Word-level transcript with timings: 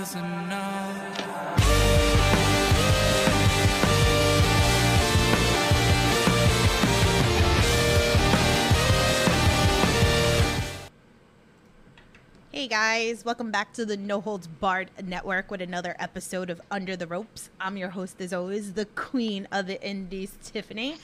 Hey 0.00 0.06
guys, 12.66 13.26
welcome 13.26 13.50
back 13.50 13.74
to 13.74 13.84
the 13.84 13.98
No 13.98 14.22
Holds 14.22 14.46
Barred 14.46 14.90
Network 15.04 15.50
with 15.50 15.60
another 15.60 15.94
episode 15.98 16.48
of 16.48 16.62
Under 16.70 16.96
the 16.96 17.06
Ropes. 17.06 17.50
I'm 17.60 17.76
your 17.76 17.90
host, 17.90 18.22
as 18.22 18.32
always, 18.32 18.72
the 18.72 18.86
queen 18.86 19.46
of 19.52 19.66
the 19.66 19.86
Indies, 19.86 20.38
Tiffany. 20.42 20.96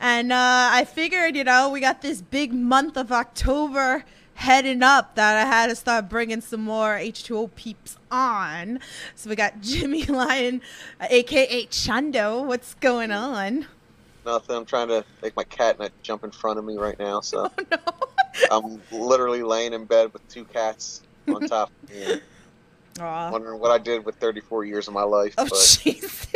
And 0.00 0.32
uh, 0.32 0.70
I 0.72 0.86
figured, 0.86 1.36
you 1.36 1.44
know, 1.44 1.70
we 1.70 1.78
got 1.78 2.02
this 2.02 2.20
big 2.20 2.52
month 2.52 2.96
of 2.96 3.12
October 3.12 4.04
heading 4.40 4.82
up 4.82 5.16
that 5.16 5.36
I 5.36 5.44
had 5.44 5.66
to 5.68 5.76
start 5.76 6.08
bringing 6.08 6.40
some 6.40 6.62
more 6.62 6.96
H2O 6.96 7.54
peeps 7.56 7.98
on. 8.10 8.80
So 9.14 9.28
we 9.28 9.36
got 9.36 9.60
Jimmy 9.60 10.04
Lloyd, 10.04 10.62
aka 11.00 11.66
Chondo. 11.66 12.44
What's 12.44 12.74
going 12.74 13.12
on? 13.12 13.66
Nothing. 14.24 14.56
I'm 14.56 14.64
trying 14.64 14.88
to 14.88 15.04
make 15.22 15.36
my 15.36 15.44
cat 15.44 15.78
not 15.78 15.92
jump 16.02 16.24
in 16.24 16.30
front 16.30 16.58
of 16.58 16.64
me 16.64 16.76
right 16.76 16.98
now. 16.98 17.20
So 17.20 17.50
Oh 18.50 18.60
no. 18.62 18.80
I'm 18.80 18.82
literally 18.92 19.42
laying 19.42 19.72
in 19.72 19.84
bed 19.84 20.12
with 20.12 20.26
two 20.28 20.44
cats 20.44 21.02
on 21.28 21.46
top 21.46 21.70
of 21.82 21.90
me, 21.90 22.20
wondering 22.98 23.60
what 23.60 23.70
I 23.70 23.78
did 23.78 24.04
with 24.04 24.16
34 24.16 24.64
years 24.64 24.88
of 24.88 24.94
my 24.94 25.02
life. 25.02 25.34
Oh 25.36 25.44
but 25.44 25.78
Jesus! 25.82 26.26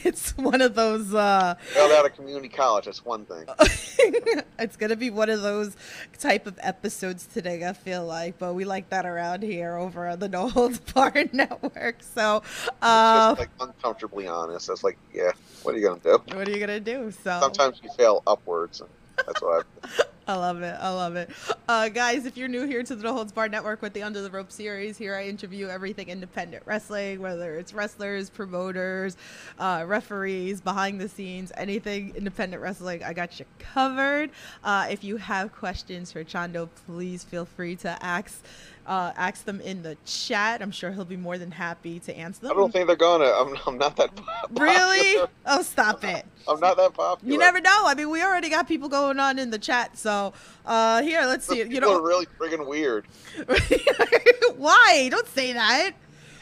It's 0.04 0.36
one 0.36 0.60
of 0.60 0.74
those. 0.74 1.12
uh 1.14 1.54
failed 1.60 1.92
out 1.92 2.06
of 2.06 2.14
community 2.14 2.48
college. 2.48 2.84
That's 2.86 3.04
one 3.04 3.24
thing. 3.26 3.46
It's 4.60 4.76
gonna 4.76 4.96
be 4.96 5.10
one 5.10 5.30
of 5.30 5.42
those 5.42 5.76
type 6.18 6.46
of 6.46 6.58
episodes 6.62 7.26
today. 7.26 7.64
I 7.64 7.72
feel 7.72 8.04
like, 8.04 8.38
but 8.38 8.54
we 8.54 8.64
like 8.64 8.88
that 8.90 9.06
around 9.06 9.42
here 9.42 9.76
over 9.76 10.08
on 10.08 10.18
the 10.18 10.28
No 10.28 10.48
Holds 10.48 10.78
Barred 10.92 11.32
Network. 11.32 12.02
So, 12.02 12.42
uh, 12.82 13.28
just 13.36 13.38
like 13.40 13.50
uncomfortably 13.60 14.26
honest. 14.26 14.68
It's 14.68 14.82
like, 14.82 14.98
yeah, 15.14 15.30
what 15.62 15.74
are 15.74 15.78
you 15.78 15.86
gonna 15.86 16.00
do? 16.00 16.18
what 16.36 16.48
are 16.48 16.50
you 16.50 16.58
gonna 16.58 16.80
do? 16.80 17.10
So, 17.10 17.38
Sometimes 17.40 17.80
you 17.82 17.90
fail 17.96 18.22
upwards, 18.26 18.80
and 18.80 18.90
that's 19.26 19.40
what 19.40 19.64
I've. 19.84 20.06
I 20.28 20.36
love 20.36 20.60
it. 20.60 20.76
I 20.78 20.90
love 20.90 21.16
it. 21.16 21.30
Uh, 21.66 21.88
guys, 21.88 22.26
if 22.26 22.36
you're 22.36 22.48
new 22.48 22.66
here 22.66 22.82
to 22.82 22.94
the 22.94 23.02
No 23.02 23.14
Holds 23.14 23.32
Barred 23.32 23.50
Network 23.50 23.80
with 23.80 23.94
the 23.94 24.02
Under 24.02 24.20
the 24.20 24.30
Rope 24.30 24.52
series, 24.52 24.98
here 24.98 25.14
I 25.14 25.26
interview 25.26 25.68
everything 25.68 26.10
independent 26.10 26.64
wrestling, 26.66 27.22
whether 27.22 27.54
it's 27.54 27.72
wrestlers, 27.72 28.28
promoters, 28.28 29.16
uh, 29.58 29.84
referees, 29.86 30.60
behind 30.60 31.00
the 31.00 31.08
scenes, 31.08 31.50
anything 31.56 32.12
independent 32.14 32.62
wrestling, 32.62 33.02
I 33.02 33.14
got 33.14 33.40
you 33.40 33.46
covered. 33.58 34.28
Uh, 34.62 34.88
if 34.90 35.02
you 35.02 35.16
have 35.16 35.50
questions 35.54 36.12
for 36.12 36.22
Chondo, 36.24 36.68
please 36.84 37.24
feel 37.24 37.46
free 37.46 37.76
to 37.76 38.04
ask. 38.04 38.44
Uh, 38.86 39.12
ask 39.16 39.44
them 39.44 39.60
in 39.60 39.82
the 39.82 39.98
chat. 40.06 40.62
I'm 40.62 40.70
sure 40.70 40.90
he'll 40.90 41.04
be 41.04 41.18
more 41.18 41.36
than 41.36 41.50
happy 41.50 42.00
to 42.00 42.16
answer 42.16 42.40
them. 42.40 42.52
I 42.52 42.54
don't 42.54 42.72
think 42.72 42.86
they're 42.86 42.96
gonna. 42.96 43.26
I'm, 43.26 43.54
I'm 43.66 43.76
not 43.76 43.96
that. 43.96 44.16
popular. 44.16 44.66
really? 44.66 45.28
Oh, 45.50 45.62
stop 45.62 46.04
it. 46.04 46.26
I'm 46.46 46.60
not 46.60 46.76
that 46.76 46.94
popular. 46.94 47.32
You 47.32 47.38
never 47.38 47.60
know. 47.60 47.84
I 47.86 47.94
mean, 47.94 48.10
we 48.10 48.22
already 48.22 48.48
got 48.50 48.68
people 48.68 48.88
going 48.88 49.18
on 49.18 49.38
in 49.38 49.50
the 49.50 49.58
chat. 49.58 49.96
So, 49.96 50.17
uh, 50.66 51.02
here, 51.02 51.22
let's 51.26 51.46
see. 51.46 51.56
People 51.64 51.74
You 51.74 51.80
know, 51.80 51.96
are 51.98 52.06
really 52.06 52.26
friggin' 52.38 52.66
weird. 52.66 53.06
Why? 54.56 55.08
Don't 55.10 55.26
say 55.28 55.52
that. 55.52 55.92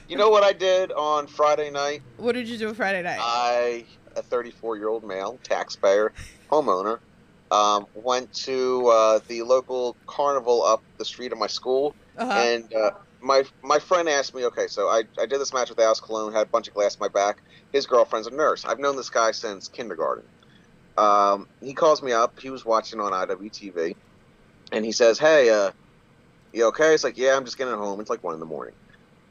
You 0.08 0.16
know 0.16 0.30
what 0.30 0.44
I 0.44 0.52
did 0.52 0.92
on 0.92 1.26
Friday 1.26 1.70
night? 1.70 2.02
What 2.16 2.32
did 2.32 2.48
you 2.48 2.56
do 2.58 2.72
Friday 2.74 3.02
night? 3.02 3.18
I, 3.20 3.84
a 4.14 4.22
34 4.22 4.76
year 4.76 4.88
old 4.88 5.04
male, 5.04 5.38
taxpayer, 5.42 6.12
homeowner, 6.50 7.00
um, 7.50 7.86
went 7.94 8.32
to 8.34 8.86
uh, 8.88 9.20
the 9.28 9.42
local 9.42 9.96
carnival 10.06 10.62
up 10.64 10.82
the 10.98 11.04
street 11.04 11.32
of 11.32 11.38
my 11.38 11.46
school, 11.48 11.94
Uh-huh. 12.16 12.32
and 12.32 12.72
uh, 12.74 12.90
my 13.20 13.42
my 13.62 13.78
friend 13.80 14.08
asked 14.08 14.34
me, 14.34 14.44
okay, 14.46 14.68
so 14.68 14.88
I, 14.88 15.02
I 15.20 15.26
did 15.26 15.40
this 15.40 15.52
match 15.52 15.70
with 15.70 15.80
Alex 15.80 16.00
Colon, 16.00 16.32
had 16.32 16.46
a 16.46 16.50
bunch 16.50 16.68
of 16.68 16.74
glass 16.74 16.94
in 16.94 17.00
my 17.00 17.08
back. 17.08 17.42
His 17.72 17.86
girlfriend's 17.86 18.28
a 18.28 18.30
nurse. 18.30 18.64
I've 18.64 18.78
known 18.78 18.94
this 18.96 19.10
guy 19.10 19.32
since 19.32 19.68
kindergarten. 19.68 20.24
Um, 20.96 21.46
he 21.60 21.74
calls 21.74 22.02
me 22.02 22.12
up. 22.12 22.38
He 22.40 22.50
was 22.50 22.64
watching 22.64 23.00
on 23.00 23.12
IWTV, 23.12 23.94
and 24.72 24.84
he 24.84 24.92
says, 24.92 25.18
"Hey, 25.18 25.50
uh, 25.50 25.72
you 26.52 26.66
okay?" 26.68 26.94
It's 26.94 27.04
like, 27.04 27.18
"Yeah, 27.18 27.36
I'm 27.36 27.44
just 27.44 27.58
getting 27.58 27.74
home. 27.74 28.00
It's 28.00 28.10
like 28.10 28.22
one 28.24 28.34
in 28.34 28.40
the 28.40 28.46
morning. 28.46 28.74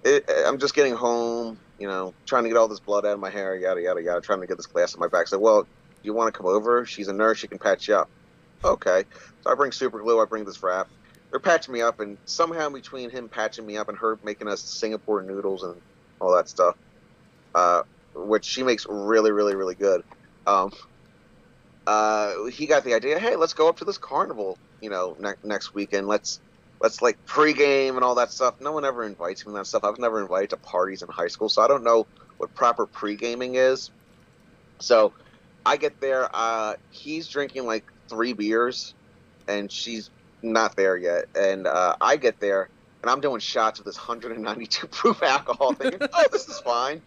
It, 0.03 0.23
I'm 0.29 0.59
just 0.59 0.75
getting 0.75 0.95
home. 0.95 1.59
You 1.79 1.87
know, 1.87 2.13
trying 2.27 2.43
to 2.43 2.49
get 2.49 2.57
all 2.57 2.67
this 2.67 2.79
blood 2.79 3.05
out 3.05 3.13
of 3.13 3.19
my 3.19 3.29
hair, 3.29 3.55
yada 3.57 3.81
yada 3.81 4.01
yada. 4.01 4.21
Trying 4.21 4.41
to 4.41 4.47
get 4.47 4.57
this 4.57 4.67
glass 4.67 4.95
in 4.95 4.99
my 4.99 5.07
back." 5.07 5.27
So, 5.27 5.39
well, 5.39 5.67
you 6.03 6.13
want 6.13 6.33
to 6.33 6.37
come 6.37 6.47
over? 6.47 6.85
She's 6.85 7.07
a 7.07 7.13
nurse. 7.13 7.39
She 7.39 7.47
can 7.47 7.59
patch 7.59 7.87
you 7.87 7.95
up. 7.95 8.09
Okay. 8.63 9.05
So 9.41 9.51
I 9.51 9.55
bring 9.55 9.71
super 9.71 10.01
glue. 10.01 10.21
I 10.21 10.25
bring 10.25 10.45
this 10.45 10.61
wrap. 10.63 10.87
They're 11.31 11.39
patching 11.39 11.73
me 11.73 11.81
up, 11.81 11.99
and 11.99 12.17
somehow 12.25 12.67
in 12.67 12.73
between 12.73 13.09
him 13.09 13.29
patching 13.29 13.65
me 13.65 13.77
up 13.77 13.89
and 13.89 13.97
her 13.97 14.19
making 14.23 14.47
us 14.47 14.63
Singapore 14.63 15.23
noodles 15.23 15.63
and 15.63 15.81
all 16.21 16.35
that 16.35 16.47
stuff, 16.49 16.75
uh, 17.55 17.81
which 18.15 18.45
she 18.45 18.63
makes 18.63 18.85
really, 18.87 19.31
really, 19.31 19.55
really 19.55 19.75
good. 19.75 20.01
Um, 20.47 20.71
uh, 21.87 22.45
he 22.45 22.65
got 22.65 22.83
the 22.83 22.93
idea. 22.93 23.19
Hey, 23.19 23.35
let's 23.35 23.53
go 23.53 23.69
up 23.69 23.77
to 23.77 23.85
this 23.85 23.97
carnival. 23.97 24.59
You 24.81 24.89
know, 24.89 25.15
ne- 25.19 25.33
next 25.43 25.73
weekend. 25.73 26.07
Let's 26.07 26.39
let's 26.81 27.01
like 27.01 27.17
pregame 27.27 27.95
and 27.95 28.03
all 28.03 28.15
that 28.15 28.31
stuff. 28.31 28.55
No 28.59 28.71
one 28.71 28.85
ever 28.85 29.03
invites 29.03 29.45
me 29.45 29.51
to 29.53 29.57
that 29.57 29.67
stuff. 29.67 29.83
I 29.83 29.89
was 29.89 29.99
never 29.99 30.21
invited 30.21 30.51
to 30.51 30.57
parties 30.57 31.01
in 31.01 31.07
high 31.09 31.27
school, 31.27 31.49
so 31.49 31.61
I 31.61 31.67
don't 31.67 31.83
know 31.83 32.07
what 32.37 32.53
proper 32.53 32.85
pre-gaming 32.87 33.55
is. 33.55 33.91
So 34.81 35.13
I 35.65 35.77
get 35.77 35.99
there. 36.01 36.29
Uh, 36.33 36.75
he's 36.89 37.27
drinking 37.27 37.65
like 37.65 37.85
three 38.09 38.33
beers, 38.33 38.93
and 39.47 39.71
she's 39.71 40.09
not 40.43 40.75
there 40.75 40.97
yet. 40.97 41.25
And 41.35 41.65
uh, 41.67 41.95
I 42.01 42.17
get 42.17 42.39
there, 42.39 42.69
and 43.01 43.09
I'm 43.09 43.21
doing 43.21 43.39
shots 43.39 43.79
of 43.79 43.85
this 43.85 43.97
192 43.97 44.87
proof 44.87 45.23
alcohol, 45.23 45.73
thing. 45.73 45.93
"Oh, 46.13 46.25
this 46.31 46.47
is 46.47 46.59
fine." 46.59 47.01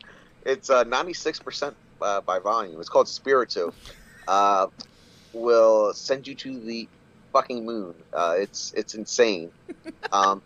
It's 0.47 0.71
uh, 0.71 0.85
96% 0.85 1.75
uh, 2.01 2.21
by 2.23 2.39
volume. 2.39 2.81
It's 2.81 2.89
called 2.89 3.09
Spirytus. 3.09 3.75
Uh, 4.29 4.67
will 5.33 5.93
send 5.95 6.27
you 6.27 6.35
to 6.35 6.61
the 6.61 6.87
fucking 7.33 7.65
moon. 7.65 7.95
Uh, 8.13 8.35
it's 8.39 8.73
it's 8.77 8.95
insane. 8.95 9.51
Um, 10.13 10.43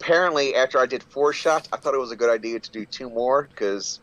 apparently, 0.00 0.54
after 0.54 0.78
I 0.78 0.86
did 0.86 1.02
four 1.02 1.32
shots, 1.32 1.68
I 1.72 1.76
thought 1.76 1.92
it 1.94 1.98
was 1.98 2.12
a 2.12 2.16
good 2.16 2.30
idea 2.30 2.60
to 2.60 2.70
do 2.70 2.86
two 2.86 3.10
more 3.10 3.42
because 3.50 4.00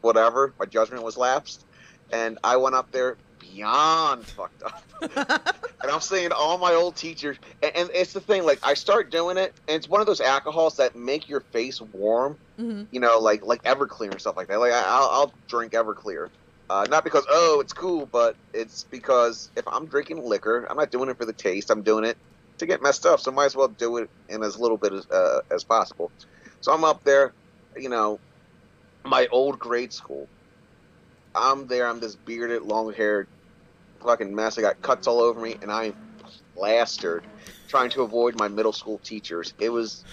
whatever, 0.00 0.52
my 0.58 0.66
judgment 0.66 1.02
was 1.02 1.16
lapsed, 1.16 1.64
and 2.12 2.38
I 2.44 2.56
went 2.56 2.74
up 2.74 2.90
there 2.92 3.16
beyond 3.40 4.24
fucked 4.24 4.62
up. 4.62 4.82
and 5.82 5.90
I'm 5.90 6.00
seeing 6.00 6.32
all 6.32 6.56
my 6.58 6.72
old 6.72 6.96
teachers, 6.96 7.36
and, 7.62 7.72
and 7.76 7.90
it's 7.92 8.12
the 8.12 8.20
thing. 8.20 8.44
Like 8.44 8.58
I 8.62 8.74
start 8.74 9.10
doing 9.10 9.36
it, 9.36 9.52
and 9.68 9.76
it's 9.76 9.88
one 9.88 10.00
of 10.00 10.06
those 10.06 10.20
alcohols 10.20 10.76
that 10.76 10.96
make 10.96 11.28
your 11.28 11.40
face 11.40 11.80
warm. 11.80 12.36
Mhm. 12.58 12.86
You 12.90 13.00
know, 13.00 13.18
like 13.18 13.44
like 13.44 13.62
Everclear 13.64 14.12
and 14.12 14.20
stuff 14.20 14.36
like 14.36 14.48
that. 14.48 14.60
Like 14.60 14.72
I, 14.72 14.82
I'll, 14.86 15.08
I'll 15.10 15.32
drink 15.48 15.72
Everclear. 15.72 16.28
Uh, 16.70 16.86
not 16.88 17.04
because 17.04 17.26
oh 17.30 17.60
it's 17.60 17.72
cool, 17.72 18.06
but 18.06 18.36
it's 18.52 18.86
because 18.90 19.50
if 19.56 19.64
I'm 19.68 19.86
drinking 19.86 20.22
liquor, 20.24 20.66
I'm 20.70 20.76
not 20.76 20.90
doing 20.90 21.08
it 21.10 21.18
for 21.18 21.26
the 21.26 21.32
taste. 21.32 21.70
I'm 21.70 21.82
doing 21.82 22.04
it 22.04 22.16
to 22.58 22.66
get 22.66 22.82
messed 22.82 23.06
up. 23.06 23.20
So 23.20 23.30
might 23.30 23.46
as 23.46 23.56
well 23.56 23.68
do 23.68 23.98
it 23.98 24.08
in 24.28 24.42
as 24.42 24.58
little 24.58 24.78
bit 24.78 24.92
as 24.92 25.06
uh, 25.10 25.40
as 25.52 25.64
possible. 25.64 26.12
So 26.60 26.72
I'm 26.72 26.84
up 26.84 27.02
there, 27.04 27.34
you 27.76 27.88
know, 27.88 28.18
my 29.04 29.26
old 29.30 29.58
grade 29.58 29.92
school. 29.92 30.28
I'm 31.34 31.66
there. 31.66 31.86
I'm 31.86 32.00
this 32.00 32.16
bearded, 32.16 32.62
long-haired, 32.62 33.26
fucking 34.02 34.34
mess. 34.34 34.56
I 34.56 34.62
got 34.62 34.80
cuts 34.82 35.06
all 35.06 35.20
over 35.20 35.40
me, 35.40 35.56
and 35.60 35.70
I'm 35.70 35.94
plastered, 36.56 37.26
trying 37.68 37.90
to 37.90 38.02
avoid 38.02 38.38
my 38.38 38.48
middle 38.48 38.72
school 38.72 39.00
teachers. 39.04 39.52
It 39.58 39.68
was 39.68 40.04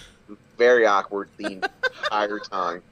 very 0.58 0.84
awkward 0.84 1.30
the 1.38 1.62
entire 2.02 2.40
time. 2.40 2.82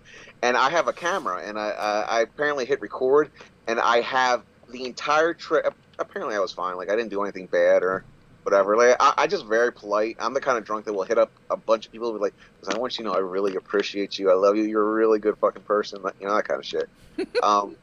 And 0.42 0.56
I 0.56 0.70
have 0.70 0.88
a 0.88 0.92
camera, 0.92 1.42
and 1.44 1.58
I, 1.58 1.70
I, 1.70 2.00
I 2.00 2.20
apparently 2.22 2.64
hit 2.64 2.80
record, 2.80 3.30
and 3.66 3.78
I 3.78 4.00
have 4.00 4.42
the 4.70 4.84
entire 4.84 5.34
trip. 5.34 5.74
Apparently, 5.98 6.34
I 6.34 6.38
was 6.38 6.52
fine. 6.52 6.76
Like 6.76 6.90
I 6.90 6.96
didn't 6.96 7.10
do 7.10 7.22
anything 7.22 7.46
bad 7.46 7.82
or 7.82 8.04
whatever. 8.42 8.76
Like 8.76 8.96
I, 9.00 9.14
I 9.18 9.26
just 9.26 9.46
very 9.46 9.72
polite. 9.72 10.16
I'm 10.18 10.34
the 10.34 10.40
kind 10.40 10.56
of 10.56 10.64
drunk 10.64 10.86
that 10.86 10.92
will 10.92 11.04
hit 11.04 11.18
up 11.18 11.30
a 11.50 11.56
bunch 11.56 11.86
of 11.86 11.92
people 11.92 12.08
and 12.08 12.18
be 12.18 12.22
like, 12.22 12.34
"Listen, 12.60 12.76
I 12.76 12.78
want 12.78 12.98
you 12.98 13.04
to 13.04 13.10
know 13.10 13.16
I 13.16 13.20
really 13.20 13.56
appreciate 13.56 14.18
you. 14.18 14.30
I 14.30 14.34
love 14.34 14.56
you. 14.56 14.64
You're 14.64 14.88
a 14.88 14.92
really 14.92 15.18
good 15.18 15.36
fucking 15.38 15.62
person. 15.62 16.00
You 16.20 16.26
know 16.26 16.34
that 16.34 16.48
kind 16.48 16.58
of 16.58 16.66
shit. 16.66 16.88
um, 17.42 17.76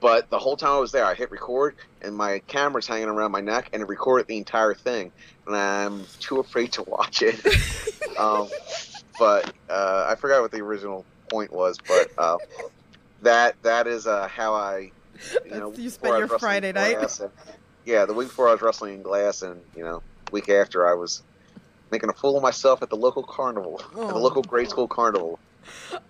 but 0.00 0.30
the 0.30 0.38
whole 0.38 0.56
time 0.56 0.72
I 0.72 0.78
was 0.78 0.92
there, 0.92 1.04
I 1.04 1.14
hit 1.14 1.30
record, 1.30 1.76
and 2.00 2.16
my 2.16 2.40
camera's 2.46 2.86
hanging 2.86 3.08
around 3.08 3.32
my 3.32 3.40
neck, 3.40 3.70
and 3.72 3.82
it 3.82 3.88
recorded 3.88 4.26
the 4.26 4.38
entire 4.38 4.74
thing, 4.74 5.12
and 5.46 5.54
I'm 5.54 6.06
too 6.20 6.40
afraid 6.40 6.72
to 6.72 6.82
watch 6.84 7.22
it. 7.22 7.38
um, 8.18 8.48
but 9.18 9.52
uh, 9.68 10.06
I 10.08 10.14
forgot 10.14 10.40
what 10.40 10.52
the 10.52 10.60
original 10.60 11.04
point 11.30 11.52
was, 11.52 11.78
but 11.86 12.10
uh, 12.18 12.36
that 13.22 13.54
that 13.62 13.86
is 13.86 14.06
uh, 14.06 14.28
how 14.28 14.54
I, 14.54 14.90
you 15.44 15.50
know, 15.52 15.72
you 15.72 15.88
spent 15.90 16.18
your 16.18 16.28
Friday 16.38 16.72
night? 16.72 16.98
and- 17.20 17.30
yeah, 17.86 18.04
the 18.04 18.12
week 18.12 18.28
before 18.28 18.48
I 18.48 18.52
was 18.52 18.60
wrestling 18.60 18.94
in 18.96 19.02
glass, 19.02 19.40
and 19.42 19.60
you 19.74 19.82
know, 19.84 20.02
week 20.32 20.48
after 20.50 20.86
I 20.86 20.94
was 20.94 21.22
making 21.90 22.10
a 22.10 22.12
fool 22.12 22.36
of 22.36 22.42
myself 22.42 22.82
at 22.82 22.90
the 22.90 22.96
local 22.96 23.22
carnival, 23.22 23.80
at 23.82 23.90
the 23.92 24.14
Oh. 24.14 24.18
local 24.18 24.42
grade 24.42 24.68
school 24.68 24.86
carnival. 24.86 25.38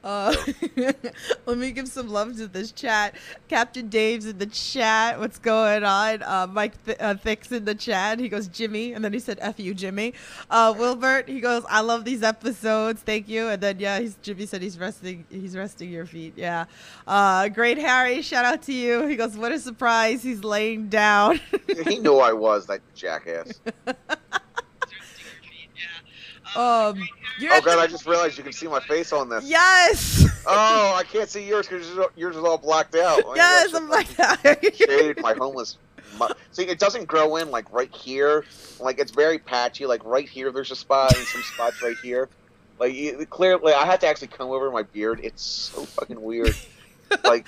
Uh, 0.03 0.35
let 1.47 1.59
me 1.59 1.71
give 1.73 1.89
some 1.89 2.09
love 2.09 2.37
to 2.37 2.47
this 2.47 2.73
chat. 2.73 3.15
Captain 3.49 3.89
Dave's 3.89 4.27
in 4.27 4.39
the 4.39 4.47
chat. 4.47 5.19
What's 5.19 5.39
going 5.39 5.85
on? 5.85 6.23
Uh, 6.23 6.47
Mike 6.51 6.83
Th- 6.85 6.97
uh, 7.01 7.15
Thick's 7.15 7.53
in 7.53 7.65
the 7.65 7.75
chat. 7.75 8.19
He 8.19 8.29
goes, 8.29 8.49
Jimmy. 8.49 8.93
And 8.93 9.05
then 9.05 9.13
he 9.13 9.19
said, 9.19 9.39
F 9.41 9.61
you, 9.61 9.75
Jimmy. 9.75 10.15
Uh, 10.51 10.75
Wilbert, 10.77 11.29
he 11.29 11.41
goes, 11.41 11.65
I 11.69 11.81
love 11.81 12.05
these 12.05 12.23
episodes. 12.23 13.03
Thank 13.03 13.29
you. 13.29 13.49
And 13.49 13.63
then, 13.63 13.79
yeah, 13.79 14.01
he's, 14.01 14.17
Jimmy 14.23 14.47
said 14.47 14.63
he's 14.63 14.79
resting. 14.79 15.25
He's 15.31 15.57
resting 15.57 15.91
your 15.91 16.07
feet. 16.07 16.35
Yeah. 16.37 16.65
Uh, 17.07 17.49
great 17.49 17.79
Harry, 17.79 18.23
shout 18.23 18.45
out 18.45 18.63
to 18.63 18.73
you. 18.73 19.07
He 19.07 19.17
goes, 19.17 19.37
what 19.37 19.53
a 19.53 19.59
surprise. 19.59 20.23
He's 20.23 20.45
laying 20.45 20.89
down. 20.89 21.41
he 21.87 21.99
knew 21.99 22.19
I 22.19 22.33
was 22.33 22.69
like, 22.69 22.83
jackass. 22.95 23.61
um, 26.57 26.99
Oh 27.43 27.61
god, 27.65 27.79
I 27.79 27.87
just 27.87 28.07
realized 28.07 28.37
you 28.39 28.45
can 28.45 28.53
see 28.53 28.67
my 28.67 28.81
face 28.81 29.13
on 29.13 29.29
this. 29.29 29.45
Yes. 29.49 30.27
Oh, 30.47 30.95
I 30.95 31.03
can't 31.05 31.29
see 31.29 31.47
yours 31.47 31.67
because 31.69 31.87
yours 32.17 32.37
is 32.37 32.43
all 32.43 32.59
blacked 32.59 32.95
out. 32.95 33.23
Yes, 33.37 33.73
I'm 33.75 33.89
like 33.89 34.09
that. 34.17 34.75
shade 34.75 35.21
my 35.21 35.35
homeless. 35.35 35.79
See, 36.53 36.65
it 36.65 36.79
doesn't 36.79 37.07
grow 37.07 37.37
in 37.37 37.51
like 37.51 37.73
right 37.73 37.95
here. 37.95 38.45
Like 38.79 38.99
it's 38.99 39.13
very 39.13 39.39
patchy. 39.39 39.87
Like 39.87 40.05
right 40.05 40.29
here, 40.29 40.51
there's 40.51 40.71
a 40.71 40.77
spot, 40.77 41.17
and 41.17 41.27
some 41.27 41.43
spots 41.43 41.83
right 41.83 41.97
here. 42.03 42.29
Like 42.79 42.95
you- 42.95 43.25
clearly, 43.27 43.73
I 43.73 43.85
had 43.87 44.01
to 44.03 44.07
actually 44.09 44.29
comb 44.29 44.51
over 44.51 44.71
my 44.71 44.83
beard. 44.83 45.21
It's 45.23 45.43
so 45.43 45.85
fucking 45.85 46.21
weird. 46.21 46.55
like 47.25 47.47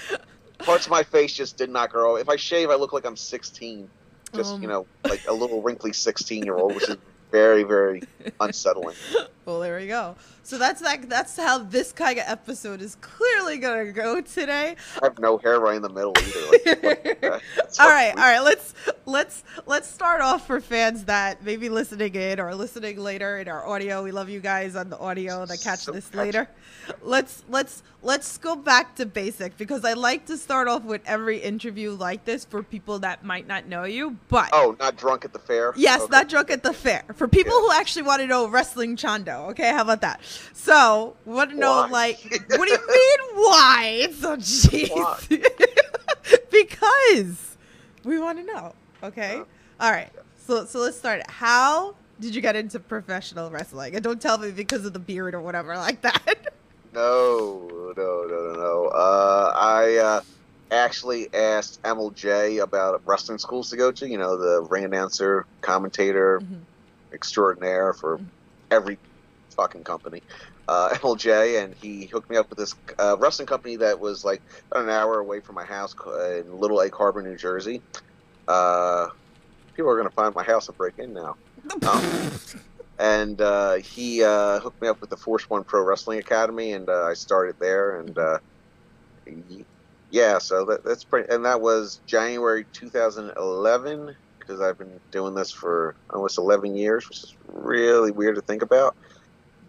parts 0.58 0.87
of 0.87 0.90
my 0.90 1.02
face 1.02 1.32
just 1.32 1.56
did 1.56 1.70
not 1.70 1.90
grow. 1.90 2.16
If 2.16 2.28
I 2.28 2.37
shave, 2.37 2.70
I 2.70 2.75
look 2.76 2.93
like 2.93 3.05
I'm 3.05 3.16
16. 3.16 3.88
Just 4.34 4.55
Um. 4.55 4.62
you 4.62 4.69
know, 4.69 4.87
like 5.05 5.26
a 5.28 5.32
little 5.32 5.60
wrinkly 5.60 5.93
16 5.93 6.44
year 6.44 6.56
old, 6.56 6.75
which 6.75 6.88
is 6.88 6.96
very, 7.32 7.64
very 7.64 8.02
unsettling. 8.40 8.94
Well, 9.44 9.59
there 9.61 9.77
we 9.77 9.89
go. 9.89 10.15
So 10.44 10.56
that's 10.59 10.81
like 10.83 11.09
that's 11.09 11.37
how 11.37 11.59
this 11.59 11.93
kind 11.93 12.19
of 12.19 12.25
episode 12.29 12.81
is 12.81 12.97
clearly 13.00 13.59
gonna 13.59 13.91
go 13.93 14.21
today. 14.21 14.77
I 15.00 15.06
have 15.06 15.19
no 15.19 15.39
hair 15.39 15.59
right 15.61 15.77
in 15.77 15.83
the 15.83 15.89
middle 15.89 16.12
either. 16.19 16.41
Like, 16.50 16.83
what 16.83 17.05
the 17.05 17.17
heck? 17.23 17.43
It's 17.59 17.77
so 17.77 17.83
all 17.85 17.89
right, 17.91 18.11
all 18.11 18.17
right. 18.17 18.41
Let's 18.41 18.75
let's 19.06 19.43
let's 19.67 19.89
start 19.89 20.21
off 20.21 20.47
for 20.47 20.61
fans 20.61 21.05
that 21.06 21.43
may 21.44 21.56
be 21.56 21.69
listening 21.69 22.15
in 22.15 22.39
or 22.41 22.55
listening 22.55 22.99
later 22.99 23.39
in 23.39 23.49
our 23.49 23.67
audio. 23.67 24.03
We 24.05 24.12
love 24.12 24.29
you 24.29 24.41
guys 24.41 24.77
on 24.77 24.91
the 24.91 24.99
audio 24.99 25.44
that 25.47 25.61
catch 25.61 25.81
So 25.81 25.93
this 25.93 26.06
catchy. 26.06 26.19
later. 26.19 26.49
Let's 27.03 27.44
let's 27.49 27.83
let's 28.03 28.39
go 28.39 28.56
back 28.56 28.97
to 28.97 29.06
basic 29.06 29.56
because 29.56 29.85
I 29.85 29.93
like 29.93 30.27
to 30.27 30.37
start 30.37 30.67
off 30.69 30.83
with 30.85 31.03
every 31.06 31.39
interview 31.39 31.93
like 31.93 32.25
this 32.25 32.44
for 32.44 32.62
people 32.65 32.99
that 33.00 33.25
might 33.25 33.47
not 33.47 33.67
know 33.67 33.85
you. 33.85 34.19
But 34.29 34.50
Oh, 34.53 34.77
not 34.81 34.97
drunk 34.97 35.25
at 35.25 35.33
the 35.33 35.39
fair. 35.39 35.73
Yes, 35.77 36.03
Okay. 36.03 36.11
not 36.11 36.29
drunk 36.29 36.50
at 36.50 36.62
the 36.65 36.73
fair. 36.73 37.05
For 37.15 37.29
people 37.29 37.55
Yeah. 37.55 37.61
who 37.61 37.81
actually 37.81 38.03
want 38.03 38.21
to 38.23 38.27
know 38.27 38.49
wrestling 38.49 38.97
Chondo, 39.32 39.50
okay, 39.50 39.70
how 39.70 39.82
about 39.82 40.00
that? 40.02 40.20
So, 40.52 41.17
want 41.25 41.50
to 41.50 41.56
know 41.56 41.87
like, 41.90 42.19
what 42.49 42.67
do 42.67 42.73
you 42.73 42.79
mean 42.88 43.19
why? 43.44 43.99
It's 44.02 44.19
so 44.20 44.37
jeez. 44.37 45.38
Because 46.50 47.56
we 48.05 48.19
want 48.20 48.38
to 48.38 48.44
know. 48.44 48.75
Okay, 49.02 49.37
Yeah. 49.37 49.44
all 49.81 49.90
right. 49.90 50.11
So, 50.46 50.64
so 50.67 50.81
let's 50.81 50.96
start. 50.96 51.20
it. 51.20 51.31
How 51.31 51.94
did 52.20 52.34
you 52.34 52.40
get 52.40 52.55
into 52.56 52.79
professional 52.79 53.50
wrestling? 53.50 53.94
And 53.94 54.05
don't 54.05 54.20
tell 54.20 54.38
me 54.38 54.50
because 54.52 54.84
of 54.84 54.93
the 54.93 54.99
beard 54.99 55.34
or 55.34 55.40
whatever 55.40 55.76
like 55.76 56.02
that. 56.02 56.49
No, 56.94 57.94
no, 57.96 58.26
no, 58.29 58.52
no, 58.52 58.52
no. 58.52 58.87
Uh, 58.88 59.50
I 59.56 59.96
uh, 59.96 60.20
actually 60.70 61.32
asked 61.32 61.82
MLJ 61.84 62.62
about 62.62 63.00
wrestling 63.06 63.38
schools 63.38 63.70
to 63.70 63.79
go 63.79 63.90
to. 63.93 64.06
You 64.06 64.19
know, 64.19 64.37
the 64.37 64.61
ring 64.69 64.84
announcer, 64.84 65.46
commentator 65.62 66.40
Mhm. 66.40 66.61
extraordinaire 67.14 67.94
for 67.94 68.20
every 68.70 68.99
fucking 69.52 69.84
company. 69.84 70.22
Uh, 70.69 70.90
MLJ, 70.94 71.62
and 71.62 71.75
he 71.75 72.06
hooked 72.06 72.31
me 72.31 72.37
up 72.37 72.50
with 72.50 72.58
this 72.58 72.75
uh, 72.99 73.16
wrestling 73.19 73.46
company 73.46 73.76
that 73.76 74.00
was 74.00 74.25
like 74.25 74.43
an 74.75 74.88
hour 74.88 75.19
away 75.19 75.40
from 75.40 75.54
my 75.54 75.64
house 75.64 75.94
in 76.37 76.58
Little 76.58 76.81
Egg 76.81 76.94
Harbor, 76.94 77.22
New 77.22 77.37
Jersey. 77.37 77.82
Uh, 78.49 79.08
people 79.75 79.90
are 79.90 79.96
going 79.96 80.08
to 80.08 80.14
find 80.14 80.34
my 80.34 80.43
house 80.43 80.69
and 80.69 80.76
break 80.76 80.99
in 80.99 81.12
now. 81.12 81.37
Um, 81.87 82.32
and 82.99 83.40
uh, 83.40 83.75
he 83.76 84.22
uh, 84.22 84.60
hooked 84.60 84.81
me 84.82 84.88
up 84.88 85.00
with 85.00 85.10
the 85.10 85.16
Force 85.16 85.49
One 85.49 85.64
Pro 85.64 85.82
Wrestling 85.82 86.19
Academy, 86.19 86.72
and 86.72 86.88
uh, 86.88 87.05
I 87.05 87.14
started 87.14 87.56
there. 87.58 88.00
And 88.00 88.16
uh, 88.16 88.38
yeah, 90.10 90.38
so 90.38 90.64
that, 90.66 90.84
that's 90.84 91.05
pretty. 91.05 91.32
And 91.32 91.44
that 91.44 91.60
was 91.60 92.00
January 92.06 92.65
2011 92.72 94.15
because 94.38 94.60
I've 94.60 94.79
been 94.79 95.00
doing 95.10 95.34
this 95.34 95.50
for 95.50 95.94
almost 96.10 96.38
11 96.38 96.77
years, 96.77 97.08
which 97.08 97.24
is 97.24 97.34
really 97.48 98.10
weird 98.10 98.36
to 98.36 98.43
think 98.43 98.62
about. 98.62 98.96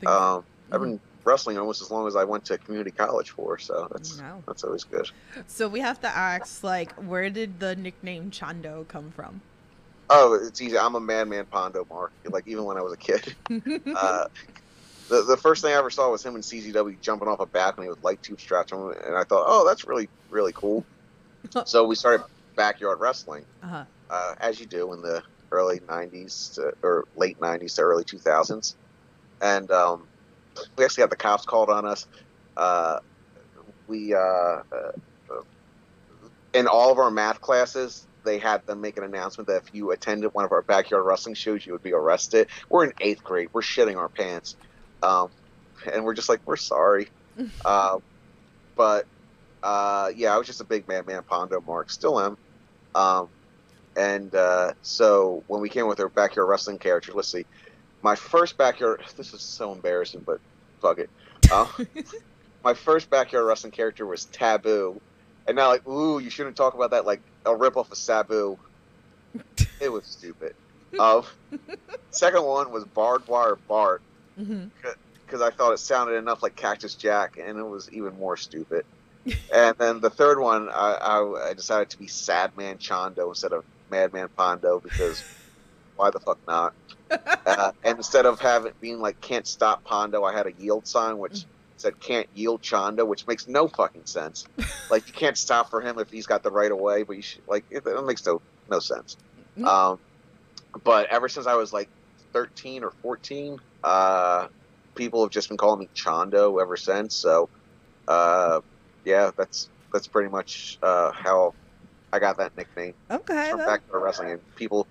Um, 0.08 0.44
I've 0.72 0.82
been 0.82 1.00
wrestling 1.24 1.58
almost 1.58 1.82
as 1.82 1.92
long 1.92 2.08
as 2.08 2.16
I 2.16 2.24
went 2.24 2.46
to 2.46 2.58
community 2.58 2.92
college 2.92 3.30
for, 3.30 3.58
so 3.58 3.88
that's 3.92 4.20
Wow. 4.20 4.44
that's 4.46 4.64
always 4.64 4.84
good. 4.84 5.10
So 5.48 5.68
we 5.68 5.80
have 5.80 6.02
to 6.02 6.08
ask, 6.08 6.64
like, 6.64 6.94
where 6.94 7.30
did 7.30 7.60
the 7.60 7.76
nickname 7.76 8.32
Chondo 8.32 8.88
come 8.88 9.12
from? 9.12 9.42
Oh, 10.10 10.34
it's 10.34 10.62
easy. 10.62 10.78
I'm 10.78 10.96
a 10.96 11.00
madman 11.00 11.46
Pondo, 11.46 11.88
Mark. 11.90 12.12
Like 12.26 12.48
even 12.48 12.66
when 12.66 12.78
I 12.78 12.82
was 12.82 12.94
a 12.94 12.98
kid. 12.98 13.36
uh, 13.96 14.28
the 15.10 15.22
the 15.24 15.38
first 15.38 15.62
thing 15.62 15.74
I 15.74 15.78
ever 15.78 15.90
saw 15.90 16.10
was 16.12 16.24
him 16.26 16.36
and 16.36 16.44
CZW 16.44 17.00
jumping 17.02 17.28
off 17.28 17.40
a 17.40 17.46
balcony 17.46 17.90
with 17.90 18.04
light 18.04 18.22
tube 18.22 18.40
straps 18.40 18.72
on, 18.72 18.94
and 19.06 19.16
I 19.16 19.24
thought, 19.24 19.46
oh, 19.48 19.66
that's 19.66 19.86
really 19.86 20.10
really 20.30 20.54
cool. 20.54 20.86
so 21.66 21.86
we 21.86 21.96
started 21.96 22.26
backyard 22.56 23.00
wrestling, 23.00 23.46
uh-huh. 23.62 23.86
uh, 24.10 24.36
as 24.40 24.60
you 24.60 24.66
do 24.66 24.94
in 24.94 25.02
the 25.02 25.24
early 25.52 25.80
'90s 25.80 26.56
to, 26.56 26.74
or 26.82 27.06
late 27.16 27.40
'90s 27.40 27.76
to 27.76 27.82
early 27.82 28.04
2000s, 28.04 28.76
and 29.44 29.70
um, 29.72 30.08
we 30.78 30.86
actually 30.86 31.02
had 31.02 31.10
the 31.10 31.18
cops 31.18 31.46
called 31.46 31.70
on 31.70 31.86
us. 31.86 32.08
Uh, 32.56 33.00
we 33.88 34.14
uh, 34.14 34.18
uh, 34.18 34.64
in 36.54 36.68
all 36.68 36.92
of 36.92 36.98
our 36.98 37.12
math 37.12 37.42
classes. 37.42 38.08
They 38.24 38.38
had 38.38 38.66
them 38.66 38.80
make 38.80 38.98
an 38.98 39.04
announcement 39.04 39.48
that 39.48 39.64
if 39.68 39.76
you 39.76 39.92
attended 39.92 40.34
one 40.34 40.46
of 40.46 40.54
our 40.54 40.62
backyard 40.62 41.06
wrestling 41.06 41.36
shows, 41.36 41.66
you 41.66 41.74
would 41.74 41.84
be 41.84 41.92
arrested. 41.92 42.48
We're 42.70 42.86
in 42.86 42.94
eighth 43.02 43.22
grade. 43.22 43.50
We're 43.52 43.62
shitting 43.62 43.98
our 43.98 44.08
pants. 44.08 44.56
Um, 45.02 45.28
and 45.92 46.06
we're 46.06 46.14
just 46.14 46.30
like, 46.30 46.40
we're 46.46 46.56
sorry. 46.56 47.10
uh, 47.66 47.98
but 48.78 49.06
uh, 49.62 50.12
yeah, 50.16 50.34
I 50.34 50.38
was 50.38 50.48
just 50.48 50.62
a 50.62 50.66
big 50.66 50.88
man, 50.88 51.06
man, 51.06 51.22
Pondo 51.30 51.60
Mark. 51.60 51.90
Still 51.90 52.18
am. 52.18 52.38
Um, 52.96 53.28
and 53.98 54.34
uh, 54.34 54.72
so 54.82 55.44
when 55.48 55.60
we 55.60 55.68
came 55.68 55.88
with 55.88 56.00
our 56.00 56.08
backyard 56.08 56.48
wrestling 56.48 56.80
character, 56.80 57.12
let's 57.14 57.30
see. 57.30 57.46
My 58.04 58.16
first 58.16 58.58
backyard, 58.58 59.02
this 59.18 59.34
is 59.34 59.42
so 59.42 59.72
embarrassing, 59.74 60.24
but 60.26 60.40
fuck 60.82 61.00
it. 61.00 61.10
Uh, 61.52 61.68
my 62.64 62.74
first 62.74 63.10
backyard 63.10 63.46
wrestling 63.46 63.72
character 63.72 64.06
was 64.06 64.26
Taboo. 64.26 65.02
And 65.48 65.56
now, 65.56 65.70
like, 65.70 65.88
ooh, 65.88 66.20
you 66.20 66.30
shouldn't 66.30 66.56
talk 66.56 66.74
about 66.74 66.92
that 66.92 67.06
like 67.06 67.22
a 67.46 67.50
ripoff 67.50 67.92
of 67.92 67.98
Sabu. 67.98 68.58
It 69.80 69.92
was 69.92 70.06
stupid. 70.06 70.54
Um, 71.00 71.24
second 72.12 72.44
one 72.44 72.72
was 72.72 72.86
Barbed 72.86 73.28
Wire 73.28 73.58
Bart 73.68 74.02
hmm 74.38 74.66
because 75.26 75.42
I 75.42 75.50
thought 75.50 75.74
it 75.74 75.80
sounded 75.80 76.16
enough 76.16 76.44
like 76.44 76.56
Cactus 76.56 76.94
Jack, 76.94 77.38
and 77.38 77.58
it 77.58 77.64
was 77.64 77.90
even 77.92 78.16
more 78.20 78.38
stupid. 78.38 78.86
and 79.52 79.76
then 79.80 80.00
the 80.00 80.10
third 80.12 80.40
one, 80.40 80.70
I, 80.70 80.98
I, 81.02 81.50
I 81.50 81.54
decided 81.54 81.90
to 81.90 81.98
be 81.98 82.08
Sad 82.08 82.56
Man 82.56 82.78
Chondo 82.78 83.30
instead 83.30 83.54
of 83.54 83.64
Madman 83.90 84.30
Pondo 84.38 84.80
because 84.80 85.24
why 85.96 86.12
the 86.12 86.20
fuck 86.20 86.38
not? 86.48 86.74
Uh, 87.46 87.72
and 87.84 87.98
instead 87.98 88.26
of 88.26 88.40
having 88.40 88.72
being 88.80 89.00
like 89.00 89.20
Can't 89.22 89.46
Stop 89.46 89.84
Pondo, 89.84 90.24
I 90.24 90.34
had 90.34 90.48
a 90.48 90.54
yield 90.58 90.88
sign 90.88 91.18
which 91.18 91.46
said 91.78 92.00
Can't 92.00 92.28
Yield 92.34 92.62
Chondo, 92.62 93.06
which 93.06 93.28
makes 93.28 93.48
no 93.48 93.68
fucking 93.68 94.06
sense. 94.06 94.46
like 94.90 95.08
you 95.08 95.14
can't 95.14 95.38
stop 95.38 95.70
for 95.70 95.82
him 95.82 96.00
if 96.00 96.10
he's 96.10 96.26
got 96.26 96.44
the 96.44 96.52
right 96.52 96.72
of 96.72 96.78
way, 96.78 97.04
but 97.04 97.16
you 97.16 97.22
should 97.22 97.44
like 97.48 97.66
it, 97.70 97.84
it 97.86 98.06
makes 98.06 98.26
no 98.26 98.42
no 98.70 98.80
sense. 98.80 99.18
Mm. 99.58 99.66
Um, 99.66 99.98
but 100.84 101.08
ever 101.12 101.30
since 101.30 101.48
I 101.48 101.56
was 101.56 101.74
like 101.74 101.90
13 102.34 102.84
or 102.84 102.92
14, 103.02 103.58
uh, 103.84 104.48
people 104.96 105.24
have 105.24 105.32
just 105.32 105.50
been 105.50 105.58
calling 105.58 105.80
me 105.80 105.90
Chondo 105.96 106.62
ever 106.62 106.78
since. 106.78 107.16
So, 107.16 107.50
uh, 108.08 108.62
yeah, 109.06 109.32
that's 109.38 109.70
that's 109.92 110.08
pretty 110.08 110.30
much 110.30 110.78
uh, 110.82 111.12
how 111.14 111.54
I 112.12 112.20
got 112.20 112.38
that 112.38 112.56
nickname 112.58 112.94
Okay. 113.12 113.50
from 113.50 113.60
back 113.60 113.86
to 113.88 113.98
wrestling. 113.98 114.32
And 114.32 114.42
people 114.56 114.88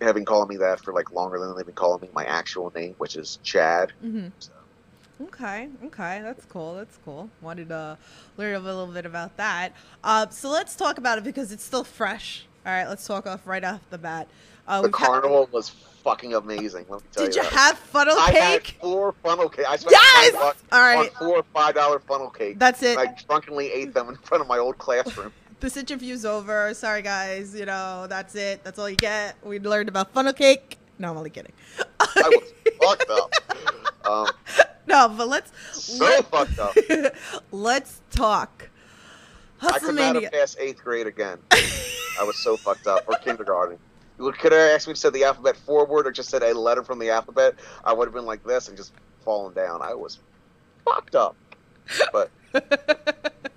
have 0.00 0.14
been 0.14 0.24
calling 0.24 0.48
me 0.48 0.56
that 0.56 0.80
for 0.80 0.92
like 0.92 1.10
longer 1.12 1.38
than 1.38 1.56
they've 1.56 1.66
been 1.66 1.74
calling 1.74 2.00
me 2.00 2.08
my 2.14 2.24
actual 2.24 2.72
name, 2.74 2.94
which 2.98 3.16
is 3.16 3.38
Chad. 3.42 3.92
Mhm. 4.04 4.32
So, 4.38 4.52
Okay, 5.20 5.68
okay, 5.86 6.20
that's 6.22 6.44
cool. 6.44 6.76
That's 6.76 6.96
cool. 7.04 7.28
Wanted 7.40 7.70
to 7.70 7.98
learn 8.36 8.54
a 8.54 8.60
little 8.60 8.86
bit 8.86 9.04
about 9.04 9.36
that. 9.36 9.72
Uh, 10.04 10.28
so 10.30 10.48
let's 10.48 10.76
talk 10.76 10.96
about 10.96 11.18
it 11.18 11.24
because 11.24 11.50
it's 11.50 11.64
still 11.64 11.82
fresh. 11.82 12.46
All 12.64 12.70
right, 12.72 12.86
let's 12.88 13.04
talk 13.04 13.26
off 13.26 13.44
right 13.44 13.64
off 13.64 13.80
the 13.90 13.98
bat. 13.98 14.28
Uh, 14.68 14.82
the 14.82 14.88
we've 14.88 14.94
had- 14.94 15.06
carnival 15.08 15.48
was 15.50 15.70
fucking 15.70 16.34
amazing. 16.34 16.86
Let 16.88 17.02
me 17.02 17.08
tell 17.10 17.24
did 17.26 17.34
you. 17.34 17.42
Did 17.42 17.50
you 17.50 17.56
have 17.58 17.76
funnel 17.78 18.14
cake? 18.14 18.36
I 18.36 18.38
had 18.38 18.66
four 18.80 19.12
funnel 19.24 19.48
cakes. 19.48 19.68
I 19.68 19.76
spent 19.76 19.90
Yes! 19.92 20.30
five 20.30 20.40
bucks 20.40 20.62
All 20.70 20.80
right, 20.80 21.10
on 21.20 21.28
four 21.28 21.44
five 21.52 21.74
dollar 21.74 21.98
funnel 21.98 22.30
cakes. 22.30 22.58
that's 22.60 22.82
it. 22.84 22.96
I 22.96 23.06
drunkenly 23.26 23.72
ate 23.72 23.94
them 23.94 24.08
in 24.10 24.16
front 24.18 24.40
of 24.42 24.46
my 24.46 24.58
old 24.58 24.78
classroom. 24.78 25.32
this 25.60 25.76
interview's 25.76 26.24
over. 26.24 26.72
Sorry, 26.74 27.02
guys. 27.02 27.54
You 27.54 27.66
know, 27.66 28.06
that's 28.08 28.34
it. 28.34 28.64
That's 28.64 28.78
all 28.78 28.88
you 28.88 28.96
get. 28.96 29.36
We 29.44 29.58
learned 29.58 29.88
about 29.88 30.12
funnel 30.12 30.32
cake. 30.32 30.78
No, 30.98 31.10
I'm 31.10 31.16
only 31.16 31.30
kidding. 31.30 31.52
I 32.00 32.22
was 32.28 32.52
fucked 32.80 33.10
up. 33.10 33.32
Um, 34.08 34.26
no, 34.86 35.06
but 35.10 35.28
let's 35.28 35.52
So 35.72 36.02
let, 36.02 36.24
fucked 36.30 36.58
up. 36.58 36.74
let's 37.52 38.00
talk. 38.10 38.70
I 39.60 39.78
could 39.78 39.96
not 39.96 40.14
have 40.14 40.32
passed 40.32 40.56
eighth 40.58 40.82
grade 40.82 41.06
again. 41.06 41.38
I 41.52 42.24
was 42.24 42.38
so 42.38 42.56
fucked 42.56 42.86
up. 42.86 43.04
Or 43.06 43.18
kindergarten. 43.18 43.78
You 44.18 44.32
could 44.32 44.52
have 44.52 44.60
asked 44.72 44.88
me 44.88 44.94
to 44.94 45.00
say 45.00 45.10
the 45.10 45.24
alphabet 45.24 45.56
forward 45.58 46.06
or 46.06 46.10
just 46.10 46.30
said 46.30 46.42
a 46.42 46.58
letter 46.58 46.82
from 46.82 46.98
the 46.98 47.10
alphabet. 47.10 47.56
I 47.84 47.92
would 47.92 48.06
have 48.06 48.14
been 48.14 48.24
like 48.24 48.42
this 48.44 48.68
and 48.68 48.78
just 48.78 48.92
fallen 49.24 49.52
down. 49.52 49.82
I 49.82 49.92
was 49.92 50.20
fucked 50.86 51.14
up. 51.14 51.36
But 52.10 52.30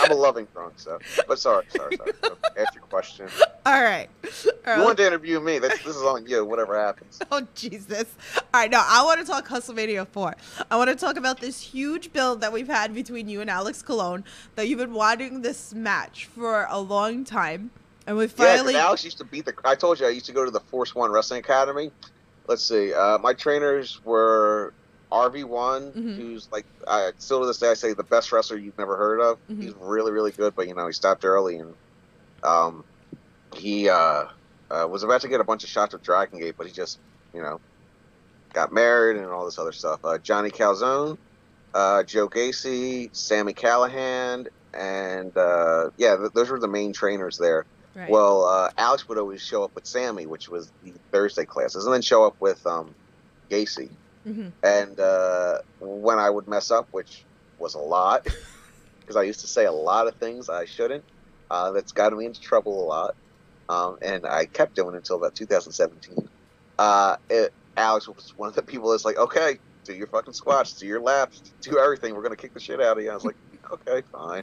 I'm 0.00 0.10
a 0.10 0.14
loving 0.14 0.46
drunk, 0.52 0.74
so. 0.76 0.98
But 1.26 1.38
sorry, 1.38 1.64
sorry, 1.70 1.96
sorry. 1.96 2.12
So, 2.22 2.36
Ask 2.56 2.74
your 2.74 2.84
question. 2.84 3.28
All 3.64 3.82
right. 3.82 4.08
All 4.24 4.52
right. 4.66 4.78
You 4.78 4.82
wanted 4.84 4.98
to 4.98 5.06
interview 5.06 5.40
me. 5.40 5.58
This, 5.58 5.72
this 5.82 5.96
is 5.96 6.02
on 6.02 6.26
you. 6.26 6.44
Whatever 6.44 6.78
happens. 6.78 7.20
Oh 7.32 7.46
Jesus! 7.54 8.04
All 8.36 8.60
right, 8.60 8.70
now 8.70 8.84
I 8.86 9.04
want 9.04 9.20
to 9.20 9.26
talk 9.26 9.48
Hustlemania 9.48 10.06
four. 10.06 10.36
I 10.70 10.76
want 10.76 10.90
to 10.90 10.96
talk 10.96 11.16
about 11.16 11.40
this 11.40 11.60
huge 11.60 12.12
build 12.12 12.40
that 12.40 12.52
we've 12.52 12.68
had 12.68 12.94
between 12.94 13.28
you 13.28 13.40
and 13.40 13.50
Alex 13.50 13.82
Colon. 13.82 14.24
That 14.54 14.68
you've 14.68 14.78
been 14.78 14.94
wanting 14.94 15.42
this 15.42 15.74
match 15.74 16.26
for 16.26 16.66
a 16.70 16.78
long 16.78 17.24
time, 17.24 17.70
and 18.06 18.16
we 18.16 18.24
Yeah, 18.24 18.30
finally. 18.30 18.76
Alex 18.76 19.04
used 19.04 19.18
to 19.18 19.24
beat 19.24 19.44
the. 19.44 19.54
I 19.64 19.74
told 19.74 19.98
you 20.00 20.06
I 20.06 20.10
used 20.10 20.26
to 20.26 20.32
go 20.32 20.44
to 20.44 20.50
the 20.50 20.60
Force 20.60 20.94
One 20.94 21.10
Wrestling 21.10 21.40
Academy. 21.40 21.90
Let's 22.46 22.62
see. 22.62 22.94
Uh, 22.94 23.18
my 23.18 23.32
trainers 23.34 24.00
were 24.04 24.72
RV 25.12 25.44
One, 25.44 25.92
Mhm. 25.92 26.16
who's 26.16 26.48
like 26.50 26.66
I 26.88 27.12
still 27.18 27.40
to 27.40 27.46
this 27.46 27.58
day 27.58 27.70
I 27.70 27.74
say 27.74 27.92
the 27.92 28.02
best 28.04 28.32
wrestler 28.32 28.56
you've 28.58 28.78
never 28.78 28.96
heard 28.96 29.20
of. 29.20 29.38
Mhm. 29.50 29.62
He's 29.62 29.74
really 29.74 30.12
really 30.12 30.32
good, 30.32 30.54
but 30.54 30.66
you 30.68 30.74
know 30.74 30.86
he 30.86 30.92
stopped 30.92 31.24
early 31.24 31.56
and 31.58 31.74
um, 32.42 32.84
he 33.54 33.88
uh, 33.88 34.24
uh, 34.70 34.86
was 34.88 35.02
about 35.02 35.20
to 35.22 35.28
get 35.28 35.40
a 35.40 35.44
bunch 35.44 35.64
of 35.64 35.70
shots 35.70 35.92
with 35.92 36.02
Dragon 36.02 36.38
Gate, 36.40 36.54
but 36.58 36.66
he 36.66 36.72
just 36.72 36.98
you 37.32 37.42
know 37.42 37.60
got 38.52 38.72
married 38.72 39.16
and 39.16 39.26
all 39.26 39.44
this 39.44 39.58
other 39.58 39.72
stuff. 39.72 40.00
Uh, 40.04 40.18
Johnny 40.18 40.50
Calzone, 40.50 41.18
uh, 41.74 42.02
Joe 42.02 42.28
Gacy, 42.28 43.14
Sammy 43.14 43.52
Callahan, 43.52 44.46
and 44.74 45.36
uh, 45.36 45.90
yeah, 45.98 46.16
th- 46.16 46.32
those 46.32 46.50
were 46.50 46.58
the 46.60 46.68
main 46.68 46.92
trainers 46.92 47.38
there. 47.38 47.64
Right. 47.94 48.10
Well, 48.10 48.44
uh, 48.44 48.70
Alex 48.76 49.08
would 49.08 49.18
always 49.18 49.40
show 49.42 49.64
up 49.64 49.74
with 49.74 49.86
Sammy, 49.86 50.26
which 50.26 50.48
was 50.48 50.70
the 50.82 50.92
Thursday 51.12 51.44
classes, 51.46 51.84
and 51.86 51.94
then 51.94 52.02
show 52.02 52.24
up 52.26 52.36
with 52.40 52.64
um, 52.66 52.94
Gacy. 53.50 53.90
Mhm. 54.26 54.52
And 54.62 54.98
uh, 54.98 55.58
when 55.80 56.18
I 56.18 56.28
would 56.30 56.48
mess 56.48 56.70
up, 56.70 56.88
which 56.90 57.24
was 57.58 57.74
a 57.74 57.78
lot, 57.78 58.24
because 59.00 59.16
I 59.16 59.22
used 59.22 59.40
to 59.40 59.46
say 59.46 59.64
a 59.66 59.72
lot 59.72 60.06
of 60.08 60.14
things 60.16 60.48
I 60.48 60.64
shouldn't, 60.64 61.04
uh, 61.50 61.70
that's 61.72 61.92
gotten 61.92 62.18
me 62.18 62.26
into 62.26 62.40
trouble 62.40 62.84
a 62.84 62.86
lot. 62.86 63.14
Um, 63.68 63.98
and 64.02 64.26
I 64.26 64.46
kept 64.46 64.74
doing 64.74 64.94
it 64.94 64.98
until 64.98 65.16
about 65.16 65.34
2017. 65.34 66.28
Uh, 66.78 67.16
it, 67.30 67.52
Alex 67.76 68.08
was 68.08 68.32
one 68.36 68.48
of 68.48 68.54
the 68.54 68.62
people 68.62 68.90
that's 68.90 69.04
like, 69.04 69.16
okay, 69.18 69.58
do 69.84 69.94
your 69.94 70.06
fucking 70.08 70.32
squats, 70.32 70.72
do 70.74 70.86
your 70.86 71.00
laps, 71.00 71.40
do 71.62 71.78
everything. 71.78 72.14
We're 72.14 72.22
gonna 72.22 72.36
kick 72.36 72.54
the 72.54 72.60
shit 72.60 72.80
out 72.80 72.98
of 72.98 73.04
you. 73.04 73.10
I 73.10 73.14
was 73.14 73.24
like, 73.24 73.36
okay, 73.72 74.02
fine. 74.12 74.42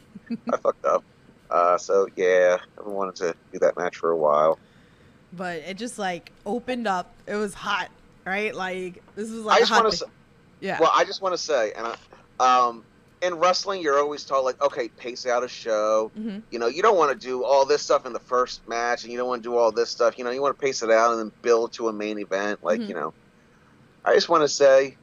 I 0.52 0.58
fucked 0.64 0.86
up. 0.86 1.04
Uh, 1.50 1.78
so 1.78 2.08
yeah, 2.16 2.58
I've 2.80 2.86
wanted 2.86 3.16
to 3.18 3.36
do 3.52 3.60
that 3.60 3.78
match 3.78 3.98
for 3.98 4.12
a 4.12 4.18
while. 4.18 4.58
but 5.32 5.58
it 5.58 5.78
just 5.78 6.00
like 6.00 6.32
opened 6.46 6.88
up. 6.88 7.14
It 7.28 7.36
was 7.36 7.54
hot, 7.54 7.90
right? 8.26 8.54
Like 8.54 9.04
this 9.16 9.30
was 9.30 9.42
I 9.42 9.46
like 9.46 9.58
a 9.58 9.62
just 9.62 9.72
want 9.72 9.94
to 9.94 10.06
yeah. 10.62 10.78
well, 10.80 10.92
I 10.94 11.04
just 11.04 11.22
want 11.22 11.34
to 11.34 11.38
say, 11.38 11.74
and 11.78 11.88
I, 12.40 12.68
um, 12.68 12.86
in 13.22 13.36
wrestling, 13.36 13.82
you're 13.82 14.00
always 14.00 14.26
taught 14.26 14.44
like, 14.44 14.62
okay, 14.62 14.90
pace 14.98 15.26
out 15.26 15.44
a 15.44 15.48
show. 15.48 16.12
hmm 16.16 16.40
You 16.52 16.60
know, 16.60 16.68
you 16.68 16.82
don't 16.82 16.98
want 16.98 17.20
to 17.20 17.28
do 17.28 17.44
all 17.44 17.66
this 17.66 17.82
stuff 17.82 18.06
in 18.06 18.14
the 18.14 18.20
first 18.20 18.62
match, 18.68 19.04
and 19.04 19.12
you 19.12 19.18
don't 19.18 19.28
want 19.28 19.44
to 19.44 19.50
do 19.50 19.58
all 19.58 19.72
this 19.72 19.90
stuff. 19.90 20.18
You 20.18 20.24
know, 20.24 20.32
you 20.32 20.42
want 20.42 20.58
to 20.58 20.64
pace 20.66 20.82
it 20.84 20.90
out 20.92 21.12
and 21.12 21.20
then 21.20 21.32
build 21.42 21.74
to 21.74 21.88
a 21.90 21.94
main 21.94 22.20
event. 22.20 22.60
Like, 22.64 22.82
Mhm. 22.82 22.90
you 22.90 22.96
know, 22.96 23.14
I 24.06 24.14
just 24.14 24.30
want 24.30 24.44
to 24.44 24.50
say, 24.50 24.98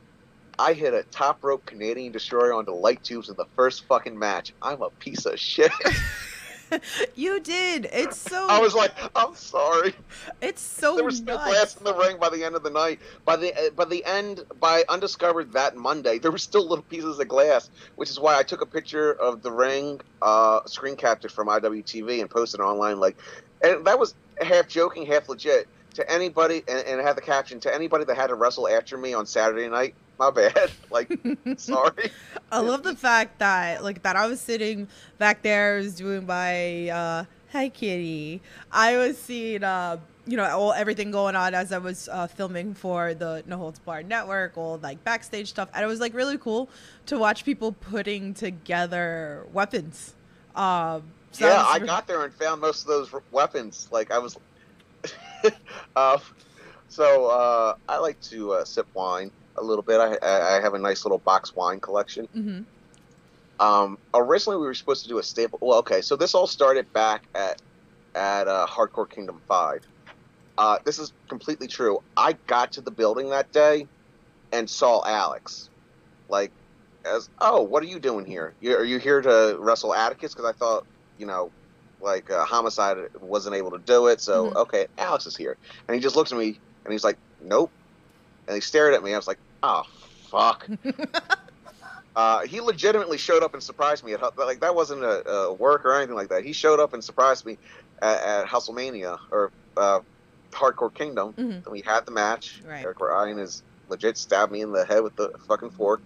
I 0.58 0.74
hit 0.74 0.92
a 0.94 1.04
top 1.10 1.38
rope 1.42 1.64
Canadian 1.66 2.12
destroyer 2.12 2.52
onto 2.52 2.72
light 2.72 3.02
tubes 3.02 3.28
in 3.28 3.36
the 3.36 3.46
first 3.56 3.84
fucking 3.88 4.18
match. 4.18 4.52
I'm 4.60 4.82
a 4.82 4.90
piece 5.00 5.24
of 5.26 5.38
shit. 5.38 5.72
you 7.14 7.40
did. 7.40 7.88
It's 7.92 8.16
so. 8.16 8.46
I 8.48 8.60
was 8.60 8.74
like, 8.74 8.92
I'm 9.14 9.34
sorry. 9.34 9.94
It's 10.40 10.60
so 10.60 10.96
there 10.96 11.04
was 11.04 11.18
still 11.18 11.36
nuts. 11.36 11.50
glass 11.50 11.76
in 11.76 11.84
the 11.84 11.94
ring 11.94 12.18
by 12.18 12.28
the 12.28 12.44
end 12.44 12.54
of 12.54 12.62
the 12.62 12.70
night. 12.70 13.00
By 13.24 13.36
the 13.36 13.54
uh, 13.54 13.70
by 13.70 13.84
the 13.84 14.04
end, 14.04 14.44
by 14.60 14.84
undiscovered 14.88 15.52
that 15.52 15.76
Monday, 15.76 16.18
there 16.18 16.30
were 16.30 16.38
still 16.38 16.66
little 16.68 16.84
pieces 16.84 17.18
of 17.18 17.28
glass, 17.28 17.70
which 17.96 18.10
is 18.10 18.18
why 18.18 18.38
I 18.38 18.42
took 18.42 18.62
a 18.62 18.66
picture 18.66 19.12
of 19.12 19.42
the 19.42 19.50
ring, 19.50 20.00
uh, 20.22 20.64
screen 20.66 20.96
captured 20.96 21.32
from 21.32 21.48
IWTV 21.48 22.20
and 22.20 22.30
posted 22.30 22.60
it 22.60 22.64
online. 22.64 23.00
Like, 23.00 23.16
and 23.62 23.84
that 23.86 23.98
was 23.98 24.14
half 24.40 24.68
joking, 24.68 25.06
half 25.06 25.28
legit. 25.28 25.68
To 25.94 26.08
anybody, 26.08 26.62
and, 26.68 26.86
and 26.86 27.00
it 27.00 27.02
had 27.02 27.16
the 27.16 27.20
caption 27.20 27.58
to 27.60 27.74
anybody 27.74 28.04
that 28.04 28.16
had 28.16 28.28
to 28.28 28.36
wrestle 28.36 28.68
after 28.68 28.96
me 28.96 29.12
on 29.12 29.26
Saturday 29.26 29.68
night. 29.68 29.94
My 30.20 30.30
bad. 30.30 30.70
Like, 30.90 31.18
sorry. 31.56 32.10
I 32.52 32.58
love 32.58 32.82
the 32.82 32.96
fact 32.96 33.38
that 33.38 33.82
like 33.82 34.02
that 34.02 34.16
I 34.16 34.26
was 34.26 34.40
sitting 34.40 34.88
back 35.18 35.42
there, 35.42 35.76
I 35.76 35.78
was 35.78 35.94
doing 35.94 36.26
my 36.26 36.88
uh 36.88 37.24
hi 37.52 37.68
kitty. 37.68 38.42
I 38.72 38.96
was 38.96 39.16
seeing 39.16 39.62
uh 39.62 39.98
you 40.26 40.36
know 40.36 40.44
all 40.44 40.72
everything 40.72 41.10
going 41.12 41.36
on 41.36 41.54
as 41.54 41.72
I 41.72 41.78
was 41.78 42.08
uh, 42.10 42.26
filming 42.26 42.74
for 42.74 43.14
the 43.14 43.44
No 43.46 43.56
Holds 43.56 43.78
Barred 43.78 44.08
network, 44.08 44.58
all 44.58 44.78
like 44.82 45.02
backstage 45.04 45.48
stuff, 45.48 45.68
and 45.72 45.82
it 45.84 45.86
was 45.86 46.00
like 46.00 46.12
really 46.12 46.36
cool 46.36 46.68
to 47.06 47.18
watch 47.18 47.44
people 47.44 47.72
putting 47.72 48.34
together 48.34 49.46
weapons. 49.52 50.14
Um, 50.56 51.04
so 51.30 51.46
yeah, 51.46 51.64
I 51.66 51.78
re- 51.78 51.86
got 51.86 52.08
there 52.08 52.24
and 52.24 52.34
found 52.34 52.60
most 52.60 52.82
of 52.82 52.88
those 52.88 53.14
weapons. 53.30 53.88
Like 53.92 54.10
I 54.10 54.18
was, 54.18 54.36
uh, 55.96 56.18
so 56.88 57.26
uh, 57.26 57.76
I 57.88 57.98
like 57.98 58.20
to 58.22 58.54
uh, 58.54 58.64
sip 58.64 58.88
wine 58.92 59.30
a 59.57 59.62
little 59.62 59.83
bit. 59.83 60.00
I, 60.00 60.16
I 60.57 60.61
have 60.61 60.75
a 60.75 60.78
nice 60.78 61.04
little 61.04 61.19
box 61.19 61.54
wine 61.54 61.80
collection. 61.80 62.28
Mm-hmm. 62.37 62.62
Um, 63.64 63.99
originally, 64.14 64.59
we 64.59 64.66
were 64.66 64.75
supposed 64.75 65.02
to 65.02 65.09
do 65.09 65.19
a 65.19 65.23
staple. 65.23 65.59
Well, 65.61 65.78
okay, 65.80 66.00
so 66.00 66.16
this 66.16 66.35
all 66.35 66.47
started 66.47 66.90
back 66.92 67.25
at 67.35 67.61
at 68.14 68.49
uh, 68.49 68.66
Hardcore 68.66 69.09
Kingdom 69.09 69.40
Five. 69.47 69.87
Uh, 70.59 70.78
this 70.85 70.99
is 70.99 71.12
completely 71.28 71.66
true. 71.66 72.02
I 72.16 72.33
got 72.47 72.73
to 72.73 72.80
the 72.80 72.90
building 72.90 73.30
that 73.30 73.52
day 73.52 73.87
and 74.52 74.69
saw 74.69 75.04
Alex, 75.07 75.71
like, 76.28 76.50
as 77.04 77.28
oh, 77.40 77.62
what 77.62 77.83
are 77.83 77.87
you 77.87 77.99
doing 77.99 78.25
here? 78.26 78.52
You, 78.61 78.76
are 78.76 78.85
you 78.85 78.99
here 78.99 79.21
to 79.23 79.57
wrestle 79.59 79.95
Atticus? 79.95 80.35
Because 80.35 80.49
I 80.49 80.52
thought, 80.52 80.85
you 81.19 81.26
know, 81.26 81.50
like 82.00 82.30
uh, 82.30 82.45
Homicide 82.45 82.97
wasn't 83.21 83.54
able 83.57 83.71
to 83.73 83.78
do 83.78 84.07
it, 84.09 84.21
so 84.21 84.50
Mhm. 84.50 84.57
okay, 84.57 84.87
Alex 84.99 85.26
is 85.26 85.37
here, 85.37 85.57
and 85.87 85.95
he 85.95 86.00
just 86.00 86.16
looks 86.16 86.33
at 86.33 86.38
me 86.38 86.59
and 86.85 86.92
he's 86.92 87.04
like, 87.04 87.19
nope, 87.42 87.71
and 88.50 88.57
he 88.57 88.61
stared 88.61 88.95
at 88.95 89.02
me. 89.04 89.14
I 89.14 89.16
was 89.16 89.28
like, 89.28 89.38
oh 89.62 89.85
fuck. 90.30 90.66
Uh, 92.16 92.40
he 92.45 92.61
legitimately 92.61 93.16
showed 93.16 93.45
up 93.45 93.54
and 93.54 93.62
surprised 93.62 94.04
me 94.04 94.12
at 94.14 94.37
like 94.37 94.61
that 94.61 94.75
wasn't 94.75 95.00
a, 95.02 95.26
a 95.30 95.52
work 95.52 95.85
or 95.85 95.95
anything 95.95 96.16
like 96.16 96.28
that. 96.28 96.45
He 96.45 96.52
showed 96.52 96.80
up 96.80 96.92
and 96.92 97.02
surprised 97.04 97.47
me 97.47 97.57
at, 98.02 98.21
at 98.21 98.47
Hustlemania 98.47 99.16
or 99.30 99.52
uh, 99.76 100.00
Hardcore 100.50 100.92
Kingdom. 100.92 101.33
Mhm. 101.35 101.64
And 101.64 101.66
we 101.66 101.83
had 101.83 102.04
the 102.07 102.11
match. 102.11 102.62
Right. 102.66 102.85
Eric 102.85 102.99
Ryan 103.00 103.38
is 103.38 103.62
legit 103.88 104.19
stabbed 104.19 104.50
me 104.50 104.61
in 104.61 104.73
the 104.73 104.85
head 104.85 105.04
with 105.04 105.14
the 105.14 105.30
fucking 105.47 105.71
fork, 105.71 106.02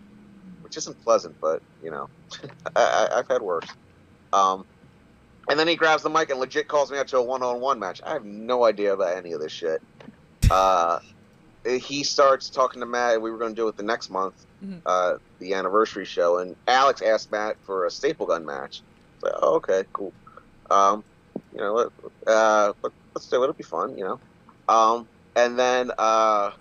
which 0.61 0.77
isn't 0.77 1.03
pleasant, 1.05 1.41
but 1.41 1.63
you 1.83 1.91
know, 1.91 2.11
I, 2.77 3.09
I, 3.11 3.19
I've 3.21 3.29
had 3.29 3.41
worse. 3.41 3.67
Um, 4.35 4.67
and 5.49 5.59
then 5.59 5.67
he 5.67 5.75
grabs 5.75 6.03
the 6.03 6.11
mic 6.11 6.29
and 6.29 6.39
legit 6.39 6.69
calls 6.69 6.93
me 6.93 6.99
out 6.99 7.09
to 7.09 7.17
a 7.17 7.23
one-on-one 7.23 7.79
match. 7.79 8.03
I 8.05 8.13
have 8.13 8.27
no 8.27 8.65
idea 8.65 8.93
about 8.93 9.17
any 9.17 9.33
of 9.33 9.41
this 9.41 9.53
shit. 9.53 9.81
Uh, 10.51 10.99
he 11.64 12.04
starts 12.04 12.50
talking 12.50 12.80
to 12.80 12.87
Matt. 12.87 13.21
We 13.21 13.30
were 13.30 13.38
going 13.38 13.54
to 13.54 13.61
do 13.61 13.68
it 13.68 13.76
the 13.76 13.83
next 13.83 14.11
month, 14.11 14.35
Mhm. 14.62 14.83
uh, 14.87 15.14
the 15.38 15.54
anniversary 15.54 16.04
show, 16.04 16.38
and 16.38 16.56
Alex 16.66 17.02
asked 17.02 17.30
Matt 17.30 17.56
for 17.64 17.87
a 17.87 17.90
staple 17.90 18.26
gun 18.26 18.44
match. 18.44 18.83
Like, 19.23 19.33
oh, 19.40 19.54
okay, 19.56 19.85
cool. 19.92 20.12
Um, 20.71 21.04
you 21.52 21.59
know, 21.61 21.75
let, 21.75 21.88
uh, 22.26 22.73
let, 22.83 22.92
let's 23.14 23.28
do 23.28 23.40
it. 23.40 23.44
It'll 23.44 23.54
be 23.54 23.62
fun, 23.62 23.97
you 23.97 24.04
know. 24.04 24.21
Um, 24.68 25.09
and 25.37 25.59
then 25.59 25.90
uh, 25.99 26.52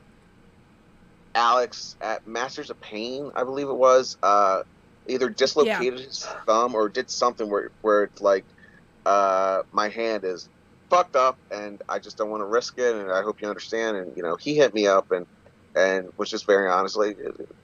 Alex 1.35 1.95
at 2.01 2.25
Masters 2.27 2.69
of 2.69 2.79
Pain, 2.79 3.31
I 3.35 3.43
believe 3.43 3.67
it 3.69 3.73
was, 3.75 4.17
uh, 4.23 4.63
either 5.07 5.29
dislocated 5.29 5.99
his 5.99 6.25
thumb 6.45 6.75
or 6.75 6.89
did 6.89 7.09
something 7.09 7.49
where 7.49 7.71
where 7.81 8.03
it's 8.03 8.21
like 8.21 8.45
uh, 9.05 9.63
my 9.71 9.89
hand 9.89 10.23
is 10.23 10.47
fucked 10.93 11.15
up 11.15 11.37
and 11.51 11.81
I 11.89 11.99
just 11.99 12.17
don't 12.17 12.29
want 12.29 12.41
to 12.41 12.47
risk 12.47 12.73
it 12.77 12.95
and 12.95 13.11
I 13.11 13.21
hope 13.21 13.41
you 13.41 13.47
understand 13.47 13.97
and 13.97 14.13
you 14.15 14.23
know 14.23 14.37
he 14.39 14.55
hit 14.55 14.73
me 14.73 14.87
up 14.87 15.05
and 15.11 15.25
and 15.75 16.07
was 16.17 16.29
just 16.29 16.45
very 16.45 16.69
honest 16.69 16.95
like 16.95 17.17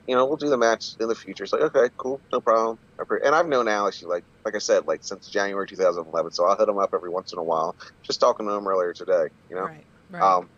you 0.06 0.14
know 0.16 0.26
we'll 0.26 0.36
do 0.36 0.48
the 0.48 0.58
match 0.58 0.94
in 0.98 1.08
the 1.08 1.14
future 1.14 1.44
it's 1.44 1.52
like 1.52 1.62
okay 1.62 1.88
cool 1.96 2.22
no 2.32 2.40
problem 2.40 2.78
and 3.24 3.34
I've 3.34 3.46
known 3.46 3.68
Alex 3.68 4.02
like 4.02 4.24
like 4.44 4.54
I 4.56 4.58
said 4.58 4.86
like 4.86 5.00
since 5.02 5.28
January 5.28 5.66
2011 5.66 6.32
so 6.32 6.46
I'll 6.46 6.58
hit 6.58 6.68
him 6.68 6.78
up 6.78 6.90
every 6.94 7.10
once 7.10 7.32
in 7.32 7.38
a 7.38 7.44
while 7.44 7.76
just 8.04 8.20
talking 8.20 8.46
to 8.46 8.52
him 8.52 8.66
earlier 8.66 8.92
today 8.92 9.28
you 9.48 9.56
know 9.56 9.62
Right. 9.62 9.86
Right. 10.10 10.22
um, 10.22 10.50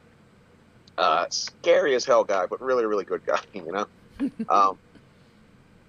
uh, 0.99 1.26
scary 1.31 1.95
as 1.95 2.05
hell 2.05 2.25
guy, 2.25 2.47
but 2.47 2.61
really, 2.61 2.85
really 2.87 3.05
good 3.05 3.23
guy, 3.25 3.41
you 3.55 3.73
know? 3.73 3.87
um, 4.49 4.79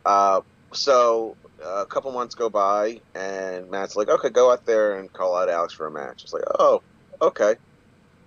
uh, 0.05 0.41
so 0.73 1.37
a 1.65 1.85
couple 1.85 2.11
months 2.11 2.35
go 2.35 2.49
by, 2.49 2.99
and 3.15 3.69
Matt's 3.69 3.95
like, 3.95 4.09
okay, 4.09 4.29
go 4.29 4.51
out 4.51 4.65
there 4.65 4.97
and 4.97 5.11
call 5.11 5.35
out 5.35 5.49
Alex 5.49 5.73
for 5.73 5.87
a 5.87 5.91
match. 5.91 6.23
It's 6.23 6.33
like, 6.33 6.43
oh, 6.59 6.81
okay. 7.21 7.55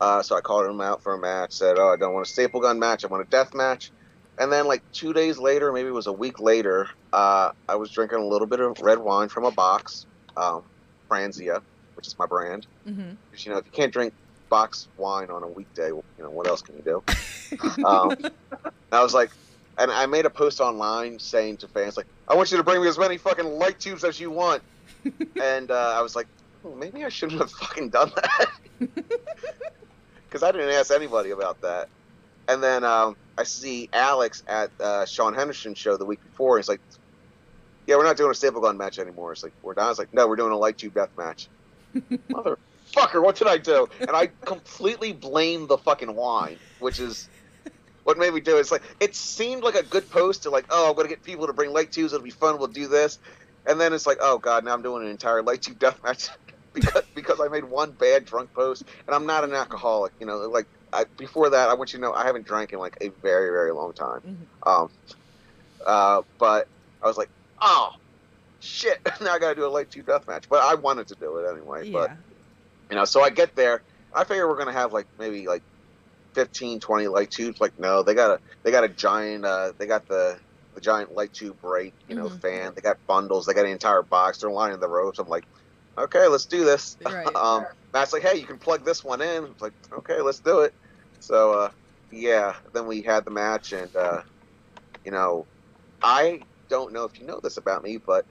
Uh, 0.01 0.23
so 0.23 0.37
I 0.37 0.41
called 0.41 0.67
him 0.67 0.81
out 0.81 1.03
for 1.03 1.15
a 1.15 1.19
match, 1.19 1.53
said, 1.53 1.79
oh, 1.79 1.89
I 1.89 1.97
don't 1.97 2.13
want 2.13 2.27
a 2.27 2.31
staple 2.31 2.61
gun 2.61 2.79
match, 2.79 3.05
I 3.05 3.09
want 3.09 3.27
a 3.27 3.31
death 3.31 3.55
match. 3.55 3.91
And 4.39 4.53
then 4.53 4.67
like 4.67 4.83
two 4.93 5.13
days 5.13 5.39
later, 5.39 5.73
maybe 5.73 5.89
it 5.89 5.95
was 5.95 6.07
a 6.07 6.13
week 6.13 6.41
later, 6.41 6.89
uh, 7.13 7.53
I 7.69 7.77
was 7.77 7.91
drinking 7.91 8.19
a 8.19 8.27
little 8.27 8.47
bit 8.47 8.61
of 8.61 8.79
red 8.81 8.99
wine 8.99 9.29
from 9.29 9.45
a 9.45 9.51
box, 9.51 10.05
um, 10.37 10.63
Franzia, 11.11 11.63
which 11.95 12.07
is 12.07 12.19
my 12.19 12.27
brand. 12.27 12.67
Mm-hmm. 12.87 13.13
Because 13.31 13.47
you 13.47 13.53
know, 13.53 13.59
if 13.59 13.65
you 13.65 13.73
can't 13.73 13.93
drink 13.93 14.13
box 14.51 14.89
wine 14.99 15.31
on 15.31 15.43
a 15.43 15.49
weekday, 15.49 15.93
well, 15.93 16.05
you 16.19 16.25
know, 16.25 16.31
what 16.31 16.47
else 16.47 16.61
can 16.61 16.77
you 16.77 16.83
do? 16.83 17.85
um, 17.85 18.15
I 18.93 19.03
was 19.03 19.15
like, 19.15 19.31
and 19.79 19.91
I 19.91 20.07
made 20.07 20.27
a 20.27 20.31
post 20.31 20.61
online 20.61 21.19
saying 21.19 21.59
to 21.59 21.69
fans 21.69 21.97
like, 21.97 22.07
I 22.29 22.35
want 22.35 22.51
you 22.51 22.57
to 22.57 22.63
bring 22.63 22.83
me 22.83 22.89
as 22.89 22.99
many 22.99 23.19
fucking 23.19 23.47
light 23.47 23.79
tubes 23.79 24.05
as 24.05 24.19
you 24.19 24.31
want. 24.31 24.63
and 25.43 25.71
uh, 25.71 25.95
I 25.97 26.01
was 26.03 26.17
like, 26.17 26.27
oh, 26.65 26.75
maybe 26.75 27.05
I 27.05 27.09
shouldn't 27.09 27.41
have 27.41 27.51
fucking 27.51 27.91
done 27.91 28.11
that 28.17 28.49
because 30.27 30.43
I 30.43 30.53
didn't 30.53 30.71
ask 30.71 30.91
anybody 30.91 31.31
about 31.31 31.61
that. 31.61 31.89
And 32.49 32.63
then 32.63 32.85
um, 32.85 33.17
I 33.37 33.45
see 33.45 33.89
Alex 33.93 34.43
at 34.47 34.71
uh, 34.81 35.05
Sean 35.05 35.35
Henderson's 35.35 35.79
show 35.79 35.97
the 35.97 36.05
week 36.05 36.23
before. 36.23 36.59
He's 36.59 36.69
like, 36.69 36.81
"Yeah, 37.87 37.97
we're 37.97 38.05
not 38.05 38.17
doing 38.17 38.31
a 38.31 38.35
staple 38.35 38.61
gun 38.61 38.77
match 38.77 38.99
anymore." 38.99 39.33
It's 39.33 39.43
like 39.43 39.53
we're 39.63 39.75
done. 39.75 39.87
I 39.87 39.89
was 39.89 39.99
like, 39.99 40.15
"No, 40.15 40.29
we're 40.29 40.37
doing 40.37 40.53
a 40.53 40.57
light 40.57 40.79
tube 40.79 40.95
death 40.95 41.11
match." 41.19 41.49
Motherfucker, 42.31 43.23
what 43.23 43.35
did 43.35 43.49
I 43.49 43.59
do? 43.59 43.89
And 44.01 44.11
I 44.11 44.29
completely 44.45 45.13
blame 45.13 45.67
the 45.67 45.77
fucking 45.77 46.15
wine, 46.15 46.59
which 46.79 47.01
is 47.01 47.29
what 48.07 48.19
made 48.19 48.33
me 48.33 48.41
do 48.41 48.57
it. 48.57 48.61
It's 48.61 48.71
like 48.71 48.85
it 49.01 49.17
seemed 49.17 49.65
like 49.65 49.75
a 49.75 49.83
good 49.83 50.09
post 50.09 50.45
to 50.45 50.51
like, 50.51 50.67
"Oh, 50.71 50.89
I'm 50.89 50.95
gonna 50.95 51.09
get 51.09 51.25
people 51.25 51.49
to 51.49 51.53
bring 51.53 51.73
light 51.73 51.91
tubes. 51.91 52.13
It'll 52.13 52.23
be 52.23 52.31
fun. 52.31 52.57
We'll 52.57 52.69
do 52.69 52.87
this." 52.87 53.19
And 53.67 53.81
then 53.81 53.93
it's 53.93 54.07
like, 54.07 54.19
"Oh 54.21 54.39
God, 54.39 54.65
now 54.65 54.75
I'm 54.75 54.83
doing 54.83 55.03
an 55.03 55.11
entire 55.11 55.43
light 55.43 55.63
tube 55.63 55.81
death 55.81 55.99
match." 56.05 56.29
because, 56.73 57.03
because 57.17 57.41
I 57.41 57.49
made 57.49 57.65
one 57.65 57.91
bad 57.93 58.25
drunk 58.25 58.51
post, 58.55 58.85
and 59.09 59.17
I'm 59.17 59.27
not 59.27 59.43
an 59.43 59.55
alcoholic. 59.55 60.13
You 60.21 60.27
know, 60.27 60.37
like 60.39 60.69
I, 60.93 61.07
before 61.19 61.51
that, 61.51 61.69
I 61.69 61.75
want 61.75 61.93
you 61.93 61.99
to 61.99 62.05
know 62.05 62.13
I 62.13 62.25
haven't 62.25 62.47
drank 62.47 62.73
in 62.73 62.79
like 62.79 62.97
a 63.03 63.11
very, 63.23 63.51
very 63.51 63.73
long 63.73 63.93
time. 63.93 64.21
Mhm. 64.25 64.47
Um, 64.65 64.89
uh, 65.85 66.23
but 66.39 66.69
I 67.03 67.09
was 67.09 67.17
like, 67.17 67.31
oh 67.61 67.91
shit, 68.61 68.99
now 69.21 69.33
I 69.33 69.41
got 69.41 69.49
to 69.49 69.57
do 69.57 69.67
a 69.67 69.69
light 69.69 69.91
tube 69.91 70.07
death 70.07 70.29
match. 70.29 70.45
But 70.49 70.63
I 70.63 70.77
wanted 70.77 71.09
to 71.09 71.17
do 71.19 71.39
it 71.39 71.51
anyway. 71.51 71.91
But 71.91 72.11
Yeah. 72.11 72.17
you 72.89 72.97
know, 72.99 73.05
so 73.05 73.21
I 73.21 73.31
get 73.31 73.57
there. 73.57 73.83
I 74.15 74.23
figure 74.23 74.47
we're 74.47 74.59
gonna 74.59 74.71
have 74.71 74.93
like 74.93 75.09
maybe 75.19 75.49
like 75.49 75.65
15, 76.37 76.81
20 76.81 77.09
light 77.09 77.33
tubes. 77.33 77.61
Like 77.61 77.75
no, 77.79 78.05
they 78.05 78.15
got 78.15 78.33
a 78.33 78.41
they 78.65 78.73
got 78.73 78.85
a 78.85 78.91
giant. 78.91 79.47
Uh, 79.47 79.75
they 79.81 79.89
got 79.89 80.09
the 80.09 80.41
the 80.75 80.83
giant 80.83 81.13
light 81.13 81.35
tube 81.35 81.59
break. 81.63 81.97
You 82.09 82.17
know, 82.17 82.31
Mhm. 82.31 82.41
fan. 82.43 82.75
They 82.77 82.83
got 82.83 82.99
bundles. 83.09 83.47
They 83.47 83.55
got 83.55 83.67
an 83.67 83.73
entire 83.73 84.05
box. 84.05 84.41
They're 84.41 84.51
lining 84.53 84.81
the 84.81 84.91
ropes. 84.91 85.21
I'm 85.21 85.29
like, 85.29 85.47
okay, 85.99 86.29
let's 86.29 86.47
do 86.47 86.65
this. 86.65 86.97
Right. 87.07 87.37
um, 87.37 87.67
Matt's 87.95 88.13
like, 88.15 88.23
hey, 88.23 88.39
you 88.39 88.47
can 88.47 88.59
plug 88.59 88.85
this 88.85 89.05
one 89.05 89.23
in. 89.23 89.47
It's 89.47 89.63
like, 89.63 89.75
okay, 89.99 90.21
let's 90.23 90.41
do 90.41 90.61
it. 90.61 90.75
So 91.21 91.53
uh, 91.55 91.71
yeah, 92.13 92.55
then 92.75 92.87
we 92.87 93.03
had 93.03 93.25
the 93.25 93.33
match, 93.33 93.73
and 93.73 93.95
uh, 93.97 94.23
you 95.05 95.13
know, 95.13 95.49
I 96.03 96.43
don't 96.69 96.93
know 96.93 97.05
if 97.05 97.19
you 97.19 97.27
know 97.27 97.41
this 97.43 97.59
about 97.59 97.83
me, 97.83 97.99
but 98.05 98.27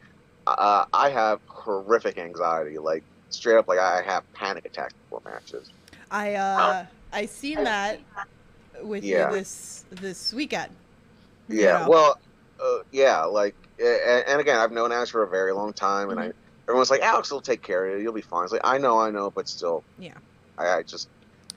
uh, 0.47 0.85
I 0.93 1.09
have 1.09 1.39
horrific 1.47 2.17
anxiety. 2.17 2.77
Like 2.79 3.05
straight 3.29 3.57
up, 3.57 3.67
like 3.67 3.79
I 3.79 4.01
have 4.03 4.23
panic 4.35 4.65
attacks 4.65 4.95
before 5.09 5.21
matches. 5.25 5.71
I 6.11 6.33
uh 6.35 6.75
I 7.15 7.25
seen 7.25 7.63
that 7.63 7.99
with 8.83 9.03
Yeah. 9.03 9.29
you 9.29 9.37
this 9.37 9.85
this 9.89 10.33
weekend. 10.33 10.71
Yeah, 11.47 11.83
know? 11.83 11.89
well, 11.89 12.19
uh, 12.61 12.79
yeah, 12.91 13.23
like, 13.23 13.55
and, 13.79 14.23
and 14.27 14.41
again, 14.41 14.59
I've 14.59 14.71
known 14.71 14.91
Alex 14.91 15.11
for 15.11 15.23
a 15.23 15.27
very 15.27 15.53
long 15.53 15.71
time, 15.71 16.09
and 16.09 16.19
I 16.19 16.33
everyone's 16.67 16.89
like, 16.89 17.01
Alex 17.01 17.31
will 17.31 17.41
take 17.41 17.61
care 17.61 17.85
of 17.85 17.97
you. 17.97 18.03
You'll 18.03 18.13
be 18.13 18.21
fine. 18.21 18.43
It's 18.43 18.51
like, 18.51 18.61
I 18.63 18.77
know, 18.77 18.99
I 18.99 19.11
know, 19.11 19.31
but 19.31 19.47
still, 19.47 19.83
Yeah. 19.97 20.13
I, 20.57 20.77
I 20.77 20.83
just 20.83 21.07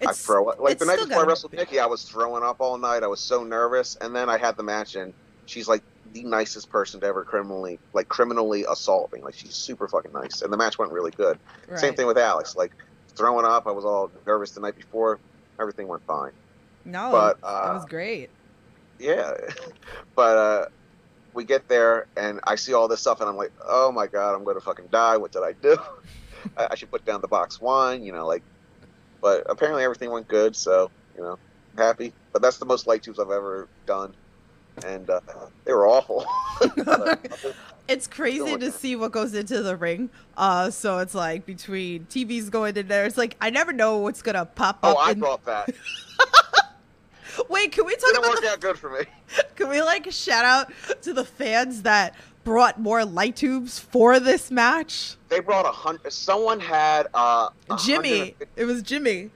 I 0.07 0.13
throw 0.13 0.49
up. 0.49 0.61
Like 0.61 0.79
the 0.79 0.85
night 0.85 0.99
before 0.99 1.25
I 1.25 1.27
wrestled 1.27 1.53
Nikki, 1.53 1.81
I 1.81 1.87
was 1.87 2.05
throwing 2.05 2.45
up 2.45 2.57
all 2.61 2.79
night. 2.79 3.03
I 3.03 3.09
was 3.09 3.21
so 3.21 3.43
nervous, 3.43 3.97
and 4.01 4.15
then 4.15 4.29
I 4.29 4.39
had 4.39 4.57
the 4.57 4.63
match, 4.63 4.95
and 4.95 5.13
she's 5.47 5.67
like 5.67 5.83
the 6.13 6.23
nicest 6.23 6.71
person 6.71 7.01
to 7.01 7.07
ever 7.07 7.25
criminally, 7.25 7.81
like 7.95 8.09
criminally 8.09 8.65
assault 8.69 9.13
me. 9.13 9.23
Like 9.23 9.35
she's 9.35 9.55
super 9.55 9.89
fucking 9.89 10.13
nice, 10.13 10.43
and 10.43 10.53
the 10.53 10.57
match 10.57 10.79
went 10.79 10.93
really 10.93 11.11
good. 11.11 11.39
Same 11.77 11.95
thing 11.95 12.07
with 12.07 12.19
Alex. 12.19 12.55
Like 12.55 12.73
throwing 13.17 13.45
up, 13.45 13.67
I 13.67 13.73
was 13.73 13.85
all 13.85 14.11
nervous 14.27 14.53
the 14.53 14.61
night 14.61 14.77
before. 14.77 15.19
Everything 15.61 15.89
went 15.89 16.03
fine. 16.07 16.33
No, 16.85 17.11
but, 17.11 17.41
that 17.41 17.47
uh, 17.47 17.75
was 17.75 17.85
great. 17.85 18.31
Yeah, 18.99 19.33
but 20.17 20.37
uh, 20.37 20.65
we 21.35 21.45
get 21.45 21.69
there, 21.69 22.07
and 22.17 22.41
I 22.45 22.55
see 22.57 22.75
all 22.75 22.89
this 22.89 23.01
stuff, 23.01 23.21
and 23.21 23.29
I'm 23.29 23.37
like, 23.37 23.53
oh 23.67 23.93
my 23.93 24.07
god, 24.07 24.35
I'm 24.35 24.45
going 24.45 24.57
to 24.57 24.65
fucking 24.65 24.89
die. 24.91 25.17
What 25.17 25.33
did 25.33 25.43
I 25.43 25.53
do? 25.53 25.77
I, 26.57 26.69
I 26.71 26.75
should 26.75 26.91
put 26.91 27.05
down 27.05 27.21
the 27.21 27.29
box 27.29 27.61
wine, 27.61 28.03
you 28.03 28.13
know, 28.13 28.27
like. 28.27 28.43
But 29.21 29.47
apparently 29.51 29.83
everything 29.83 30.13
went 30.13 30.29
good, 30.29 30.55
so 30.55 30.93
you 31.17 31.23
know, 31.23 31.39
I'm 31.77 31.85
happy. 31.85 32.13
But 32.33 32.41
that's 32.41 32.59
the 32.59 32.67
most 32.67 32.87
light 32.87 33.03
tubes 33.03 33.19
I've 33.19 33.33
ever 33.33 33.69
done, 33.85 34.15
and 34.85 35.09
uh, 35.11 35.21
they 35.65 35.73
were 35.73 35.87
awful. 35.87 36.27
It's 37.89 38.07
crazy 38.07 38.59
to 38.59 38.71
see 38.71 38.97
what 38.97 39.13
goes 39.13 39.33
into 39.33 39.63
the 39.63 39.75
ring. 39.75 40.11
Uh, 40.37 40.71
so 40.71 40.99
it's 40.99 41.15
like 41.15 41.47
between 41.47 42.05
TVs 42.11 42.51
going 42.51 42.77
in 42.77 42.87
there, 42.87 43.07
it's 43.07 43.17
like 43.17 43.35
I 43.41 43.49
never 43.49 43.73
know 43.73 43.97
what's 43.97 44.21
gonna 44.21 44.45
pop 44.45 44.81
oh, 44.83 44.91
up. 44.91 44.97
Oh, 44.99 45.01
I 45.01 45.13
in- 45.13 45.21
brought 45.21 45.45
that. 45.47 45.71
Wait, 47.49 47.73
can 47.73 47.87
we 47.87 47.95
talk 47.95 48.11
Didn't 48.11 48.19
about 48.19 48.31
work 48.35 48.43
the? 48.43 48.51
out 48.51 48.61
good 48.61 48.79
for 48.79 48.91
me. 48.91 49.07
Can 49.57 49.71
we 49.71 49.81
like 49.81 50.11
shout 50.11 50.45
out 50.45 50.71
to 51.03 51.15
the 51.15 51.25
fans 51.25 51.83
that 51.83 52.15
brought 52.45 52.79
more 52.79 53.07
light 53.07 53.37
tubes 53.37 53.79
for 53.79 54.21
this 54.21 54.51
match? 54.51 55.15
They 55.31 55.41
brought 55.41 55.65
a 55.65 55.71
hundred. 55.71 56.13
Someone 56.13 56.61
had 56.61 57.07
uh, 57.15 57.49
a 57.71 57.77
Jimmy, 57.79 58.35
it 58.57 58.65
was 58.67 58.83
Jimmy, 58.83 59.31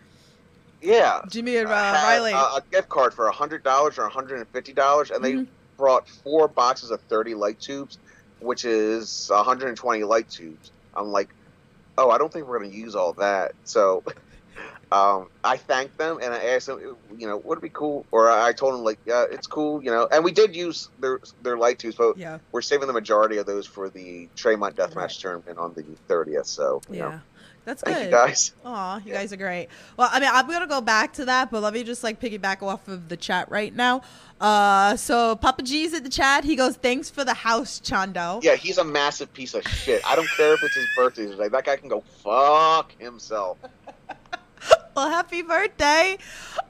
Yeah, 0.83 1.21
Jimmy 1.31 1.57
and 1.57 1.69
uh, 1.69 1.71
Riley. 1.71 2.33
A, 2.33 2.37
a 2.37 2.63
gift 2.71 2.89
card 2.89 3.15
for 3.15 3.27
a 3.29 3.33
hundred 3.33 3.63
dollars 3.63 3.99
or 3.99 4.05
a 4.05 4.11
hundred 4.11 4.39
and 4.39 4.49
fifty 4.51 4.73
dollars, 4.73 5.11
and 5.11 5.25
they 5.25 5.35
Mhm. 5.35 5.49
brought 5.79 6.09
four 6.09 6.49
boxes 6.49 6.91
of 6.91 7.01
thirty 7.09 7.35
light 7.35 7.61
tubes, 7.61 7.99
which 8.41 8.65
is 8.65 9.27
120 9.31 10.03
light 10.05 10.29
tubes. 10.29 10.73
I'm 10.95 11.07
like, 11.09 11.31
oh, 11.99 12.11
I 12.11 12.19
don't 12.19 12.33
think 12.33 12.47
we're 12.47 12.59
going 12.59 12.71
to 12.71 12.77
use 12.77 12.95
all 12.95 13.13
that. 13.15 13.53
So 13.65 14.03
um, 14.93 15.29
I 15.45 15.57
thanked 15.57 15.99
them 15.99 16.19
and 16.23 16.35
I 16.35 16.39
asked 16.55 16.67
them, 16.67 16.81
you 17.17 17.27
know, 17.27 17.41
would 17.45 17.59
it 17.59 17.63
be 17.63 17.71
cool? 17.71 18.07
Or 18.13 18.31
I 18.31 18.53
told 18.53 18.75
them 18.75 18.83
like, 18.85 18.99
yeah, 19.07 19.25
it's 19.31 19.47
cool, 19.47 19.83
you 19.83 19.91
know. 19.91 20.09
And 20.13 20.25
we 20.25 20.33
did 20.33 20.55
use 20.55 20.89
their 20.99 21.21
their 21.41 21.57
light 21.57 21.79
tubes, 21.79 21.97
but 21.97 22.19
yeah, 22.19 22.39
we're 22.53 22.61
saving 22.63 22.89
the 22.89 22.93
majority 22.93 23.39
of 23.39 23.47
those 23.47 23.67
for 23.67 23.89
the 23.89 24.29
Tremont 24.37 24.77
Deathmatch 24.77 24.97
Right. 24.97 25.11
tournament 25.21 25.59
on 25.59 25.75
the 25.75 25.85
30th. 26.11 26.47
So 26.47 26.83
you 26.91 26.99
yeah. 26.99 27.09
know, 27.09 27.21
That's 27.65 27.83
thank 27.83 27.97
good. 27.97 28.05
you 28.07 28.11
guys. 28.11 28.53
Aw, 28.65 29.01
you 29.05 29.13
guys 29.13 29.33
are 29.33 29.37
great. 29.37 29.69
Well, 29.97 30.09
I 30.11 30.19
mean, 30.19 30.31
I'm 30.33 30.49
gonna 30.49 30.67
go 30.67 30.81
back 30.81 31.13
to 31.15 31.25
that, 31.27 31.51
but 31.51 31.63
let 31.63 31.73
me 31.73 31.85
just 31.85 32.03
like 32.03 32.21
piggyback 32.21 32.63
off 32.63 32.89
of 32.89 33.09
the 33.09 33.17
chat 33.17 33.51
right 33.51 33.75
now. 33.75 34.03
Uh, 34.41 34.97
so 34.97 35.37
Papa 35.37 35.63
G's 35.63 35.95
in 35.95 36.03
the 36.03 36.11
chat. 36.11 36.43
He 36.43 36.57
goes, 36.57 36.77
"Thanks 36.77 37.09
for 37.09 37.25
the 37.25 37.35
house, 37.35 37.81
Chondo." 37.81 38.43
Yeah, 38.43 38.57
he's 38.57 38.79
a 38.79 38.85
massive 38.85 39.33
piece 39.33 39.55
of 39.55 39.63
shit. 39.69 40.03
I 40.05 40.17
don't 40.17 40.29
care 40.37 40.55
if 40.55 40.63
it's 40.65 40.75
his 40.75 40.89
birthday 40.97 41.27
today. 41.27 41.49
That 41.49 41.65
guy 41.65 41.77
can 41.77 41.89
go 41.89 42.03
fuck 42.23 42.93
himself. 42.99 43.59
Well, 44.95 45.09
happy 45.09 45.41
birthday. 45.43 46.19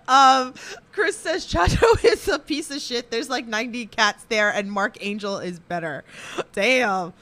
Um, 0.07 0.55
Chris 0.93 1.17
says 1.17 1.45
Chondo 1.45 2.03
is 2.05 2.29
a 2.29 2.39
piece 2.39 2.71
of 2.71 2.81
shit. 2.81 3.11
There's 3.11 3.29
like 3.29 3.47
90 3.49 3.87
cats 3.87 4.25
there, 4.29 4.51
and 4.51 4.71
Mark 4.71 4.97
Angel 5.01 5.39
is 5.39 5.59
better. 5.59 6.05
Damn, 6.53 7.13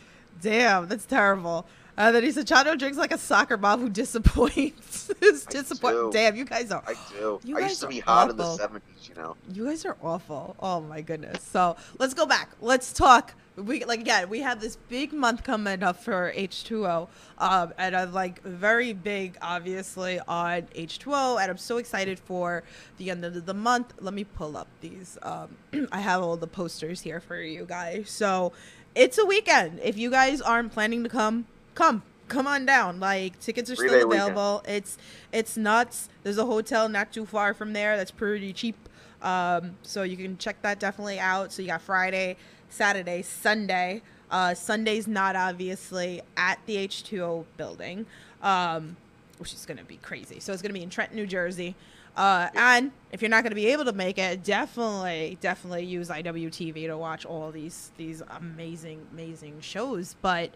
damn, 0.43 0.89
that's 0.89 1.07
terrible. 1.07 1.67
Uh, 2.01 2.11
then 2.13 2.23
he 2.23 2.33
said 2.33 2.47
Chondo 2.47 2.79
drinks 2.79 2.97
like 2.97 3.13
a 3.13 3.19
soccer 3.19 3.59
mom 3.59 3.79
who 3.79 3.89
disappoints. 4.03 5.09
Disappoint. 5.51 5.95
do. 5.97 6.11
Damn, 6.11 6.35
you 6.35 6.47
guys 6.47 6.71
are 6.71 6.83
I 6.87 6.95
do. 7.11 7.39
You 7.45 7.59
I 7.59 7.61
guys 7.61 7.71
used 7.73 7.83
to 7.83 7.89
be 7.89 8.01
hot 8.01 8.31
in 8.31 8.39
the 8.39 8.45
70s, 8.45 8.81
you 9.07 9.15
know. 9.17 9.37
You 9.53 9.67
guys 9.67 9.85
are 9.85 9.99
awful. 10.03 10.57
Oh 10.61 10.81
my 10.81 11.03
goodness. 11.03 11.43
So 11.43 11.77
let's 11.99 12.15
go 12.15 12.25
back. 12.25 12.53
Let's 12.63 12.95
talk. 12.95 13.35
We 13.57 13.85
like 13.85 14.01
again. 14.01 14.31
We 14.31 14.41
have 14.41 14.63
this 14.63 14.77
big 14.77 15.13
month 15.13 15.45
coming 15.45 15.83
up 15.83 16.03
for 16.03 16.33
H2O, 16.35 17.09
um, 17.37 17.75
and 17.77 17.95
I'm 17.95 18.15
like 18.15 18.43
very 18.45 18.95
big, 18.95 19.37
obviously, 19.43 20.21
on 20.27 20.63
H2O, 20.75 21.39
and 21.39 21.51
I'm 21.51 21.59
so 21.59 21.77
excited 21.77 22.19
for 22.19 22.63
the 22.97 23.11
end 23.11 23.27
of 23.27 23.45
the 23.45 23.53
month. 23.53 23.93
Let 24.01 24.15
me 24.15 24.25
pull 24.25 24.57
up 24.57 24.69
these. 24.81 25.19
Um, 25.21 25.59
I 25.93 26.01
have 26.01 26.23
all 26.23 26.39
the 26.39 26.47
posters 26.47 27.03
here 27.03 27.21
for 27.21 27.43
you 27.43 27.67
guys. 27.67 28.09
So 28.09 28.55
it's 28.95 29.19
a 29.19 29.27
weekend. 29.27 29.81
If 29.83 29.99
you 29.99 30.11
guys 30.11 30.41
aren't 30.41 30.73
planning 30.73 31.03
to 31.03 31.11
come, 31.11 31.45
come. 31.81 32.03
Come 32.29 32.47
on 32.47 32.65
down. 32.65 33.01
Like 33.01 33.41
tickets 33.41 33.71
are 33.71 33.77
Three-day 33.77 33.99
still 33.99 34.09
weekend. 34.09 34.31
available. 34.31 34.63
It's 34.69 34.99
it's 35.33 35.57
nuts. 35.57 36.09
There's 36.23 36.39
a 36.39 36.47
hotel 36.47 36.89
not 36.89 37.13
too 37.13 37.27
far 37.27 37.55
from 37.55 37.73
there 37.73 37.97
that's 37.97 38.11
pretty 38.11 38.53
cheap. 38.53 38.77
Um, 39.23 39.77
so 39.83 40.03
you 40.03 40.17
can 40.17 40.39
check 40.39 40.63
that 40.63 40.79
definitely 40.79 41.19
out. 41.19 41.53
So 41.53 41.63
you 41.63 41.69
got 41.69 41.83
Friday, 41.83 42.37
Saturday, 42.69 43.23
Sunday. 43.23 44.03
Uh, 44.31 44.55
Sunday's 44.55 45.09
not 45.09 45.35
obviously 45.35 46.23
at 46.37 46.61
the 46.67 46.77
H2O 46.77 47.45
building, 47.57 48.07
um, 48.43 48.97
which 49.39 49.53
is 49.53 49.67
going 49.67 49.79
to 49.79 49.85
be 49.85 49.97
crazy. 49.97 50.39
So 50.39 50.53
it's 50.53 50.63
going 50.63 50.71
to 50.71 50.79
be 50.79 50.85
in 50.85 50.91
Trenton, 50.91 51.17
New 51.17 51.27
Jersey. 51.27 51.75
Uh, 52.17 52.49
and 52.55 52.93
if 53.11 53.23
you're 53.23 53.29
not 53.29 53.43
going 53.43 53.51
to 53.51 53.57
be 53.57 53.67
able 53.67 53.85
to 53.87 53.93
make 53.93 54.19
it, 54.19 54.45
definitely, 54.45 55.37
definitely 55.41 55.85
use 55.85 56.09
IWTV 56.09 56.87
to 56.87 56.97
watch 56.97 57.27
all 57.27 57.51
these 57.51 57.91
these 57.97 58.23
amazing, 58.31 59.05
amazing 59.13 59.61
shows. 59.61 60.15
But 60.23 60.51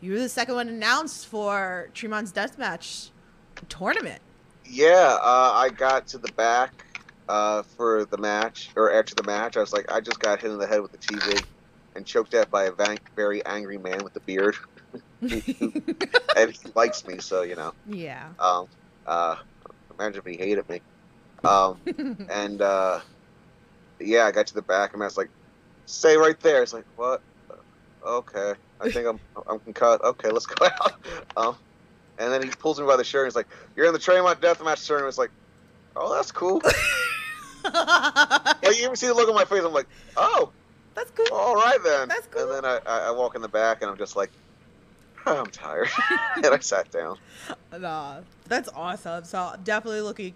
you 0.00 0.12
were 0.12 0.18
the 0.18 0.28
second 0.28 0.54
one 0.54 0.68
announced 0.68 1.26
for 1.26 1.90
Tremont's 1.94 2.32
Deathmatch 2.32 3.10
tournament. 3.68 4.20
Yeah, 4.64 5.18
uh, 5.22 5.52
I 5.54 5.70
got 5.70 6.06
to 6.08 6.18
the 6.18 6.32
back 6.36 6.72
uh, 7.28 7.62
for 7.76 8.04
the 8.10 8.18
match 8.18 8.70
or 8.76 8.92
after 8.92 9.14
the 9.14 9.22
match. 9.22 9.56
I 9.56 9.60
was 9.60 9.72
like, 9.72 9.90
I 9.90 10.00
just 10.00 10.20
got 10.20 10.40
hit 10.40 10.50
in 10.50 10.58
the 10.58 10.66
head 10.66 10.82
with 10.82 10.92
the 10.92 10.98
TV 10.98 11.42
and 11.94 12.06
choked 12.06 12.34
at 12.34 12.50
by 12.50 12.64
a 12.64 12.72
van- 12.72 12.98
very 13.16 13.44
angry 13.44 13.78
man 13.78 14.04
with 14.04 14.14
a 14.16 14.20
beard, 14.20 14.56
and 15.22 15.32
he 15.32 16.56
likes 16.74 17.06
me, 17.06 17.18
so 17.18 17.42
you 17.42 17.56
know. 17.56 17.72
Yeah. 17.86 18.30
Um, 18.38 18.66
uh, 19.06 19.36
imagine 19.98 20.22
if 20.24 20.30
he 20.30 20.36
hated 20.36 20.68
me. 20.68 20.80
Um, 21.44 21.78
and 22.30 22.60
uh, 22.60 23.00
yeah, 24.00 24.26
I 24.26 24.32
got 24.32 24.46
to 24.48 24.54
the 24.54 24.62
back 24.62 24.94
and 24.94 25.02
I 25.02 25.06
was 25.06 25.16
like, 25.16 25.30
"Stay 25.86 26.16
right 26.16 26.38
there." 26.40 26.62
It's 26.62 26.72
like, 26.72 26.86
"What? 26.94 27.22
Okay, 28.06 28.54
I 28.80 28.90
think 28.90 29.06
I'm 29.06 29.20
I'm 29.48 29.58
concussed. 29.60 30.02
Okay, 30.02 30.30
let's 30.30 30.46
go 30.46 30.66
out." 30.66 30.92
Um, 31.36 31.56
and 32.18 32.32
then 32.32 32.42
he 32.42 32.50
pulls 32.50 32.80
me 32.80 32.86
by 32.86 32.96
the 32.96 33.04
shirt 33.04 33.24
and 33.24 33.32
he's 33.32 33.36
like, 33.36 33.48
"You're 33.76 33.86
in 33.86 33.92
the 33.92 33.98
Tremont 33.98 34.40
Deathmatch 34.40 34.86
tournament." 34.86 35.10
It's 35.10 35.18
like, 35.18 35.30
"Oh, 35.96 36.14
that's 36.14 36.32
cool." 36.32 36.60
like, 37.64 38.56
you 38.78 38.84
even 38.84 38.96
see 38.96 39.06
the 39.06 39.14
look 39.14 39.28
on 39.28 39.34
my 39.34 39.44
face? 39.44 39.62
I'm 39.64 39.72
like, 39.72 39.88
"Oh, 40.16 40.52
That's 40.94 41.10
cool. 41.12 41.26
all 41.32 41.54
right 41.54 41.78
then." 41.84 42.08
That's 42.08 42.26
cool. 42.28 42.42
And 42.42 42.52
then 42.52 42.64
I, 42.64 42.80
I 42.86 43.08
I 43.08 43.10
walk 43.10 43.34
in 43.34 43.42
the 43.42 43.48
back 43.48 43.82
and 43.82 43.90
I'm 43.90 43.98
just 43.98 44.16
like, 44.16 44.30
oh, 45.26 45.36
"I'm 45.40 45.46
tired," 45.50 45.88
and 46.36 46.46
I 46.46 46.58
sat 46.60 46.90
down. 46.90 47.18
Nah, 47.76 48.20
that's 48.46 48.68
awesome. 48.74 49.24
So 49.24 49.38
I'm 49.54 49.62
definitely 49.62 50.00
looking 50.02 50.34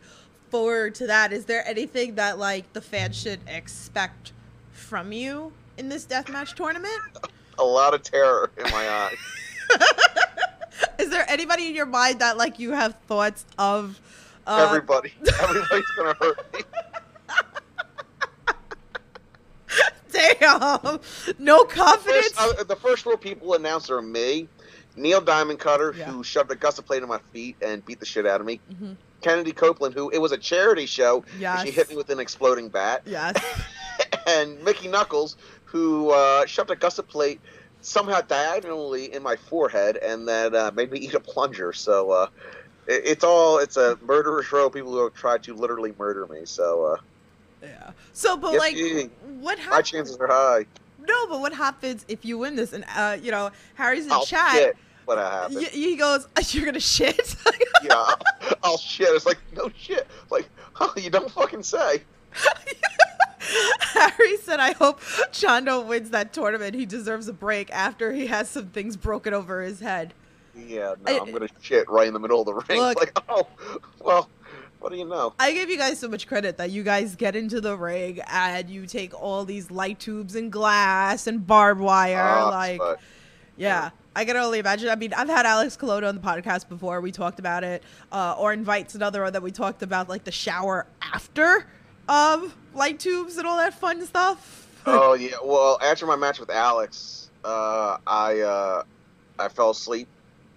forward 0.50 0.94
to 0.96 1.06
that. 1.06 1.32
Is 1.32 1.46
there 1.46 1.66
anything 1.66 2.16
that 2.16 2.38
like 2.38 2.72
the 2.72 2.80
fans 2.80 3.16
should 3.16 3.40
expect 3.46 4.32
from 4.72 5.12
you 5.12 5.52
in 5.78 5.88
this 5.88 6.06
deathmatch 6.06 6.54
tournament? 6.54 7.00
A 7.58 7.64
lot 7.64 7.94
of 7.94 8.02
terror 8.02 8.50
in 8.56 8.64
my 8.70 8.88
eyes. 8.88 9.16
Is 10.98 11.10
there 11.10 11.24
anybody 11.28 11.66
in 11.68 11.74
your 11.74 11.86
mind 11.86 12.20
that 12.20 12.36
like 12.36 12.58
you 12.58 12.70
have 12.72 12.94
thoughts 13.06 13.44
of? 13.58 14.00
Uh, 14.46 14.66
Everybody, 14.68 15.12
everybody's 15.42 15.84
gonna 15.96 16.14
hurt 16.14 16.52
me. 16.52 16.60
Damn, 20.12 21.00
no 21.38 21.64
confidence. 21.64 22.32
First, 22.32 22.60
uh, 22.60 22.64
the 22.64 22.76
first 22.76 23.02
four 23.04 23.16
people 23.16 23.54
announced 23.54 23.90
are 23.90 24.02
me, 24.02 24.46
Neil 24.94 25.20
Diamond 25.22 25.58
Cutter, 25.58 25.94
Yeah. 25.96 26.10
who 26.10 26.22
shoved 26.22 26.50
a 26.50 26.54
gusset 26.56 26.84
plate 26.84 27.02
in 27.02 27.08
my 27.08 27.18
feet 27.32 27.56
and 27.62 27.84
beat 27.86 27.98
the 27.98 28.04
shit 28.04 28.26
out 28.26 28.40
of 28.40 28.46
me. 28.46 28.60
Mhm. 28.72 28.96
Kennedy 29.22 29.52
Copeland, 29.52 29.94
who 29.94 30.10
it 30.10 30.18
was 30.18 30.32
a 30.32 30.36
charity 30.36 30.84
show, 30.84 31.24
and 31.32 31.40
Yes. 31.40 31.62
she 31.62 31.70
hit 31.70 31.88
me 31.88 31.96
with 31.96 32.10
an 32.10 32.20
exploding 32.20 32.68
bat. 32.68 33.02
Yes. 33.06 33.36
and 34.26 34.62
Mickey 34.64 34.88
Knuckles, 34.88 35.36
who 35.72 36.10
uh, 36.10 36.44
shoved 36.46 36.70
a 36.70 36.76
gusset 36.76 37.08
plate 37.08 37.40
somehow 37.80 38.20
diagonally 38.20 39.12
in 39.12 39.22
my 39.22 39.34
forehead 39.34 39.96
and 39.96 40.28
then 40.28 40.54
uh, 40.54 40.70
made 40.74 40.92
me 40.92 41.00
eat 41.00 41.14
a 41.14 41.20
plunger. 41.20 41.72
So 41.72 42.10
uh, 42.10 42.26
it, 42.86 43.02
it's 43.06 43.24
all 43.24 43.58
it's 43.58 43.76
a 43.76 43.98
murderer's 44.02 44.52
row. 44.52 44.68
People 44.70 44.92
who 44.92 45.02
have 45.04 45.14
tried 45.14 45.42
to 45.44 45.54
literally 45.54 45.94
murder 45.98 46.26
me. 46.26 46.40
So 46.44 46.84
uh, 46.84 46.96
Yeah. 47.62 47.90
So, 48.12 48.36
but 48.36 48.52
Yes, 48.52 48.60
like, 48.60 48.76
yeah. 48.76 49.04
what 49.40 49.58
my 49.70 49.80
chances 49.82 50.16
are 50.18 50.28
high. 50.28 50.66
No, 50.98 51.26
but 51.28 51.40
what 51.40 51.52
happens 51.54 52.04
if 52.06 52.24
you 52.24 52.38
win 52.38 52.54
this? 52.54 52.72
And 52.72 52.84
uh, 52.94 53.16
you 53.20 53.30
know, 53.32 53.50
Harry's 53.74 54.06
in 54.06 54.12
I'll 54.12 54.24
chat. 54.26 54.52
shit. 54.52 54.76
What 55.06 55.18
happened? 55.18 55.56
Y- 55.56 55.68
he 55.72 55.96
goes, 55.96 56.28
"You're 56.54 56.66
gonna 56.66 56.78
shit." 56.78 57.34
yeah, 57.82 58.14
I'll 58.62 58.78
shit. 58.78 59.08
It's 59.08 59.26
like 59.26 59.38
no 59.56 59.68
shit. 59.76 60.06
Like, 60.30 60.48
oh, 60.80 60.92
you 60.96 61.10
don't 61.10 61.30
fucking 61.30 61.64
say. 61.64 62.02
Harry 63.80 64.36
said, 64.38 64.60
"I 64.60 64.72
hope 64.72 65.00
Chondo 65.32 65.86
wins 65.86 66.10
that 66.10 66.32
tournament. 66.32 66.74
He 66.74 66.86
deserves 66.86 67.28
a 67.28 67.32
break 67.32 67.70
after 67.72 68.12
he 68.12 68.26
has 68.26 68.48
some 68.48 68.68
things 68.68 68.96
broken 68.96 69.34
over 69.34 69.62
his 69.62 69.80
head." 69.80 70.14
Yeah, 70.54 70.94
no, 71.06 71.12
I- 71.16 71.20
I'm 71.20 71.32
gonna 71.32 71.48
shit 71.60 71.88
right 71.90 72.06
in 72.06 72.12
the 72.14 72.20
middle 72.20 72.40
of 72.40 72.46
the 72.46 72.54
ring. 72.54 72.80
Look- 72.80 72.98
like, 72.98 73.18
oh, 73.28 73.46
well, 74.00 74.28
what 74.80 74.92
do 74.92 74.98
you 74.98 75.04
know? 75.06 75.32
I 75.38 75.52
give 75.52 75.70
you 75.70 75.78
guys 75.78 75.98
so 75.98 76.08
much 76.08 76.26
credit 76.26 76.56
that 76.58 76.70
you 76.70 76.82
guys 76.82 77.16
get 77.16 77.34
into 77.36 77.60
the 77.60 77.76
ring 77.76 78.20
and 78.30 78.68
you 78.68 78.86
take 78.86 79.14
all 79.20 79.44
these 79.44 79.70
light 79.70 79.98
tubes 79.98 80.34
and 80.34 80.50
glass 80.52 81.26
and 81.26 81.46
barbed 81.46 81.80
wire. 81.80 82.20
Uh, 82.20 82.50
like, 82.50 82.78
but 82.78 83.00
yeah, 83.56 83.90
I 84.14 84.24
can 84.24 84.36
only 84.36 84.58
imagine. 84.58 84.88
I 84.90 84.96
mean, 84.96 85.14
I've 85.14 85.28
had 85.28 85.46
Alex 85.46 85.76
Colon 85.76 86.04
on 86.04 86.14
the 86.16 86.20
podcast 86.20 86.68
before. 86.68 87.00
We 87.00 87.12
talked 87.12 87.38
about 87.38 87.64
it. 87.64 87.82
Uh, 88.10 88.34
or 88.38 88.52
invites 88.52 88.94
another 88.94 89.22
one 89.22 89.32
that 89.32 89.42
we 89.42 89.52
talked 89.52 89.82
about, 89.82 90.08
like 90.08 90.24
the 90.24 90.32
shower 90.32 90.86
after 91.00 91.66
um, 92.08 92.52
light 92.74 92.98
tubes 93.00 93.36
and 93.36 93.46
all 93.46 93.56
that 93.56 93.74
fun 93.74 94.04
stuff. 94.06 94.66
oh 94.86 95.14
yeah. 95.14 95.36
Well, 95.44 95.78
after 95.82 96.06
my 96.06 96.16
match 96.16 96.38
with 96.40 96.50
Alex, 96.50 97.30
uh, 97.44 97.96
I 98.06 98.40
uh, 98.40 98.82
I 99.38 99.48
fell 99.48 99.70
asleep, 99.70 100.08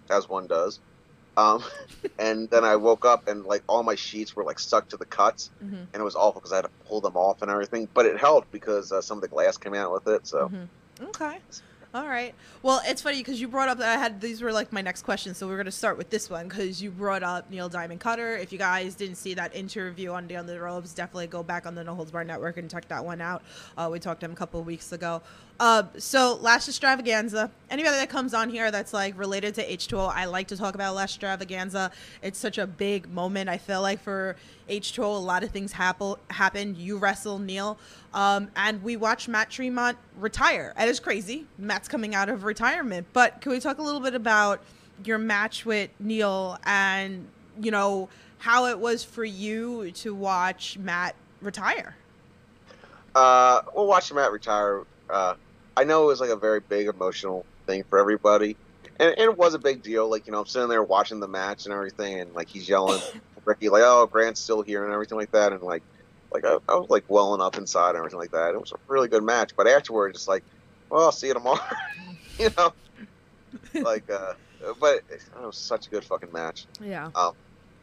as 0.09 0.27
one 0.29 0.47
does. 0.47 0.79
Um, 1.37 1.63
and 2.19 2.49
then 2.49 2.63
I 2.63 2.75
woke 2.77 3.05
up 3.05 3.27
and 3.27 3.43
like 3.45 3.63
all 3.67 3.83
my 3.83 3.95
sheets 3.95 4.35
were 4.35 4.43
like 4.43 4.59
stuck 4.59 4.87
to 4.89 4.97
the 4.97 5.05
cuts, 5.05 5.51
Mhm. 5.63 5.87
and 5.93 6.01
it 6.01 6.03
was 6.03 6.15
awful 6.15 6.41
because 6.41 6.53
I 6.53 6.57
had 6.57 6.65
to 6.65 6.71
pull 6.87 7.01
them 7.01 7.15
off 7.15 7.41
and 7.41 7.51
everything. 7.51 7.89
But 7.93 8.05
it 8.05 8.17
helped 8.17 8.51
because 8.51 8.91
uh, 8.91 9.01
some 9.01 9.17
of 9.17 9.21
the 9.21 9.27
glass 9.27 9.57
came 9.57 9.73
out 9.75 9.91
with 9.91 10.07
it. 10.07 10.25
So 10.27 10.49
Mhm. 10.49 10.69
Okay. 11.09 11.39
All 11.95 12.09
right. 12.09 12.35
Well, 12.61 12.81
it's 12.83 13.01
funny 13.01 13.19
because 13.19 13.39
you 13.39 13.47
brought 13.47 13.69
up 13.69 13.77
that 13.77 13.87
I 13.87 13.97
had 13.97 14.19
these 14.19 14.41
were 14.41 14.51
like 14.51 14.73
my 14.73 14.81
next 14.81 15.03
questions, 15.03 15.37
so 15.37 15.47
we're 15.47 15.55
gonna 15.55 15.71
start 15.71 15.97
with 15.97 16.09
this 16.09 16.29
one 16.29 16.49
because 16.49 16.83
you 16.83 16.91
brought 16.91 17.23
up 17.23 17.49
Neil 17.49 17.69
Diamond 17.69 18.01
Cutter. 18.01 18.35
If 18.35 18.51
you 18.51 18.57
guys 18.57 18.95
didn't 18.95 19.15
see 19.15 19.33
that 19.35 19.55
interview 19.55 20.11
on 20.11 20.27
Down 20.27 20.45
the 20.45 20.59
Robes, 20.59 20.93
definitely 20.93 21.27
go 21.27 21.41
back 21.41 21.65
on 21.65 21.73
the 21.73 21.85
No 21.85 21.95
Holds 21.95 22.11
Bar 22.11 22.25
Network 22.25 22.57
and 22.57 22.69
check 22.69 22.89
that 22.89 23.05
one 23.05 23.21
out. 23.21 23.43
Uh, 23.77 23.87
we 23.89 24.01
talked 24.01 24.19
to 24.19 24.25
him 24.25 24.33
a 24.33 24.35
couple 24.35 24.61
weeks 24.61 24.91
ago. 24.91 25.21
Uh, 25.57 25.83
so 25.97 26.35
last 26.41 26.67
extravaganza. 26.67 27.49
Anybody 27.69 27.95
that 27.95 28.09
comes 28.09 28.33
on 28.33 28.49
here 28.49 28.71
that's 28.71 28.93
like 28.93 29.17
related 29.17 29.55
to 29.55 29.65
H2O, 29.65 30.11
I 30.13 30.25
like 30.25 30.47
to 30.49 30.57
talk 30.57 30.75
about 30.75 30.95
last 30.95 31.11
extravaganza. 31.11 31.91
It's 32.21 32.37
such 32.37 32.57
a 32.57 32.67
big 32.67 33.09
moment. 33.09 33.49
I 33.49 33.57
feel 33.57 33.81
like 33.81 34.01
for 34.01 34.35
H2O, 34.69 35.03
a 35.03 35.05
lot 35.05 35.43
of 35.43 35.51
things 35.51 35.71
happen. 35.71 36.15
Happened. 36.29 36.77
You 36.77 36.97
wrestle 36.97 37.39
Neil, 37.39 37.77
um, 38.13 38.49
and 38.57 38.83
we 38.83 38.97
watched 38.97 39.29
Matt 39.29 39.49
Tremont 39.49 39.97
retire. 40.19 40.73
And 40.75 40.89
it's 40.89 40.99
crazy. 40.99 41.45
Matt's 41.57 41.87
coming 41.87 42.13
out 42.15 42.27
of 42.27 42.43
retirement. 42.43 43.07
But 43.13 43.39
can 43.39 43.53
we 43.53 43.59
talk 43.61 43.77
a 43.77 43.81
little 43.81 44.01
bit 44.01 44.13
about 44.13 44.61
your 45.05 45.17
match 45.17 45.65
with 45.65 45.89
Neil 45.99 46.57
and 46.65 47.27
you 47.61 47.71
know 47.71 48.09
how 48.39 48.65
it 48.65 48.77
was 48.77 49.03
for 49.03 49.23
you 49.23 49.91
to 49.91 50.13
watch 50.13 50.77
Matt 50.77 51.15
retire? 51.41 51.95
Uh, 53.15 53.61
well, 53.73 53.87
watching 53.87 54.17
Matt 54.17 54.33
retire, 54.33 54.83
uh, 55.09 55.35
I 55.77 55.83
know 55.83 56.03
it 56.03 56.07
was 56.07 56.19
like 56.19 56.29
a 56.29 56.37
very 56.37 56.61
big 56.61 56.87
emotional 56.87 57.45
thing 57.67 57.83
for 57.89 57.99
everybody, 57.99 58.57
and, 58.99 59.09
and 59.09 59.19
it 59.31 59.37
was 59.37 59.53
a 59.53 59.59
big 59.59 59.83
deal. 59.83 60.09
Like 60.09 60.25
you 60.27 60.33
know, 60.33 60.39
I'm 60.39 60.45
sitting 60.45 60.69
there 60.69 60.83
watching 60.83 61.19
the 61.19 61.27
match 61.27 61.65
and 61.65 61.73
everything, 61.73 62.19
and 62.19 62.33
like 62.33 62.47
he's 62.49 62.69
yelling, 62.69 63.01
Ricky, 63.45 63.69
like, 63.69 63.83
"Oh, 63.83 64.07
Grant's 64.11 64.41
still 64.41 64.61
here" 64.61 64.83
and 64.85 64.93
everything 64.93 65.17
like 65.17 65.31
that, 65.31 65.51
and 65.51 65.61
like, 65.61 65.83
like 66.33 66.45
I, 66.45 66.57
I 66.69 66.75
was 66.75 66.87
like 66.89 67.03
welling 67.09 67.41
up 67.41 67.57
inside 67.57 67.89
and 67.89 67.97
everything 67.99 68.19
like 68.19 68.31
that. 68.31 68.53
It 68.53 68.59
was 68.59 68.71
a 68.71 68.79
really 68.87 69.07
good 69.07 69.23
match, 69.23 69.51
but 69.57 69.67
afterwards, 69.67 70.17
it's 70.17 70.27
like, 70.27 70.43
well, 70.89 71.03
I'll 71.03 71.11
see 71.11 71.27
you 71.27 71.33
tomorrow, 71.33 71.59
you 72.39 72.49
know, 72.57 72.71
like, 73.81 74.09
uh, 74.09 74.33
but 74.79 75.01
it 75.09 75.21
was 75.35 75.57
such 75.57 75.87
a 75.87 75.89
good 75.89 76.05
fucking 76.05 76.31
match 76.31 76.67
Yeah. 76.79 77.09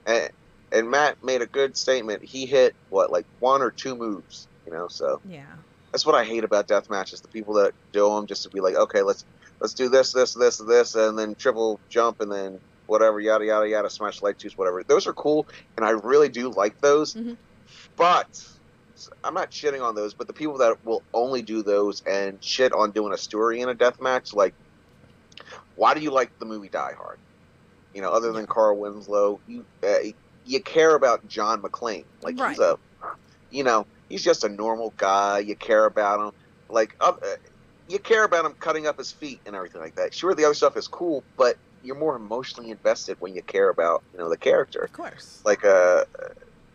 and, 0.07 0.31
and 0.73 0.91
Matt 0.91 1.19
made 1.23 1.43
a 1.43 1.47
good 1.47 1.77
statement. 1.77 2.25
He 2.25 2.47
hit 2.47 2.75
what 2.89 3.13
like 3.13 3.27
one 3.39 3.63
or 3.63 3.71
two 3.71 3.95
moves, 3.95 4.49
you 4.67 4.73
know. 4.73 4.87
So 4.89 5.21
Yeah. 5.25 5.57
That's 5.93 6.05
what 6.07 6.15
I 6.15 6.25
hate 6.25 6.45
about 6.45 6.67
death 6.67 6.91
matches: 6.91 7.21
the 7.21 7.29
people 7.29 7.55
that 7.55 7.73
do 7.93 8.09
them 8.09 8.27
just 8.27 8.43
to 8.45 8.49
be 8.49 8.61
like, 8.61 8.75
okay, 8.75 9.03
let's 9.03 9.25
let's 9.61 9.75
do 9.75 9.89
this, 9.89 10.13
this, 10.13 10.35
this, 10.35 10.59
this, 10.59 10.95
and 10.95 11.19
then 11.19 11.35
triple 11.35 11.79
jump, 11.89 12.21
and 12.21 12.33
then 12.33 12.59
whatever, 12.87 13.21
yada 13.21 13.45
yada 13.45 13.69
yada, 13.69 13.91
smash 13.91 14.23
leg 14.23 14.37
twos, 14.39 14.57
whatever. 14.59 14.83
Those 14.83 15.07
are 15.07 15.13
cool, 15.13 15.47
and 15.77 15.87
I 15.87 15.91
really 15.91 16.29
do 16.29 16.51
like 16.51 16.81
those. 16.81 17.15
Mhm. 17.15 17.37
But 17.97 18.45
I'm 19.25 19.35
not 19.35 19.51
shitting 19.51 19.83
on 19.83 19.95
those. 19.95 20.15
But 20.15 20.27
the 20.27 20.33
people 20.33 20.59
that 20.59 20.85
will 20.85 21.03
only 21.13 21.43
do 21.43 21.63
those 21.63 22.03
and 22.07 22.43
shit 22.43 22.73
on 22.73 22.91
doing 22.91 23.13
a 23.13 23.19
story 23.19 23.61
in 23.61 23.69
a 23.69 23.75
death 23.75 24.01
match, 24.01 24.35
like, 24.35 24.55
why 25.77 25.95
do 25.95 26.01
you 26.01 26.11
like 26.11 26.39
the 26.39 26.45
movie 26.45 26.69
Die 26.69 26.95
Hard? 26.97 27.19
You 27.95 28.03
know, 28.03 28.11
other 28.11 28.33
than 28.33 28.47
Carl 28.47 28.77
Winslow, 28.79 29.41
you 29.47 29.65
uh, 29.83 29.97
you 30.45 30.61
care 30.61 30.95
about 30.95 31.29
John 31.29 31.61
McClane. 31.63 32.05
Like 32.23 32.39
he's 32.49 32.59
a, 32.59 32.79
you 33.51 33.65
know, 33.65 33.87
he's 34.13 34.23
just 34.23 34.45
a 34.45 34.49
normal 34.49 34.93
guy. 34.99 35.39
You 35.39 35.57
care 35.57 35.87
about 35.87 36.21
him. 36.21 36.33
Like 36.69 36.95
uh, 37.01 37.15
uh, 37.21 37.27
you 37.89 37.99
care 37.99 38.25
about 38.25 38.45
him 38.45 38.53
cutting 38.61 38.87
up 38.87 38.99
his 38.99 39.11
feet 39.11 39.41
and 39.47 39.57
everything 39.57 39.81
like 39.81 39.97
that. 39.97 40.15
Sure, 40.15 40.35
the 40.35 40.45
other 40.45 40.55
stuff 40.55 40.77
is 40.77 40.87
cool, 40.87 41.25
but 41.37 41.57
you're 41.83 41.97
more 41.97 42.15
emotionally 42.15 42.71
invested 42.71 43.17
when 43.21 43.35
you 43.35 43.43
care 43.43 43.71
about 43.71 44.03
you 44.13 44.19
know 44.19 44.29
the 44.29 44.37
character. 44.37 44.81
Of 44.81 44.93
course. 44.93 45.41
Like 45.45 45.65
uh, 45.65 46.05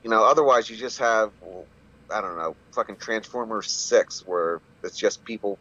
you 0.04 0.10
know, 0.10 0.26
otherwise 0.26 0.70
you 0.70 0.76
just 0.76 0.98
have 1.00 1.32
well, 1.42 1.66
I 2.12 2.22
don't 2.22 2.38
know, 2.38 2.56
fucking 2.74 2.98
Transformers 2.98 3.72
Six, 3.72 4.26
where 4.26 4.60
it's 4.84 4.98
just 4.98 5.24
people, 5.24 5.60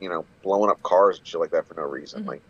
you 0.00 0.08
know, 0.08 0.24
blowing 0.42 0.70
up 0.70 0.82
cars 0.82 1.18
and 1.18 1.26
shit 1.26 1.40
like 1.40 1.50
that 1.50 1.66
for 1.66 1.74
no 1.74 1.82
reason. 1.82 2.22
Mhm. 2.22 2.28
Like 2.28 2.42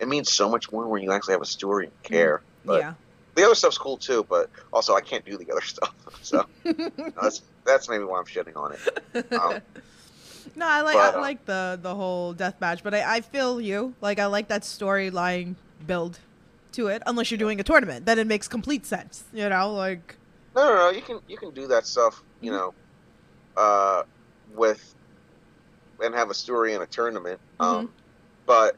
it 0.00 0.08
means 0.08 0.32
so 0.32 0.48
much 0.48 0.72
more 0.72 0.88
when 0.88 1.02
you 1.02 1.12
actually 1.12 1.32
have 1.32 1.42
a 1.42 1.46
story 1.46 1.86
and 1.86 2.02
care. 2.02 2.40
But 2.64 2.80
yeah. 2.80 2.94
the 3.34 3.44
other 3.44 3.54
stuff's 3.54 3.78
cool 3.78 3.98
too, 3.98 4.24
but 4.28 4.48
also 4.72 4.94
I 4.94 5.02
can't 5.02 5.24
do 5.24 5.36
the 5.36 5.50
other 5.52 5.60
stuff. 5.74 5.94
So 6.22 6.46
that's 7.20 7.42
that's 7.64 7.88
maybe 7.88 8.04
why 8.04 8.18
I'm 8.18 8.24
shitting 8.24 8.56
on 8.56 8.72
it. 8.72 8.80
Um, 9.38 9.60
no, 10.56 10.66
I 10.68 10.80
like 10.82 10.94
but, 10.94 11.14
I 11.14 11.18
uh, 11.18 11.20
like 11.20 11.44
the 11.46 11.78
the 11.80 11.94
whole 11.94 12.32
death 12.32 12.60
match, 12.60 12.82
but 12.82 12.94
I, 12.94 13.16
I 13.16 13.20
feel 13.20 13.60
you. 13.60 13.94
Like 14.00 14.18
I 14.18 14.26
like 14.26 14.48
that 14.48 14.62
storyline 14.62 15.56
build 15.86 16.18
to 16.72 16.88
it. 16.88 17.02
Unless 17.06 17.30
you're 17.30 17.38
doing 17.38 17.60
a 17.60 17.64
tournament, 17.64 18.06
then 18.06 18.18
it 18.18 18.26
makes 18.26 18.48
complete 18.48 18.86
sense. 18.86 19.24
You 19.32 19.48
know, 19.48 19.72
like 19.72 20.16
No, 20.54 20.66
no, 20.68 20.74
no. 20.76 20.90
You 20.90 21.02
can 21.02 21.20
you 21.28 21.36
can 21.36 21.52
do 21.52 21.66
that 21.68 21.86
stuff 21.86 22.22
you 22.40 22.50
Mhm. 22.50 22.56
know, 22.56 22.74
uh, 23.56 24.02
with 24.54 24.94
and 26.02 26.14
have 26.14 26.30
a 26.30 26.34
story 26.34 26.74
in 26.74 26.82
a 26.82 26.86
tournament. 26.86 27.40
Um, 27.60 27.94
but 28.46 28.74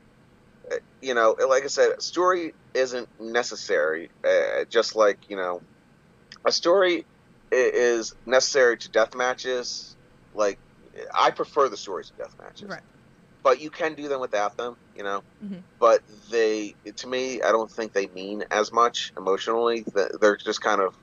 uh, 0.70 0.76
you 1.00 1.14
know, 1.14 1.34
like 1.48 1.64
I 1.64 1.68
said, 1.68 2.00
story 2.02 2.52
isn't 2.74 3.08
necessary. 3.18 4.10
Uh, 4.26 4.64
just 4.70 4.94
like 4.96 5.18
you 5.28 5.36
know, 5.36 5.62
a 6.46 6.52
story 6.52 7.06
is 7.54 8.12
necessary 8.26 8.76
to 8.78 8.90
death 8.90 9.14
matches. 9.14 9.96
Like 10.32 10.58
I 11.14 11.30
prefer 11.30 11.68
the 11.68 11.76
stories 11.76 12.10
of 12.10 12.16
death 12.16 12.34
matches, 12.40 12.68
Right. 12.68 12.82
but 13.42 13.60
you 13.60 13.70
can 13.70 13.94
do 13.94 14.08
them 14.08 14.20
without 14.20 14.56
them. 14.56 14.76
You 14.94 15.04
know, 15.04 15.22
Mhm. 15.42 15.62
but 15.78 16.02
they 16.30 16.74
to 16.96 17.06
me, 17.06 17.42
I 17.42 17.52
don't 17.52 17.70
think 17.70 17.92
they 17.92 18.06
mean 18.08 18.44
as 18.50 18.72
much 18.72 19.12
emotionally. 19.16 19.84
Th- 19.94 20.10
They're 20.20 20.36
just 20.36 20.60
kind 20.60 20.80
of 20.80 20.94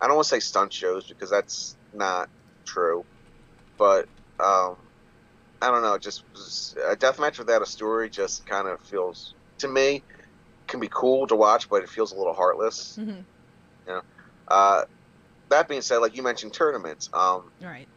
I 0.00 0.06
don't 0.06 0.16
want 0.16 0.26
to 0.26 0.30
say 0.30 0.40
stunt 0.40 0.72
shows 0.72 1.06
because 1.08 1.30
that's 1.30 1.76
not 1.92 2.28
true, 2.66 3.04
but 3.78 4.08
um, 4.38 4.76
I 5.62 5.70
don't 5.70 5.82
know. 5.82 5.98
Just 5.98 6.24
a 6.86 6.96
death 6.96 7.18
match 7.18 7.38
without 7.38 7.62
a 7.62 7.66
story 7.66 8.10
just 8.10 8.46
kind 8.46 8.68
of 8.68 8.80
feels 8.82 9.34
to 9.58 9.68
me 9.68 10.04
can 10.68 10.80
be 10.80 10.88
cool 10.92 11.26
to 11.28 11.36
watch, 11.36 11.68
but 11.68 11.82
it 11.82 11.88
feels 11.88 12.12
a 12.12 12.16
little 12.16 12.34
heartless. 12.34 12.96
Mhm. 12.98 13.24
You 13.86 13.92
know, 13.94 14.02
uh, 14.48 14.82
that 15.50 15.68
being 15.68 15.82
said, 15.82 15.98
like 15.98 16.16
you 16.16 16.22
mentioned, 16.22 16.52
tournaments. 16.54 17.08
Um, 17.12 17.50
Right. 17.60 17.88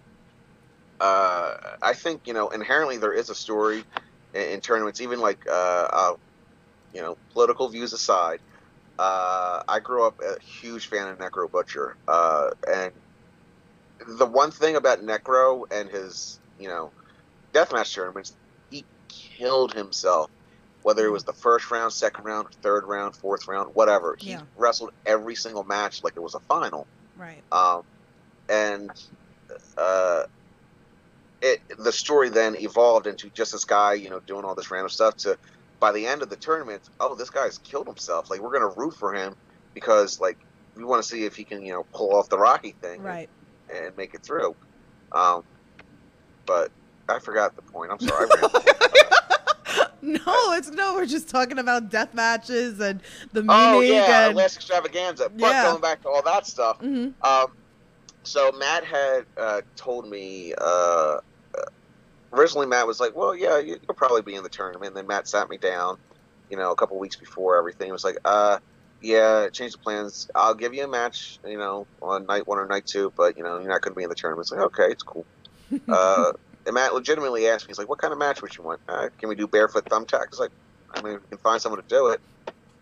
uh, 0.99 1.53
I 1.81 1.93
think 1.93 2.21
you 2.27 2.33
know 2.33 2.49
inherently 2.49 2.97
there 2.97 3.13
is 3.13 3.29
a 3.29 3.35
story 3.35 3.83
in, 4.33 4.41
in 4.41 4.61
tournaments. 4.61 5.01
Even 5.01 5.19
like 5.19 5.39
uh, 5.49 5.87
uh, 5.91 6.13
you 6.91 7.01
know 7.01 7.17
political 7.31 7.69
views 7.69 7.93
aside, 7.93 8.39
uh, 8.97 9.61
I 9.67 9.79
grew 9.79 10.05
up 10.05 10.15
a 10.21 10.35
huge 10.61 10.87
fan 10.87 11.07
of 11.07 11.17
Necro 11.17 11.49
Butcher, 11.51 11.97
uh, 12.07 12.49
and 12.67 12.91
the 14.19 14.25
one 14.25 14.51
thing 14.51 14.75
about 14.75 14.99
Necro 14.99 15.63
and 15.71 15.89
his 15.89 16.39
you 16.57 16.67
know 16.67 16.93
deathmatch 17.53 17.93
tournaments, 17.93 18.35
he 18.69 18.85
killed 19.37 19.73
himself. 19.73 20.31
Whether 20.81 21.05
it 21.05 21.11
was 21.11 21.25
the 21.25 21.33
first 21.33 21.69
round, 21.71 21.91
second 21.91 22.23
round, 22.23 22.47
third 22.63 22.85
round, 22.85 23.13
fourth 23.13 23.49
round, 23.49 23.71
whatever, 23.73 24.15
he 24.17 24.31
Yeah. 24.31 24.45
wrestled 24.55 24.91
every 25.05 25.35
single 25.35 25.65
match 25.65 25.99
like 26.03 26.13
it 26.15 26.21
was 26.21 26.35
a 26.35 26.39
final 26.47 26.87
Right. 27.19 27.43
um, 27.51 27.81
and 28.47 28.89
uh, 29.77 30.23
it 31.41 31.59
the 31.77 31.91
story 31.91 32.29
then 32.29 32.55
evolved 32.59 33.07
into 33.07 33.29
just 33.35 33.51
this 33.51 33.65
guy, 33.65 33.93
you 33.93 34.09
know, 34.09 34.19
doing 34.27 34.45
all 34.45 34.55
this 34.55 34.71
random 34.71 34.89
stuff. 34.89 35.15
To 35.17 35.37
by 35.79 35.91
the 35.91 36.05
end 36.07 36.21
of 36.21 36.29
the 36.29 36.35
tournament, 36.37 36.81
oh, 36.99 37.15
this 37.15 37.29
guy's 37.29 37.57
killed 37.59 37.87
himself. 37.87 38.29
Like 38.29 38.41
we're 38.41 38.53
gonna 38.53 38.73
root 38.75 38.93
for 38.95 39.13
him 39.13 39.33
because 39.73 40.19
like 40.19 40.37
we 40.75 40.83
want 40.83 41.01
to 41.03 41.07
see 41.07 41.25
if 41.25 41.35
he 41.35 41.45
can, 41.45 41.61
you 41.63 41.73
know, 41.73 41.83
pull 41.93 42.15
off 42.15 42.29
the 42.29 42.37
Rocky 42.37 42.75
thing 42.81 43.01
Right. 43.01 43.29
and, 43.69 43.85
and 43.87 43.97
make 43.97 44.13
it 44.13 44.21
through. 44.25 44.53
Um, 45.11 45.41
but 46.45 46.69
I 47.07 47.19
forgot 47.19 47.55
the 47.55 47.61
point. 47.73 47.91
I'm 47.91 47.99
sorry. 47.99 48.27
No, 50.25 50.53
it's 50.53 50.69
no. 50.71 50.95
We're 50.95 51.05
just 51.05 51.29
talking 51.29 51.59
about 51.59 51.89
death 51.89 52.13
matches 52.13 52.79
and 52.79 53.01
the 53.33 53.41
meaning. 53.43 53.55
oh 53.55 53.79
yeah, 53.81 54.27
and, 54.27 54.35
last 54.37 54.55
extravaganza. 54.55 55.29
But 55.29 55.41
Yeah. 55.51 55.63
going 55.63 55.81
back 55.81 56.01
to 56.03 56.09
all 56.09 56.21
that 56.23 56.47
stuff, 56.47 56.79
Mhm. 56.81 57.13
Um, 57.23 57.51
so 58.23 58.51
Matt 58.53 58.83
had 58.83 59.25
uh, 59.37 59.61
told 59.75 60.09
me 60.09 60.53
uh, 60.57 61.19
originally. 62.33 62.67
Matt 62.67 62.87
was 62.87 62.99
like, 62.99 63.15
"Well, 63.15 63.35
yeah, 63.35 63.57
you- 63.57 63.79
you'll 63.87 63.95
probably 63.95 64.21
be 64.21 64.35
in 64.35 64.43
the 64.43 64.49
tournament." 64.49 64.87
And 64.89 64.97
then 64.97 65.07
Matt 65.07 65.27
sat 65.27 65.49
me 65.49 65.57
down, 65.57 65.97
you 66.49 66.57
know, 66.57 66.71
a 66.71 66.75
couple 66.75 66.97
weeks 66.99 67.15
before 67.15 67.57
everything. 67.57 67.87
He 67.87 67.91
was 67.91 68.03
like, 68.03 68.17
"Uh, 68.25 68.59
yeah, 69.01 69.47
change 69.49 69.71
the 69.73 69.77
plans. 69.77 70.29
I'll 70.35 70.53
give 70.55 70.73
you 70.73 70.83
a 70.83 70.87
match, 70.87 71.39
you 71.45 71.57
know, 71.57 71.87
on 72.01 72.25
night 72.25 72.47
one 72.47 72.59
or 72.59 72.65
night 72.65 72.85
two, 72.85 73.13
but 73.15 73.37
you 73.37 73.43
know, 73.43 73.59
you're 73.59 73.69
not 73.69 73.81
going 73.81 73.93
to 73.93 73.97
be 73.97 74.03
in 74.03 74.09
the 74.09 74.15
tournament." 74.15 74.45
It's 74.45 74.51
like, 74.51 74.61
okay, 74.61 74.91
it's 74.91 75.03
cool. 75.03 75.25
Uh, 75.87 76.33
and 76.65 76.73
Matt 76.75 76.93
legitimately 76.93 77.47
asked 77.47 77.65
me, 77.65 77.71
he's 77.71 77.77
like, 77.77 77.89
"What 77.89 77.99
kind 77.99 78.13
of 78.13 78.19
match 78.19 78.41
would 78.41 78.55
you 78.57 78.63
want? 78.63 78.81
Uh, 78.87 79.09
can 79.17 79.29
we 79.29 79.35
do 79.35 79.47
barefoot 79.47 79.85
thumbtack?" 79.85 80.25
It's 80.27 80.39
like, 80.39 80.51
I 80.93 81.01
mean, 81.01 81.13
we 81.13 81.27
can 81.29 81.37
find 81.39 81.61
someone 81.61 81.81
to 81.81 81.87
do 81.87 82.07
it. 82.07 82.21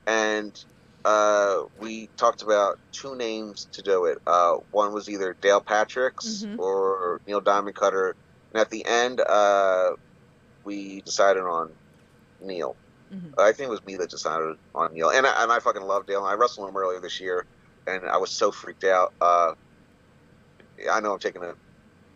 And 0.05 0.57
uh, 1.05 1.63
we 1.79 2.09
talked 2.17 2.41
about 2.41 2.79
two 2.91 3.15
names 3.15 3.67
to 3.73 3.81
do 3.81 4.05
it. 4.05 4.17
Uh, 4.27 4.57
one 4.71 4.93
was 4.93 5.09
either 5.09 5.35
Dale 5.41 5.61
Patricks 5.61 6.43
Mhm. 6.45 6.59
or 6.59 7.21
Neil 7.27 7.39
Diamond 7.41 7.75
Cutter. 7.75 8.15
And 8.53 8.61
at 8.61 8.69
the 8.69 8.85
end, 8.85 9.21
uh, 9.21 9.91
we 10.63 11.01
decided 11.01 11.43
on 11.43 11.71
Neil. 12.41 12.75
Mhm. 13.13 13.33
I 13.37 13.51
think 13.53 13.67
it 13.67 13.71
was 13.71 13.85
me 13.85 13.95
that 13.97 14.09
decided 14.09 14.57
on 14.75 14.93
Neil. 14.93 15.09
And 15.09 15.25
I, 15.25 15.43
and 15.43 15.51
I 15.51 15.59
fucking 15.59 15.81
love 15.83 16.05
Dale. 16.07 16.23
I 16.25 16.33
wrestled 16.33 16.69
him 16.69 16.75
earlier 16.75 16.99
this 16.99 17.19
year, 17.21 17.45
and 17.85 18.05
I 18.05 18.17
was 18.17 18.31
so 18.31 18.51
freaked 18.51 18.83
out. 18.83 19.13
Uh, 19.21 19.53
I 20.91 20.99
know 20.99 21.13
I'm 21.13 21.19
taking 21.19 21.43
a 21.43 21.53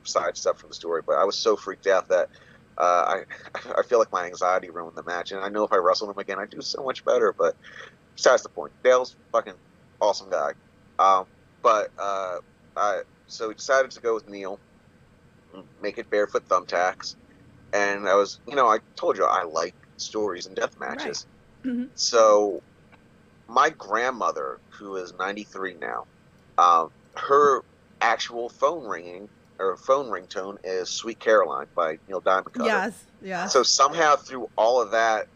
side 0.03 0.37
stuff 0.37 0.59
from 0.59 0.69
the 0.69 0.75
story, 0.75 1.01
but 1.05 1.17
I 1.17 1.23
was 1.23 1.37
so 1.37 1.55
freaked 1.55 1.87
out 1.87 2.09
that 2.09 2.29
uh, 2.77 2.83
I 2.83 3.23
I 3.79 3.83
feel 3.83 3.99
like 3.99 4.11
my 4.11 4.25
anxiety 4.25 4.69
ruined 4.69 4.97
the 4.97 5.03
match. 5.03 5.31
And 5.31 5.41
I 5.41 5.49
know 5.49 5.63
if 5.63 5.71
I 5.71 5.77
wrestled 5.77 6.09
him 6.11 6.17
again, 6.17 6.39
I'd 6.39 6.49
do 6.49 6.61
so 6.61 6.83
much 6.83 7.03
better. 7.05 7.33
But 7.37 7.55
besides 8.15 8.43
the 8.43 8.49
point, 8.49 8.73
Dale's 8.83 9.15
fucking 9.31 9.53
awesome 9.99 10.29
guy. 10.29 10.51
Um, 10.99 11.25
but 11.61 11.91
uh, 11.99 12.37
I 12.75 13.01
so 13.27 13.49
we 13.49 13.53
decided 13.55 13.91
to 13.91 14.01
go 14.01 14.13
with 14.13 14.27
Neil, 14.27 14.59
make 15.81 15.97
it 15.97 16.09
barefoot 16.09 16.47
thumbtacks, 16.47 17.15
and 17.73 18.07
I 18.07 18.15
was 18.15 18.39
you 18.47 18.55
know 18.55 18.67
I 18.67 18.79
told 18.95 19.17
you 19.17 19.25
I 19.25 19.43
like 19.43 19.75
stories 19.97 20.45
and 20.47 20.55
death 20.55 20.79
matches. 20.79 21.25
Mhm. 21.63 21.89
So 21.95 22.61
my 23.47 23.69
grandmother, 23.69 24.59
who 24.79 24.95
is 24.95 25.13
93 25.19 25.75
now, 25.75 26.05
um, 26.57 26.89
her 27.17 27.61
actual 27.99 28.49
phone 28.49 28.87
ringing 28.87 29.29
or 29.61 29.77
phone 29.77 30.07
ringtone 30.07 30.57
is 30.63 30.89
"Sweet 30.89 31.19
Caroline" 31.19 31.67
by 31.75 31.99
Neil 32.07 32.19
Diamond 32.19 32.53
Cutter. 32.53 32.65
Yes. 32.69 33.03
Yeah. 33.21 33.47
So 33.47 33.63
somehow 33.63 34.15
through 34.15 34.49
all 34.57 34.81
of 34.81 34.91
that, 34.91 35.27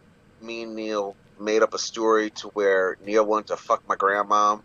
me 0.41 0.63
and 0.63 0.75
Neil 0.75 1.15
made 1.39 1.61
up 1.61 1.73
a 1.73 1.79
story 1.79 2.29
to 2.31 2.47
where 2.49 2.97
Neil 3.05 3.25
wanted 3.25 3.47
to 3.47 3.57
fuck 3.57 3.87
my 3.87 3.95
grandmom 3.95 4.61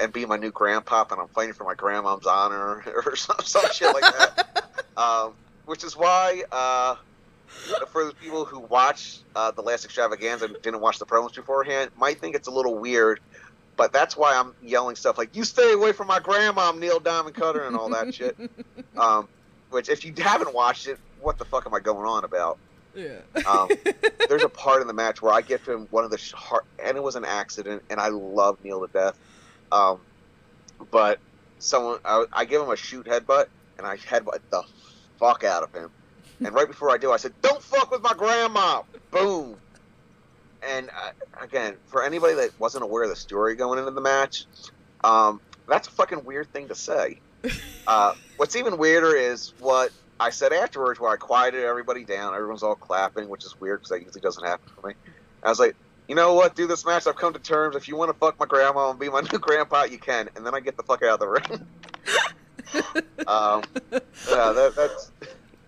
and 0.00 0.12
be 0.12 0.24
my 0.24 0.36
new 0.36 0.50
grandpop, 0.50 1.12
and 1.12 1.20
I'm 1.20 1.28
fighting 1.28 1.52
for 1.52 1.64
my 1.64 1.74
grandmom's 1.74 2.26
honor 2.26 2.82
or 3.06 3.16
some, 3.16 3.36
some 3.44 3.70
shit 3.72 3.92
like 3.92 4.02
that. 4.02 4.48
Um, 4.94 5.32
which 5.64 5.84
is 5.84 5.96
why, 5.96 6.42
uh, 6.52 6.96
for 7.88 8.04
the 8.04 8.12
people 8.12 8.44
who 8.44 8.60
watch 8.60 9.20
uh, 9.34 9.50
the 9.50 9.62
last 9.62 9.86
extravaganza 9.86 10.44
and 10.44 10.56
didn't 10.62 10.82
watch 10.82 10.98
the 10.98 11.06
promos 11.06 11.34
beforehand, 11.34 11.90
might 11.96 12.20
think 12.20 12.36
it's 12.36 12.46
a 12.46 12.50
little 12.50 12.76
weird. 12.76 13.18
But 13.76 13.92
that's 13.92 14.16
why 14.16 14.36
I'm 14.36 14.54
yelling 14.60 14.96
stuff 14.96 15.18
like 15.18 15.34
"You 15.34 15.44
stay 15.44 15.72
away 15.72 15.92
from 15.92 16.06
my 16.06 16.20
grandmom, 16.20 16.78
Neil 16.78 17.00
Diamond 17.00 17.34
Cutter," 17.34 17.64
and 17.64 17.76
all 17.76 17.90
that 17.90 18.14
shit. 18.14 18.36
Um, 18.96 19.28
which, 19.70 19.88
if 19.88 20.04
you 20.04 20.12
haven't 20.18 20.54
watched 20.54 20.86
it, 20.86 20.98
what 21.18 21.38
the 21.38 21.44
fuck 21.44 21.66
am 21.66 21.74
I 21.74 21.80
going 21.80 22.06
on 22.06 22.24
about? 22.24 22.58
yeah. 22.94 23.20
Um, 23.48 23.70
there's 24.28 24.42
a 24.42 24.48
part 24.48 24.82
in 24.82 24.86
the 24.86 24.92
match 24.92 25.22
where 25.22 25.32
I 25.32 25.40
give 25.40 25.64
him 25.64 25.86
one 25.90 26.04
of 26.04 26.10
the 26.10 26.18
sh- 26.18 26.32
heart, 26.34 26.64
and 26.84 26.96
it 26.96 27.02
was 27.02 27.16
an 27.16 27.24
accident, 27.24 27.82
and 27.90 27.98
I 27.98 28.08
love 28.08 28.58
Neil 28.62 28.80
to 28.86 28.92
death. 28.92 29.18
Um, 29.70 30.00
but 30.90 31.18
someone, 31.58 31.98
I, 32.04 32.24
I 32.32 32.44
give 32.44 32.60
him 32.60 32.70
a 32.70 32.76
shoot 32.76 33.06
headbutt, 33.06 33.46
and 33.78 33.86
I 33.86 33.96
headbutt 33.96 34.40
the 34.50 34.62
fuck 35.18 35.44
out 35.44 35.62
of 35.62 35.72
him. 35.72 35.90
And 36.44 36.54
right 36.54 36.66
before 36.68 36.90
I 36.90 36.98
do, 36.98 37.12
I 37.12 37.16
said, 37.16 37.32
"Don't 37.40 37.62
fuck 37.62 37.90
with 37.90 38.02
my 38.02 38.14
grandma!" 38.14 38.82
Boom. 39.10 39.58
And 40.68 40.90
uh, 40.90 41.10
again, 41.40 41.76
for 41.86 42.04
anybody 42.04 42.34
that 42.34 42.58
wasn't 42.58 42.84
aware 42.84 43.02
of 43.02 43.10
the 43.10 43.16
story 43.16 43.56
going 43.56 43.78
into 43.78 43.90
the 43.90 44.00
match, 44.00 44.46
um, 45.02 45.40
that's 45.68 45.88
a 45.88 45.90
fucking 45.90 46.24
weird 46.24 46.52
thing 46.52 46.68
to 46.68 46.74
say. 46.74 47.20
Uh, 47.84 48.14
what's 48.36 48.54
even 48.54 48.78
weirder 48.78 49.16
is 49.16 49.54
what 49.58 49.90
I 50.20 50.30
said 50.30 50.52
afterwards, 50.52 51.00
where 51.00 51.10
I 51.10 51.16
quieted 51.16 51.64
everybody 51.64 52.04
down. 52.04 52.32
Everyone's 52.32 52.62
all 52.62 52.76
clapping, 52.76 53.28
which 53.28 53.44
is 53.44 53.60
weird 53.60 53.80
because 53.80 53.90
that 53.90 54.02
usually 54.04 54.20
doesn't 54.20 54.44
happen 54.44 54.70
for 54.80 54.86
me. 54.86 54.94
I 55.42 55.48
was 55.48 55.58
like, 55.58 55.74
you 56.08 56.14
know 56.14 56.34
what? 56.34 56.54
Do 56.54 56.66
this 56.66 56.84
match. 56.84 57.06
I've 57.06 57.16
come 57.16 57.32
to 57.32 57.38
terms. 57.38 57.74
If 57.74 57.88
you 57.88 57.96
want 57.96 58.10
to 58.10 58.16
fuck 58.16 58.38
my 58.38 58.46
grandma 58.46 58.90
and 58.90 58.98
be 58.98 59.08
my 59.08 59.20
new 59.32 59.38
grandpa, 59.38 59.84
you 59.84 59.98
can. 59.98 60.28
And 60.36 60.46
then 60.46 60.54
I 60.54 60.60
get 60.60 60.76
the 60.76 60.82
fuck 60.84 61.02
out 61.02 61.14
of 61.14 61.20
the 61.20 61.28
ring. 61.28 61.66
um, 63.26 63.62
yeah, 64.30 64.52
that, 64.52 64.72
that's 64.76 65.11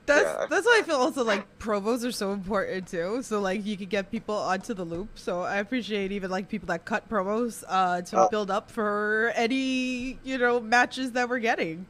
That's 0.06 0.36
Yeah. 0.38 0.46
that's 0.48 0.66
why 0.66 0.78
I 0.80 0.86
feel 0.86 0.96
also 0.96 1.24
like 1.24 1.58
promos 1.58 2.04
are 2.06 2.12
so 2.12 2.32
important 2.32 2.88
too. 2.88 3.22
So 3.22 3.40
like 3.40 3.64
you 3.64 3.76
could 3.76 3.88
get 3.90 4.10
people 4.10 4.34
onto 4.34 4.74
the 4.74 4.84
loop. 4.84 5.18
So 5.18 5.40
I 5.42 5.56
appreciate 5.56 6.12
even 6.12 6.30
like 6.30 6.48
people 6.48 6.66
that 6.66 6.84
cut 6.84 7.08
promos 7.08 7.64
uh, 7.68 8.02
to 8.02 8.18
Oh. 8.18 8.28
build 8.30 8.50
up 8.50 8.70
for 8.70 9.32
any 9.34 10.18
you 10.22 10.36
know 10.38 10.60
matches 10.60 11.12
that 11.12 11.28
we're 11.28 11.38
getting. 11.38 11.86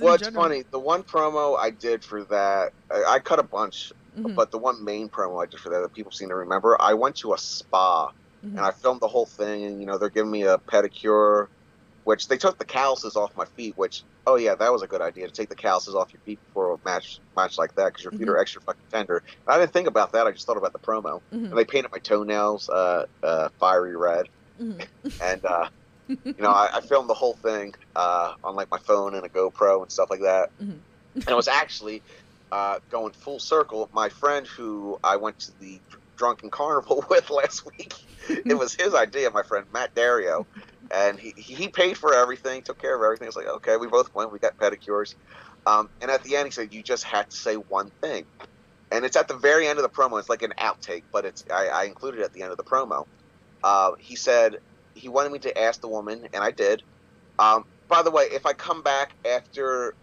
Well, 0.00 0.14
it's 0.14 0.28
general. 0.28 0.42
funny. 0.42 0.62
The 0.70 0.78
one 0.78 1.02
promo 1.04 1.56
I 1.58 1.70
did 1.70 2.04
for 2.04 2.24
that, 2.26 2.72
I, 2.90 3.04
I 3.14 3.18
cut 3.20 3.38
a 3.38 3.42
bunch, 3.42 3.92
Mhm, 4.16 4.34
but 4.34 4.50
the 4.50 4.58
one 4.58 4.84
main 4.84 5.08
promo 5.08 5.42
I 5.42 5.46
did 5.46 5.60
for 5.60 5.70
that 5.70 5.80
that 5.80 5.94
people 5.94 6.12
seem 6.12 6.28
to 6.28 6.34
remember, 6.36 6.76
I 6.80 6.94
went 6.94 7.16
to 7.16 7.32
a 7.32 7.38
spa 7.38 8.10
mhm. 8.42 8.56
and 8.56 8.60
I 8.66 8.72
filmed 8.72 9.00
the 9.00 9.08
whole 9.08 9.26
thing, 9.26 9.64
and 9.64 9.80
you 9.80 9.86
know 9.86 9.96
they're 9.98 10.10
giving 10.10 10.30
me 10.30 10.42
a 10.42 10.58
pedicure, 10.58 11.46
which 12.06 12.28
they 12.28 12.36
took 12.38 12.56
the 12.56 12.64
calluses 12.64 13.16
off 13.16 13.32
my 13.36 13.44
feet. 13.56 13.72
Which, 13.76 14.04
oh 14.26 14.36
yeah, 14.36 14.54
that 14.54 14.70
was 14.72 14.82
a 14.82 14.86
good 14.86 15.02
idea 15.02 15.26
to 15.26 15.32
take 15.32 15.48
the 15.48 15.56
calluses 15.56 15.96
off 15.96 16.12
your 16.12 16.20
feet 16.20 16.40
before 16.40 16.72
a 16.72 16.78
match 16.84 17.20
match 17.34 17.58
like 17.58 17.74
that 17.74 17.86
because 17.88 18.04
your 18.04 18.12
feet 18.12 18.28
are 18.28 18.38
extra 18.38 18.62
fucking 18.62 18.86
tender. 18.92 19.22
And 19.46 19.54
I 19.54 19.58
didn't 19.58 19.72
think 19.72 19.88
about 19.88 20.12
that. 20.12 20.24
I 20.24 20.30
just 20.30 20.46
thought 20.46 20.56
about 20.56 20.72
the 20.72 20.78
promo, 20.78 21.20
Mhm, 21.34 21.50
and 21.50 21.58
they 21.58 21.64
painted 21.64 21.90
my 21.90 21.98
toenails 21.98 22.68
uh, 22.68 23.06
uh, 23.24 23.48
fiery 23.58 23.96
red, 23.96 24.26
mhm. 24.60 24.88
and 25.20 25.44
uh, 25.44 25.68
you 26.08 26.34
know, 26.38 26.50
I, 26.50 26.68
I 26.74 26.80
filmed 26.80 27.10
the 27.10 27.14
whole 27.14 27.38
thing 27.42 27.74
uh, 27.96 28.34
on 28.44 28.54
like 28.54 28.68
my 28.70 28.78
phone 28.86 29.16
and 29.16 29.26
a 29.26 29.28
GoPro 29.28 29.82
and 29.82 29.90
stuff 29.90 30.08
like 30.08 30.20
that. 30.20 30.50
Mhm. 30.62 30.82
and 31.16 31.28
it 31.28 31.34
was 31.34 31.48
actually 31.48 32.04
uh, 32.52 32.78
going 32.88 33.12
full 33.14 33.40
circle. 33.40 33.90
My 33.92 34.08
friend 34.08 34.46
who 34.46 34.96
I 35.02 35.16
went 35.16 35.40
to 35.40 35.52
the 35.58 35.82
drunken 36.16 36.50
carnival 36.50 37.04
with 37.10 37.30
last 37.30 37.64
week, 37.78 37.92
it 38.28 38.56
was 38.56 38.74
his 38.74 38.94
idea. 38.94 39.30
My 39.30 39.42
friend 39.42 39.66
Matt 39.72 39.94
Dario, 39.94 40.46
and 40.94 41.18
he 41.18 41.34
he 41.36 41.68
paid 41.68 41.98
for 41.98 42.14
everything, 42.14 42.62
took 42.64 42.78
care 42.80 42.96
of 42.96 43.02
everything. 43.02 43.28
It's 43.28 43.36
like 43.36 43.48
okay, 43.48 43.76
we 43.76 43.88
both 43.88 44.08
went. 44.14 44.32
We 44.32 44.38
got 44.38 44.58
pedicures, 44.60 45.14
um, 45.66 45.88
and 46.00 46.10
at 46.10 46.22
the 46.24 46.36
end 46.36 46.46
he 46.46 46.52
said 46.52 46.72
you 46.72 46.82
just 46.82 47.04
had 47.04 47.28
to 47.30 47.36
say 47.36 47.54
one 47.56 47.90
thing, 48.02 48.26
and 48.90 49.04
it's 49.04 49.16
at 49.16 49.28
the 49.28 49.38
very 49.38 49.66
end 49.68 49.78
of 49.78 49.82
the 49.82 49.90
promo. 49.90 50.18
It's 50.18 50.28
like 50.28 50.42
an 50.42 50.54
outtake, 50.60 51.04
but 51.12 51.24
it's 51.24 51.44
I, 51.52 51.68
I 51.68 51.84
included 51.84 52.20
it 52.20 52.24
at 52.24 52.32
the 52.32 52.42
end 52.42 52.52
of 52.52 52.58
the 52.58 52.64
promo. 52.64 53.04
Uh, 53.62 53.92
he 53.98 54.16
said 54.16 54.56
he 54.94 55.08
wanted 55.08 55.32
me 55.32 55.40
to 55.40 55.58
ask 55.58 55.80
the 55.80 55.88
woman, 55.88 56.26
and 56.32 56.42
I 56.44 56.50
did. 56.52 56.82
Um, 57.38 57.64
by 57.88 58.02
the 58.02 58.10
way, 58.10 58.24
if 58.24 58.46
I 58.46 58.54
come 58.54 58.82
back 58.82 59.10
after 59.30 59.94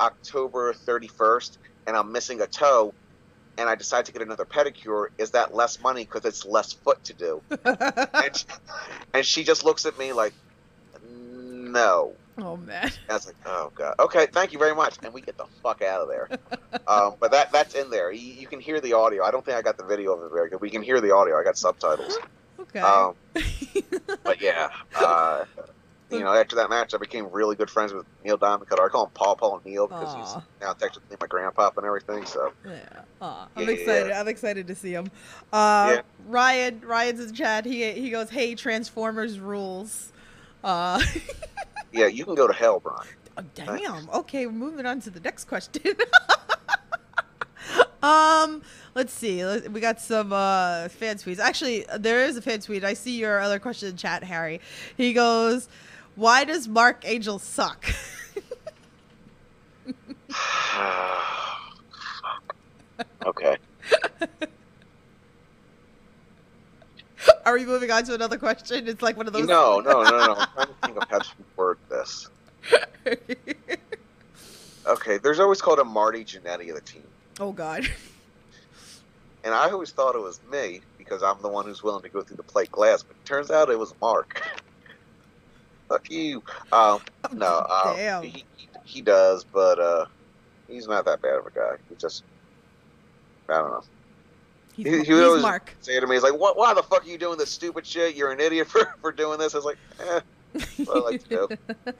October 0.00 0.74
31st 0.88 1.58
and 1.86 1.96
I'm 1.96 2.12
missing 2.12 2.40
a 2.42 2.48
toe, 2.48 2.94
and 3.60 3.68
I 3.68 3.74
decide 3.74 4.06
to 4.06 4.12
get 4.12 4.22
another 4.22 4.46
pedicure, 4.46 5.08
is 5.18 5.32
that 5.32 5.54
less 5.54 5.80
money 5.82 6.04
because 6.04 6.24
it's 6.24 6.46
less 6.46 6.72
foot 6.72 7.04
to 7.04 7.12
do? 7.12 7.42
and, 7.64 8.34
she, 8.36 8.46
and 9.12 9.26
she 9.26 9.44
just 9.44 9.64
looks 9.64 9.84
at 9.84 9.98
me 9.98 10.14
like, 10.14 10.32
no. 11.06 12.14
oh 12.38 12.56
man. 12.56 12.84
And 12.84 12.94
I 13.10 13.12
was 13.12 13.26
like, 13.26 13.36
oh 13.44 13.70
god. 13.74 13.96
Okay, 13.98 14.26
thank 14.32 14.54
you 14.54 14.58
very 14.58 14.74
much, 14.74 14.96
and 15.02 15.12
we 15.12 15.20
get 15.20 15.36
the 15.36 15.44
fuck 15.62 15.82
out 15.82 16.00
of 16.00 16.08
there. 16.08 16.28
um, 16.88 17.16
but 17.20 17.32
that 17.32 17.52
that's 17.52 17.74
in 17.74 17.90
there. 17.90 18.10
You, 18.10 18.32
you 18.32 18.46
can 18.46 18.60
hear 18.60 18.80
the 18.80 18.94
audio. 18.94 19.22
I 19.22 19.30
don't 19.30 19.44
think 19.44 19.58
I 19.58 19.62
got 19.62 19.76
the 19.76 19.84
video 19.84 20.14
of 20.14 20.24
it 20.24 20.34
very 20.34 20.48
good. 20.48 20.62
We 20.62 20.70
can 20.70 20.82
hear 20.82 21.00
the 21.02 21.14
audio. 21.14 21.38
I 21.38 21.44
got 21.44 21.58
subtitles. 21.58 22.18
Okay. 22.58 22.80
Um, 22.80 23.14
but 24.24 24.40
yeah, 24.40 24.70
uh, 24.96 25.44
you 26.10 26.20
know, 26.20 26.32
after 26.32 26.56
that 26.56 26.70
match, 26.70 26.94
I 26.94 26.98
became 26.98 27.30
really 27.30 27.56
good 27.56 27.70
friends 27.70 27.92
with 27.92 28.06
Neil 28.24 28.36
Diamond 28.36 28.68
Cutter. 28.68 28.84
I 28.84 28.88
call 28.88 29.04
him 29.04 29.10
Paul 29.14 29.36
Paul 29.36 29.56
and 29.56 29.64
Neil 29.64 29.86
because 29.86 30.14
he's 30.14 30.24
Aw. 30.24 30.42
now 30.60 30.72
technically 30.72 31.16
my 31.20 31.26
grandpa 31.26 31.70
and 31.76 31.86
everything. 31.86 32.24
So 32.26 32.52
Yeah. 32.64 32.80
Aw, 33.20 33.48
I'm 33.56 33.64
Yeah. 33.64 33.70
excited. 33.70 34.12
I'm 34.12 34.28
excited 34.28 34.66
to 34.66 34.74
see 34.74 34.92
him. 34.92 35.10
Uh, 35.52 35.94
Yeah. 35.96 36.00
Ryan, 36.26 36.80
Ryan's 36.84 37.20
in 37.20 37.34
chat. 37.34 37.64
He 37.64 37.92
he 37.92 38.10
goes, 38.10 38.30
"Hey, 38.30 38.54
Transformers 38.54 39.38
rules." 39.38 40.12
Uh, 40.64 41.00
yeah, 41.92 42.06
you 42.06 42.24
can 42.24 42.34
go 42.34 42.46
to 42.46 42.52
hell, 42.52 42.80
Brian. 42.80 43.08
oh, 43.38 43.42
damn. 43.54 44.08
Okay, 44.10 44.46
we're 44.46 44.52
moving 44.52 44.86
on 44.86 45.00
to 45.00 45.10
the 45.10 45.20
next 45.20 45.44
question. 45.46 45.82
um, 48.02 48.62
let's 48.94 49.12
see. 49.12 49.42
We 49.68 49.80
got 49.80 50.00
some 50.00 50.32
uh 50.32 50.88
fan 50.88 51.16
tweets. 51.16 51.38
Actually, 51.38 51.86
there 51.98 52.24
is 52.24 52.36
a 52.36 52.42
fan 52.42 52.60
tweet. 52.60 52.84
I 52.84 52.94
see 52.94 53.18
your 53.18 53.40
other 53.40 53.58
question 53.58 53.90
in 53.90 53.96
chat, 53.96 54.24
Harry. 54.24 54.60
He 54.96 55.12
goes, 55.12 55.68
"Why 56.16 56.44
does 56.44 56.66
Mark 56.68 57.02
Angel 57.04 57.38
suck?" 57.38 57.84
okay. 63.26 63.56
Are 67.44 67.54
we 67.54 67.66
moving 67.66 67.90
on 67.90 68.04
to 68.04 68.14
another 68.14 68.38
question? 68.38 68.88
It's 68.88 69.02
like 69.02 69.16
one 69.16 69.26
of 69.26 69.32
those. 69.32 69.46
No, 69.46 69.80
no, 69.80 70.02
no, 70.02 70.10
no. 70.10 70.34
I'm 70.34 70.48
trying 70.54 70.66
to 70.68 70.74
think 70.84 70.96
of 70.96 71.08
how 71.10 71.18
to 71.18 71.28
word 71.56 71.78
this. 71.88 72.28
Okay, 74.86 75.18
there's 75.18 75.38
always 75.38 75.60
called 75.60 75.78
a 75.78 75.84
Marty 75.84 76.24
Jannetty 76.24 76.70
of 76.70 76.74
the 76.74 76.80
team. 76.80 77.04
oh 77.38 77.52
God. 77.52 77.86
And 79.44 79.54
I 79.54 79.70
always 79.70 79.90
thought 79.90 80.14
it 80.16 80.20
was 80.20 80.38
me 80.52 80.82
because 80.98 81.22
I'm 81.22 81.40
the 81.40 81.48
one 81.48 81.64
who's 81.64 81.82
willing 81.82 82.02
to 82.02 82.10
go 82.10 82.20
through 82.20 82.36
the 82.36 82.42
plate 82.42 82.70
glass, 82.70 83.02
but 83.02 83.16
it 83.16 83.24
turns 83.24 83.50
out 83.50 83.70
it 83.70 83.78
was 83.78 83.94
Mark. 83.98 84.42
Fuck 85.90 86.08
you. 86.08 86.40
Um, 86.72 87.00
no, 87.32 87.58
um, 87.84 87.96
Damn. 87.96 88.22
He, 88.22 88.44
he, 88.84 89.02
does, 89.02 89.44
but 89.44 89.78
uh, 89.80 90.06
he's 90.68 90.86
not 90.86 91.04
that 91.04 91.20
bad 91.20 91.34
of 91.34 91.46
a 91.46 91.50
guy. 91.50 91.72
He 91.88 91.96
just, 91.96 92.22
I 93.48 93.58
don't 93.58 93.70
know. 93.72 93.82
He's, 94.74 94.86
He- 94.86 95.04
he 95.04 95.20
always- 95.20 95.42
Mark. 95.42 95.74
Say 95.80 95.98
to 95.98 96.06
me, 96.06 96.14
he's 96.14 96.22
like, 96.22 96.38
"What? 96.38 96.56
Why 96.56 96.72
the 96.74 96.82
fuck 96.82 97.04
are 97.04 97.08
you 97.08 97.18
doing 97.18 97.38
this 97.38 97.50
stupid 97.50 97.84
shit? 97.84 98.14
You're 98.14 98.30
an 98.30 98.38
idiot 98.40 98.68
for, 98.70 98.94
for 99.00 99.10
doing 99.12 99.38
this." 99.38 99.52
I 99.54 99.58
was 99.58 99.64
like, 99.64 99.78
"Eh, 99.98 100.20
I 100.54 100.98
like 100.98 101.28
to 101.28 101.28
do." 101.28 101.92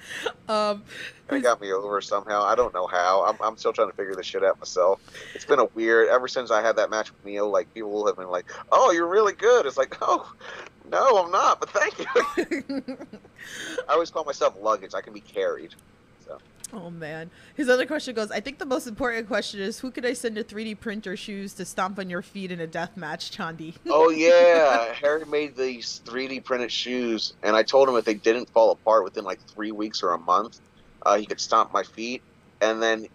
um, 0.53 0.85
it 1.31 1.43
got 1.43 1.61
me 1.61 1.73
over 1.73 2.01
somehow. 2.01 2.43
I 2.43 2.55
don't 2.55 2.75
know 2.75 2.87
how. 2.87 3.25
I'm, 3.25 3.37
I'm 3.41 3.57
still 3.57 3.73
trying 3.73 3.91
to 3.91 3.97
figure 3.97 4.15
this 4.15 4.27
shit 4.27 4.45
out 4.45 4.59
myself. 4.59 5.01
It's 5.35 5.45
been 5.45 5.61
a 5.61 5.67
weird. 5.67 6.09
Ever 6.09 6.29
since 6.29 6.51
I 6.51 6.63
had 6.63 6.77
that 6.77 6.91
match 6.91 7.13
with 7.13 7.25
Neil, 7.25 7.51
like 7.51 7.73
people 7.75 8.07
have 8.07 8.17
been 8.17 8.31
like, 8.31 8.51
"Oh, 8.73 8.91
you're 8.91 9.09
really 9.09 9.35
good." 9.35 9.67
It's 9.67 9.77
like, 9.77 9.97
"Oh, 10.01 10.31
no, 10.91 11.25
I'm 11.25 11.31
not." 11.31 11.61
But 11.61 11.71
thank 11.71 11.99
you. 11.99 12.97
I 13.89 13.93
always 13.93 14.11
call 14.11 14.25
myself 14.25 14.55
luggage. 14.61 14.95
I 14.95 15.01
can 15.01 15.13
be 15.13 15.21
carried. 15.21 15.75
Oh 16.73 16.91
man. 16.91 17.31
His 17.55 17.69
other 17.69 17.87
question 17.87 18.15
goes, 18.15 18.31
I 18.31 18.41
think 18.41 18.59
the 18.59 18.67
most 18.67 18.87
important 18.87 19.27
question 19.27 19.61
is 19.61 19.79
who 19.81 19.91
could 19.91 20.07
I 20.07 20.13
send 20.13 20.39
a 20.39 20.45
3D 20.45 20.81
printer 20.81 21.17
shoes 21.17 21.55
to 21.55 21.65
stomp 21.65 21.99
on 21.99 22.11
your 22.11 22.23
feet 22.23 22.51
in 22.51 22.61
a 22.61 22.67
death 22.67 22.97
match, 22.97 23.37
Chandi? 23.37 23.75
Oh 23.89 24.11
yeah, 24.11 24.93
Harry 25.01 25.25
made 25.25 25.57
these 25.57 26.01
3D 26.05 26.45
printed 26.45 26.73
shoes, 26.73 27.35
and 27.43 27.55
I 27.57 27.63
told 27.63 27.89
him 27.89 27.97
if 27.97 28.05
they 28.05 28.15
didn't 28.15 28.49
fall 28.51 28.71
apart 28.71 29.05
within 29.05 29.25
like 29.25 29.41
three 29.49 29.73
weeks 29.73 30.03
or 30.03 30.13
a 30.13 30.19
month, 30.19 30.61
uh, 31.03 31.17
he 31.19 31.27
could 31.27 31.41
stomp 31.41 31.73
my 31.73 31.83
feet. 31.83 32.23
And 32.61 32.83
then 32.83 33.07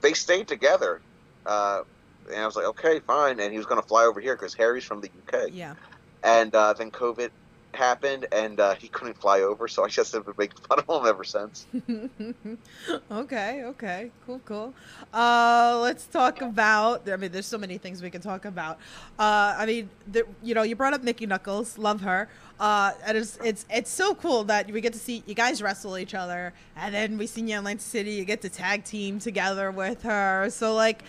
they 0.00 0.12
stayed 0.12 0.48
together. 0.48 1.00
Uh, 1.44 1.82
and 2.28 2.40
I 2.40 2.46
was 2.46 2.56
like, 2.56 2.66
okay, 2.66 3.00
fine. 3.00 3.40
And 3.40 3.52
he 3.52 3.58
was 3.58 3.66
going 3.66 3.80
to 3.80 3.86
fly 3.86 4.04
over 4.04 4.20
here 4.20 4.36
because 4.36 4.54
Harry's 4.54 4.84
from 4.84 5.00
the 5.00 5.08
UK. 5.26 5.48
yeah. 5.52 5.74
And 6.22 6.54
uh, 6.54 6.74
then 6.74 6.90
COVID 6.90 7.30
happened, 7.74 8.26
and 8.32 8.58
uh, 8.60 8.74
he 8.74 8.88
couldn't 8.88 9.20
fly 9.20 9.40
over, 9.40 9.68
so 9.68 9.84
I 9.84 9.88
just 9.88 10.12
have 10.12 10.24
been 10.24 10.34
making 10.38 10.58
fun 10.68 10.80
of 10.86 11.02
him 11.02 11.08
ever 11.08 11.24
since. 11.24 11.66
okay, 13.10 13.64
okay. 13.64 14.10
Cool, 14.26 14.40
cool. 14.44 14.74
Uh, 15.12 15.78
let's 15.82 16.06
talk 16.06 16.40
about 16.40 17.08
I 17.08 17.16
mean 17.16 17.32
there's 17.32 17.46
so 17.46 17.58
many 17.58 17.78
things 17.78 18.02
we 18.02 18.10
can 18.10 18.20
talk 18.20 18.44
about. 18.44 18.78
Uh, 19.18 19.54
I 19.58 19.66
mean, 19.66 19.90
the, 20.10 20.26
you 20.42 20.54
know, 20.54 20.62
you 20.62 20.76
brought 20.76 20.94
up 20.94 21.02
Mickie 21.02 21.26
Knuckles, 21.26 21.78
love 21.78 22.00
her. 22.02 22.28
Uh, 22.58 22.92
and 23.06 23.16
it's 23.16 23.38
it's 23.42 23.64
it's 23.70 23.90
so 23.90 24.14
cool 24.14 24.44
that 24.44 24.70
we 24.70 24.82
get 24.82 24.92
to 24.92 24.98
see 24.98 25.22
you 25.26 25.34
guys 25.34 25.62
wrestle 25.62 25.96
each 25.96 26.14
other 26.14 26.52
and 26.76 26.94
then 26.94 27.16
we 27.16 27.26
see 27.26 27.40
you 27.40 27.48
in 27.48 27.58
Atlantic 27.58 27.80
City, 27.80 28.12
you 28.12 28.24
get 28.26 28.42
to 28.42 28.50
tag 28.50 28.84
team 28.84 29.18
together 29.18 29.70
with 29.70 30.02
her. 30.02 30.48
So 30.50 30.74
like 30.74 31.02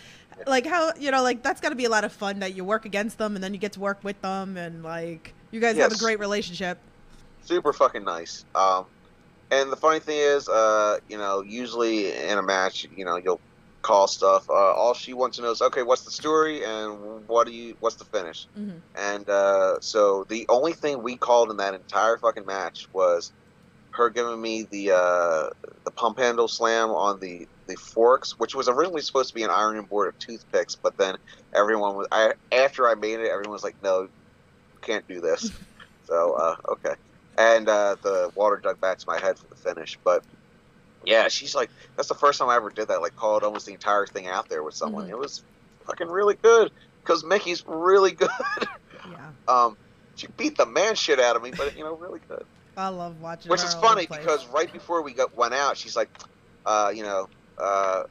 like 0.48 0.66
how 0.66 0.94
you 0.98 1.12
know, 1.12 1.22
like 1.22 1.44
that's 1.44 1.60
gotta 1.60 1.76
be 1.76 1.86
a 1.86 1.90
lot 1.90 2.06
of 2.06 2.14
fun 2.14 2.40
that 2.40 2.56
you 2.56 2.64
work 2.64 2.86
against 2.86 3.18
them 3.18 3.36
and 3.36 3.44
then 3.44 3.54
you 3.54 3.60
get 3.60 3.74
to 3.74 3.82
work 3.82 4.02
with 4.02 4.22
them 4.22 4.56
and 4.56 4.82
like 4.82 5.34
you 5.52 5.60
guys 5.60 5.78
have 5.78 5.91
a 5.91 5.97
great 5.97 6.20
relationship. 6.20 6.80
super 7.43 7.74
fucking 7.74 8.04
nice. 8.04 8.45
Um, 8.56 8.86
and 9.49 9.72
the 9.72 9.76
funny 9.76 9.99
thing 9.99 10.18
is, 10.18 10.47
uh, 10.47 10.97
you 11.10 11.18
know, 11.18 11.41
usually 11.41 12.14
in 12.14 12.38
a 12.38 12.41
match, 12.41 12.86
you 12.95 13.04
know, 13.04 13.18
you'll 13.18 13.41
call 13.82 14.08
stuff. 14.08 14.49
Uh, 14.49 14.54
all 14.54 14.93
she 14.93 15.14
wants 15.14 15.38
to 15.38 15.43
know 15.43 15.52
is, 15.52 15.62
okay, 15.62 15.84
what's 15.84 16.04
the 16.04 16.12
story 16.12 16.64
and 16.64 17.28
what 17.28 17.47
do 17.47 17.54
you, 17.54 17.76
what's 17.80 17.95
the 17.97 18.06
finish? 18.06 18.47
Mhm. 18.58 18.82
And 18.95 19.30
uh, 19.30 19.80
so 19.82 20.26
the 20.30 20.45
only 20.49 20.74
thing 20.74 21.04
we 21.04 21.18
called 21.18 21.52
in 21.52 21.58
that 21.58 21.74
entire 21.74 22.18
fucking 22.18 22.45
match 22.45 22.88
was 22.93 23.32
her 23.91 24.10
giving 24.10 24.39
me 24.41 24.64
the 24.64 24.91
uh, 24.91 25.49
the 25.84 25.91
pump 25.91 26.18
handle 26.20 26.47
slam 26.47 26.89
on 26.91 27.20
the 27.20 27.47
the 27.68 27.76
forks, 27.76 28.38
which 28.38 28.56
was 28.56 28.70
originally 28.70 29.02
supposed 29.02 29.30
to 29.30 29.36
be 29.36 29.43
an 29.43 29.49
ironing 29.49 29.84
board 29.86 30.08
of 30.08 30.18
toothpicks, 30.20 30.76
but 30.82 30.97
then 30.97 31.18
everyone 31.54 31.95
was 31.95 32.08
I 32.12 32.34
after 32.52 32.88
I 32.88 32.95
made 32.95 33.20
it, 33.20 33.30
everyone 33.30 33.52
was 33.52 33.64
like, 33.64 33.76
no, 33.82 34.08
can't 34.82 35.08
do 35.08 35.22
this. 35.22 35.52
so 36.06 36.34
uh, 36.34 36.56
okay, 36.70 36.94
and 37.38 37.70
uh, 37.70 37.96
the 38.02 38.32
water 38.36 38.58
dug 38.58 38.80
back 38.82 38.98
to 39.00 39.08
my 39.08 39.20
head 39.20 39.38
for 39.38 39.48
the 39.48 39.56
finish, 39.56 39.98
but. 40.04 40.24
Yeah, 41.04 41.30
she's 41.30 41.56
like 41.56 41.72
that's 41.96 42.10
the 42.10 42.14
first 42.14 42.38
time 42.38 42.50
I 42.50 42.56
ever 42.58 42.70
did 42.70 42.90
that. 42.90 43.02
Like 43.02 43.16
called 43.16 43.42
almost 43.42 43.66
the 43.66 43.74
entire 43.74 44.06
thing 44.06 44.28
out 44.28 44.50
there 44.50 44.62
with 44.62 44.76
someone. 44.76 45.08
Mhm. 45.08 45.10
It 45.10 45.18
was 45.18 45.42
fucking 45.88 46.08
really 46.08 46.36
good 46.36 46.72
because 47.02 47.24
Mickie's 47.24 47.64
really 47.66 48.12
good. 48.12 48.30
Yeah. 49.10 49.32
Um, 49.48 49.78
she 50.16 50.28
beat 50.38 50.58
the 50.58 50.68
man 50.68 50.94
shit 50.94 51.20
out 51.20 51.36
of 51.36 51.42
me, 51.42 51.52
but 51.58 51.76
you 51.76 51.84
know, 51.84 51.96
really 51.96 52.20
good. 52.28 52.46
I 52.78 52.90
love 52.90 53.20
watching 53.20 53.50
Which 53.50 53.64
is 53.64 53.74
funny 53.74 54.06
because 54.06 54.46
right 54.50 54.72
before 54.72 55.02
we 55.02 55.14
got 55.14 55.36
went 55.36 55.56
out, 55.56 55.76
she's 55.76 55.96
like, 55.96 56.10
uh, 56.68 56.92
you 56.94 57.02
know, 57.02 57.28
uh, 57.58 58.04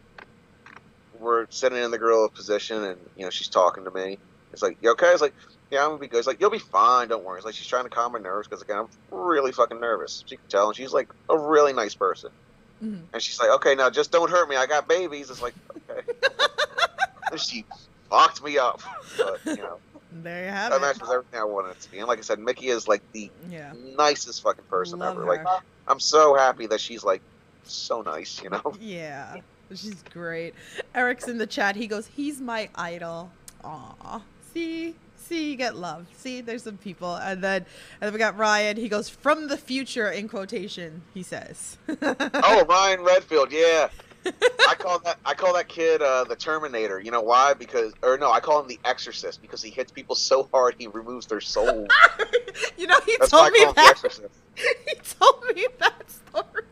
we're 1.20 1.46
sitting 1.50 1.78
in 1.78 1.92
the 1.92 1.98
gorilla 1.98 2.28
position, 2.28 2.82
and 2.82 2.98
you 3.16 3.24
know, 3.24 3.30
she's 3.30 3.48
talking 3.48 3.84
to 3.84 3.90
me. 3.92 4.18
It's 4.52 4.62
like, 4.62 4.78
you 4.80 4.90
okay? 4.90 5.12
It's 5.12 5.22
like, 5.22 5.34
yeah, 5.70 5.82
I'm 5.84 5.90
gonna 5.90 5.98
be 5.98 6.08
good. 6.08 6.18
It's 6.18 6.26
like, 6.26 6.40
you'll 6.40 6.50
be 6.50 6.58
fine. 6.58 7.08
Don't 7.08 7.24
worry. 7.24 7.38
It's 7.38 7.46
like 7.46 7.54
she's 7.54 7.66
trying 7.66 7.84
to 7.84 7.90
calm 7.90 8.12
my 8.12 8.18
nerves 8.18 8.48
because 8.48 8.62
again, 8.62 8.78
I'm 8.78 8.88
really 9.10 9.52
fucking 9.52 9.80
nervous. 9.80 10.24
She 10.26 10.36
can 10.36 10.46
tell, 10.48 10.68
and 10.68 10.76
she's 10.76 10.92
like 10.92 11.08
a 11.28 11.38
really 11.38 11.72
nice 11.72 11.94
person. 11.94 12.30
Mhm. 12.82 13.02
And 13.12 13.22
she's 13.22 13.38
like, 13.38 13.50
okay, 13.56 13.74
now 13.74 13.90
just 13.90 14.10
don't 14.10 14.30
hurt 14.30 14.48
me. 14.48 14.56
I 14.56 14.66
got 14.66 14.88
babies. 14.88 15.30
It's 15.30 15.42
like, 15.42 15.54
okay. 15.90 16.00
and 17.30 17.40
she 17.40 17.64
fucked 18.08 18.42
me 18.42 18.58
up. 18.58 18.80
But 19.16 19.40
you 19.46 19.56
know. 19.62 19.78
There 20.12 20.44
you 20.44 20.50
have 20.50 20.70
That 20.72 20.78
it. 20.78 20.80
match 20.80 21.00
was 21.00 21.08
everything 21.10 21.38
I 21.38 21.44
wanted 21.44 21.70
it 21.70 21.80
to 21.82 21.90
be. 21.92 21.98
And 22.00 22.08
like 22.08 22.18
I 22.18 22.22
said, 22.22 22.40
Mickie 22.40 22.66
is 22.66 22.88
like 22.88 23.00
the 23.12 23.30
Yeah. 23.48 23.72
nicest 23.96 24.42
fucking 24.42 24.64
person 24.64 24.98
Love 24.98 25.12
ever. 25.16 25.24
her. 25.24 25.28
Like 25.44 25.46
I'm 25.86 26.00
so 26.00 26.34
happy 26.34 26.66
that 26.66 26.80
she's 26.80 27.04
like 27.04 27.20
so 27.62 28.02
nice, 28.02 28.42
you 28.42 28.50
know? 28.50 28.74
Yeah. 28.80 29.36
She's 29.72 30.02
great. 30.12 30.54
Eric's 30.96 31.28
in 31.28 31.38
the 31.38 31.46
chat. 31.46 31.76
He 31.76 31.86
goes, 31.86 32.08
he's 32.08 32.40
my 32.40 32.68
idol. 32.74 33.30
Aw. 33.62 34.20
See? 34.52 34.96
See, 35.30 35.52
you 35.52 35.56
get 35.56 35.76
love. 35.76 36.08
See, 36.16 36.40
there's 36.40 36.64
some 36.64 36.76
people, 36.76 37.14
and 37.14 37.40
then 37.40 37.64
and 38.00 38.08
then 38.08 38.12
we 38.12 38.18
got 38.18 38.36
Ryan. 38.36 38.76
He 38.76 38.88
goes 38.88 39.08
from 39.08 39.46
the 39.46 39.56
future 39.56 40.10
in 40.10 40.28
quotation. 40.28 41.02
He 41.14 41.22
says. 41.22 41.78
oh, 42.02 42.64
Ryan 42.68 43.04
Redfield, 43.04 43.52
yeah. 43.52 43.90
I 44.26 44.74
call 44.76 44.98
that 44.98 45.18
I 45.24 45.34
call 45.34 45.54
that 45.54 45.68
kid 45.68 46.02
uh, 46.02 46.24
the 46.24 46.34
Terminator. 46.34 46.98
You 46.98 47.12
know 47.12 47.20
why? 47.20 47.54
Because 47.54 47.92
or 48.02 48.18
no, 48.18 48.32
I 48.32 48.40
call 48.40 48.60
him 48.60 48.66
the 48.66 48.80
Exorcist 48.84 49.40
because 49.40 49.62
he 49.62 49.70
hits 49.70 49.92
people 49.92 50.16
so 50.16 50.48
hard 50.52 50.74
he 50.76 50.88
removes 50.88 51.26
their 51.26 51.40
soul. 51.40 51.86
you 52.76 52.88
know, 52.88 52.98
he 53.06 53.16
That's 53.20 53.32
why 53.32 53.38
I 53.38 53.50
told 53.50 53.52
me 53.52 53.60
him 53.60 53.68
the 53.68 53.74
that. 53.74 53.90
Exorcist. 53.90 54.34
He 54.88 54.96
told 55.20 55.44
me 55.54 55.66
that 55.78 56.10
story. 56.10 56.64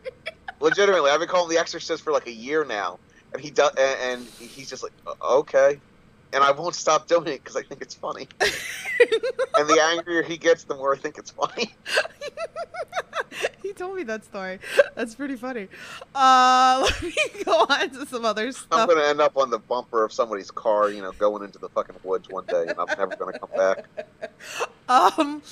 Legitimately, 0.59 1.09
I've 1.09 1.21
been 1.21 1.29
calling 1.29 1.49
him 1.49 1.55
the 1.55 1.61
Exorcist 1.61 2.03
for 2.03 2.11
like 2.11 2.27
a 2.27 2.33
year 2.33 2.65
now, 2.65 2.99
and 3.31 3.41
he 3.41 3.51
does, 3.51 3.71
and, 3.77 3.99
and 4.01 4.27
he's 4.37 4.69
just 4.69 4.83
like, 4.83 4.91
"Uh, 5.07 5.37
okay, 5.37 5.79
and 6.33 6.43
I 6.43 6.51
won't 6.51 6.75
stop 6.75 7.07
doing 7.07 7.27
it 7.27 7.43
because 7.43 7.55
I 7.55 7.63
think 7.63 7.81
it's 7.81 7.95
funny. 7.95 8.27
and 8.39 9.69
the 9.69 9.79
angrier 9.81 10.21
he 10.21 10.37
gets, 10.37 10.63
the 10.63 10.75
more 10.75 10.93
I 10.93 10.97
think 10.97 11.17
it's 11.17 11.31
funny. 11.31 11.73
he 13.63 13.73
told 13.73 13.95
me 13.95 14.03
that 14.03 14.23
story. 14.23 14.59
That's 14.95 15.15
pretty 15.15 15.35
funny. 15.35 15.67
Uh, 16.13 16.81
let 16.83 17.03
me 17.03 17.13
go 17.43 17.65
on 17.69 17.89
to 17.91 18.05
some 18.05 18.25
other 18.25 18.51
stuff. 18.51 18.67
I'm 18.71 18.87
gonna 18.87 19.07
end 19.07 19.21
up 19.21 19.37
on 19.37 19.49
the 19.49 19.59
bumper 19.59 20.03
of 20.03 20.13
somebody's 20.13 20.51
car, 20.51 20.89
you 20.89 21.01
know, 21.01 21.11
going 21.13 21.43
into 21.43 21.59
the 21.59 21.69
fucking 21.69 21.95
woods 22.03 22.29
one 22.29 22.45
day, 22.45 22.65
and 22.67 22.79
I'm 22.79 22.87
never 22.97 23.15
gonna 23.15 23.39
come 23.39 23.49
back. 23.55 23.85
Um, 24.87 25.43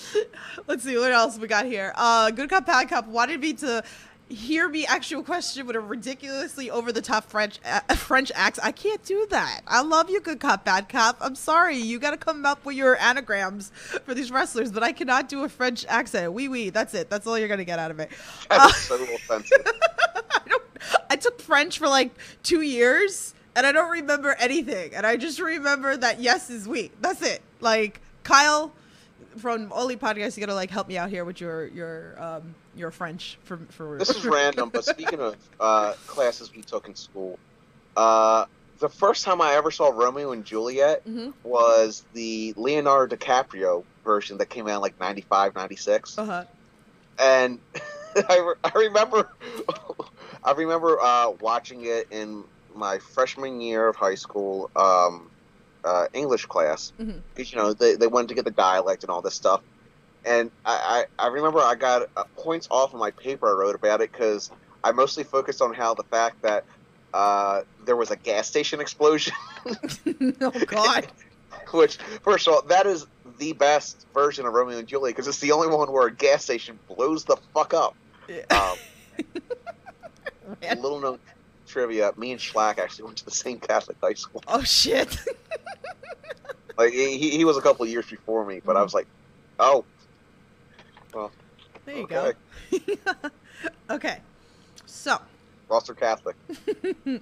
let's 0.68 0.84
see 0.84 0.98
what 0.98 1.12
else 1.12 1.38
we 1.38 1.48
got 1.48 1.66
here. 1.66 1.94
Uh, 1.96 2.32
good 2.32 2.50
cop, 2.50 2.66
bad 2.66 2.90
cop 2.90 3.08
wanted 3.08 3.40
me 3.40 3.54
to 3.54 3.84
hear 4.30 4.68
me 4.68 4.86
actual 4.86 5.24
question 5.24 5.66
with 5.66 5.76
a 5.76 5.80
ridiculously 5.80 6.70
over 6.70 6.92
the 6.92 7.02
top 7.02 7.30
French 7.30 7.60
uh, 7.66 7.80
French 7.96 8.32
accent. 8.36 8.68
I 8.68 8.72
can't 8.72 9.04
do 9.04 9.26
that. 9.30 9.62
I 9.68 9.82
love 9.82 10.10
you, 10.10 10.20
good 10.20 10.40
cop, 10.40 10.66
bad 10.66 10.90
cop. 10.90 11.18
I'm 11.22 11.36
sorry, 11.36 11.78
you 11.78 12.00
got 12.00 12.12
to 12.12 12.18
come 12.18 12.46
up 12.46 12.66
with 12.66 12.76
your 12.76 12.98
anagrams 12.98 13.70
for 14.06 14.14
these 14.14 14.32
wrestlers, 14.32 14.72
but 14.72 14.84
I 14.84 14.92
cannot 14.92 15.30
do 15.30 15.44
a 15.44 15.50
French 15.50 15.86
accent. 15.88 16.34
Oui, 16.34 16.48
oui, 16.48 16.70
that's 16.70 16.94
it. 16.94 17.10
That's 17.10 17.26
all 17.26 17.38
you're 17.38 17.48
gonna 17.48 17.66
get 17.66 17.80
out 17.80 17.92
of 17.92 18.00
it. 18.00 18.10
That 18.50 18.70
is 18.70 18.76
so 18.78 18.96
offensive. 19.16 19.66
I 19.66 20.42
don't. 20.48 20.64
I 21.10 21.16
took 21.16 21.42
French 21.42 21.80
for 21.80 21.88
like 21.88 22.12
two 22.44 22.62
years, 22.62 23.34
and 23.56 23.66
I 23.66 23.72
don't 23.72 23.92
remember 23.92 24.36
anything. 24.40 24.94
And 24.94 25.06
I 25.06 25.18
just 25.18 25.40
remember 25.40 25.96
that 25.98 26.20
yes 26.20 26.50
is 26.50 26.68
we. 26.68 26.92
That's 27.02 27.22
it. 27.22 27.42
Like 27.62 28.02
Kyle 28.24 28.74
from 29.38 29.72
Oli 29.72 29.96
Podcast, 29.96 30.36
you 30.38 30.42
gotta 30.42 30.56
like 30.56 30.70
help 30.70 30.88
me 30.88 30.98
out 30.98 31.10
here 31.10 31.24
with 31.24 31.40
your 31.40 31.68
your 31.68 32.22
um 32.22 32.56
your 32.78 32.92
French 32.92 33.40
for 33.44 33.60
for. 33.72 33.98
This 33.98 34.10
is 34.16 34.26
random, 34.30 34.72
but 34.74 34.86
speaking 34.86 35.20
of 35.20 35.36
uh, 35.60 35.94
classes 36.06 36.52
we 36.56 36.62
took 36.64 36.88
in 36.88 36.96
school, 36.96 37.40
uh, 37.96 38.46
the 38.80 38.90
first 38.90 39.24
time 39.24 39.42
I 39.42 39.54
ever 39.54 39.72
saw 39.72 39.90
Romeo 39.90 40.32
and 40.32 40.46
Juliet 40.46 41.02
hmm 41.06 41.30
was 41.44 42.06
the 42.14 42.54
Leonardo 42.58 43.16
DiCaprio 43.16 43.86
version 44.04 44.38
that 44.40 44.50
came 44.50 44.68
out 44.68 44.76
in 44.76 44.82
like 44.82 45.00
95, 45.00 45.56
96. 45.56 46.16
Uh 46.18 46.26
huh. 46.26 46.44
and 47.20 47.60
I, 48.30 48.38
re- 48.40 48.56
I 48.64 48.72
remember 48.80 49.30
I 50.44 50.52
remember 50.54 51.00
uh, 51.02 51.32
watching 51.40 51.86
it 51.86 52.08
in 52.12 52.44
my 52.74 53.00
freshman 53.14 53.62
year 53.62 53.88
of 53.88 53.96
high 53.96 54.16
school 54.16 54.70
um, 54.76 55.30
uh, 55.84 56.08
English 56.14 56.46
class 56.46 56.92
because 57.34 57.52
you 57.52 57.58
know 57.58 57.74
they, 57.74 57.96
they 57.96 58.08
wanted 58.08 58.30
to 58.30 58.36
get 58.36 58.46
the 58.46 58.52
dialect 58.52 59.04
and 59.04 59.10
all 59.10 59.22
this 59.22 59.36
stuff 59.36 59.62
and 60.28 60.52
I, 60.66 61.06
I, 61.20 61.26
I 61.26 61.28
remember 61.28 61.60
I 61.60 61.76
got 61.76 62.04
uh, 62.16 62.24
points 62.38 62.68
off 62.70 62.94
of 62.94 63.00
my 63.00 63.12
paper 63.12 63.48
I 63.48 63.60
wrote 63.60 63.76
about 63.76 64.02
it 64.02 64.12
because 64.12 64.52
I 64.84 64.92
mostly 64.92 65.24
focused 65.24 65.62
on 65.62 65.74
how 65.74 65.94
the 65.94 66.04
fact 66.04 66.42
that 66.44 66.66
uh, 67.14 67.62
there 67.86 67.96
was 67.96 68.12
a 68.12 68.16
gas 68.16 68.48
station 68.48 68.80
explosion 68.80 69.34
oh 70.42 70.52
God. 70.68 71.08
which 71.72 71.98
first 72.24 72.48
of 72.48 72.54
all 72.54 72.62
that 72.64 72.86
is 72.86 73.08
the 73.40 73.54
best 73.54 74.06
version 74.14 74.46
of 74.46 74.54
Romeo 74.54 74.78
and 74.78 74.88
Juliet 74.88 75.16
because 75.16 75.28
it's 75.28 75.40
the 75.40 75.52
only 75.52 75.68
one 75.68 75.92
where 75.92 76.08
a 76.08 76.14
gas 76.14 76.44
station 76.44 76.80
blows 76.88 77.24
the 77.26 77.38
fuck 77.54 77.74
up 77.74 77.96
um, 78.52 78.76
little 80.62 81.00
known 81.00 81.20
trivia: 81.66 82.14
me 82.18 82.32
and 82.32 82.40
Schlak 82.40 82.78
actually 82.78 83.06
went 83.06 83.18
to 83.18 83.26
the 83.26 83.32
same 83.32 83.60
Catholic 83.60 83.98
high 84.02 84.14
school. 84.14 84.44
Oh 84.48 84.64
shit. 84.64 85.18
Like 86.78 86.94
he, 86.94 87.30
he 87.32 87.44
was 87.44 87.58
a 87.58 87.62
couple 87.62 87.84
of 87.84 87.90
years 87.90 88.06
before 88.06 88.46
me, 88.46 88.62
but 88.64 88.78
I 88.78 88.84
was 88.84 88.94
like, 88.94 89.08
oh, 89.60 89.86
Well, 91.14 91.32
there 91.86 91.96
you 91.98 92.04
okay, 92.04 92.34
go. 92.70 93.30
okay. 93.90 94.20
So 94.86 95.20
Foster 95.68 95.94
Catholic. 95.94 96.36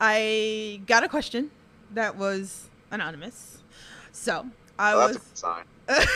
I 0.00 0.80
got 0.86 1.04
a 1.04 1.08
question 1.08 1.50
that 1.92 2.16
was 2.16 2.68
anonymous. 2.90 3.58
So 4.12 4.46
I 4.78 4.92
Oh, 4.92 4.96
was 5.06 5.16
that's 5.16 5.16
a 5.16 5.28
good 5.28 5.38
sign. 5.38 5.64
That's 5.86 6.06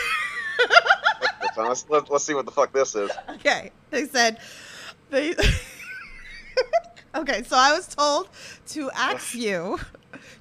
a 0.61 1.41
good 1.41 1.55
sign. 1.55 1.67
Let's, 1.91 2.11
let's 2.11 2.25
see 2.25 2.35
what 2.35 2.45
the 2.47 2.51
fuck 2.53 2.73
this 2.73 2.95
is. 2.95 3.11
okay. 3.31 3.71
They 3.91 4.07
said 4.07 4.39
they. 5.11 5.35
okay, 7.15 7.43
so 7.45 7.57
I 7.57 7.73
was 7.73 7.87
told 7.89 8.29
to 8.69 8.91
ask 8.95 9.35
you 9.35 9.79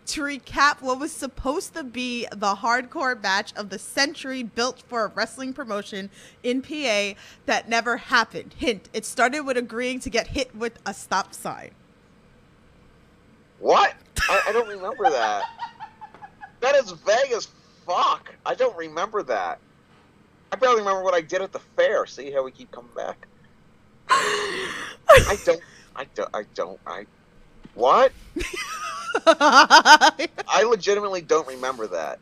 to 0.07 0.21
recap 0.21 0.81
what 0.81 0.99
was 0.99 1.11
supposed 1.11 1.73
to 1.75 1.83
be 1.83 2.27
the 2.31 2.55
hardcore 2.55 3.21
match 3.21 3.53
of 3.55 3.69
the 3.69 3.79
century 3.79 4.43
built 4.43 4.81
for 4.87 5.05
a 5.05 5.07
wrestling 5.07 5.53
promotion 5.53 6.09
in 6.43 6.61
PA 6.61 7.19
that 7.45 7.69
never 7.69 7.97
happened. 7.97 8.55
Hint: 8.57 8.89
It 8.93 9.05
started 9.05 9.41
with 9.41 9.57
agreeing 9.57 9.99
to 10.01 10.09
get 10.09 10.27
hit 10.27 10.55
with 10.55 10.79
a 10.85 10.93
stop 10.93 11.33
sign. 11.33 11.71
What? 13.59 13.93
I, 14.29 14.41
I 14.47 14.51
don't 14.51 14.67
remember 14.67 15.09
that. 15.09 15.43
That 16.59 16.75
is 16.75 16.91
vague 16.91 17.31
as 17.31 17.47
fuck. 17.85 18.33
I 18.45 18.55
don't 18.55 18.75
remember 18.77 19.23
that. 19.23 19.59
I 20.51 20.55
barely 20.55 20.79
remember 20.79 21.03
what 21.03 21.13
I 21.13 21.21
did 21.21 21.41
at 21.41 21.51
the 21.51 21.59
fair. 21.59 22.05
See 22.05 22.31
how 22.31 22.43
we 22.43 22.51
keep 22.51 22.71
coming 22.71 22.91
back. 22.95 23.27
I 24.09 25.37
don't. 25.45 25.61
I 25.95 26.05
don't. 26.15 26.29
I 26.33 26.43
don't. 26.53 26.79
I. 26.85 27.05
What? 27.73 28.11
I 29.25 30.63
legitimately 30.67 31.21
don't 31.21 31.47
remember 31.47 31.87
that. 31.87 32.19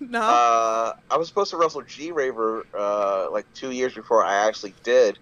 no. 0.00 0.20
Uh, 0.20 0.94
I 1.10 1.16
was 1.16 1.28
supposed 1.28 1.50
to 1.50 1.56
wrestle 1.56 1.82
G 1.82 2.12
Raver 2.12 2.66
uh, 2.76 3.28
like 3.30 3.46
two 3.54 3.70
years 3.70 3.94
before 3.94 4.24
I 4.24 4.46
actually 4.46 4.74
did, 4.82 5.18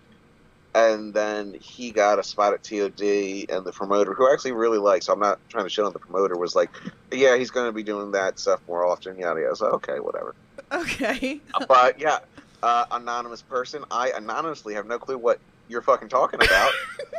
and 0.74 1.12
then 1.12 1.54
he 1.60 1.90
got 1.90 2.18
a 2.18 2.22
spot 2.22 2.52
at 2.54 2.62
TOD, 2.62 3.00
and 3.48 3.64
the 3.64 3.72
promoter, 3.72 4.14
who 4.14 4.28
I 4.28 4.32
actually 4.32 4.52
really 4.52 4.78
like, 4.78 5.02
so 5.02 5.12
I'm 5.12 5.20
not 5.20 5.38
trying 5.48 5.64
to 5.64 5.70
shit 5.70 5.84
on 5.84 5.92
the 5.92 5.98
promoter, 5.98 6.36
was 6.36 6.54
like, 6.54 6.70
"Yeah, 7.10 7.36
he's 7.36 7.50
going 7.50 7.66
to 7.66 7.72
be 7.72 7.82
doing 7.82 8.12
that 8.12 8.38
stuff 8.38 8.60
more 8.68 8.86
often." 8.86 9.18
Yada 9.18 9.40
yada. 9.40 9.56
So 9.56 9.66
okay, 9.66 10.00
whatever. 10.00 10.34
okay. 10.72 11.40
But 11.66 11.98
yeah, 11.98 12.20
uh, 12.62 12.86
anonymous 12.90 13.42
person, 13.42 13.84
I 13.90 14.10
anonymously 14.10 14.74
have 14.74 14.86
no 14.86 14.98
clue 14.98 15.18
what 15.18 15.40
you're 15.68 15.82
fucking 15.82 16.08
talking 16.08 16.42
about. 16.42 16.72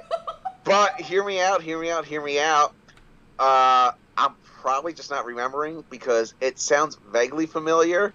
but 0.63 0.99
hear 1.01 1.23
me 1.23 1.41
out, 1.41 1.61
hear 1.61 1.79
me 1.79 1.89
out, 1.89 2.05
hear 2.05 2.23
me 2.23 2.39
out. 2.39 2.73
Uh, 3.41 3.91
I'm 4.17 4.35
probably 4.61 4.93
just 4.93 5.09
not 5.09 5.25
remembering 5.25 5.83
because 5.89 6.35
it 6.41 6.59
sounds 6.59 6.97
vaguely 7.11 7.47
familiar, 7.47 8.13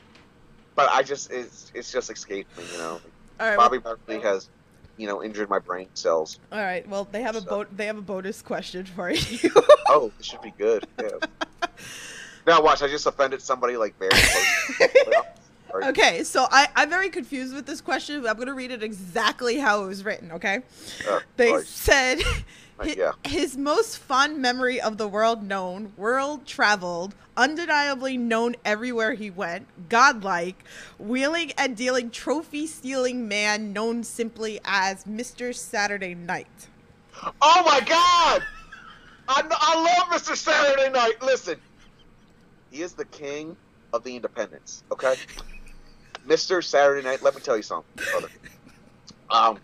but 0.76 0.88
I 0.90 1.02
just 1.02 1.32
it's 1.32 1.72
it's 1.74 1.90
just 1.90 2.10
escaped 2.10 2.56
me. 2.56 2.64
You 2.72 2.78
know, 2.78 3.00
right. 3.40 3.56
well- 3.56 3.68
Bobby 3.68 3.78
Berkeley 3.78 4.20
has 4.20 4.48
you 4.96 5.08
know 5.08 5.24
injured 5.24 5.50
my 5.50 5.58
brain 5.58 5.88
cells. 5.94 6.38
All 6.52 6.60
right. 6.60 6.88
Well, 6.88 7.08
they 7.10 7.22
have 7.22 7.34
a 7.34 7.40
So- 7.40 7.46
bo- 7.64 7.66
they 7.74 7.86
have 7.86 7.98
a 7.98 8.02
bonus 8.02 8.40
question 8.40 8.84
for 8.86 9.10
you. 9.10 9.50
Oh, 9.88 10.12
this 10.16 10.26
should 10.28 10.42
be 10.42 10.52
good. 10.56 10.86
Yeah. 11.02 11.08
now 12.46 12.62
watch, 12.62 12.82
I 12.82 12.86
just 12.88 13.06
offended 13.06 13.42
somebody 13.42 13.76
like 13.76 13.98
very 13.98 14.10
close. 14.12 14.88
Okay, 15.84 16.24
so 16.24 16.46
I 16.50 16.68
I'm 16.76 16.88
very 16.90 17.08
confused 17.10 17.54
with 17.54 17.66
this 17.66 17.80
question. 17.80 18.26
I'm 18.26 18.36
gonna 18.38 18.54
read 18.54 18.70
it 18.70 18.82
exactly 18.82 19.58
how 19.58 19.84
it 19.84 19.86
was 19.88 20.04
written. 20.04 20.32
Okay. 20.32 20.60
Uh, 21.08 21.20
They 21.36 21.48
sorry. 21.50 21.64
said 21.64 22.18
Like, 22.78 22.88
hi- 22.88 22.94
yeah. 22.98 23.12
his 23.24 23.56
most 23.56 23.96
fond 23.98 24.38
memory 24.42 24.80
of 24.80 24.98
the 24.98 25.08
world 25.08 25.42
known, 25.42 25.92
world 25.96 26.44
traveled, 26.46 27.14
undeniably 27.36 28.18
known 28.18 28.54
everywhere 28.66 29.14
he 29.14 29.30
went, 29.30 29.66
godlike, 29.88 30.62
wheeling 30.98 31.52
and 31.56 31.74
dealing 31.74 32.10
trophy 32.10 32.66
stealing 32.66 33.26
man 33.28 33.72
known 33.72 34.04
simply 34.04 34.60
as 34.64 35.04
Mr. 35.04 35.54
Saturday 35.54 36.14
Night. 36.14 36.68
Oh 37.40 37.62
my 37.64 37.80
God! 37.80 38.42
I, 39.28 39.42
I 39.50 39.82
love 39.82 40.20
Mr. 40.20 40.36
Saturday 40.36 40.90
Night. 40.90 41.14
Listen, 41.22 41.56
he 42.70 42.82
is 42.82 42.92
the 42.92 43.06
king 43.06 43.56
of 43.94 44.04
the 44.04 44.14
independents. 44.16 44.84
Okay, 44.92 45.14
Mr. 46.26 46.62
Saturday 46.62 47.02
Night. 47.02 47.22
Let 47.22 47.34
me 47.34 47.40
tell 47.40 47.56
you 47.56 47.62
something, 47.62 48.04
brother. 48.10 48.28
Um, 49.30 49.58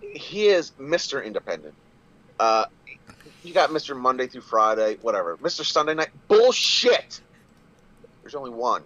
he 0.00 0.48
is 0.48 0.72
Mr. 0.80 1.24
Independent. 1.24 1.74
Uh, 2.38 2.66
you 3.42 3.52
got 3.52 3.70
Mr. 3.70 3.96
Monday 3.96 4.26
through 4.26 4.42
Friday, 4.42 4.96
whatever. 5.02 5.36
Mr. 5.38 5.64
Sunday 5.64 5.94
Night, 5.94 6.10
bullshit. 6.28 7.20
There's 8.22 8.34
only 8.34 8.50
one, 8.50 8.82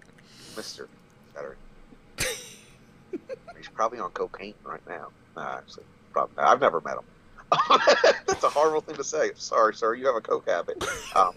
Mr. 0.54 0.88
Saturday. 1.34 1.56
He's 3.56 3.68
probably 3.74 3.98
on 3.98 4.10
cocaine 4.10 4.54
right 4.64 4.80
now. 4.88 5.08
Nah, 5.36 5.58
actually, 5.58 5.84
probably. 6.12 6.36
I've 6.38 6.60
never 6.60 6.80
met 6.80 6.94
him. 6.94 7.04
That's 8.26 8.44
a 8.44 8.48
horrible 8.48 8.80
thing 8.80 8.96
to 8.96 9.04
say. 9.04 9.32
Sorry, 9.34 9.74
sir. 9.74 9.94
You 9.94 10.06
have 10.06 10.16
a 10.16 10.20
coke 10.20 10.48
habit. 10.48 10.82
Um, 11.14 11.34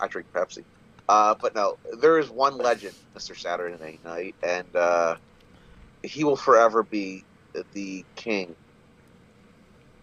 I 0.00 0.06
drink 0.06 0.28
Pepsi. 0.32 0.64
Uh, 1.08 1.34
but 1.40 1.54
no, 1.54 1.76
there 2.00 2.18
is 2.18 2.30
one 2.30 2.56
legend, 2.56 2.94
Mr. 3.16 3.36
Saturday 3.36 3.98
Night, 4.04 4.34
and 4.42 4.74
uh, 4.74 5.16
he 6.02 6.24
will 6.24 6.36
forever 6.36 6.82
be 6.82 7.24
the 7.72 8.04
king 8.16 8.54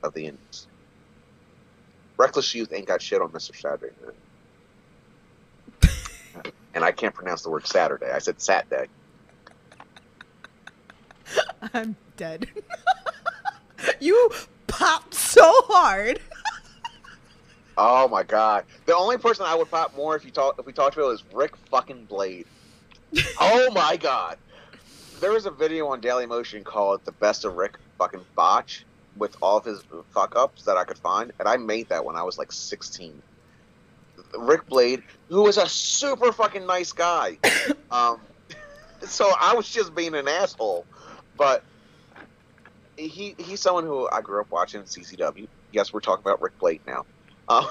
of 0.04 0.14
the 0.14 0.28
Indies. 0.28 0.68
Reckless 2.18 2.54
Youth 2.54 2.72
ain't 2.72 2.88
got 2.88 3.02
shit 3.02 3.22
on 3.22 3.30
Mr. 3.30 3.56
Saturday 3.60 3.93
Night. 5.82 6.52
and 6.76 6.84
I 6.84 6.91
can't 6.91 7.16
pronounce 7.16 7.41
the 7.41 7.49
word 7.49 7.66
Saturday. 7.66 8.12
I 8.12 8.20
said 8.20 8.39
Saturday. 8.39 8.88
I'm 11.74 11.95
dead. 12.18 12.47
you 13.99 14.30
popped 14.68 15.16
so 15.16 15.43
hard. 15.68 16.20
Oh 17.78 18.07
my 18.07 18.24
god. 18.24 18.65
The 18.86 18.95
only 18.95 19.17
person 19.17 19.45
I 19.45 19.55
would 19.55 19.69
pop 19.69 19.95
more 19.95 20.15
if 20.15 20.26
you 20.26 20.32
talk 20.32 20.59
if 20.59 20.65
we 20.65 20.74
talked 20.74 20.97
about 20.97 21.11
is 21.11 21.24
Ric 21.34 21.55
fucking 21.69 22.05
Blade. 22.05 22.45
oh 23.39 23.72
my 23.72 23.97
god. 23.97 24.38
There 25.19 25.32
was 25.32 25.45
a 25.45 25.51
video 25.51 25.88
on 25.88 26.01
Daily 26.01 26.26
Motion 26.26 26.63
called 26.63 27.05
The 27.05 27.11
Best 27.11 27.45
of 27.45 27.55
Rick 27.55 27.78
fucking 27.97 28.26
Botch 28.36 28.86
with 29.17 29.36
all 29.41 29.57
of 29.57 29.65
his 29.65 29.84
fuck 30.11 30.36
ups 30.36 30.63
that 30.63 30.78
I 30.78 30.84
could 30.84 30.97
find, 30.97 31.32
and 31.39 31.47
I 31.47 31.57
made 31.57 31.89
that 31.89 32.03
when 32.03 32.15
I 32.15 32.24
was 32.24 32.38
like 32.38 32.51
16. 32.51 33.22
Ric 34.38 34.65
Blade, 34.67 35.03
who 35.30 35.43
was 35.43 35.57
a 35.57 35.67
super 35.67 36.32
fucking 36.32 36.65
nice 36.65 36.91
guy. 36.91 37.38
um, 37.91 38.19
so 39.01 39.32
I 39.39 39.53
was 39.53 39.69
just 39.69 39.93
being 39.93 40.15
an 40.15 40.28
asshole. 40.28 40.86
But 41.38 41.63
he 42.97 43.36
he's 43.38 43.59
someone 43.59 43.84
who 43.84 44.07
I 44.09 44.22
grew 44.22 44.41
up 44.41 44.51
watching 44.51 44.84
CZW. 44.84 45.47
Yes, 45.72 45.93
we're 45.93 46.01
talking 46.01 46.22
about 46.22 46.41
Ric 46.41 46.57
Blade 46.59 46.82
now. 46.86 47.05
Uh, 47.52 47.66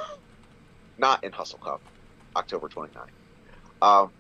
not 0.99 1.25
in 1.25 1.33
Hustle 1.33 1.59
Cup, 1.59 1.81
October 2.37 2.69
29th. 2.69 3.07
Um, 3.81 4.11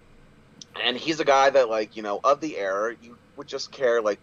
and 0.82 0.96
he's 0.96 1.20
a 1.20 1.24
guy 1.24 1.50
that, 1.50 1.68
like, 1.68 1.96
you 1.96 2.02
know, 2.02 2.18
of 2.24 2.40
the 2.40 2.56
era, 2.56 2.96
you 3.02 3.18
would 3.36 3.46
just 3.46 3.70
care. 3.70 4.00
Like, 4.00 4.20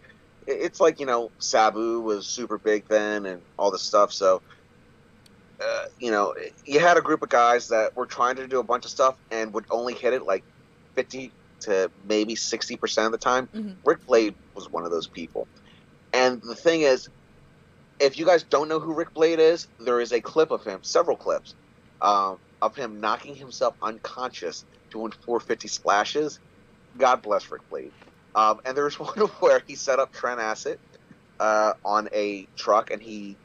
it's 0.48 0.80
like, 0.80 0.98
you 0.98 1.06
know, 1.06 1.30
Sabu 1.38 2.00
was 2.00 2.26
super 2.26 2.58
big 2.58 2.88
then 2.88 3.24
and 3.24 3.40
all 3.56 3.70
this 3.70 3.82
stuff. 3.82 4.12
So, 4.12 4.42
uh, 5.62 5.84
you 6.00 6.10
know, 6.10 6.34
you 6.66 6.80
had 6.80 6.96
a 6.96 7.02
group 7.02 7.22
of 7.22 7.28
guys 7.28 7.68
that 7.68 7.96
were 7.96 8.06
trying 8.06 8.34
to 8.36 8.48
do 8.48 8.58
a 8.58 8.64
bunch 8.64 8.84
of 8.84 8.90
stuff 8.90 9.16
and 9.30 9.54
would 9.54 9.66
only 9.70 9.94
hit 9.94 10.14
it 10.14 10.24
like 10.24 10.42
50 10.96 11.32
to 11.60 11.88
maybe 12.04 12.34
60% 12.34 13.06
of 13.06 13.12
the 13.12 13.18
time. 13.18 13.48
Mhm. 13.54 13.76
Ric 13.84 14.04
Blade 14.06 14.34
was 14.56 14.68
one 14.70 14.84
of 14.84 14.90
those 14.90 15.06
people. 15.06 15.46
And 16.12 16.42
the 16.42 16.56
thing 16.56 16.80
is, 16.80 17.08
if 18.00 18.18
you 18.18 18.26
guys 18.26 18.44
don't 18.44 18.68
know 18.68 18.80
who 18.80 18.94
Ric 18.94 19.12
Blade 19.14 19.38
is, 19.40 19.68
there 19.78 20.00
is 20.00 20.12
a 20.12 20.20
clip 20.20 20.50
of 20.50 20.64
him, 20.64 20.80
several 20.82 21.16
clips, 21.16 21.54
um, 22.00 22.38
of 22.62 22.76
him 22.76 23.00
knocking 23.00 23.34
himself 23.34 23.74
unconscious 23.82 24.64
doing 24.90 25.12
450 25.24 25.68
splashes. 25.68 26.40
God 26.96 27.22
bless 27.22 27.50
Ric 27.50 27.62
Blade. 27.70 27.92
Um, 28.34 28.60
and 28.64 28.76
there's 28.76 28.94
one 29.00 29.28
where 29.40 29.62
he 29.66 29.74
set 29.74 29.98
up 29.98 30.12
Trent 30.12 30.40
Acid 30.40 30.78
uh, 31.40 31.72
on 31.84 32.08
a 32.14 32.48
truck 32.56 32.90
and 32.90 33.02
he 33.02 33.38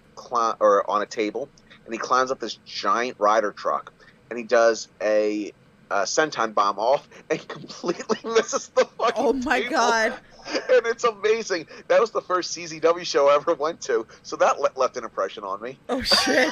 or 0.59 0.89
on 0.89 1.01
a 1.01 1.07
table, 1.07 1.51
and 1.85 1.93
he 1.93 1.97
climbs 1.97 2.31
up 2.31 2.39
this 2.39 2.57
giant 2.65 3.17
Ryder 3.19 3.53
truck, 3.57 3.91
and 4.29 4.37
he 4.37 4.45
does 4.45 4.87
a, 5.01 5.51
uh 5.89 6.03
senton 6.03 6.53
bomb 6.53 6.79
off 6.79 7.07
and 7.29 7.45
completely 7.47 8.17
misses 8.23 8.71
the 8.75 8.85
fucking. 8.97 9.13
Oh 9.15 9.33
my 9.33 9.59
table. 9.59 9.71
god. 9.71 10.19
And 10.73 10.85
it's 10.87 11.03
amazing. 11.03 11.67
That 11.87 12.01
was 12.01 12.11
the 12.11 12.21
first 12.21 12.55
CZW 12.57 13.05
show 13.05 13.29
I 13.29 13.35
ever 13.35 13.53
went 13.53 13.79
to, 13.81 14.07
so 14.23 14.35
that 14.37 14.59
le- 14.59 14.71
left 14.75 14.97
an 14.97 15.03
impression 15.03 15.43
on 15.43 15.61
me. 15.61 15.77
Oh 15.89 16.01
shit. 16.01 16.51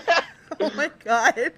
oh 0.60 0.70
my 0.74 0.90
god. 1.04 1.52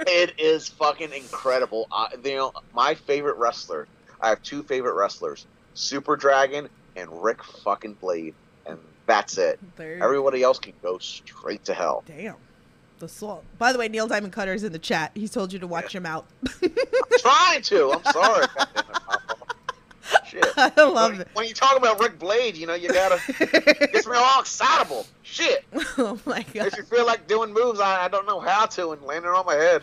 it 0.00 0.34
is 0.38 0.68
fucking 0.68 1.12
incredible. 1.12 1.86
Uh, 1.90 2.08
you 2.24 2.36
know, 2.36 2.52
my 2.74 2.94
favorite 2.94 3.36
wrestler. 3.36 3.86
I 4.20 4.28
have 4.28 4.42
two 4.42 4.62
favorite 4.62 4.94
wrestlers: 4.94 5.46
Super 5.74 6.16
Dragon 6.16 6.68
and 6.96 7.08
Ric 7.22 7.42
fucking 7.42 7.94
Blade, 7.94 8.34
and 8.66 8.78
that's 9.06 9.38
it. 9.38 9.58
There. 9.76 10.02
Everybody 10.02 10.42
else 10.42 10.58
can 10.58 10.74
go 10.82 10.98
straight 10.98 11.64
to 11.64 11.74
hell. 11.74 12.04
Damn. 12.06 12.36
The 13.00 13.08
salt. 13.08 13.44
By 13.58 13.72
the 13.72 13.78
way, 13.78 13.88
Neil 13.88 14.06
Diamond 14.06 14.32
Cutter's 14.32 14.62
in 14.62 14.72
the 14.72 14.78
chat. 14.78 15.10
He's 15.14 15.30
told 15.30 15.52
you 15.52 15.58
to 15.58 15.66
watch 15.66 15.92
him 15.94 16.06
out. 16.06 16.26
I'm 16.62 16.70
Trying 17.18 17.62
to. 17.62 17.92
I'm 17.92 18.04
sorry. 18.12 18.46
Shit. 20.34 20.46
I 20.56 20.72
love 20.82 21.12
when, 21.12 21.20
it. 21.20 21.28
when 21.34 21.46
you 21.46 21.54
talk 21.54 21.76
about 21.76 22.00
Ric 22.00 22.18
Blade, 22.18 22.56
you 22.56 22.66
know 22.66 22.74
you 22.74 22.88
gotta 22.88 23.20
gets 23.92 24.06
me 24.06 24.16
all 24.16 24.40
excitable. 24.40 25.06
Shit. 25.26 25.64
oh 25.98 26.20
my 26.26 26.42
god. 26.52 26.66
If 26.66 26.76
you 26.76 26.82
feel 26.82 27.06
like 27.06 27.26
doing 27.26 27.50
moves, 27.52 27.80
I, 27.80 28.04
I 28.04 28.08
don't 28.08 28.26
know 28.26 28.40
how 28.40 28.66
to, 28.66 28.90
and 28.90 29.00
landing 29.02 29.30
on 29.30 29.46
my 29.46 29.54
head. 29.54 29.82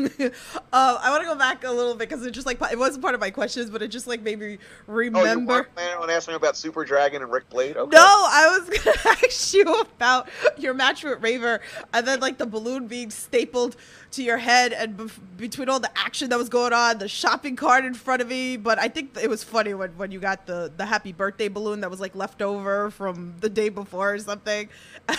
um, 0.00 0.20
I 0.72 1.10
want 1.10 1.22
to 1.22 1.28
go 1.28 1.36
back 1.36 1.62
a 1.62 1.70
little 1.70 1.94
bit 1.94 2.08
because 2.08 2.26
it 2.26 2.32
just 2.32 2.44
like 2.44 2.60
it 2.72 2.78
wasn't 2.78 3.02
part 3.02 3.14
of 3.14 3.20
my 3.20 3.30
questions, 3.30 3.70
but 3.70 3.82
it 3.82 3.88
just 3.88 4.08
like 4.08 4.20
made 4.20 4.40
me 4.40 4.58
Oh, 4.88 4.92
you 5.00 5.10
remember. 5.12 5.52
weren't 5.52 5.74
planning 5.76 5.96
on 6.02 6.10
asking 6.10 6.32
me 6.32 6.36
about 6.36 6.56
Super 6.56 6.84
Dragon 6.84 7.22
and 7.22 7.30
Ric 7.30 7.48
Blade? 7.48 7.76
Okay. 7.76 7.96
No, 7.96 8.02
I 8.04 8.58
was 8.58 8.78
gonna 8.84 8.96
ask 9.24 9.54
you 9.54 9.80
about 9.80 10.28
your 10.58 10.74
match 10.74 11.04
with 11.04 11.22
Raver, 11.22 11.60
and 11.92 12.04
then 12.06 12.18
like 12.18 12.38
the 12.38 12.46
balloon 12.46 12.88
being 12.88 13.10
stapled 13.10 13.76
to 14.12 14.24
your 14.24 14.38
head, 14.38 14.72
and 14.72 14.96
bef- 14.96 15.20
between 15.36 15.68
all 15.68 15.78
the 15.78 15.96
action 15.96 16.30
that 16.30 16.38
was 16.38 16.48
going 16.48 16.72
on, 16.72 16.98
the 16.98 17.06
shopping 17.06 17.54
cart 17.54 17.84
in 17.84 17.94
front 17.94 18.20
of 18.22 18.26
me. 18.26 18.56
But 18.56 18.80
I 18.80 18.88
think 18.88 19.16
it 19.22 19.30
was 19.30 19.44
funny 19.44 19.72
when, 19.72 19.90
when 19.90 20.10
you 20.10 20.18
got 20.18 20.46
the 20.46 20.72
the 20.76 20.84
happy 20.86 21.12
birthday 21.12 21.46
balloon 21.46 21.80
that 21.82 21.90
was 21.90 22.00
like 22.00 22.16
left 22.16 22.42
over 22.42 22.90
from 22.90 23.34
the 23.40 23.48
day 23.48 23.68
before 23.68 24.14
or 24.14 24.18
something. 24.18 24.68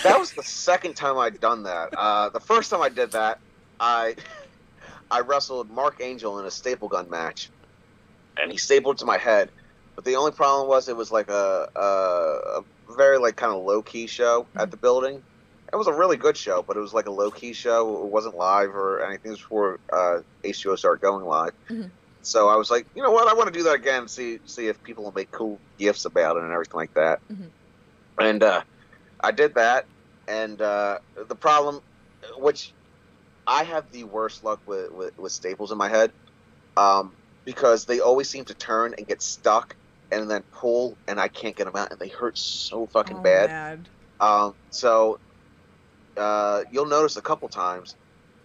That 0.02 0.18
was 0.18 0.32
the 0.32 0.42
second 0.42 0.94
time 0.94 1.18
I'd 1.18 1.40
done 1.40 1.64
that. 1.64 1.90
Uh, 1.96 2.28
the 2.30 2.40
first 2.40 2.70
time 2.70 2.82
I 2.82 2.88
did 2.88 3.12
that, 3.12 3.38
I 3.80 4.16
I 5.10 5.20
wrestled 5.20 5.70
Mark 5.70 6.00
Angel 6.00 6.38
in 6.38 6.46
a 6.46 6.50
staple 6.50 6.88
gun 6.88 7.10
match, 7.10 7.50
and 8.38 8.50
he 8.50 8.58
stapled 8.58 8.98
to 8.98 9.04
my 9.04 9.18
head. 9.18 9.50
But 9.94 10.04
the 10.06 10.16
only 10.16 10.32
problem 10.32 10.68
was 10.68 10.88
it 10.88 10.96
was 10.96 11.10
like 11.12 11.28
a 11.28 11.68
a, 11.76 12.60
a 12.60 12.64
very 12.96 13.18
like 13.18 13.36
kind 13.36 13.52
of 13.52 13.62
low 13.64 13.82
key 13.82 14.06
show 14.06 14.46
at 14.56 14.70
the 14.70 14.76
building. 14.76 15.22
It 15.72 15.76
was 15.76 15.86
a 15.86 15.92
really 15.92 16.18
good 16.18 16.36
show, 16.36 16.62
but 16.62 16.76
it 16.76 16.80
was 16.80 16.92
like 16.92 17.06
a 17.06 17.10
low 17.10 17.30
key 17.30 17.54
show. 17.54 18.04
It 18.04 18.10
wasn't 18.10 18.36
live 18.36 18.70
or 18.74 19.02
anything. 19.04 19.30
It 19.30 19.32
was 19.32 19.40
before 19.40 19.80
uh, 19.90 20.20
H2O 20.44 20.78
started 20.78 21.00
going 21.00 21.24
live. 21.24 21.52
Mhm. 21.70 21.90
So 22.20 22.48
I 22.50 22.56
was 22.56 22.70
like, 22.70 22.86
you 22.94 23.02
know 23.02 23.10
what? 23.10 23.26
I 23.26 23.32
want 23.34 23.52
to 23.52 23.58
do 23.58 23.64
that 23.64 23.74
again. 23.74 24.06
See 24.08 24.38
see 24.46 24.68
if 24.68 24.82
people 24.82 25.04
will 25.04 25.12
make 25.12 25.30
cool 25.30 25.58
gifts 25.78 26.04
about 26.04 26.36
it 26.36 26.42
and 26.42 26.52
everything 26.52 26.76
like 26.76 26.94
that. 26.94 27.20
Mhm. 27.32 27.48
And 28.18 28.42
uh, 28.42 28.62
I 29.22 29.30
did 29.30 29.54
that, 29.54 29.86
and 30.28 30.60
uh, 30.60 30.98
the 31.28 31.36
problem, 31.36 31.80
which 32.38 32.74
I 33.46 33.64
have 33.64 33.90
the 33.90 34.04
worst 34.04 34.42
luck 34.44 34.60
with, 34.66 34.90
with, 34.90 35.12
with 35.18 35.32
staples 35.32 35.72
in 35.72 35.78
my 35.78 35.88
head, 35.88 36.12
um, 36.76 37.14
because 37.44 37.84
they 37.86 38.00
always 38.00 38.30
seem 38.30 38.44
to 38.46 38.54
turn 38.54 38.94
and 38.96 39.06
get 39.06 39.22
stuck 39.22 39.76
and 40.10 40.30
then 40.30 40.44
pull, 40.52 40.98
and 41.08 41.20
I 41.20 41.28
can't 41.28 41.56
get 41.56 41.64
them 41.64 41.76
out, 41.76 41.90
and 41.90 41.98
they 41.98 42.08
hurt 42.08 42.36
so 42.36 42.86
fucking 42.86 43.18
Oh, 43.18 43.22
bad. 43.22 43.50
Um, 44.20 44.54
so 44.70 45.18
uh, 46.16 46.62
you'll 46.70 46.86
notice 46.86 47.16
a 47.16 47.22
couple 47.22 47.48
times 47.48 47.96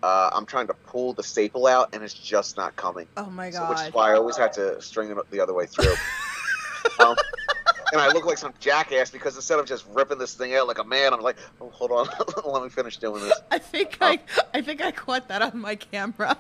uh, 0.04 0.30
I'm 0.34 0.46
trying 0.46 0.68
to 0.68 0.76
pull 0.86 1.14
the 1.14 1.24
staple 1.24 1.68
out, 1.68 1.90
and 1.94 2.04
it's 2.04 2.14
just 2.14 2.58
not 2.58 2.76
coming. 2.76 3.08
Oh 3.18 3.30
my 3.30 3.50
So, 3.50 3.68
which 3.70 3.82
is 3.82 3.94
why 3.94 4.12
I 4.12 4.16
always 4.16 4.38
have 4.38 4.52
to 4.54 4.82
string 4.82 5.12
it 5.12 5.18
the 5.32 5.42
other 5.42 5.54
way 5.54 5.66
through. 5.66 5.96
um, 7.94 8.00
and 8.00 8.02
I 8.02 8.14
look 8.14 8.26
like 8.26 8.38
some 8.38 8.54
jackass 8.60 9.10
because 9.10 9.36
instead 9.36 9.60
of 9.60 9.66
just 9.66 9.86
ripping 9.90 10.18
this 10.18 10.36
thing 10.36 10.56
out 10.56 10.68
like 10.68 10.80
a 10.80 10.84
man, 10.84 11.14
I'm 11.14 11.22
like, 11.22 11.38
oh, 11.62 11.70
hold 11.70 11.92
on, 11.92 12.08
let 12.46 12.64
me 12.64 12.70
finish 12.70 12.98
doing 12.98 13.24
this. 13.24 13.40
I 13.52 13.60
think 13.60 13.98
I 14.02 14.20
I 14.54 14.62
think 14.62 14.82
I 14.82 14.92
caught 14.92 15.28
that 15.30 15.42
on 15.42 15.60
my 15.60 15.76
camera. 15.76 16.38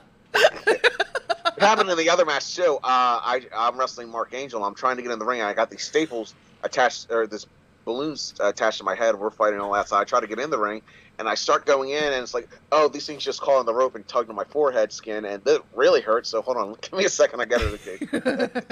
It 1.57 1.63
happened 1.63 1.89
in 1.89 1.97
the 1.97 2.09
other 2.09 2.25
match 2.25 2.55
too. 2.55 2.75
Uh, 2.77 2.79
I 2.83 3.41
I'm 3.55 3.79
wrestling 3.79 4.09
Mark 4.09 4.33
Angel. 4.33 4.63
I'm 4.63 4.75
trying 4.75 4.97
to 4.97 5.01
get 5.01 5.11
in 5.11 5.17
the 5.17 5.25
ring. 5.25 5.41
I 5.41 5.53
got 5.53 5.71
these 5.71 5.83
staples 5.83 6.35
attached, 6.63 7.11
or 7.11 7.25
this 7.25 7.47
balloons 7.83 8.35
attached 8.39 8.77
to 8.77 8.83
my 8.83 8.93
head. 8.93 9.15
We're 9.15 9.31
fighting 9.31 9.59
all 9.59 9.73
that. 9.73 9.89
So 9.89 9.97
I 9.97 10.03
try 10.03 10.19
to 10.19 10.27
get 10.27 10.37
in 10.37 10.51
the 10.51 10.59
ring, 10.59 10.83
and 11.17 11.27
I 11.27 11.33
start 11.33 11.65
going 11.65 11.89
in, 11.89 12.03
and 12.03 12.21
it's 12.21 12.35
like, 12.35 12.47
oh, 12.71 12.87
these 12.89 13.07
things 13.07 13.23
just 13.23 13.41
caught 13.41 13.57
on 13.59 13.65
the 13.65 13.73
rope 13.73 13.95
and 13.95 14.07
tugged 14.07 14.29
on 14.29 14.35
my 14.35 14.43
forehead 14.43 14.91
skin, 14.91 15.25
and 15.25 15.43
that 15.45 15.63
really 15.73 16.01
hurts. 16.01 16.29
So 16.29 16.43
hold 16.43 16.57
on, 16.57 16.75
give 16.81 16.93
me 16.93 17.05
a 17.05 17.09
second. 17.09 17.41
I 17.41 17.45
got 17.45 17.61
it 17.61 18.07
again. 18.11 18.65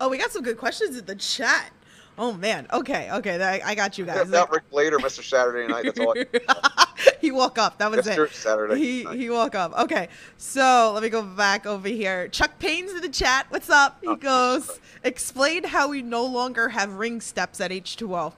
oh, 0.00 0.10
we 0.10 0.18
got 0.18 0.30
some 0.30 0.42
good 0.42 0.58
questions 0.58 0.98
in 0.98 1.06
the 1.06 1.16
chat. 1.16 1.70
Oh 2.18 2.32
man. 2.32 2.66
Okay. 2.72 3.10
Okay. 3.12 3.42
I, 3.42 3.70
I 3.70 3.74
got 3.74 3.96
you 3.96 4.04
guys. 4.04 4.28
Not 4.28 4.50
Ric 4.50 4.68
Blade 4.70 4.92
or 4.92 4.98
Mr. 4.98 5.22
Saturday 5.22 5.66
Night. 5.72 5.84
That's 5.84 6.00
all. 6.00 6.14
I, 6.48 6.86
he 7.20 7.30
woke 7.30 7.58
up. 7.58 7.78
That 7.78 7.90
was 7.90 8.06
Mr. 8.06 8.26
it. 8.26 8.32
Saturday 8.32 8.76
He 8.78 9.04
Night. 9.04 9.16
he 9.18 9.30
woke 9.30 9.54
up. 9.54 9.72
Okay. 9.78 10.08
So 10.36 10.90
let 10.92 11.02
me 11.02 11.08
go 11.08 11.22
back 11.22 11.64
over 11.64 11.88
here. 11.88 12.28
Chuck 12.28 12.58
Payne's 12.58 12.92
in 12.92 13.00
the 13.00 13.08
chat. 13.08 13.46
What's 13.50 13.70
up? 13.70 13.98
He 14.02 14.08
Oh, 14.08 14.16
goes, 14.16 14.80
explain 15.04 15.64
how 15.64 15.88
we 15.88 16.02
no 16.02 16.24
longer 16.26 16.70
have 16.70 16.94
ring 16.94 17.20
steps 17.20 17.60
at 17.60 17.70
H2O. 17.70 18.32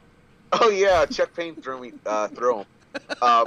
Oh 0.53 0.69
yeah, 0.69 1.07
Chuck 1.07 1.35
Payne 1.35 1.55
threw 1.55 1.81
me 1.81 1.93
uh, 2.05 2.27
through 2.29 2.59
him, 2.59 2.67
um, 3.23 3.47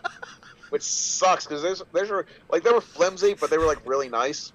which 0.70 0.82
sucks 0.82 1.44
because 1.46 1.62
there's 1.62 1.82
there's 1.92 2.10
like 2.50 2.62
they 2.64 2.70
were 2.70 2.80
flimsy, 2.80 3.34
but 3.34 3.50
they 3.50 3.58
were 3.58 3.66
like 3.66 3.86
really 3.86 4.08
nice. 4.08 4.52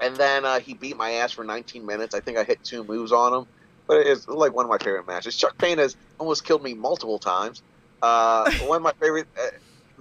And 0.00 0.16
then 0.16 0.44
uh, 0.44 0.58
he 0.60 0.74
beat 0.74 0.96
my 0.96 1.12
ass 1.12 1.30
for 1.32 1.44
19 1.44 1.86
minutes. 1.86 2.14
I 2.16 2.20
think 2.20 2.36
I 2.36 2.42
hit 2.42 2.62
two 2.64 2.82
moves 2.84 3.12
on 3.12 3.32
him, 3.32 3.46
but 3.86 4.06
it's 4.06 4.26
like 4.28 4.54
one 4.54 4.64
of 4.64 4.70
my 4.70 4.78
favorite 4.78 5.06
matches. 5.06 5.36
Chuck 5.36 5.56
Payne 5.58 5.78
has 5.78 5.96
almost 6.18 6.44
killed 6.44 6.62
me 6.62 6.74
multiple 6.74 7.18
times. 7.18 7.62
Uh, 8.02 8.50
one 8.66 8.76
of 8.76 8.82
my 8.82 8.92
favorite. 9.00 9.26
Uh, 9.40 9.46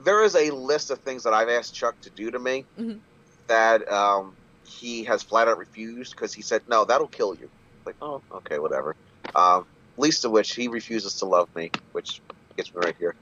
there 0.04 0.24
is 0.24 0.36
a 0.36 0.50
list 0.52 0.90
of 0.90 1.00
things 1.00 1.24
that 1.24 1.34
I've 1.34 1.50
asked 1.50 1.74
Chuck 1.76 1.96
to 2.02 2.10
do 2.12 2.32
to 2.32 2.40
me. 2.40 2.66
Mhm. 2.80 3.02
that 3.48 3.92
um, 3.92 4.36
he 4.64 5.04
has 5.04 5.22
flat 5.22 5.48
out 5.48 5.58
refused 5.58 6.16
because 6.16 6.34
he 6.34 6.42
said, 6.42 6.62
"No, 6.68 6.86
that'll 6.86 7.08
kill 7.08 7.36
you." 7.36 7.50
Like, 7.86 7.96
oh, 8.02 8.22
okay, 8.32 8.58
whatever. 8.60 8.96
Um, 9.36 9.66
least 9.98 10.24
of 10.26 10.32
which 10.32 10.56
he 10.56 10.68
refuses 10.70 11.16
to 11.16 11.26
love 11.26 11.50
me, 11.56 11.70
which 11.92 12.22
gets 12.56 12.74
me 12.74 12.82
right 12.84 12.96
here. 12.98 13.16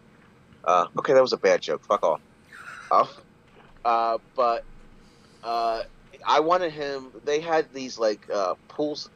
Uh, 0.64 0.86
okay, 1.00 1.14
that 1.14 1.22
was 1.22 1.34
a 1.34 1.38
bad 1.38 1.62
joke. 1.62 1.84
Fuck 1.86 2.04
off. 2.04 2.22
Um, 2.92 3.08
uh, 3.84 4.18
but 4.36 4.64
uh, 5.44 5.82
I 6.26 6.40
wanted 6.40 6.72
him. 6.72 7.12
They 7.26 7.40
had 7.40 7.74
these 7.74 7.98
like 7.98 8.30
uh, 8.32 8.54
pools. 8.70 9.10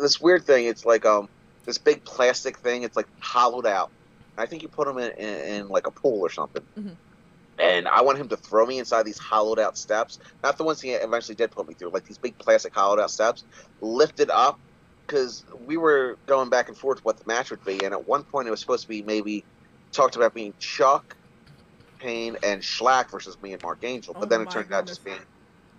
This 0.00 0.20
weird 0.20 0.44
thing. 0.44 0.66
It's 0.66 0.84
like 0.84 1.04
um 1.06 1.28
this 1.64 1.78
big 1.78 2.04
plastic 2.04 2.58
thing. 2.58 2.82
It's 2.82 2.96
like 2.96 3.08
hollowed 3.20 3.66
out. 3.66 3.90
I 4.36 4.46
think 4.46 4.62
you 4.62 4.68
put 4.68 4.86
them 4.86 4.98
in, 4.98 5.12
in, 5.12 5.54
in 5.54 5.68
like 5.68 5.86
a 5.86 5.90
pool 5.90 6.20
or 6.20 6.30
something. 6.30 6.62
Mhm. 6.78 6.96
And 7.58 7.86
I 7.86 8.02
want 8.02 8.18
him 8.18 8.28
to 8.30 8.36
throw 8.36 8.66
me 8.66 8.78
inside 8.78 9.04
these 9.04 9.18
hollowed 9.18 9.60
out 9.60 9.78
steps, 9.78 10.18
not 10.42 10.58
the 10.58 10.64
ones 10.64 10.80
he 10.80 10.90
eventually 10.90 11.36
did 11.36 11.52
put 11.52 11.68
me 11.68 11.74
through, 11.74 11.90
like 11.90 12.04
these 12.04 12.18
big 12.18 12.36
plastic 12.38 12.74
hollowed 12.74 12.98
out 12.98 13.12
steps, 13.12 13.44
lifted 13.80 14.28
up, 14.30 14.58
because 15.06 15.44
we 15.64 15.76
were 15.76 16.18
going 16.26 16.50
back 16.50 16.68
and 16.68 16.76
forth 16.76 16.98
what 17.04 17.16
the 17.16 17.24
match 17.26 17.50
would 17.50 17.64
be, 17.64 17.84
and 17.84 17.94
at 17.94 18.08
one 18.08 18.24
point 18.24 18.48
it 18.48 18.50
was 18.50 18.60
supposed 18.60 18.82
to 18.82 18.88
be 18.88 19.02
maybe 19.02 19.44
talked 19.92 20.16
about 20.16 20.34
being 20.34 20.52
Chuck, 20.58 21.16
Payne, 22.00 22.36
and 22.42 22.60
Schlak 22.60 23.10
versus 23.10 23.36
me 23.40 23.52
and 23.52 23.62
Mark 23.62 23.78
Angel, 23.82 24.14
but 24.14 24.24
Oh 24.24 24.26
then 24.26 24.40
it 24.40 24.50
turned 24.50 24.72
out 24.72 24.86
just 24.86 25.04
being 25.04 25.18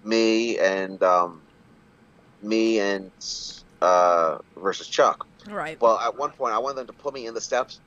me 0.04 0.58
and 0.60 1.02
um, 1.04 1.42
me 2.42 2.80
and 2.80 3.12
uh, 3.82 4.40
versus 4.58 4.88
Chuck. 4.88 5.28
Right. 5.50 5.80
Well, 5.80 6.00
at 6.00 6.18
one 6.18 6.32
point, 6.32 6.54
I 6.54 6.58
wanted 6.58 6.78
them 6.78 6.88
to 6.88 6.94
put 6.94 7.14
me 7.14 7.28
in 7.28 7.34
the 7.34 7.42
steps, 7.42 7.80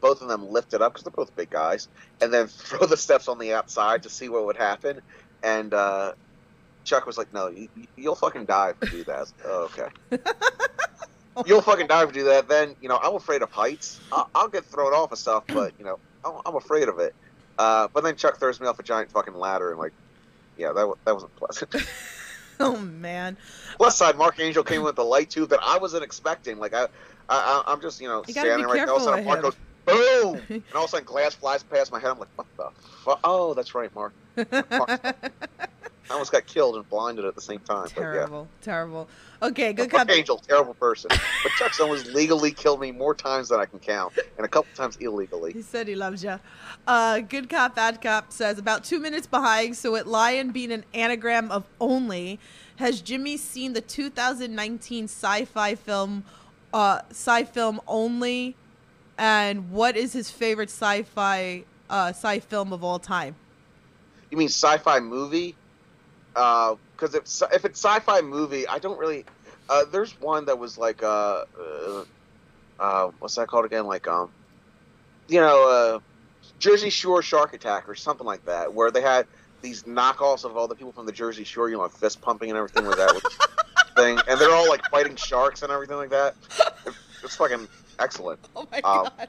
both 0.00 0.22
of 0.22 0.28
them 0.28 0.50
lifted 0.50 0.82
up 0.82 0.92
because 0.92 1.04
they're 1.04 1.10
both 1.10 1.34
big 1.36 1.50
guys, 1.50 1.88
and 2.20 2.32
then 2.32 2.46
throw 2.48 2.86
the 2.86 2.96
steps 2.96 3.28
on 3.28 3.38
the 3.38 3.54
outside 3.54 4.02
to 4.04 4.10
see 4.10 4.28
what 4.28 4.44
would 4.46 4.56
happen. 4.56 5.00
And 5.42 5.72
uh, 5.72 6.12
Chuck 6.84 7.06
was 7.06 7.16
like, 7.16 7.32
"No, 7.32 7.48
you, 7.48 7.68
you'll 7.96 8.14
fucking 8.14 8.46
die 8.46 8.74
if 8.80 8.92
you 8.92 8.98
do 8.98 9.04
that." 9.04 9.16
I 9.16 9.20
was 9.20 9.32
like, 9.38 9.46
oh, 9.46 9.70
okay. 9.72 10.32
You'll 11.46 11.62
fucking 11.62 11.86
die 11.86 12.02
if 12.02 12.08
you 12.08 12.22
do 12.22 12.24
that. 12.24 12.48
Then 12.48 12.74
you 12.80 12.88
know 12.88 12.98
I'm 13.00 13.14
afraid 13.14 13.42
of 13.42 13.50
heights. 13.52 14.00
I'll, 14.10 14.28
I'll 14.34 14.48
get 14.48 14.64
thrown 14.64 14.92
off 14.92 15.12
of 15.12 15.18
stuff, 15.18 15.44
but 15.46 15.72
you 15.78 15.84
know 15.84 15.98
I'm, 16.24 16.40
I'm 16.44 16.56
afraid 16.56 16.88
of 16.88 16.98
it. 16.98 17.14
Uh, 17.58 17.88
but 17.92 18.04
then 18.04 18.16
Chuck 18.16 18.38
throws 18.38 18.60
me 18.60 18.66
off 18.66 18.78
a 18.78 18.82
giant 18.82 19.10
fucking 19.10 19.34
ladder, 19.34 19.70
and 19.70 19.78
like, 19.78 19.92
yeah, 20.56 20.72
that 20.72 20.92
that 21.04 21.14
wasn't 21.14 21.36
pleasant. 21.36 21.74
oh 22.60 22.76
man. 22.78 23.38
Plus 23.76 23.96
side, 23.96 24.16
Mark 24.16 24.38
Angel 24.40 24.64
came 24.64 24.82
with 24.82 24.96
the 24.96 25.04
light 25.04 25.30
tube 25.30 25.50
that 25.50 25.60
I 25.64 25.78
wasn't 25.78 26.04
expecting. 26.04 26.58
Like 26.58 26.74
I, 26.74 26.86
I 27.28 27.62
I'm 27.66 27.80
just 27.80 28.00
you 28.00 28.08
know 28.08 28.24
You 28.26 28.32
standing 28.32 28.66
right 28.66 28.74
there. 28.74 28.90
All 28.90 28.96
of 28.96 29.02
a 29.02 29.04
sudden, 29.04 29.24
Mark 29.24 29.42
goes 29.42 29.56
boom, 29.86 30.42
and 30.48 30.62
all 30.74 30.84
of 30.84 30.88
a 30.88 30.88
sudden 30.88 31.06
glass 31.06 31.34
flies 31.34 31.62
past 31.62 31.92
my 31.92 32.00
head. 32.00 32.10
I'm 32.10 32.18
like, 32.18 32.28
what 32.36 32.46
the 32.56 32.70
fuck? 33.04 33.20
Oh, 33.24 33.54
that's 33.54 33.74
right, 33.74 33.90
Mark. 33.94 34.14
I 36.10 36.14
almost 36.14 36.32
got 36.32 36.46
killed 36.46 36.76
and 36.76 36.88
blinded 36.88 37.24
at 37.24 37.34
the 37.34 37.40
same 37.40 37.60
time. 37.60 37.88
terrible. 37.88 38.48
Terrible. 38.62 39.08
Okay, 39.42 39.72
good 39.72 39.90
cop. 39.90 40.10
Angel, 40.10 40.38
terrible 40.38 40.74
person. 40.74 41.10
But 41.10 41.52
Chuck 41.58 41.72
Jones 41.72 42.06
legally 42.12 42.50
killed 42.50 42.80
me 42.80 42.90
more 42.92 43.14
times 43.14 43.50
than 43.50 43.60
I 43.60 43.66
can 43.66 43.78
count, 43.78 44.18
and 44.36 44.44
a 44.44 44.48
couple 44.48 44.70
times 44.74 44.96
illegally. 44.96 45.52
He 45.52 45.62
said 45.62 45.86
he 45.86 45.94
loves 45.94 46.24
you. 46.24 46.40
Uh, 46.86 47.20
good 47.20 47.48
cop, 47.48 47.76
bad 47.76 48.00
cop 48.00 48.32
says 48.32 48.58
about 48.58 48.84
two 48.84 48.98
minutes 48.98 49.26
behind. 49.26 49.76
So 49.76 49.96
at 49.96 50.06
Lion 50.06 50.50
being 50.50 50.72
an 50.72 50.84
anagram 50.94 51.50
of 51.50 51.64
only, 51.80 52.40
has 52.76 53.00
Jimmy 53.00 53.36
seen 53.36 53.74
the 53.74 53.80
2019 53.80 55.04
sci-fi 55.04 55.74
film, 55.74 56.24
uh, 56.72 57.02
sci 57.10 57.44
film 57.44 57.80
only, 57.86 58.56
and 59.18 59.70
what 59.70 59.96
is 59.96 60.12
his 60.12 60.30
favorite 60.30 60.70
sci-fi, 60.70 61.64
uh, 61.90 62.08
sci 62.08 62.40
film 62.40 62.72
of 62.72 62.82
all 62.82 62.98
time? 62.98 63.36
You 64.30 64.38
mean 64.38 64.48
sci-fi 64.48 65.00
movie? 65.00 65.54
Because 66.96 67.14
if 67.14 67.24
if 67.52 67.64
it's 67.64 67.80
sci-fi 67.84 68.20
movie, 68.20 68.66
I 68.68 68.78
don't 68.78 68.98
really. 68.98 69.24
Uh, 69.68 69.84
there's 69.90 70.12
one 70.20 70.44
that 70.46 70.58
was 70.58 70.78
like 70.78 71.02
uh, 71.02 71.44
uh, 71.60 72.04
uh, 72.78 73.10
what's 73.18 73.34
that 73.34 73.48
called 73.48 73.64
again? 73.66 73.86
Like 73.86 74.06
um, 74.08 74.30
you 75.28 75.40
know, 75.40 75.68
uh, 75.68 75.98
Jersey 76.58 76.90
Shore 76.90 77.22
Shark 77.22 77.54
Attack 77.54 77.88
or 77.88 77.94
something 77.94 78.26
like 78.26 78.44
that, 78.46 78.72
where 78.72 78.90
they 78.90 79.02
had 79.02 79.26
these 79.60 79.82
knockoffs 79.82 80.44
of 80.44 80.56
all 80.56 80.68
the 80.68 80.74
people 80.74 80.92
from 80.92 81.06
the 81.06 81.12
Jersey 81.12 81.44
Shore, 81.44 81.68
you 81.68 81.76
know, 81.76 81.88
fist 81.88 82.20
pumping 82.20 82.48
and 82.50 82.56
everything 82.56 82.86
with 82.86 82.96
that 82.96 83.10
thing, 83.96 84.18
and 84.28 84.40
they're 84.40 84.54
all 84.54 84.68
like 84.68 84.84
fighting 84.90 85.16
sharks 85.16 85.62
and 85.62 85.72
everything 85.72 85.96
like 85.96 86.10
that. 86.10 86.34
It- 86.86 86.94
It's 87.24 87.34
fucking 87.36 87.66
excellent. 87.98 88.38
Oh 88.54 88.66
my 88.70 88.78
Um, 88.78 89.08
god! 89.18 89.28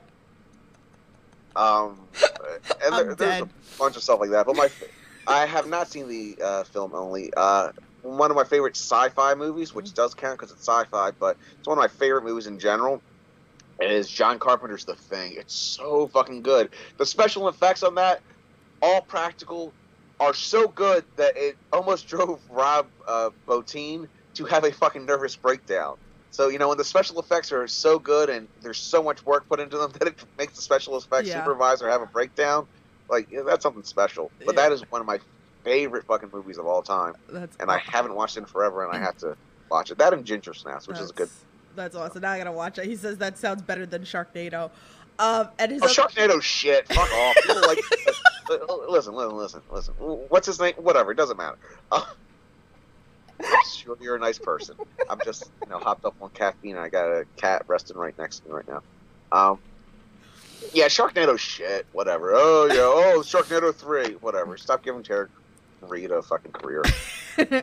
Um, 1.56 2.00
and 2.86 2.94
there, 2.94 3.16
there's 3.16 3.42
a 3.42 3.78
bunch 3.80 3.96
of 3.98 4.04
stuff 4.04 4.20
like 4.20 4.30
that. 4.30 4.46
But 4.46 4.56
my, 4.56 4.70
I 5.28 5.46
have 5.46 5.68
not 5.68 5.90
seen 5.90 6.08
the 6.08 6.38
uh, 6.44 6.64
film 6.64 6.94
only. 6.96 7.32
Uh, 7.36 7.70
one 8.02 8.32
of 8.32 8.38
my 8.38 8.44
favorite 8.44 8.76
sci-fi 8.78 9.36
movies, 9.36 9.74
which 9.74 9.94
does 9.94 10.14
count 10.14 10.40
because 10.40 10.52
it's 10.52 10.66
sci-fi, 10.66 11.12
but 11.20 11.38
it's 11.60 11.68
one 11.68 11.78
of 11.78 11.82
my 11.82 11.88
favorite 11.88 12.24
movies 12.24 12.48
in 12.48 12.60
general. 12.60 13.04
Is 13.82 14.10
John 14.10 14.40
Carpenter's 14.40 14.86
The 14.86 14.96
Thing? 14.96 15.34
It's 15.38 15.56
so 15.78 16.08
fucking 16.10 16.42
good. 16.44 16.74
The 16.98 17.06
special 17.06 17.48
effects 17.48 17.84
on 17.84 17.96
that, 17.96 18.22
all 18.82 19.02
practical, 19.02 19.76
are 20.20 20.34
so 20.34 20.68
good 20.68 21.06
that 21.18 21.34
it 21.38 21.58
almost 21.72 22.08
drove 22.10 22.42
Rob 22.50 22.90
uh, 23.08 23.30
Bottin 23.48 24.08
to 24.36 24.46
have 24.46 24.64
a 24.66 24.72
fucking 24.72 25.06
nervous 25.06 25.36
breakdown. 25.38 25.96
So 26.32 26.50
you 26.50 26.60
know 26.60 26.70
when 26.70 26.78
the 26.78 26.84
special 26.84 27.20
effects 27.20 27.52
are 27.52 27.68
so 27.68 27.98
good 28.00 28.30
and 28.30 28.50
there's 28.62 28.78
so 28.78 29.02
much 29.02 29.26
work 29.26 29.48
put 29.50 29.60
into 29.60 29.78
them 29.78 29.92
that 30.00 30.10
it 30.10 30.24
makes 30.38 30.56
the 30.56 30.62
special 30.62 30.96
effects 30.98 31.30
Yeah. 31.30 31.36
supervisor 31.36 31.90
have 31.90 32.02
a 32.02 32.08
breakdown, 32.14 32.68
like 33.10 33.30
that's 33.46 33.64
something 33.64 33.84
special. 33.84 34.32
But 34.46 34.56
Yeah. 34.56 34.64
that 34.64 34.72
is 34.72 34.82
one 34.92 35.02
of 35.02 35.08
my 35.08 35.20
favorite 35.64 36.06
fucking 36.06 36.30
movies 36.32 36.58
of 36.58 36.66
all 36.66 36.82
time, 36.82 37.16
That's 37.30 37.56
and 37.60 37.70
I 37.70 37.78
haven't 37.80 38.16
watched 38.16 38.38
it 38.38 38.42
in 38.42 38.46
forever, 38.46 38.84
and 38.86 38.96
I 38.96 39.00
have 39.00 39.18
to 39.20 39.36
watch 39.70 39.92
it. 39.92 39.98
That 39.98 40.14
and 40.14 40.26
Ginger 40.26 40.54
Snaps, 40.54 40.88
which 40.88 41.00
is 41.00 41.10
a 41.10 41.14
good. 41.14 41.30
That's 41.76 41.96
awesome. 41.96 42.22
Now 42.22 42.32
I 42.32 42.38
gotta 42.38 42.52
watch 42.52 42.78
it. 42.78 42.86
He 42.86 42.96
says 42.96 43.18
that 43.18 43.38
sounds 43.38 43.62
better 43.62 43.86
than 43.86 44.04
Sharknado. 44.04 44.72
Um, 45.20 45.50
and 45.60 45.72
his 45.72 45.82
Oh, 45.82 45.86
other- 45.86 45.94
Sharknado 45.94 46.42
shit! 46.42 46.88
Fuck 46.88 47.12
off! 47.12 47.36
Like 47.68 47.80
listen, 48.50 49.14
listen, 49.14 49.36
listen, 49.38 49.62
listen. 49.70 49.94
What's 49.96 50.48
his 50.48 50.60
name? 50.60 50.74
Whatever. 50.78 51.12
It 51.12 51.16
doesn't 51.18 51.38
matter. 51.38 51.58
Uh, 51.92 52.04
I'm 53.40 53.66
sure 53.68 53.96
you're 54.02 54.16
a 54.16 54.20
nice 54.20 54.40
person. 54.40 54.76
I'm 55.10 55.20
just, 55.24 55.50
you 55.64 55.70
know, 55.70 55.78
hopped 55.80 56.04
up 56.06 56.16
on 56.22 56.30
caffeine 56.32 56.76
and 56.76 56.84
I 56.84 56.90
got 56.90 57.06
a 57.10 57.26
cat 57.38 57.64
resting 57.68 57.96
right 57.98 58.18
next 58.18 58.40
to 58.40 58.48
me 58.50 58.56
right 58.56 58.68
now. 58.68 58.82
Um, 59.32 59.60
yeah, 60.74 60.86
Sharknado 60.86 61.38
shit. 61.38 61.86
Whatever. 61.92 62.34
Oh 62.34 62.68
yeah. 62.68 62.82
Oh, 62.82 63.22
Sharknado 63.22 63.74
three. 63.74 64.16
Whatever. 64.16 64.58
Stop 64.58 64.84
giving 64.84 65.04
Tara 65.04 65.28
Reid 65.82 66.12
a 66.12 66.22
fucking 66.22 66.52
career. 66.52 66.84
uh, 67.38 67.62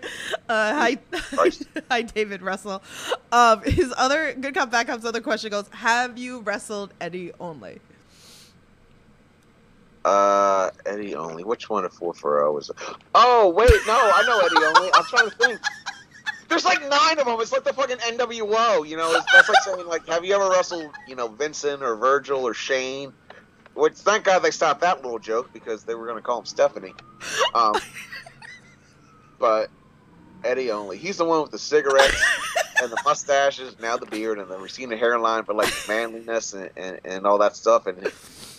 hi, 0.49 0.99
hi, 1.91 2.03
David 2.03 2.43
Russell. 2.43 2.83
Um, 3.31 3.63
his 3.63 3.93
other 3.97 4.33
good 4.33 4.55
cop, 4.55 4.71
bad 4.71 4.87
cop's 4.87 5.05
other 5.05 5.21
question 5.21 5.51
goes: 5.51 5.69
Have 5.69 6.17
you 6.17 6.41
wrestled 6.41 6.95
Eddie 7.01 7.33
only? 7.39 7.81
Uh, 10.05 10.71
Eddie 10.87 11.15
only. 11.15 11.45
Which 11.45 11.69
one 11.69 11.85
of 11.85 11.93
four 11.93 12.15
for 12.15 12.43
O 12.43 12.53
was? 12.53 12.71
It? 12.71 12.77
Oh 13.15 13.51
wait, 13.51 13.69
no, 13.87 13.95
I 14.15 14.23
know 14.27 14.39
Eddie 14.41 14.79
only. 14.79 14.91
I'm 14.95 15.05
trying 15.05 15.31
to 15.31 15.37
think. 15.37 15.61
There's 16.49 16.65
like 16.65 16.81
nine 16.89 17.19
of 17.19 17.27
them. 17.27 17.41
It's 17.41 17.53
like 17.53 17.65
the 17.65 17.73
fucking 17.73 17.99
NWO. 17.99 18.89
You 18.89 18.97
know, 18.97 19.13
that's 19.33 19.49
like 19.49 19.63
saying 19.65 19.87
like, 19.87 20.07
have 20.09 20.25
you 20.25 20.35
ever 20.35 20.49
wrestled, 20.51 20.91
you 21.09 21.17
know, 21.17 21.29
Vincent 21.29 21.83
or 21.83 21.97
Virgil 21.97 22.47
or 22.47 22.55
Shane? 22.55 23.13
Which 23.75 23.95
thank 23.95 24.25
God 24.25 24.41
they 24.41 24.51
stopped 24.51 24.81
that 24.81 25.03
little 25.03 25.19
joke 25.19 25.53
because 25.53 25.85
they 25.85 25.95
were 25.95 26.07
gonna 26.07 26.23
call 26.23 26.39
him 26.41 26.47
Stephanie. 26.47 26.95
Um, 27.55 27.75
but 29.39 29.71
Eddie 30.45 30.71
only. 30.71 30.97
He's 30.97 31.19
the 31.19 31.25
one 31.25 31.43
with 31.43 31.51
the 31.51 31.59
cigarettes 31.59 32.23
and 32.83 32.91
the 32.91 32.99
mustaches, 33.05 33.79
now 33.81 33.97
the 33.97 34.07
beard 34.07 34.39
and 34.39 34.51
the 34.51 34.59
receding 34.59 34.97
hairline 34.97 35.45
for 35.45 35.55
like 35.55 35.73
manliness 35.89 36.53
and, 36.55 36.71
and, 36.77 37.01
and 37.05 37.27
all 37.27 37.39
that 37.39 37.57
stuff. 37.57 37.87
And 37.87 38.11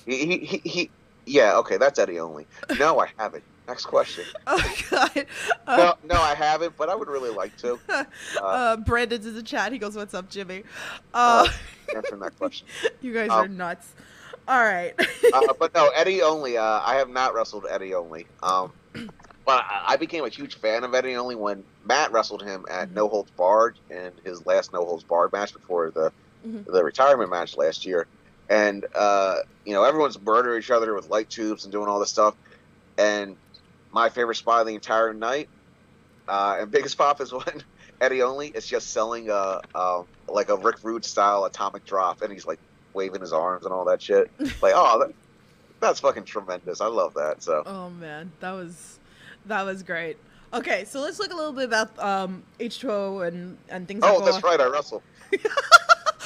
he, 0.05 0.25
he, 0.25 0.38
he, 0.38 0.69
he 0.69 0.89
yeah, 1.25 1.57
okay, 1.57 1.77
that's 1.77 1.99
Eddie 1.99 2.19
only. 2.19 2.47
No, 2.79 2.99
I 2.99 3.09
haven't. 3.17 3.43
Next 3.68 3.86
question. 3.86 4.24
Oh 4.47 4.74
God! 4.89 5.26
Uh, 5.68 5.78
No, 6.05 6.15
no, 6.15 6.22
I 6.22 6.34
haven't, 6.34 6.78
but 6.78 6.89
I 6.89 6.95
would 6.95 7.09
really 7.09 7.30
like 7.32 7.55
to. 7.57 7.78
uh, 8.41 8.78
Brandon's 8.78 9.26
in 9.26 9.36
the 9.36 9.43
chat. 9.43 9.72
He 9.74 9.78
goes, 9.78 9.95
"What's 9.95 10.13
up, 10.13 10.30
Jimmy?" 10.30 10.63
Uh, 11.13 11.47
Answering 11.95 12.22
that 12.22 12.38
question. 12.38 12.68
you 13.01 13.13
guys 13.13 13.30
um, 13.30 13.38
are 13.39 13.47
nuts. 13.47 13.93
All 14.47 14.63
right. 14.63 14.93
Uh, 15.34 15.53
but 15.59 15.74
no, 15.76 15.89
Eddie 15.89 16.22
only. 16.22 16.57
Uh, 16.57 16.63
I 16.86 16.95
have 16.95 17.09
not 17.09 17.34
wrestled 17.34 17.65
Eddie 17.70 17.93
only. 17.93 18.26
Um, 18.41 18.72
but 18.93 19.65
I 19.70 19.84
I 19.89 19.95
became 19.97 20.24
a 20.24 20.30
huge 20.30 20.55
fan 20.55 20.86
of 20.86 20.93
Eddie 20.93 21.15
only 21.15 21.36
when 21.36 21.63
Matt 21.84 22.13
wrestled 22.13 22.43
him 22.43 22.65
at 22.70 22.89
Mhm. 22.89 22.93
No 22.93 23.09
Holds 23.09 23.32
Barred 23.32 23.78
in 23.89 24.11
his 24.24 24.45
last 24.45 24.72
No 24.72 24.86
Holds 24.86 25.03
Barred 25.03 25.34
match 25.34 25.51
before 25.53 25.91
the 25.91 26.11
Mhm. 26.47 26.65
the 26.65 26.84
retirement 26.84 27.30
match 27.30 27.57
last 27.57 27.86
year. 27.86 28.07
And 28.49 28.86
uh, 28.95 29.38
you 29.65 29.74
know 29.74 29.84
everyone's 29.84 30.20
murdering 30.22 30.59
each 30.59 30.72
other 30.72 30.93
with 30.93 31.09
light 31.09 31.30
tubes 31.30 31.65
and 31.65 31.72
doing 31.74 31.89
all 31.89 31.99
this 31.99 32.09
stuff. 32.09 32.34
And 32.97 33.36
my 33.97 34.09
favorite 34.09 34.35
spot 34.35 34.61
of 34.61 34.67
the 34.67 34.75
entire 34.75 35.11
night 35.11 35.49
uh, 36.27 36.57
and 36.59 36.69
biggest 36.69 36.97
pop 36.99 37.19
is 37.19 37.33
when 37.33 37.63
Eddie 37.99 38.21
only 38.21 38.49
is 38.49 38.67
just 38.67 38.91
selling 38.91 39.29
a 39.29 39.59
um, 39.73 40.05
like 40.27 40.49
a 40.49 40.55
Rick 40.55 40.83
Rude 40.83 41.03
style 41.03 41.45
atomic 41.45 41.83
drop, 41.83 42.21
and 42.21 42.31
he's 42.31 42.45
like 42.45 42.59
waving 42.93 43.21
his 43.21 43.33
arms 43.33 43.65
and 43.65 43.73
all 43.73 43.85
that 43.85 44.01
shit. 44.01 44.29
Like, 44.61 44.73
oh, 44.75 44.99
that, 44.99 45.13
that's 45.79 45.99
fucking 45.99 46.25
tremendous. 46.25 46.79
I 46.79 46.87
love 46.87 47.15
that. 47.15 47.41
So 47.41 47.63
oh 47.65 47.89
man, 47.89 48.31
that 48.39 48.51
was 48.51 48.99
that 49.47 49.63
was 49.63 49.81
great. 49.81 50.17
Okay, 50.53 50.85
so 50.85 51.01
let's 51.01 51.17
look 51.17 51.31
a 51.31 51.35
little 51.35 51.53
bit 51.53 51.65
about 51.65 51.97
um, 51.97 52.43
H2O 52.59 53.27
and 53.27 53.57
and 53.69 53.87
things. 53.87 54.01
Oh, 54.03 54.23
that's 54.23 54.43
right. 54.43 54.61
I 54.61 54.67
wrestle. 54.67 55.01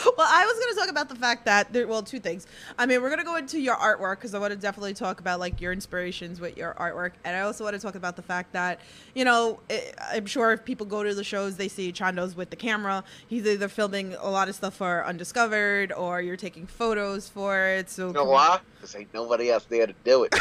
well, 0.18 0.28
I 0.30 0.46
was 0.46 0.60
going 0.60 0.74
to 0.74 0.80
talk 0.80 0.90
about 0.90 1.10
the 1.10 1.16
fact 1.16 1.46
that 1.46 1.74
there. 1.74 1.88
Well, 1.88 2.04
two 2.04 2.20
things. 2.20 2.48
I 2.78 2.86
mean, 2.86 3.02
we're 3.02 3.10
going 3.10 3.20
to 3.20 3.26
go 3.26 3.36
into 3.36 3.60
your 3.60 3.76
artwork 3.76 4.16
because 4.16 4.34
I 4.34 4.40
want 4.40 4.52
to 4.52 4.58
definitely 4.58 4.94
talk 4.94 5.20
about 5.20 5.40
like 5.40 5.60
your 5.62 5.72
inspirations 5.72 6.40
with 6.40 6.58
your 6.58 6.74
artwork, 6.76 7.12
and 7.24 7.36
I 7.36 7.42
also 7.42 7.64
want 7.64 7.76
to 7.76 7.82
talk 7.82 7.96
about 7.96 8.16
the 8.16 8.22
fact 8.22 8.54
that 8.54 8.80
you 9.14 9.26
know 9.26 9.60
i 9.70 9.92
I'm 10.14 10.26
sure 10.26 10.52
if 10.52 10.66
people 10.66 10.86
go 10.86 11.04
to 11.04 11.14
the 11.14 11.24
shows, 11.24 11.58
they 11.58 11.68
see 11.68 11.92
Chondo's 11.92 12.36
with 12.36 12.50
the 12.50 12.56
camera. 12.56 13.04
He's 13.28 13.46
either 13.46 13.68
filming 13.68 14.14
a 14.16 14.30
lot 14.30 14.50
of 14.50 14.56
stuff 14.56 14.76
for 14.76 15.06
Undiscovered 15.06 15.92
or 15.92 16.22
you're 16.22 16.38
taking 16.38 16.68
photos 16.68 17.28
for 17.28 17.66
it. 17.66 17.90
So 17.90 18.08
You 18.08 18.14
know 18.14 18.26
why? 18.26 18.60
Because 18.76 18.96
ain't 18.96 19.14
nobody 19.14 19.50
else 19.50 19.66
there 19.66 19.88
to 19.88 19.94
do 20.04 20.24
it. 20.24 20.36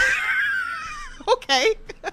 okay. 1.28 1.74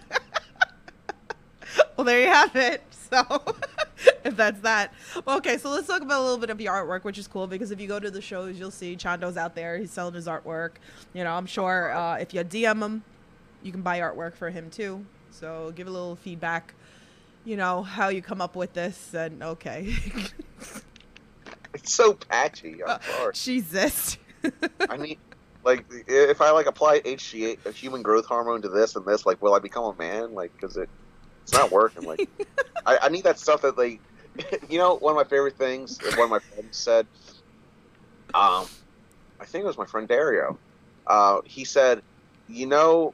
well, 1.98 2.06
there 2.06 2.22
you 2.22 2.28
have 2.28 2.56
it. 2.56 2.84
So, 3.10 3.44
if 4.26 4.36
that's 4.36 4.60
that. 4.62 4.94
Okay, 5.28 5.58
so 5.58 5.70
let's 5.70 5.88
talk 5.88 6.02
about 6.02 6.20
a 6.20 6.24
little 6.24 6.38
bit 6.38 6.50
of 6.50 6.60
your 6.60 6.74
artwork, 6.74 7.04
which 7.04 7.18
is 7.18 7.28
cool 7.28 7.48
because 7.48 7.72
if 7.72 7.80
you 7.80 7.88
go 7.88 8.00
to 8.00 8.12
the 8.12 8.22
shows, 8.22 8.60
you'll 8.60 8.72
see 8.72 8.96
Chondo's 8.96 9.38
out 9.38 9.56
there. 9.56 9.78
He's 9.78 9.92
selling 9.92 10.14
his 10.14 10.28
artwork. 10.28 10.72
You 11.14 11.24
know, 11.24 11.32
I'm 11.32 11.46
sure 11.46 11.94
uh, 11.94 12.18
if 12.18 12.34
you 12.34 12.44
DM 12.44 12.82
him, 12.84 13.04
you 13.64 13.72
can 13.72 13.82
buy 13.82 14.00
artwork 14.00 14.36
for 14.36 14.50
him 14.50 14.70
too. 14.70 15.06
So, 15.32 15.72
give 15.76 15.88
a 15.88 15.92
little 15.92 16.16
feedback. 16.16 16.74
You 17.46 17.56
know 17.56 17.82
how 17.84 18.10
you 18.10 18.22
come 18.22 18.42
up 18.42 18.56
with 18.56 18.74
this, 18.74 19.14
and 19.14 19.42
okay. 19.42 19.96
It's 21.78 21.94
so 21.94 22.14
patchy. 22.14 22.84
I'm 22.84 23.00
sorry. 23.02 23.34
Jesus. 23.34 24.18
I 24.90 24.98
need, 24.98 25.20
like, 25.64 25.86
if 26.08 26.42
I 26.42 26.50
like 26.52 26.66
apply 26.66 27.02
HGH, 27.02 27.66
a 27.66 27.72
human 27.72 28.02
growth 28.02 28.26
hormone 28.26 28.64
to 28.64 28.70
this 28.70 28.96
and 28.96 29.06
this, 29.06 29.26
like, 29.26 29.42
will 29.42 29.54
I 29.54 29.60
become 29.60 29.84
a 29.84 29.94
man? 29.96 30.34
Like, 30.34 30.52
because 30.54 30.78
it, 30.78 30.90
it's 31.48 31.54
not 31.54 31.72
working. 31.72 32.04
Like, 32.04 32.28
I, 32.86 33.00
I 33.04 33.10
need 33.10 33.24
that 33.24 33.40
stuff 33.40 33.62
that 33.62 33.78
like, 33.78 34.02
you 34.70 34.78
know, 34.78 34.96
one 34.96 35.12
of 35.12 35.16
my 35.16 35.24
favorite 35.24 35.58
things. 35.58 35.98
One 36.02 36.26
of 36.26 36.30
my 36.30 36.40
friends 36.40 36.76
said, 36.76 37.08
um, 38.34 38.66
I 39.40 39.46
think 39.46 39.64
it 39.64 39.68
was 39.68 39.78
my 39.78 39.86
friend 39.86 40.10
Dario. 40.10 40.60
Uh, 41.08 41.40
he 41.46 41.64
said, 41.64 42.02
you 42.50 42.66
know, 42.66 43.14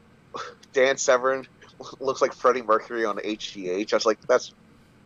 Dan 0.74 0.98
Severn 0.98 1.46
looks 2.00 2.24
like 2.24 2.34
Freddie 2.34 2.64
Mercury 2.64 3.06
on 3.06 3.18
HGH. 3.18 3.94
I 3.94 3.96
was 3.96 4.06
like, 4.08 4.20
that's 4.28 4.52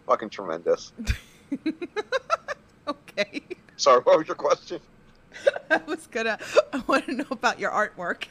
fucking 0.06 0.30
tremendous. 0.30 0.94
okay. 2.88 3.42
Sorry, 3.76 4.00
what 4.04 4.18
was 4.20 4.28
your 4.28 4.36
question? 4.36 4.80
I 5.70 5.82
was 5.86 6.08
gonna. 6.08 6.40
I 6.72 6.82
want 6.88 7.06
to 7.08 7.12
know 7.12 7.28
about 7.30 7.60
your 7.60 7.72
artwork. 7.72 8.24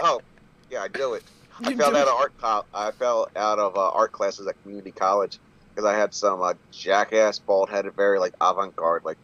Oh, 0.00 0.22
yeah, 0.70 0.80
I 0.80 0.88
do 0.88 1.12
it. 1.12 1.22
I 1.62 1.74
fell 1.74 1.96
out 1.96 2.08
of 2.08 2.14
art. 2.14 2.32
Co- 2.40 2.64
I 2.72 2.90
fell 2.92 3.28
out 3.36 3.58
of 3.58 3.76
uh, 3.76 3.90
art 3.90 4.12
classes 4.12 4.46
at 4.46 4.60
community 4.62 4.92
college 4.92 5.38
because 5.74 5.88
I 5.88 5.96
had 5.96 6.14
some 6.14 6.40
uh, 6.42 6.54
jackass, 6.72 7.38
bald-headed, 7.40 7.92
very 7.96 8.18
like 8.18 8.32
avant-garde. 8.40 9.02
Like, 9.04 9.18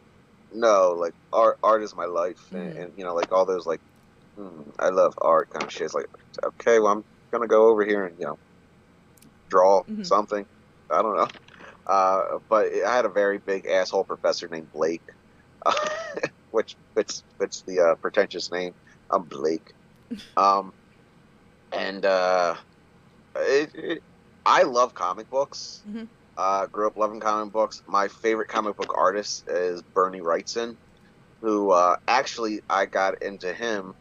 no, 0.51 0.91
like 0.97 1.13
art. 1.33 1.57
Art 1.63 1.83
is 1.83 1.95
my 1.95 2.05
life, 2.05 2.39
and, 2.51 2.73
Mm. 2.73 2.83
and 2.83 2.93
you 2.97 3.03
know, 3.03 3.13
like 3.15 3.31
all 3.31 3.45
those 3.45 3.65
like, 3.65 3.81
mm, 4.37 4.69
I 4.79 4.89
love 4.89 5.13
art 5.21 5.49
kind 5.49 5.65
of 5.65 5.71
shit. 5.71 5.83
It's 5.83 5.93
like, 5.93 6.05
okay, 6.45 6.79
well, 6.79 6.91
I'm 6.93 7.03
gonna 7.31 7.47
go 7.47 7.67
over 7.67 7.85
here 7.85 8.05
and 8.05 8.17
you 8.19 8.25
know, 8.25 8.39
draw 9.49 9.83
Mhm. 9.83 10.05
something. 10.05 10.45
I 10.89 11.01
don't 11.01 11.15
know. 11.15 11.27
Uh, 11.87 12.39
but 12.49 12.67
I 12.85 12.95
had 12.95 13.05
a 13.05 13.09
very 13.09 13.37
big 13.39 13.65
asshole 13.65 14.03
professor 14.03 14.47
named 14.47 14.71
Blake, 14.71 15.03
uh, 15.65 15.73
which 16.51 16.75
fits 16.95 17.23
fits 17.39 17.63
the 17.65 17.79
uh, 17.79 17.95
pretentious 17.95 18.51
name. 18.51 18.73
I'm 19.09 19.23
Blake. 19.23 19.71
Um, 20.37 20.71
and 21.71 22.05
uh, 22.05 22.55
it, 23.35 23.71
it, 23.73 24.03
I 24.45 24.63
love 24.63 24.93
comic 24.93 25.29
books. 25.29 25.83
Mhm. 25.87 26.09
Uh, 26.37 26.67
grew 26.67 26.87
up 26.87 26.97
loving 26.97 27.19
comic 27.19 27.53
books. 27.53 27.81
My 27.87 28.07
favorite 28.07 28.47
comic 28.47 28.75
book 28.77 28.93
artist 28.97 29.43
is 29.47 29.81
Bernie 29.93 30.21
Wrightson, 30.21 30.77
who 31.41 31.71
uh, 31.71 31.97
actually 32.07 32.61
I 32.69 32.85
got 32.85 33.21
into 33.21 33.53
him 33.53 33.93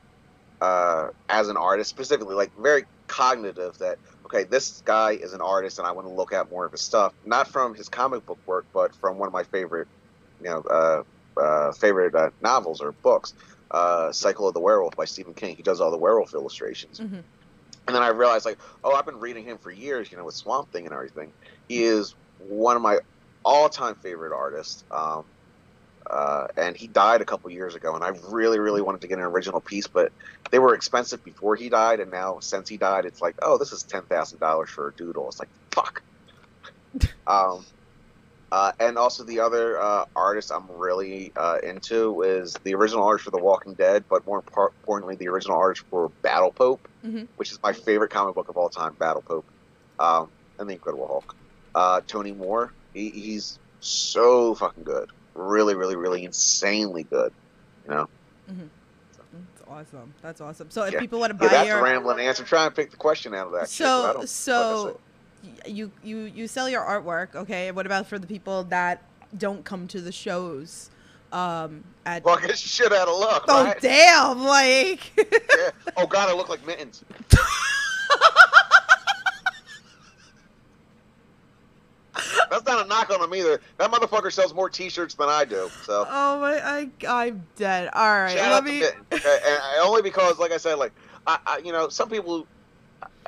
uh, 0.60 1.08
as 1.28 1.48
an 1.48 1.56
artist, 1.56 1.90
specifically 1.90 2.34
like 2.34 2.52
very 2.58 2.84
cognitive 3.08 3.72
that 3.80 3.98
okay, 4.26 4.44
this 4.44 4.82
guy 4.86 5.12
is 5.12 5.32
an 5.32 5.40
artist 5.40 5.78
and 5.78 5.86
I 5.86 5.92
want 5.92 6.06
to 6.06 6.12
look 6.12 6.32
at 6.32 6.50
more 6.50 6.66
of 6.66 6.72
his 6.72 6.82
stuff, 6.82 7.12
not 7.24 7.48
from 7.48 7.74
his 7.74 7.88
comic 7.88 8.24
book 8.26 8.40
work, 8.46 8.66
but 8.72 8.92
from 9.00 9.18
one 9.18 9.26
of 9.26 9.32
my 9.32 9.44
favorite, 9.44 9.88
you 10.40 10.50
know, 10.50 10.62
uh, 10.70 11.02
uh, 11.40 11.72
favorite 11.80 12.14
uh, 12.14 12.30
novels 12.40 12.80
or 12.80 12.94
books, 13.02 13.34
uh, 13.72 14.12
Cycle 14.12 14.48
of 14.48 14.54
the 14.54 14.60
Werewolf 14.60 14.94
by 14.96 15.04
Stephen 15.04 15.34
King. 15.34 15.56
He 15.56 15.62
does 15.62 15.80
all 15.80 15.90
the 15.90 15.98
werewolf 15.98 16.34
illustrations. 16.34 17.00
Mhm. 17.00 17.24
And 17.91 17.97
then 17.97 18.05
I 18.05 18.11
realized, 18.11 18.45
like, 18.47 18.61
oh, 18.84 18.95
I've 18.95 19.05
been 19.05 19.18
reading 19.18 19.43
him 19.43 19.59
for 19.59 19.72
years, 19.72 20.12
you 20.12 20.16
know, 20.16 20.24
with 20.24 20.36
Swamp 20.36 20.70
Thing 20.70 20.84
and 20.84 20.95
everything. 20.95 21.32
He 21.66 21.82
is 21.82 22.14
one 22.38 22.76
of 22.76 22.82
my 22.82 23.01
all-time 23.45 23.97
favorite 23.97 24.32
artists. 24.32 24.84
Um, 24.93 25.24
uh, 26.09 26.47
and 26.57 26.76
he 26.76 26.86
died 26.86 27.20
a 27.20 27.24
couple 27.24 27.51
years 27.51 27.74
ago, 27.74 27.97
and 27.97 28.05
I 28.05 28.11
really, 28.28 28.61
really 28.61 28.80
wanted 28.80 29.01
to 29.01 29.09
get 29.09 29.18
an 29.18 29.24
original 29.24 29.61
piece, 29.61 29.88
but 29.88 30.12
they 30.53 30.61
were 30.61 30.72
expensive 30.76 31.24
before 31.24 31.57
he 31.57 31.68
died, 31.68 31.99
and 31.99 32.12
now 32.12 32.38
since 32.38 32.68
he 32.68 32.76
died, 32.76 33.07
it's 33.07 33.20
like, 33.20 33.34
oh, 33.43 33.59
this 33.59 33.72
is 33.72 33.82
ten 33.82 34.03
thousand 34.03 34.38
dollars 34.38 34.70
for 34.70 34.91
a 34.91 34.93
doodle. 34.93 35.26
It's 35.26 35.41
like, 35.41 35.49
fuck. 35.72 36.01
um, 37.26 37.64
uh, 38.53 38.72
and 38.80 38.98
also 38.98 39.22
the 39.24 39.40
other 39.40 39.80
uh, 39.80 40.05
artist 40.16 40.51
I'm 40.53 40.68
really 40.70 41.32
uh, 41.36 41.59
into 41.62 42.22
is 42.22 42.55
the 42.64 42.74
original 42.74 43.05
artist 43.05 43.24
for 43.24 43.30
The 43.30 43.38
Walking 43.42 43.74
Dead, 43.74 44.05
but 44.11 44.26
more 44.26 44.42
impor- 44.42 44.70
importantly, 44.82 45.16
the 45.16 45.28
original 45.28 45.57
artist 45.57 45.84
for 45.90 46.11
Battle 46.22 46.51
Pope, 46.53 46.88
Mhm. 47.05 47.28
which 47.36 47.53
is 47.53 47.59
my 47.62 47.72
favorite 47.72 48.11
comic 48.11 48.34
book 48.34 48.48
of 48.48 48.57
all 48.57 48.68
time, 48.68 48.94
Battle 48.98 49.22
Pope, 49.22 49.46
um, 49.98 50.30
and 50.59 50.68
the 50.68 50.74
Incredible 50.74 51.07
Hulk. 51.07 51.34
Uh, 51.74 52.01
Tony 52.07 52.32
Moore, 52.32 52.72
he, 52.92 53.11
he's 53.11 53.59
so 53.78 54.55
fucking 54.57 54.82
good, 54.84 55.09
really, 55.34 55.74
really, 55.76 55.96
really 55.96 56.24
insanely 56.24 57.05
good. 57.05 57.32
You 57.84 57.90
know, 57.94 58.07
That's 58.48 59.62
awesome. 59.68 60.12
That's 60.22 60.40
awesome. 60.40 60.70
So 60.70 60.82
if 60.84 60.94
Yeah. 60.94 60.98
people 61.01 61.20
want 61.20 61.38
to 61.38 61.44
yeah, 61.44 61.48
buy 61.51 61.55
that's 61.57 61.68
your 61.68 61.78
a 61.78 61.82
rambling 61.82 62.18
answer. 62.26 62.42
Try 62.42 62.66
and 62.66 62.74
pick 62.74 62.90
the 62.90 62.96
question 62.96 63.32
out 63.32 63.46
of 63.46 63.53
that. 63.53 63.68
shit, 63.70 63.86
so 63.86 64.12
don't- 64.14 64.28
so 64.28 65.01
you 65.66 65.91
you 66.03 66.18
you 66.18 66.47
sell 66.49 66.68
your 66.68 66.82
artwork, 66.82 67.34
okay? 67.34 67.70
What 67.70 67.86
about 67.86 68.07
for 68.07 68.18
the 68.18 68.26
people 68.26 68.64
that 68.64 69.03
don't 69.36 69.64
come 69.64 69.86
to 69.88 70.01
the 70.01 70.12
shows? 70.12 70.91
Um, 71.32 71.84
at 72.05 72.26
I 72.26 72.34
said, 72.34 72.41
fucking 72.41 72.57
shit 72.57 72.93
out 72.93 73.07
of 73.07 73.18
luck, 73.18 73.45
oh 73.49 73.64
right? 73.64 73.80
damn, 73.80 74.43
like 74.43 75.12
yeah. 75.16 75.70
Oh 75.97 76.07
god, 76.07 76.28
I 76.28 76.34
look 76.34 76.49
like 76.49 76.66
mittens. 76.66 77.05
That's 82.51 82.66
not 82.66 82.84
a 82.84 82.88
knock 82.88 83.11
on 83.11 83.22
him 83.22 83.32
either. 83.34 83.61
That 83.78 83.93
motherfucker 83.93 84.32
sells 84.32 84.53
more 84.53 84.68
T-shirts 84.68 85.14
than 85.14 85.28
I 85.28 85.45
do. 85.45 85.70
So 85.84 86.05
oh 86.09 86.41
my, 86.41 86.61
I 86.61 86.91
I'm 87.09 87.47
dead. 87.55 87.91
All 87.93 88.22
right, 88.22 88.36
shout 88.36 88.51
let 88.51 88.64
me. 88.64 88.80
Mitten. 88.80 89.07
Okay, 89.12 89.38
and 89.47 89.61
only 89.84 90.03
because, 90.03 90.38
like 90.41 90.51
I 90.51 90.57
said, 90.57 90.74
like 90.74 90.93
I, 91.28 91.38
I, 91.47 91.59
you 91.59 91.70
know, 91.70 91.88
some 91.88 92.09
people, 92.09 92.47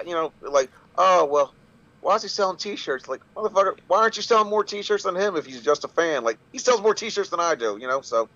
you 0.04 0.12
know, 0.12 0.32
like, 0.40 0.70
oh 0.98 1.24
well, 1.24 1.54
why 2.02 2.16
is 2.16 2.22
he 2.22 2.28
selling 2.28 2.56
T-shirts? 2.58 3.08
Like, 3.08 3.20
motherfucker, 3.34 3.78
why 3.86 3.98
aren't 3.98 4.16
you 4.16 4.22
selling 4.22 4.50
more 4.50 4.64
T-shirts 4.64 5.04
than 5.04 5.16
him 5.16 5.36
if 5.36 5.46
he's 5.46 5.62
just 5.62 5.84
a 5.84 5.88
fan? 5.88 6.24
Like, 6.24 6.36
he 6.52 6.58
sells 6.58 6.82
more 6.82 6.94
T-shirts 6.94 7.30
than 7.30 7.40
I 7.40 7.54
do. 7.54 7.78
You 7.80 7.88
know, 7.88 8.00
so 8.02 8.28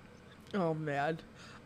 Oh 0.55 0.75
man. 0.75 1.19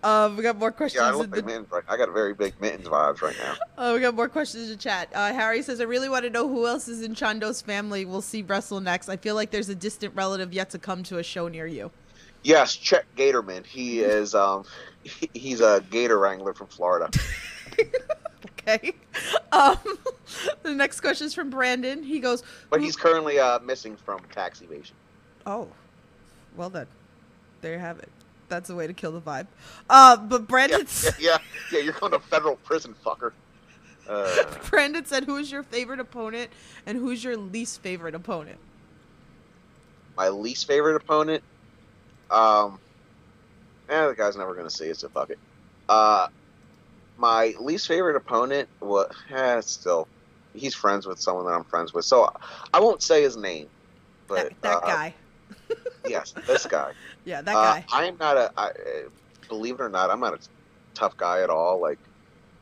Um, 0.02 0.38
we 0.38 0.42
got 0.42 0.56
more 0.56 0.72
questions. 0.72 1.02
yeah, 1.02 1.08
I 1.08 1.12
look 1.12 1.30
the 1.30 1.36
like 1.36 1.44
mittens. 1.44 1.70
Right, 1.70 1.84
I 1.86 1.98
got 1.98 2.10
very 2.12 2.32
big 2.32 2.58
mittens 2.58 2.88
vibes 2.88 3.20
right 3.20 3.36
now. 3.38 3.54
Oh, 3.76 3.94
we 3.94 4.00
got 4.00 4.14
more 4.14 4.30
questions 4.30 4.70
in 4.70 4.78
chat. 4.78 5.10
Uh, 5.14 5.32
Harry 5.34 5.60
says, 5.60 5.78
I 5.78 5.84
really 5.84 6.08
want 6.08 6.24
to 6.24 6.30
know 6.30 6.48
who 6.48 6.66
else 6.66 6.88
is 6.88 7.02
in 7.02 7.14
Chondo's 7.14 7.60
family 7.60 8.06
we'll 8.06 8.22
see 8.22 8.40
wrestle 8.40 8.80
next. 8.80 9.10
I 9.10 9.18
feel 9.18 9.34
like 9.34 9.50
there's 9.50 9.68
a 9.68 9.74
distant 9.74 10.14
relative 10.14 10.54
yet 10.54 10.70
to 10.70 10.78
come 10.78 11.02
to 11.04 11.18
a 11.18 11.22
show 11.22 11.48
near 11.48 11.66
you. 11.66 11.90
Yes, 12.42 12.74
Chet 12.76 13.04
Gatorman. 13.14 13.66
He 13.66 14.00
is 14.00 14.34
um, 14.34 14.64
he's 15.34 15.60
a 15.60 15.84
gator 15.90 16.18
wrangler 16.18 16.54
from 16.54 16.68
Florida. 16.68 17.10
Okay. 18.70 18.92
Um, 19.52 19.78
the 20.62 20.72
next 20.72 21.00
question 21.00 21.26
is 21.26 21.34
from 21.34 21.50
Brandon. 21.50 22.04
He 22.04 22.20
goes, 22.20 22.44
But 22.70 22.80
he's 22.80 22.94
currently 22.94 23.40
uh, 23.40 23.58
missing 23.58 23.96
from 23.96 24.20
tax 24.32 24.62
evasion. 24.62 24.94
Oh, 25.44 25.66
well 26.56 26.70
then. 26.70 26.86
There 27.60 27.72
you 27.72 27.80
have 27.80 27.98
it. 27.98 28.08
That's 28.48 28.70
a 28.70 28.76
way 28.76 28.86
to 28.86 28.92
kill 28.92 29.10
the 29.10 29.20
vibe. 29.20 29.48
Uh, 29.90 30.16
but 30.16 30.42
Yeah, 30.42 30.46
Brandon, 30.46 30.86
yeah, 31.02 31.10
yeah, 31.18 31.38
yeah. 31.72 31.80
You're 31.80 31.94
going 31.94 32.12
to 32.12 32.20
federal 32.20 32.56
prison, 32.56 32.94
fucker. 33.04 33.32
Uh, 34.08 34.44
Brandon 34.70 35.04
said, 35.04 35.24
"Who 35.24 35.36
is 35.36 35.50
your 35.50 35.64
favorite 35.64 35.98
opponent 35.98 36.50
and 36.86 36.96
who's 36.96 37.24
your 37.24 37.36
least 37.36 37.82
favorite 37.82 38.14
opponent?" 38.14 38.58
my 40.16 40.28
least 40.28 40.66
favorite 40.66 40.96
opponent. 40.96 41.42
Um, 42.30 42.78
eh, 43.88 44.06
the 44.06 44.14
guy's 44.14 44.36
never 44.36 44.54
going 44.54 44.68
to 44.68 44.74
see 44.74 44.86
it, 44.86 44.96
so 44.96 45.08
fuck 45.08 45.30
it. 45.30 45.38
Uh, 45.88 46.28
my 47.20 47.54
least 47.60 47.86
favorite 47.86 48.16
opponent 48.16 48.68
was 48.80 49.06
eh, 49.30 49.60
still 49.60 50.08
he's 50.54 50.74
friends 50.74 51.06
with 51.06 51.20
someone 51.20 51.46
that 51.46 51.52
I'm 51.52 51.64
friends 51.64 51.92
with, 51.92 52.04
so 52.04 52.32
I 52.72 52.80
won't 52.80 53.02
say 53.02 53.22
his 53.22 53.36
name. 53.36 53.68
But 54.28 54.50
that 54.62 54.62
that 54.62 54.76
uh, 54.82 54.86
guy. 54.86 55.14
yes, 56.08 56.32
this 56.46 56.66
guy. 56.66 56.92
Yeah, 57.24 57.42
that 57.42 57.56
Uh, 57.56 57.74
guy. 57.74 57.84
I 57.92 58.04
am 58.06 58.16
not 58.18 58.36
a. 58.36 58.50
I, 58.56 58.66
uh, 58.66 58.72
believe 59.48 59.74
it 59.74 59.80
or 59.80 59.88
not, 59.88 60.10
I'm 60.10 60.20
not 60.20 60.34
a 60.34 60.38
tough 60.94 61.16
guy 61.16 61.42
at 61.42 61.50
all. 61.50 61.80
Like, 61.80 61.98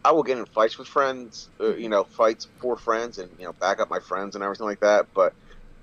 I 0.05 0.13
will 0.13 0.23
get 0.23 0.39
in 0.39 0.47
fights 0.47 0.79
with 0.79 0.89
friends, 0.89 1.49
uh, 1.61 1.77
you 1.77 1.89
know, 1.89 2.05
fights 2.05 2.49
for 2.61 2.77
friends, 2.77 3.19
and 3.19 3.31
you 3.39 3.45
know, 3.45 3.53
back 3.61 3.81
up 3.81 3.91
my 3.91 4.01
friends 4.01 4.35
and 4.35 4.43
everything 4.43 4.67
like 4.67 4.81
that. 4.81 5.07
But 5.15 5.35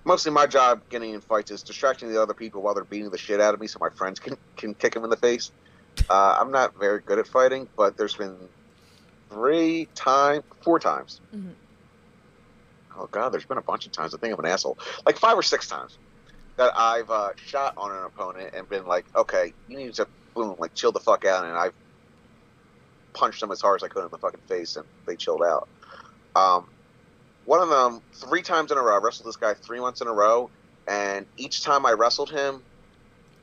mostly 0.03 0.31
my 0.31 0.47
job 0.47 0.81
getting 0.89 1.13
in 1.13 1.21
fights 1.21 1.51
is 1.51 1.63
distracting 1.63 2.11
the 2.11 2.21
other 2.21 2.33
people 2.33 2.61
while 2.61 2.73
they're 2.73 2.83
beating 2.85 3.09
the 3.11 3.17
shit 3.17 3.39
out 3.39 3.53
of 3.53 3.61
me, 3.61 3.67
so 3.67 3.77
my 3.79 3.89
friends 3.89 4.19
can 4.19 4.35
can 4.57 4.73
kick 4.73 4.93
them 4.93 5.03
in 5.03 5.09
the 5.09 5.17
face. 5.17 5.51
Uh, 6.09 6.35
I'm 6.39 6.51
not 6.51 6.77
very 6.77 6.99
good 6.99 7.19
at 7.19 7.25
fighting, 7.25 7.69
but 7.77 7.95
there's 7.95 8.15
been 8.15 8.35
three 9.35 9.89
times, 9.95 10.43
four 10.63 10.79
times. 10.79 11.21
Mhm. 11.33 11.55
Oh 12.95 13.07
god, 13.07 13.29
there's 13.29 13.45
been 13.45 13.57
a 13.57 13.63
bunch 13.63 13.85
of 13.85 13.91
times. 13.91 14.13
I 14.13 14.17
think 14.17 14.33
I'm 14.33 14.39
an 14.39 14.51
asshole. 14.51 14.77
Like 15.05 15.17
five 15.17 15.37
or 15.37 15.43
six 15.43 15.67
times 15.67 15.99
that 16.57 16.73
I've 16.77 17.09
uh, 17.09 17.31
shot 17.37 17.73
on 17.77 17.91
an 17.91 18.03
opponent 18.05 18.51
and 18.53 18.69
been 18.69 18.85
like, 18.85 19.05
okay, 19.15 19.53
you 19.67 19.77
need 19.77 19.93
to 19.95 20.07
boom, 20.33 20.55
like 20.57 20.73
chill 20.73 20.93
the 20.93 21.01
fuck 21.01 21.25
out, 21.25 21.45
and 21.45 21.57
I've 21.57 21.73
punched 23.17 23.41
them 23.41 23.51
as 23.51 23.61
hard 23.61 23.81
as 23.81 23.83
I 23.83 23.89
could 23.89 24.03
in 24.05 24.09
the 24.11 24.17
fucking 24.19 24.41
face, 24.47 24.77
and 24.77 24.85
they 25.07 25.17
chilled 25.17 25.43
out. 25.43 25.67
Um, 26.35 26.67
one 27.43 27.61
of 27.61 27.69
them, 27.69 28.01
three 28.23 28.41
times 28.41 28.71
in 28.71 28.77
a 28.77 28.81
row, 28.81 28.95
I 28.95 29.01
wrestled 29.03 29.27
this 29.27 29.37
guy 29.37 29.53
three 29.65 29.79
months 29.79 30.01
in 30.01 30.07
a 30.07 30.13
row, 30.13 30.49
and 30.87 31.25
each 31.37 31.63
time 31.63 31.85
I 31.85 31.91
wrestled 31.93 32.31
him, 32.31 32.63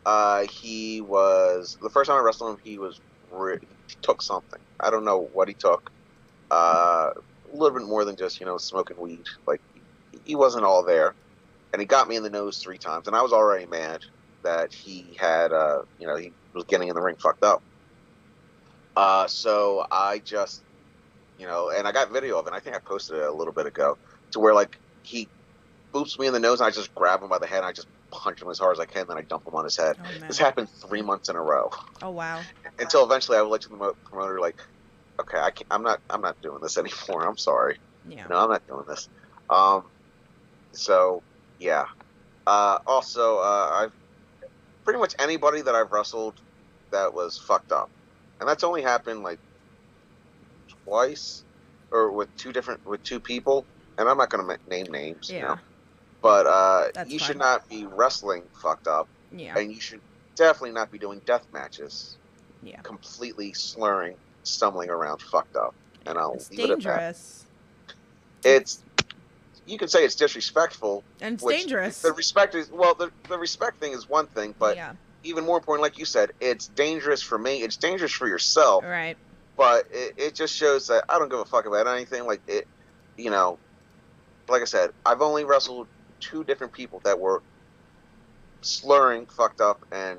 uh, 0.06 0.46
he 0.60 1.00
was 1.00 1.76
the 1.80 1.90
first 1.90 2.08
time 2.08 2.18
I 2.18 2.22
wrestled 2.24 2.50
him, 2.52 2.58
he 2.62 2.78
was 2.78 3.00
re- 3.30 3.58
took 4.02 4.22
something. 4.22 4.60
I 4.80 4.90
don't 4.90 5.04
know 5.04 5.28
what 5.32 5.48
he 5.48 5.54
took. 5.54 5.90
Uh, 6.50 7.10
a 7.52 7.56
little 7.56 7.78
bit 7.78 7.86
more 7.86 8.04
than 8.04 8.16
just 8.16 8.40
you 8.40 8.46
know 8.46 8.58
smoking 8.58 8.98
weed. 8.98 9.24
Like 9.46 9.60
he 10.24 10.34
wasn't 10.36 10.64
all 10.64 10.84
there, 10.84 11.14
and 11.72 11.80
he 11.80 11.86
got 11.86 12.08
me 12.08 12.16
in 12.16 12.22
the 12.22 12.30
nose 12.30 12.58
three 12.58 12.78
times, 12.78 13.06
and 13.06 13.16
I 13.16 13.22
was 13.22 13.32
already 13.32 13.66
mad 13.66 14.00
that 14.44 14.72
he 14.72 15.16
had 15.18 15.52
uh, 15.52 15.82
you 15.98 16.06
know 16.06 16.16
he 16.16 16.32
was 16.54 16.64
getting 16.64 16.88
in 16.88 16.94
the 16.94 17.02
ring 17.02 17.16
fucked 17.16 17.44
up. 17.44 17.62
Uh, 18.96 19.26
so 19.26 19.86
I 19.90 20.18
just 20.18 20.62
you 21.38 21.46
know, 21.46 21.70
and 21.70 21.88
I 21.88 21.92
got 21.92 22.12
video 22.12 22.38
of 22.38 22.46
it. 22.46 22.52
I 22.52 22.60
think 22.60 22.76
I 22.76 22.78
posted 22.78 23.18
it 23.18 23.24
a 23.24 23.32
little 23.32 23.52
bit 23.52 23.66
ago 23.66 23.98
to 24.32 24.40
where 24.40 24.54
like 24.54 24.78
he 25.02 25.28
boops 25.94 26.18
me 26.18 26.26
in 26.26 26.32
the 26.32 26.40
nose, 26.40 26.60
and 26.60 26.66
I 26.66 26.70
just 26.70 26.94
grab 26.94 27.22
him 27.22 27.28
by 27.28 27.38
the 27.38 27.46
head, 27.46 27.58
and 27.58 27.66
I 27.66 27.72
just 27.72 27.88
punch 28.12 28.40
him 28.42 28.50
as 28.50 28.58
hard 28.58 28.76
as 28.76 28.80
I 28.80 28.86
can, 28.86 29.06
then 29.08 29.16
I 29.18 29.22
dump 29.22 29.46
him 29.46 29.54
on 29.54 29.64
his 29.64 29.76
head. 29.76 29.96
Oh. 29.98 30.26
This 30.28 30.38
happened 30.38 30.68
three 30.86 31.02
months 31.02 31.28
in 31.28 31.36
a 31.36 31.42
row 31.42 31.70
Oh 32.02 32.10
wow. 32.10 32.40
until 32.78 33.04
eventually 33.04 33.38
I 33.38 33.42
would 33.42 33.48
let 33.50 33.62
the 33.62 33.94
promoter 34.04 34.38
like, 34.40 34.58
okay, 35.20 35.38
I 35.38 35.50
can't, 35.50 35.66
I'm 35.70 35.82
not, 35.82 36.00
I'm 36.10 36.20
not 36.20 36.36
doing 36.42 36.58
this 36.62 36.76
anymore. 36.78 37.26
I'm 37.26 37.36
sorry. 37.38 37.78
Yeah. 38.04 38.26
No, 38.28 38.38
I'm 38.38 38.50
not 38.50 38.62
doing 38.68 38.84
this. 38.88 39.08
Um, 39.48 39.82
so 40.72 41.22
yeah. 41.58 41.84
Uh, 42.46 42.78
also, 42.86 43.38
uh, 43.38 43.70
I've 43.72 43.92
pretty 44.84 44.98
much 44.98 45.14
anybody 45.18 45.62
that 45.62 45.74
I've 45.74 45.92
wrestled 45.92 46.38
that 46.90 47.14
was 47.14 47.38
fucked 47.46 47.70
up, 47.72 47.88
and 48.40 48.48
that's 48.48 48.64
only 48.64 48.82
happened 48.82 49.22
like 49.22 49.38
twice, 50.84 51.44
or 51.92 52.12
with 52.12 52.28
two 52.36 52.52
different 52.52 52.80
with 52.84 53.02
two 53.04 53.20
people, 53.20 53.66
and 53.98 54.08
I'm 54.08 54.16
not 54.18 54.30
gonna 54.30 54.58
name 54.66 54.86
names. 54.90 55.28
You 55.28 55.36
Yeah. 55.36 55.42
know? 55.42 55.56
But 56.22 56.46
uh, 56.46 56.88
That's 56.94 57.10
you 57.10 57.18
fine. 57.18 57.26
should 57.26 57.36
not 57.38 57.68
be 57.68 57.84
wrestling 57.84 58.44
fucked 58.62 58.86
up, 58.86 59.08
Yeah. 59.32 59.58
and 59.58 59.72
you 59.74 59.80
should 59.80 60.00
definitely 60.36 60.70
not 60.72 60.90
be 60.90 60.98
doing 60.98 61.20
death 61.26 61.44
matches 61.52 62.16
Yeah. 62.62 62.80
completely 62.82 63.52
slurring, 63.52 64.16
stumbling 64.44 64.88
around, 64.88 65.20
fucked 65.20 65.56
up. 65.56 65.74
And 66.06 66.16
I'll 66.16 66.34
It's 66.34 66.50
leave 66.50 66.60
it 66.60 66.70
at 66.70 66.82
that. 66.82 66.96
dangerous. 66.96 67.44
It's 68.44 68.82
you 69.66 69.78
can 69.78 69.86
say 69.88 70.04
it's 70.04 70.16
disrespectful. 70.16 71.04
And 71.20 71.34
it's 71.34 71.44
dangerous. 71.44 72.02
The 72.02 72.12
respect 72.12 72.54
is 72.54 72.70
well, 72.70 72.94
the 72.94 73.10
the 73.28 73.38
respect 73.38 73.78
thing 73.80 73.92
is 73.92 74.08
one 74.08 74.26
thing, 74.28 74.54
but 74.58 74.76
yeah. 74.76 74.92
even 75.24 75.44
more 75.44 75.56
important, 75.58 75.82
like 75.82 75.98
you 75.98 76.04
said, 76.04 76.32
it's 76.40 76.66
dangerous 76.68 77.22
for 77.22 77.38
me. 77.38 77.62
It's 77.62 77.76
dangerous 77.76 78.12
for 78.12 78.26
yourself. 78.28 78.84
Right. 78.84 79.16
But 79.56 79.86
it, 79.92 80.14
it 80.16 80.34
just 80.34 80.54
shows 80.54 80.86
that 80.88 81.04
I 81.08 81.18
don't 81.18 81.28
give 81.28 81.38
a 81.40 81.44
fuck 81.44 81.66
about 81.66 81.86
anything. 81.86 82.26
Like 82.26 82.40
it, 82.48 82.66
you 83.16 83.30
know, 83.30 83.58
like 84.48 84.62
I 84.62 84.66
said, 84.66 84.90
I've 85.06 85.20
only 85.22 85.44
wrestled 85.44 85.86
two 86.22 86.44
different 86.44 86.72
people 86.72 87.00
that 87.04 87.20
were 87.20 87.42
slurring, 88.62 89.26
fucked 89.26 89.60
up, 89.60 89.84
and 89.92 90.18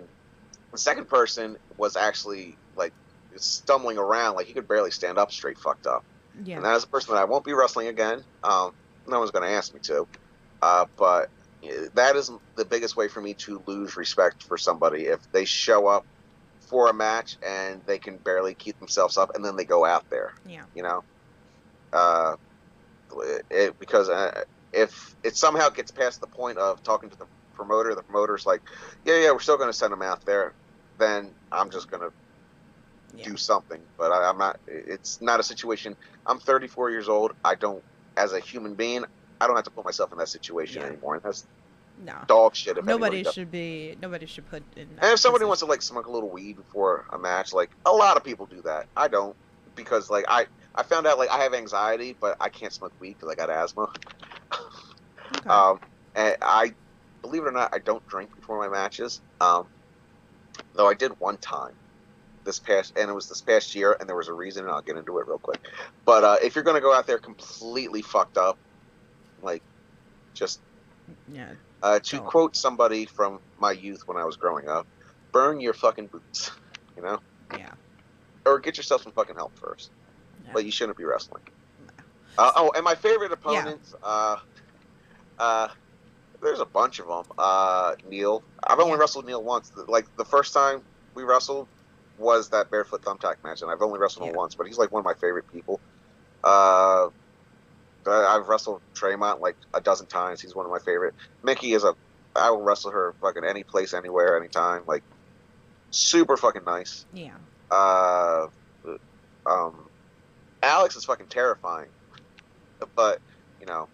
the 0.72 0.78
second 0.78 1.08
person 1.08 1.58
was 1.78 1.96
actually 1.96 2.56
like 2.76 2.94
stumbling 3.36 3.98
around, 3.98 4.36
like 4.36 4.46
he 4.46 4.54
could 4.54 4.68
barely 4.68 4.92
stand 4.92 5.18
up 5.18 5.32
straight, 5.32 5.58
fucked 5.58 5.88
up. 5.88 6.04
Yeah. 6.44 6.58
And 6.58 6.66
that 6.66 6.76
is 6.76 6.84
a 6.84 6.88
person 6.88 7.14
that 7.14 7.22
I 7.22 7.26
won't 7.26 7.46
be 7.46 7.54
wrestling 7.54 7.88
again. 7.88 8.24
Um, 8.44 8.74
no 9.08 9.20
one's 9.20 9.32
going 9.32 9.44
to 9.44 9.56
ask 9.56 9.74
me 9.74 9.80
to. 9.84 10.08
Uh, 10.62 10.86
but 10.98 11.30
that 11.94 12.16
is 12.16 12.32
the 12.56 12.66
biggest 12.66 12.96
way 12.96 13.08
for 13.08 13.22
me 13.22 13.34
to 13.36 13.62
lose 13.66 13.96
respect 13.96 14.44
for 14.44 14.58
somebody 14.58 15.06
if 15.06 15.32
they 15.32 15.46
show 15.46 15.88
up 15.88 16.06
for 16.60 16.90
a 16.90 16.94
match 16.94 17.38
and 17.46 17.82
they 17.86 18.00
can 18.00 18.18
barely 18.18 18.54
keep 18.54 18.80
themselves 18.80 19.18
up 19.18 19.36
and 19.36 19.46
then 19.46 19.56
they 19.56 19.66
go 19.66 19.86
out 19.86 20.10
there. 20.10 20.34
Yeah. 20.48 20.64
You 20.76 20.84
know, 20.84 21.04
uh, 21.92 22.36
it, 23.52 23.80
because 23.80 24.10
uh, 24.10 24.44
if 24.74 25.16
it 25.24 25.36
somehow 25.38 25.70
gets 25.70 25.92
past 25.92 26.20
the 26.22 26.28
point 26.28 26.58
of 26.58 26.82
talking 26.84 27.10
to 27.10 27.16
the 27.16 27.28
promoter, 27.54 27.96
the 27.96 28.04
promoter's 28.04 28.46
like, 28.46 28.62
yeah, 29.06 29.20
yeah, 29.20 29.32
we're 29.32 29.40
still 29.40 29.58
going 29.58 29.70
to 29.70 29.78
send 29.78 29.94
them 29.94 30.02
out 30.02 30.26
there. 30.26 30.56
Then 30.98 31.36
I'm 31.52 31.70
just 31.70 31.90
going 31.90 32.02
to 32.02 32.12
Yeah. 33.16 33.30
do 33.30 33.38
something. 33.38 33.82
But 33.98 34.12
I, 34.12 34.30
I'm 34.30 34.38
not. 34.38 34.58
It's 34.68 35.22
not 35.22 35.40
a 35.40 35.44
situation. 35.44 35.96
I'm 36.26 36.40
34 36.40 36.90
years 36.90 37.08
old. 37.10 37.32
I 37.44 37.56
don't, 37.56 37.84
as 38.18 38.34
a 38.34 38.40
human 38.40 38.76
being, 38.76 39.06
I 39.40 39.48
don't 39.48 39.56
have 39.56 39.66
to 39.66 39.72
put 39.72 39.86
myself 39.86 40.12
in 40.12 40.18
that 40.18 40.30
situation 40.30 40.82
Yeah. 40.82 40.88
anymore. 40.88 41.16
And 41.16 41.24
that's 41.24 41.46
No. 41.98 42.16
dog 42.28 42.56
shit. 42.56 42.78
If 42.78 42.86
Nobody 42.86 43.24
should 43.24 43.52
be. 43.52 43.96
Nobody 44.02 44.26
should 44.26 44.46
put 44.48 44.64
in. 44.76 44.98
And 45.02 45.14
if 45.14 45.20
somebody 45.20 45.46
wants 45.46 45.62
to 45.62 45.68
like 45.68 45.82
smoke 45.82 46.08
a 46.08 46.12
little 46.12 46.32
weed 46.32 46.56
before 46.56 47.06
a 47.12 47.20
match, 47.20 47.54
like 47.54 47.70
a 47.86 47.92
lot 47.92 48.18
of 48.18 48.24
people 48.24 48.46
do 48.48 48.62
that. 48.64 48.88
I 48.96 49.08
don't 49.08 49.36
because 49.76 50.10
like 50.10 50.26
I 50.28 50.48
I 50.76 50.84
found 50.84 51.06
out 51.08 51.18
like 51.18 51.30
I 51.30 51.44
have 51.44 51.54
anxiety, 51.54 52.16
but 52.20 52.38
I 52.40 52.50
can't 52.50 52.74
smoke 52.74 52.94
weed 53.00 53.16
because 53.20 53.30
I 53.30 53.36
got 53.36 53.50
asthma. 53.50 53.90
Okay. 55.38 55.50
Um, 55.50 55.80
and 56.16 56.36
I 56.42 56.74
believe 57.22 57.44
it 57.44 57.48
or 57.48 57.52
not, 57.52 57.74
I 57.74 57.80
don't 57.80 58.06
drink 58.08 58.36
before 58.36 58.60
my 58.60 58.68
matches. 58.68 59.22
Um, 59.42 59.68
though 60.76 60.88
I 60.88 60.94
did 60.94 61.12
one 61.20 61.38
time 61.38 61.74
this 62.44 62.60
past, 62.60 62.94
and 62.98 63.10
it 63.10 63.14
was 63.14 63.30
this 63.30 63.42
past 63.42 63.76
year, 63.76 63.96
and 64.00 64.08
there 64.08 64.16
was 64.16 64.28
a 64.28 64.34
reason, 64.34 64.66
and 64.66 64.74
I'll 64.74 64.82
get 64.82 64.98
into 64.98 65.18
it 65.20 65.28
real 65.28 65.38
quick. 65.38 65.60
But 66.06 66.24
uh, 66.24 66.36
if 66.44 66.56
you're 66.56 66.64
gonna 66.64 66.82
go 66.82 66.94
out 66.94 67.08
there 67.08 67.18
completely 67.18 68.02
fucked 68.02 68.38
up, 68.38 68.58
like 69.42 69.62
just 70.34 70.60
yeah. 71.32 71.52
uh, 71.82 72.00
to 72.00 72.18
Don't. 72.18 72.26
quote 72.26 72.56
somebody 72.56 73.06
from 73.06 73.40
my 73.60 73.72
youth 73.72 74.08
when 74.08 74.18
I 74.18 74.26
was 74.26 74.36
growing 74.36 74.68
up, 74.68 74.88
burn 75.32 75.60
your 75.62 75.74
fucking 75.74 76.08
boots, 76.08 76.52
you 76.98 77.04
know, 77.04 77.20
Yeah. 77.56 77.72
or 78.46 78.60
get 78.60 78.78
yourself 78.78 79.04
some 79.04 79.12
fucking 79.14 79.36
help 79.36 79.58
first. 79.58 79.92
Yeah. 80.46 80.52
But 80.54 80.66
you 80.66 80.72
shouldn't 80.72 80.98
be 80.98 81.06
wrestling. 81.06 81.44
Uh, 82.38 82.52
oh, 82.56 82.72
and 82.76 82.84
my 82.84 82.96
favorite 82.96 83.30
Yeah. 83.30 83.34
opponents, 83.34 83.94
uh, 84.02 84.38
uh, 85.40 85.68
there's 86.42 86.60
a 86.60 86.66
bunch 86.66 87.00
of 87.00 87.08
them. 87.08 87.26
Uh, 87.38 87.96
Neil, 88.10 88.44
I've 88.66 88.80
only 88.80 88.94
Yeah. 88.94 88.98
wrestled 88.98 89.26
Neil 89.26 89.44
once. 89.44 89.72
Like 89.88 90.08
the 90.18 90.26
first 90.26 90.54
time 90.54 90.84
we 91.14 91.24
wrestled 91.24 91.68
was 92.18 92.50
that 92.50 92.70
barefoot 92.70 93.02
thumbtack 93.04 93.36
match, 93.44 93.62
and 93.62 93.72
I've 93.72 93.82
only 93.82 94.00
wrestled 94.00 94.28
him 94.28 94.36
once. 94.36 94.56
But 94.56 94.68
he's 94.68 94.78
like 94.78 94.92
one 94.92 95.00
of 95.00 95.06
my 95.06 95.14
favorite 95.16 95.52
people. 95.52 95.80
Uh, 96.44 97.10
I've 98.06 98.48
wrestled 98.50 98.82
Tremont 98.94 99.40
like 99.40 99.56
a 99.74 99.80
dozen 99.80 100.08
times. 100.08 100.42
He's 100.42 100.54
one 100.56 100.66
of 100.66 100.72
my 100.72 100.80
favorite. 100.80 101.14
Mickie 101.44 101.74
is 101.74 101.84
a. 101.84 101.96
I 102.36 102.50
will 102.50 102.62
wrestle 102.62 102.92
her 102.92 103.14
fucking 103.22 103.44
any 103.46 103.64
place, 103.64 103.94
anywhere, 103.94 104.38
anytime. 104.38 104.84
Like 104.88 105.04
super 105.92 106.36
fucking 106.36 106.66
nice. 106.66 107.06
Yeah. 107.14 107.36
Uh, 107.72 108.48
um, 109.46 109.88
Alex 110.64 110.96
is 110.96 111.06
fucking 111.06 111.28
terrifying, 111.28 111.90
but 112.96 113.20
you 113.60 113.66
know, 113.66 113.88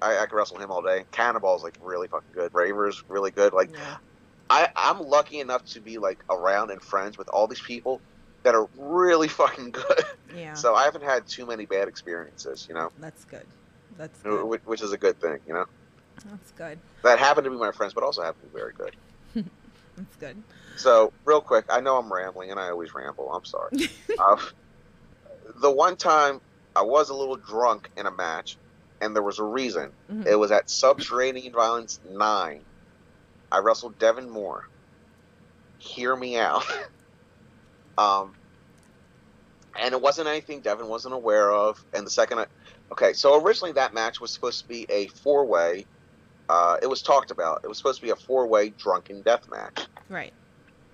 I, 0.00 0.18
I 0.18 0.26
could 0.26 0.36
wrestle 0.36 0.58
him 0.58 0.70
all 0.70 0.82
day. 0.82 1.04
Cannonball's 1.10 1.62
like 1.62 1.76
really 1.82 2.08
fucking 2.08 2.32
good. 2.32 2.54
Raver's 2.54 3.02
really 3.08 3.30
good. 3.30 3.52
Like 3.52 3.72
yeah. 3.72 3.96
I, 4.50 4.68
I'm 4.76 5.00
lucky 5.00 5.40
enough 5.40 5.64
to 5.66 5.80
be 5.80 5.98
like 5.98 6.22
around 6.28 6.70
and 6.70 6.82
friends 6.82 7.16
with 7.16 7.28
all 7.28 7.46
these 7.46 7.60
people 7.60 8.00
that 8.42 8.54
are 8.54 8.68
really 8.76 9.28
fucking 9.28 9.70
good. 9.70 10.04
Yeah. 10.36 10.54
So 10.54 10.74
I 10.74 10.84
haven't 10.84 11.04
had 11.04 11.26
too 11.26 11.46
many 11.46 11.66
bad 11.66 11.88
experiences, 11.88 12.66
you 12.68 12.74
know, 12.74 12.90
That's 13.00 13.24
good. 13.24 13.46
That's 13.96 14.18
good. 14.20 14.44
which, 14.44 14.60
which 14.64 14.82
is 14.82 14.92
a 14.92 14.98
good 14.98 15.20
thing, 15.20 15.38
you 15.46 15.54
know. 15.54 15.66
That's 16.26 16.50
good. 16.52 16.78
That 17.02 17.18
happened 17.18 17.44
to 17.44 17.50
be 17.50 17.56
my 17.56 17.72
friends, 17.72 17.94
but 17.94 18.04
also 18.04 18.22
happened 18.22 18.50
to 18.50 18.54
be 18.54 18.58
very 18.58 18.72
good. 18.72 18.96
That's 19.96 20.16
good. 20.16 20.42
So, 20.76 21.12
real 21.24 21.40
quick, 21.40 21.66
I 21.70 21.80
know 21.80 21.98
I'm 21.98 22.12
rambling, 22.12 22.50
and 22.50 22.58
I 22.58 22.70
always 22.70 22.94
ramble. 22.94 23.30
I'm 23.32 23.44
sorry. 23.44 23.70
uh, 24.18 24.36
the 25.60 25.70
one 25.70 25.96
time 25.96 26.40
I 26.74 26.82
was 26.82 27.10
a 27.10 27.14
little 27.14 27.36
drunk 27.36 27.90
in 27.96 28.06
a 28.06 28.10
match, 28.10 28.56
and 29.00 29.14
there 29.14 29.22
was 29.22 29.38
a 29.38 29.44
reason. 29.44 29.92
Mhm. 30.10 30.26
It 30.26 30.36
was 30.36 30.50
at 30.50 30.70
Subterranean 30.70 31.52
Violence 31.52 32.00
9. 32.08 32.64
I 33.50 33.58
wrestled 33.58 33.98
Devon 33.98 34.30
Moore. 34.30 34.66
Hear 35.78 36.14
me 36.16 36.38
out. 36.38 36.64
um, 37.98 38.34
and 39.78 39.92
it 39.92 40.00
wasn't 40.00 40.28
anything 40.28 40.60
Devon 40.60 40.88
wasn't 40.88 41.14
aware 41.14 41.50
of. 41.50 41.84
And 41.92 42.06
the 42.06 42.10
second 42.10 42.38
I. 42.40 42.46
Okay, 42.92 43.12
so 43.14 43.42
originally 43.42 43.72
that 43.72 43.94
match 43.94 44.20
was 44.20 44.30
supposed 44.30 44.60
to 44.62 44.68
be 44.68 44.86
a 44.90 45.06
four 45.08 45.44
way. 45.44 45.86
Uh, 46.48 46.76
it 46.82 46.86
was 46.86 47.02
talked 47.02 47.30
about. 47.30 47.60
It 47.64 47.68
was 47.68 47.78
supposed 47.78 48.00
to 48.00 48.06
be 48.06 48.10
a 48.10 48.16
four 48.16 48.46
way 48.46 48.70
drunken 48.70 49.22
death 49.22 49.48
match. 49.50 49.86
Right. 50.08 50.32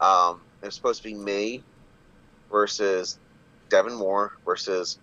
Um, 0.00 0.40
it 0.62 0.66
was 0.66 0.74
supposed 0.74 1.02
to 1.02 1.08
be 1.08 1.14
me 1.14 1.64
versus 2.50 3.18
Devon 3.70 3.94
Moore 3.94 4.32
versus 4.44 4.98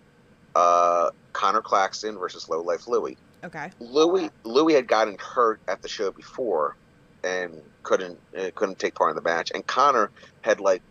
uh, 0.54 1.10
Conor 1.32 1.62
Claxton 1.62 2.18
versus 2.18 2.48
Low 2.48 2.62
Life 2.62 2.88
Louie. 2.88 3.16
Okay. 3.44 3.70
Louis 3.80 4.30
Louis 4.44 4.74
had 4.74 4.88
gotten 4.88 5.16
hurt 5.18 5.60
at 5.68 5.82
the 5.82 5.88
show 5.88 6.10
before 6.10 6.76
and 7.22 7.54
couldn't 7.82 8.18
uh, 8.38 8.50
couldn't 8.54 8.78
take 8.78 8.94
part 8.94 9.10
in 9.10 9.16
the 9.16 9.22
match. 9.22 9.50
And 9.54 9.66
Conor 9.66 10.10
had 10.42 10.60
like 10.60 10.82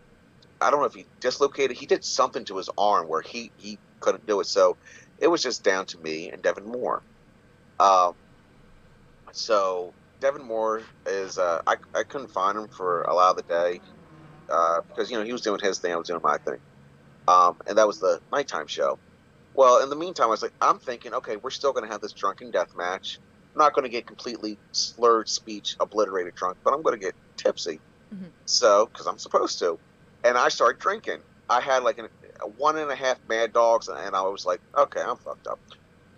I 0.60 0.70
don't 0.70 0.80
know 0.80 0.86
if 0.86 0.94
he 0.94 1.06
dislocated. 1.20 1.76
He 1.76 1.86
did 1.86 2.04
something 2.04 2.44
to 2.46 2.56
his 2.56 2.70
arm 2.78 3.08
where 3.08 3.22
he 3.22 3.50
he 3.56 3.78
couldn't 4.00 4.26
do 4.26 4.40
it. 4.40 4.46
So 4.46 4.76
it 5.18 5.28
was 5.28 5.42
just 5.42 5.64
down 5.64 5.86
to 5.86 5.98
me 5.98 6.30
and 6.30 6.42
Devon 6.42 6.64
Moore. 6.64 7.02
Um, 7.78 8.14
so 9.32 9.92
Devon 10.20 10.46
Moore 10.46 10.82
is 11.06 11.38
uh, 11.38 11.60
I 11.66 11.76
I 11.94 12.04
couldn't 12.04 12.30
find 12.30 12.56
him 12.56 12.68
for 12.68 13.02
a 13.02 13.14
lot 13.14 13.30
of 13.30 13.36
the 13.36 13.42
day 13.42 13.80
uh, 14.48 14.80
because 14.88 15.10
you 15.10 15.18
know 15.18 15.24
he 15.24 15.32
was 15.32 15.42
doing 15.42 15.60
his 15.62 15.78
thing, 15.78 15.92
I 15.92 15.96
was 15.96 16.08
doing 16.08 16.20
my 16.22 16.38
thing, 16.38 16.58
um, 17.28 17.58
and 17.66 17.78
that 17.78 17.86
was 17.86 17.98
the 17.98 18.20
nighttime 18.32 18.66
show. 18.66 18.98
Well, 19.54 19.82
in 19.82 19.90
the 19.90 19.96
meantime, 19.96 20.26
I 20.26 20.30
was 20.30 20.42
like, 20.42 20.54
I'm 20.60 20.78
thinking, 20.78 21.14
okay, 21.14 21.36
we're 21.36 21.50
still 21.50 21.72
going 21.72 21.84
to 21.86 21.90
have 21.92 22.00
this 22.02 22.12
drunken 22.12 22.50
death 22.50 22.76
match. 22.76 23.18
I'm 23.54 23.60
not 23.60 23.72
going 23.74 23.84
to 23.84 23.88
get 23.90 24.06
completely 24.06 24.58
slurred 24.72 25.28
speech, 25.28 25.76
obliterated 25.80 26.34
drunk, 26.34 26.58
but 26.62 26.74
I'm 26.74 26.82
going 26.82 26.98
to 26.98 27.04
get 27.04 27.14
tipsy. 27.36 27.80
Mhm. 28.12 28.30
So, 28.44 28.86
because 28.86 29.06
I'm 29.06 29.18
supposed 29.18 29.58
to, 29.60 29.78
and 30.24 30.36
I 30.36 30.48
started 30.48 30.78
drinking. 30.78 31.20
I 31.48 31.60
had 31.60 31.82
like 31.84 31.98
an, 31.98 32.08
a 32.42 32.48
one 32.48 32.76
and 32.76 32.90
a 32.90 32.96
half 32.96 33.18
Mad 33.28 33.52
Dogs, 33.52 33.88
and 33.88 34.14
I 34.14 34.22
was 34.22 34.44
like, 34.44 34.60
okay, 34.76 35.00
I'm 35.00 35.16
fucked 35.16 35.46
up. 35.46 35.60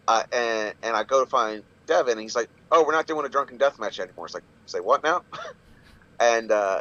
Uh, 0.09 0.23
and 0.33 0.75
and 0.83 0.97
I 0.97 1.05
go 1.05 1.23
to 1.25 1.31
find 1.31 1.63
Devon, 1.87 2.13
and 2.13 2.21
he's 2.21 2.35
like, 2.35 2.49
oh, 2.71 2.85
we're 2.85 2.93
not 2.93 3.07
doing 3.07 3.25
a 3.27 3.29
drunken 3.29 3.59
death 3.59 3.79
match 3.79 4.01
anymore. 4.01 4.27
It's 4.27 4.35
like, 4.35 4.45
say 4.67 4.81
what 4.81 5.05
now? 5.05 5.23
and 6.21 6.51
uh, 6.51 6.81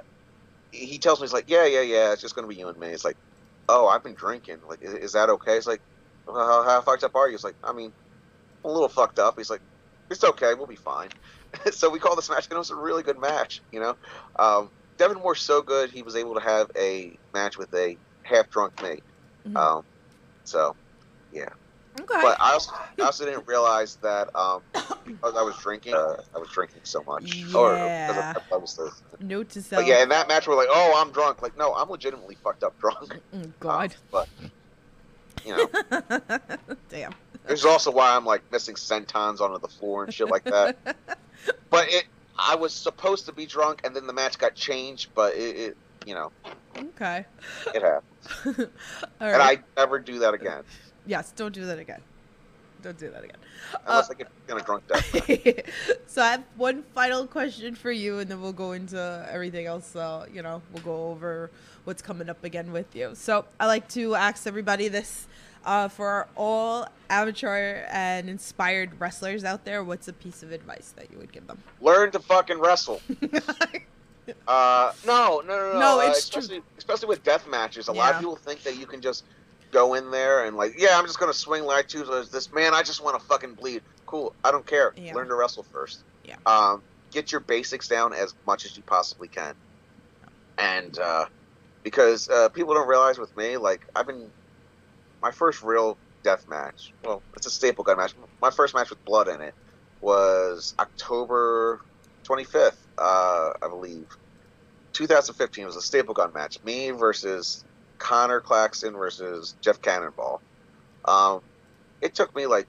he 0.71 0.97
tells 0.97 1.19
me, 1.19 1.25
he's 1.25 1.33
like, 1.33 1.49
yeah, 1.49 1.65
yeah, 1.65 1.81
yeah, 1.81 2.13
it's 2.13 2.21
just 2.21 2.35
going 2.35 2.47
to 2.47 2.53
be 2.53 2.59
you 2.59 2.67
and 2.67 2.77
me. 2.79 2.87
It's 2.87 3.05
like, 3.05 3.17
oh, 3.69 3.87
I've 3.87 4.03
been 4.03 4.13
drinking. 4.13 4.57
Like, 4.67 4.81
is, 4.81 4.93
is 4.93 5.11
that 5.13 5.29
okay? 5.29 5.57
It's 5.57 5.67
like, 5.67 5.81
how, 6.25 6.63
how 6.63 6.81
fucked 6.81 7.03
up 7.03 7.15
are 7.15 7.27
you? 7.27 7.33
He's 7.33 7.43
like, 7.43 7.55
I 7.63 7.73
mean, 7.73 7.91
I'm 8.63 8.69
a 8.69 8.73
little 8.73 8.89
fucked 8.89 9.19
up. 9.19 9.35
He's 9.37 9.49
like, 9.49 9.61
it's 10.09 10.23
okay, 10.23 10.53
we'll 10.53 10.67
be 10.67 10.75
fine. 10.75 11.09
so 11.71 11.89
we 11.89 11.99
call 11.99 12.15
this 12.15 12.29
match, 12.29 12.45
and 12.45 12.53
it 12.53 12.59
was 12.59 12.71
a 12.71 12.75
really 12.75 13.03
good 13.03 13.19
match. 13.19 13.61
You 13.71 13.79
know, 13.79 13.95
um, 14.37 14.69
Devon 14.97 15.19
Moore's 15.19 15.41
so 15.41 15.61
good, 15.61 15.91
he 15.91 16.01
was 16.01 16.15
able 16.15 16.35
to 16.35 16.41
have 16.41 16.71
a 16.77 17.17
match 17.33 17.57
with 17.57 17.73
a 17.73 17.97
half 18.23 18.49
drunk 18.49 18.81
me. 18.81 18.99
Mhm. 19.47 19.57
Um, 19.57 19.83
so, 20.43 20.75
okay. 21.99 22.21
but 22.21 22.37
I 22.39 22.53
also, 22.53 22.71
I 22.99 23.03
also 23.03 23.25
didn't 23.25 23.47
realize 23.47 23.97
that 23.97 24.29
um, 24.35 24.61
because 25.05 25.35
I 25.35 25.41
was 25.41 25.55
drinking, 25.57 25.93
uh, 25.93 26.17
I 26.35 26.39
was 26.39 26.49
drinking 26.49 26.81
so 26.83 27.03
much. 27.03 27.43
Or 27.53 27.73
because 27.73 28.15
Yeah. 28.17 28.33
I, 28.35 28.55
I 28.55 28.57
was 28.57 28.79
Note 29.19 29.49
to 29.49 29.61
self. 29.61 29.81
but 29.83 29.87
yeah, 29.87 30.03
in 30.03 30.09
that 30.09 30.27
match, 30.27 30.47
we're 30.47 30.55
like, 30.55 30.67
oh, 30.69 31.01
I'm 31.03 31.11
drunk. 31.11 31.41
Like, 31.41 31.57
no, 31.57 31.73
I'm 31.73 31.89
legitimately 31.89 32.35
fucked 32.43 32.63
up 32.63 32.77
drunk. 32.79 33.19
Mm, 33.33 33.51
God. 33.59 33.95
but 34.11 34.27
you 35.45 35.55
know, 35.55 35.67
Damn. 36.89 37.13
This 37.45 37.59
is 37.59 37.65
also 37.65 37.91
why 37.91 38.15
I'm 38.15 38.25
like 38.25 38.41
missing 38.51 38.75
sentons 38.75 39.39
onto 39.41 39.59
the 39.59 39.67
floor 39.67 40.03
and 40.03 40.13
shit 40.13 40.29
like 40.29 40.43
that. 40.45 40.77
but 41.69 41.87
it, 41.89 42.05
I 42.37 42.55
was 42.55 42.73
supposed 42.73 43.25
to 43.27 43.33
be 43.33 43.45
drunk, 43.45 43.81
and 43.83 43.95
then 43.95 44.07
the 44.07 44.13
match 44.13 44.37
got 44.37 44.55
changed. 44.55 45.09
But 45.15 45.35
it, 45.35 45.55
it 45.57 45.77
you 46.05 46.13
know, 46.15 46.31
Okay. 46.77 47.25
it 47.73 47.81
happened, 47.81 48.69
All 49.21 49.27
and. 49.33 49.41
I 49.41 49.59
never 49.75 49.99
do 49.99 50.19
that 50.19 50.33
again 50.33 50.63
Yes, 51.07 51.31
don't 51.35 51.53
do 51.53 51.65
that 51.65 51.79
again. 51.79 52.01
Don't 52.83 52.97
do 52.97 53.09
that 53.09 53.23
again. 53.23 53.37
unless 53.87 54.11
I 54.11 54.13
get 54.13 54.27
in 54.47 54.57
a 54.57 54.61
drunk 54.61 54.87
death. 54.87 55.05
so 56.07 56.21
I 56.21 56.31
have 56.31 56.43
one 56.57 56.83
final 56.93 57.25
question 57.25 57.73
for 57.73 57.91
you, 57.91 58.19
and 58.19 58.29
then 58.29 58.39
we'll 58.39 58.53
go 58.53 58.73
into 58.73 59.27
everything 59.31 59.65
else. 59.65 59.95
Uh, 59.95 60.27
you 60.31 60.43
know, 60.43 60.61
we'll 60.71 60.83
go 60.83 61.09
over 61.09 61.49
what's 61.85 62.01
coming 62.01 62.29
up 62.29 62.43
again 62.43 62.71
with 62.71 62.95
you. 62.95 63.11
So 63.15 63.45
I 63.59 63.65
like 63.65 63.87
to 63.89 64.13
ask 64.13 64.45
everybody 64.45 64.89
this: 64.89 65.27
uh, 65.65 65.87
for 65.87 66.27
all 66.35 66.87
amateur 67.09 67.85
and 67.89 68.29
inspired 68.29 68.99
wrestlers 68.99 69.43
out 69.43 69.65
there, 69.65 69.83
what's 69.83 70.07
a 70.07 70.13
piece 70.13 70.43
of 70.43 70.51
advice 70.51 70.93
that 70.97 71.11
you 71.11 71.17
would 71.17 71.31
give 71.31 71.47
them? 71.47 71.63
Learn 71.81 72.11
to 72.11 72.19
fucking 72.19 72.59
wrestle. 72.59 73.01
Uh, 74.45 74.91
no, 75.05 75.41
no, 75.47 75.57
no, 75.57 75.73
no. 75.73 75.79
No, 75.79 75.99
uh, 76.01 76.09
it's 76.09 76.27
true. 76.27 76.41
especially, 76.41 76.61
especially 76.77 77.07
with 77.07 77.23
death 77.23 77.47
matches. 77.47 77.87
A 77.87 77.93
lot 77.93 78.13
of 78.13 78.19
people 78.19 78.35
think 78.35 78.61
that 78.63 78.77
you 78.77 78.85
can 78.85 78.99
just 78.99 79.23
go 79.71 79.93
in 79.93 80.11
there 80.11 80.45
and 80.45 80.55
like, 80.55 80.75
yeah, 80.77 80.97
I'm 80.97 81.05
just 81.05 81.19
gonna 81.19 81.33
swing 81.33 81.63
like 81.63 81.87
two. 81.87 82.03
This 82.31 82.51
man, 82.51 82.73
I 82.73 82.83
just 82.83 83.03
want 83.03 83.19
to 83.19 83.25
fucking 83.27 83.53
bleed. 83.53 83.81
Cool, 84.05 84.33
I 84.43 84.51
don't 84.51 84.65
care. 84.65 84.93
Yeah. 84.95 85.13
Learn 85.13 85.27
to 85.27 85.35
wrestle 85.35 85.63
first. 85.63 86.03
Yeah. 86.23 86.35
Um, 86.45 86.81
get 87.11 87.31
your 87.31 87.41
basics 87.41 87.87
down 87.87 88.13
as 88.13 88.33
much 88.45 88.65
as 88.65 88.75
you 88.77 88.83
possibly 88.83 89.27
can, 89.27 89.55
and 90.57 90.97
uh, 90.99 91.25
because 91.83 92.29
uh, 92.29 92.49
people 92.49 92.73
don't 92.73 92.87
realize 92.87 93.17
with 93.17 93.35
me, 93.35 93.57
like 93.57 93.85
I've 93.95 94.07
been 94.07 94.29
my 95.21 95.31
first 95.31 95.63
real 95.63 95.97
death 96.23 96.47
match. 96.49 96.93
Well, 97.03 97.21
it's 97.35 97.47
a 97.47 97.49
staple 97.49 97.83
gun 97.83 97.97
match. 97.97 98.13
My 98.41 98.51
first 98.51 98.75
match 98.75 98.89
with 98.89 99.03
blood 99.05 99.27
in 99.27 99.41
it 99.41 99.53
was 100.01 100.75
October 100.79 101.81
25th, 102.23 102.75
uh, 102.97 103.53
I 103.61 103.67
believe. 103.69 104.05
2015 104.93 105.65
was 105.65 105.75
a 105.75 105.81
staple 105.81 106.13
gun 106.13 106.31
match. 106.33 106.63
Me 106.63 106.91
versus 106.91 107.63
Conor 107.99 108.41
Claxton 108.41 108.93
versus 108.93 109.55
Jeff 109.61 109.81
Cannonball. 109.81 110.41
Um, 111.05 111.41
it 112.01 112.15
took 112.15 112.35
me 112.35 112.45
like 112.47 112.67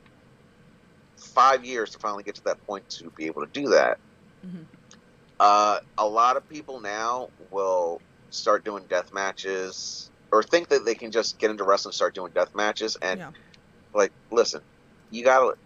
five 1.35 1.65
years 1.65 1.91
to 1.91 1.99
finally 1.99 2.23
get 2.23 2.37
to 2.37 2.43
that 2.45 2.61
point 2.67 2.89
to 2.89 3.11
be 3.17 3.27
able 3.27 3.45
to 3.45 3.51
do 3.53 3.69
that. 3.71 3.99
Mhm. 4.45 4.69
Uh, 5.41 5.79
a 5.99 6.07
lot 6.07 6.37
of 6.37 6.49
people 6.49 6.81
now 6.81 7.31
will 7.39 8.01
start 8.31 8.65
doing 8.65 8.87
death 8.89 9.13
matches 9.13 10.11
or 10.33 10.43
think 10.43 10.69
that 10.69 10.85
they 10.85 10.95
can 10.95 11.11
just 11.11 11.39
get 11.39 11.51
into 11.51 11.65
wrestling 11.65 11.91
and 11.91 11.95
start 11.95 12.15
doing 12.15 12.33
death 12.33 12.55
matches. 12.55 12.97
And 13.01 13.21
Yeah. 13.21 13.33
like, 13.95 14.13
listen, 14.31 14.63
you 15.11 15.25
gotta. 15.25 15.57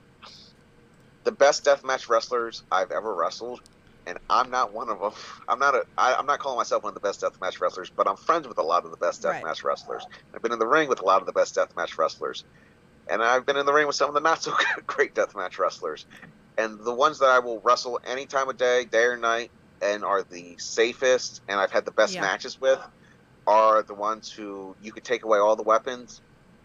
The 1.24 1.32
best 1.32 1.64
deathmatch 1.64 2.08
wrestlers 2.08 2.62
I've 2.70 2.90
ever 2.90 3.14
wrestled, 3.14 3.60
and 4.06 4.18
I'm 4.28 4.50
not 4.50 4.72
one 4.72 4.88
of 4.88 4.98
them. 5.00 5.12
I'm 5.48 5.58
not 5.58 5.74
a. 5.74 5.84
I, 5.96 6.14
I'm 6.14 6.26
not 6.26 6.38
calling 6.40 6.58
myself 6.58 6.82
one 6.82 6.90
of 6.90 6.94
the 6.94 7.06
best 7.06 7.22
deathmatch 7.22 7.60
wrestlers, 7.60 7.90
but 7.96 8.08
I'm 8.08 8.16
friends 8.16 8.48
with 8.48 8.58
a 8.58 8.62
lot 8.62 8.84
of 8.84 8.90
the 8.90 8.96
best 8.96 9.24
Right. 9.24 9.42
deathmatch 9.42 9.64
wrestlers. 9.64 10.04
I've 10.34 10.42
been 10.42 10.52
in 10.52 10.58
the 10.58 10.66
ring 10.66 10.88
with 10.88 11.00
a 11.00 11.04
lot 11.04 11.20
of 11.20 11.26
the 11.26 11.32
best 11.32 11.54
deathmatch 11.56 11.98
wrestlers, 11.98 12.44
and 13.08 13.22
I've 13.22 13.46
been 13.46 13.56
in 13.56 13.66
the 13.66 13.72
ring 13.72 13.86
with 13.86 13.96
some 13.96 14.08
of 14.08 14.14
the 14.14 14.20
not 14.20 14.42
so 14.42 14.52
great 14.86 15.14
deathmatch 15.14 15.58
wrestlers. 15.58 16.06
And 16.58 16.78
the 16.84 16.94
ones 16.94 17.18
that 17.20 17.30
I 17.30 17.38
will 17.38 17.62
wrestle 17.64 17.98
any 18.04 18.26
time 18.26 18.48
of 18.50 18.56
day, 18.58 18.84
day 18.84 19.04
or 19.04 19.16
night, 19.16 19.50
and 19.80 20.04
are 20.04 20.22
the 20.22 20.56
safest, 20.58 21.40
and 21.48 21.58
I've 21.58 21.72
had 21.72 21.84
the 21.86 21.92
best 21.92 22.14
Yeah. 22.14 22.20
matches 22.20 22.58
with, 22.60 22.80
are 23.46 23.82
the 23.82 23.94
ones 23.94 24.30
who 24.30 24.76
you 24.78 24.92
could 24.92 25.04
take 25.04 25.24
away 25.24 25.38
all 25.38 25.56
the 25.56 25.62
weapons, 25.62 26.20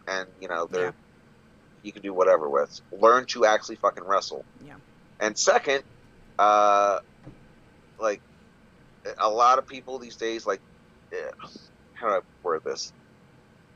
and 0.07 0.27
you 0.39 0.47
know 0.47 0.67
they're 0.69 0.85
Yeah. 0.87 0.91
you 1.83 1.93
can 1.93 2.01
do 2.01 2.13
whatever 2.13 2.49
with. 2.49 2.69
Learn 2.91 3.25
to 3.27 3.45
actually 3.45 3.77
fucking 3.77 4.03
wrestle. 4.03 4.45
Yeah. 4.59 4.75
And 5.19 5.37
second, 5.37 5.83
uh, 6.39 6.99
like 7.99 8.21
a 9.19 9.29
lot 9.29 9.59
of 9.59 9.67
people 9.67 9.99
these 9.99 10.17
days, 10.17 10.45
like 10.45 10.61
eh, 11.13 11.31
how 11.93 12.07
do 12.09 12.13
I 12.15 12.19
word 12.43 12.61
this? 12.65 12.91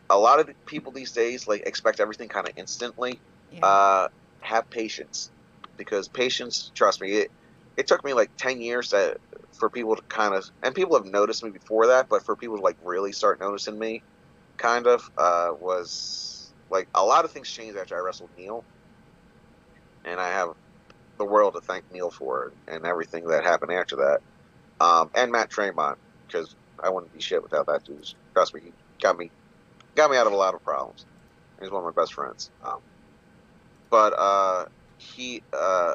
A 0.09 0.17
lot 0.17 0.39
of 0.39 0.49
people 0.67 0.91
these 0.91 1.11
days 1.11 1.47
like 1.47 1.63
expect 1.65 1.99
everything 1.99 2.29
kind 2.29 2.47
of 2.47 2.53
instantly. 2.57 3.19
Yeah. 3.51 3.65
Uh, 3.65 4.07
have 4.41 4.69
patience 4.71 5.31
because 5.77 6.07
patience, 6.09 6.71
trust 6.75 7.01
me, 7.01 7.13
it 7.13 7.31
it 7.77 7.87
took 7.87 8.03
me 8.03 8.13
like 8.13 8.31
ten 8.37 8.61
years 8.61 8.89
to, 8.89 9.15
for 9.59 9.69
people 9.69 9.95
to 9.95 10.01
kind 10.09 10.33
of 10.35 10.45
and 10.63 10.75
people 10.75 10.95
have 10.97 11.05
noticed 11.05 11.43
me 11.43 11.51
before 11.51 11.87
that, 11.87 12.07
but 12.09 12.25
for 12.25 12.35
people 12.35 12.57
to 12.57 12.63
like 12.63 12.77
really 12.81 13.11
start 13.13 13.39
noticing 13.39 13.77
me, 13.79 14.03
kind 14.57 14.87
of 14.87 15.01
uh, 15.17 15.49
was 15.59 16.53
like 16.69 16.87
a 16.95 17.03
lot 17.03 17.25
of 17.25 17.31
things 17.31 17.49
changed 17.49 17.77
after 17.77 17.95
I 17.95 17.99
wrestled 17.99 18.31
Neil, 18.37 18.65
and 20.05 20.19
I 20.19 20.29
have 20.29 20.49
the 21.21 21.31
world 21.31 21.53
to 21.55 21.61
thank 21.61 21.85
Neil 21.91 22.11
for 22.11 22.47
it 22.47 22.73
and 22.75 22.85
everything 22.85 23.25
that 23.27 23.43
happened 23.45 23.73
after 23.73 23.97
that, 23.97 24.19
um, 24.85 25.09
and 25.15 25.31
Matt 25.31 25.49
Tremont 25.51 25.97
because 26.27 26.55
I 26.83 26.89
wouldn't 26.89 27.13
be 27.13 27.21
shit 27.21 27.43
without 27.43 27.67
that 27.67 27.83
dude. 27.85 28.03
Trust 28.35 28.53
me, 28.55 28.61
he 28.63 28.73
got 29.01 29.17
me 29.17 29.31
got 29.95 30.11
me 30.11 30.17
out 30.17 30.27
of 30.27 30.33
a 30.33 30.37
lot 30.37 30.55
of 30.55 30.63
problems. 30.63 31.05
He's 31.61 31.71
one 31.71 31.85
of 31.85 31.95
my 31.95 32.01
best 32.01 32.13
friends. 32.13 32.51
Um, 32.65 32.79
but 33.91 34.13
uh, 34.17 34.65
he, 34.97 35.43
uh, 35.53 35.93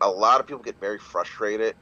a 0.00 0.10
lot 0.10 0.40
of 0.40 0.46
people 0.46 0.62
get 0.62 0.80
very 0.80 0.98
frustrated, 0.98 1.74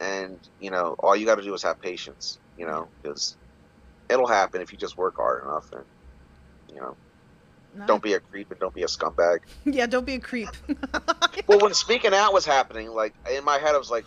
and 0.00 0.38
you 0.58 0.70
know, 0.70 0.96
all 1.00 1.16
you 1.16 1.26
got 1.26 1.36
to 1.36 1.42
do 1.42 1.54
is 1.54 1.62
have 1.62 1.80
patience. 1.80 2.38
You 2.56 2.66
know, 2.66 2.90
because 3.02 3.36
it'll 4.10 4.28
happen 4.28 4.62
if 4.62 4.72
you 4.72 4.78
just 4.78 4.98
work 4.98 5.14
hard 5.16 5.44
enough, 5.44 5.66
and 5.72 5.84
you 6.68 6.76
know, 6.80 6.96
Don't 7.86 8.02
be 8.02 8.14
a 8.14 8.20
creep 8.20 8.50
and 8.50 8.58
don't 8.60 8.74
be 8.74 8.82
a 8.82 8.86
scumbag. 8.86 9.38
Yeah, 9.64 9.86
don't 9.86 10.06
be 10.06 10.14
a 10.14 10.20
creep. 10.20 10.48
Well, 11.46 11.60
when 11.60 11.72
speaking 11.72 12.12
out 12.12 12.32
was 12.34 12.44
happening, 12.44 12.90
like 12.90 13.14
in 13.30 13.42
my 13.44 13.58
head, 13.58 13.74
I 13.74 13.78
was 13.78 13.90
like, 13.90 14.04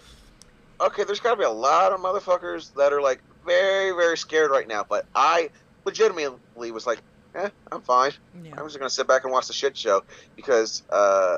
okay, 0.80 1.04
there's 1.04 1.20
got 1.20 1.32
to 1.32 1.38
be 1.38 1.44
a 1.44 1.50
lot 1.50 1.92
of 1.92 2.00
motherfuckers 2.00 2.74
that 2.76 2.94
are 2.94 3.02
like 3.02 3.22
very, 3.46 3.92
very 3.92 4.18
scared 4.18 4.52
right 4.52 4.68
now. 4.68 4.86
But 4.88 5.06
I 5.16 5.50
legitimately 5.86 6.72
was 6.72 6.86
like, 6.86 7.02
eh, 7.36 7.50
I'm 7.72 7.82
fine. 7.82 8.12
yeah. 8.44 8.52
I'm 8.58 8.66
just 8.66 8.78
gonna 8.78 8.90
sit 8.92 9.08
back 9.08 9.24
and 9.24 9.34
watch 9.34 9.48
the 9.48 9.54
shit 9.54 9.76
show 9.76 10.04
because 10.36 10.84
uh, 10.92 11.38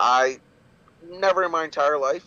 I 0.00 0.38
never 1.08 1.44
in 1.44 1.52
my 1.52 1.64
entire 1.64 1.98
life, 1.98 2.24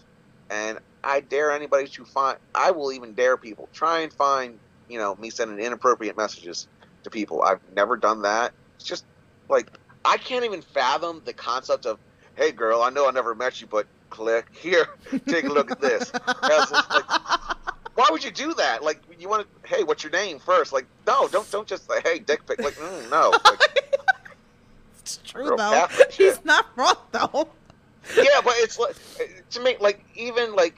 and 0.50 0.80
I 1.04 1.20
dare 1.22 1.52
anybody 1.52 1.88
to 1.88 2.06
find. 2.06 2.38
I 2.56 2.72
will 2.72 2.92
even 2.94 3.14
dare 3.14 3.38
people 3.38 3.68
try 3.74 4.00
and 4.02 4.14
find 4.14 4.60
you 4.88 5.00
know 5.00 5.16
me 5.16 5.30
sending 5.30 5.60
inappropriate 5.60 6.16
messages 6.18 6.68
to 7.04 7.10
people. 7.10 7.42
I've 7.42 7.60
never 7.76 7.98
done 7.98 8.22
that. 8.24 8.54
It's 8.78 8.86
just 8.88 9.06
like 9.52 9.68
I 10.04 10.18
can't 10.18 10.43
even 10.45 10.62
fathom 10.62 11.22
the 11.26 11.34
concept 11.34 11.86
of, 11.86 11.99
hey 12.36 12.52
girl, 12.52 12.82
I 12.82 12.89
know 12.89 13.08
I 13.08 13.12
never 13.12 13.36
met 13.36 13.62
you, 13.62 13.68
but 13.68 13.86
click 14.10 14.47
here, 14.52 14.88
take 15.28 15.45
a 15.45 15.49
look 15.54 15.70
at 15.70 15.80
this. 15.80 16.12
Like, 16.14 17.10
why 17.95 18.08
would 18.10 18.24
you 18.24 18.32
do 18.32 18.54
that? 18.56 18.84
Like, 18.84 18.99
you 19.20 19.30
want 19.30 19.45
to, 19.64 19.70
hey, 19.70 19.84
what's 19.84 20.04
your 20.04 20.12
name 20.12 20.39
first? 20.39 20.74
Like, 20.74 20.88
no, 21.06 21.28
don't 21.28 21.49
don't 21.52 21.68
just 21.68 21.88
like, 21.89 22.08
hey, 22.08 22.20
dick 22.20 22.45
pic. 22.47 22.60
Like, 22.62 22.74
mm, 22.76 23.10
no. 23.12 23.32
Like, 23.45 23.93
It's 25.02 25.20
true 25.24 25.43
Real 25.49 25.58
though. 25.58 25.72
Catholic 25.72 26.12
shit. 26.12 26.36
He's 26.36 26.45
not 26.45 26.66
wrong 26.76 26.95
though. 27.12 27.49
yeah, 28.16 28.41
but 28.43 28.54
it's 28.58 28.80
like 28.80 28.95
to 29.52 29.60
me, 29.60 29.76
like 29.80 30.04
even 30.16 30.56
like 30.56 30.76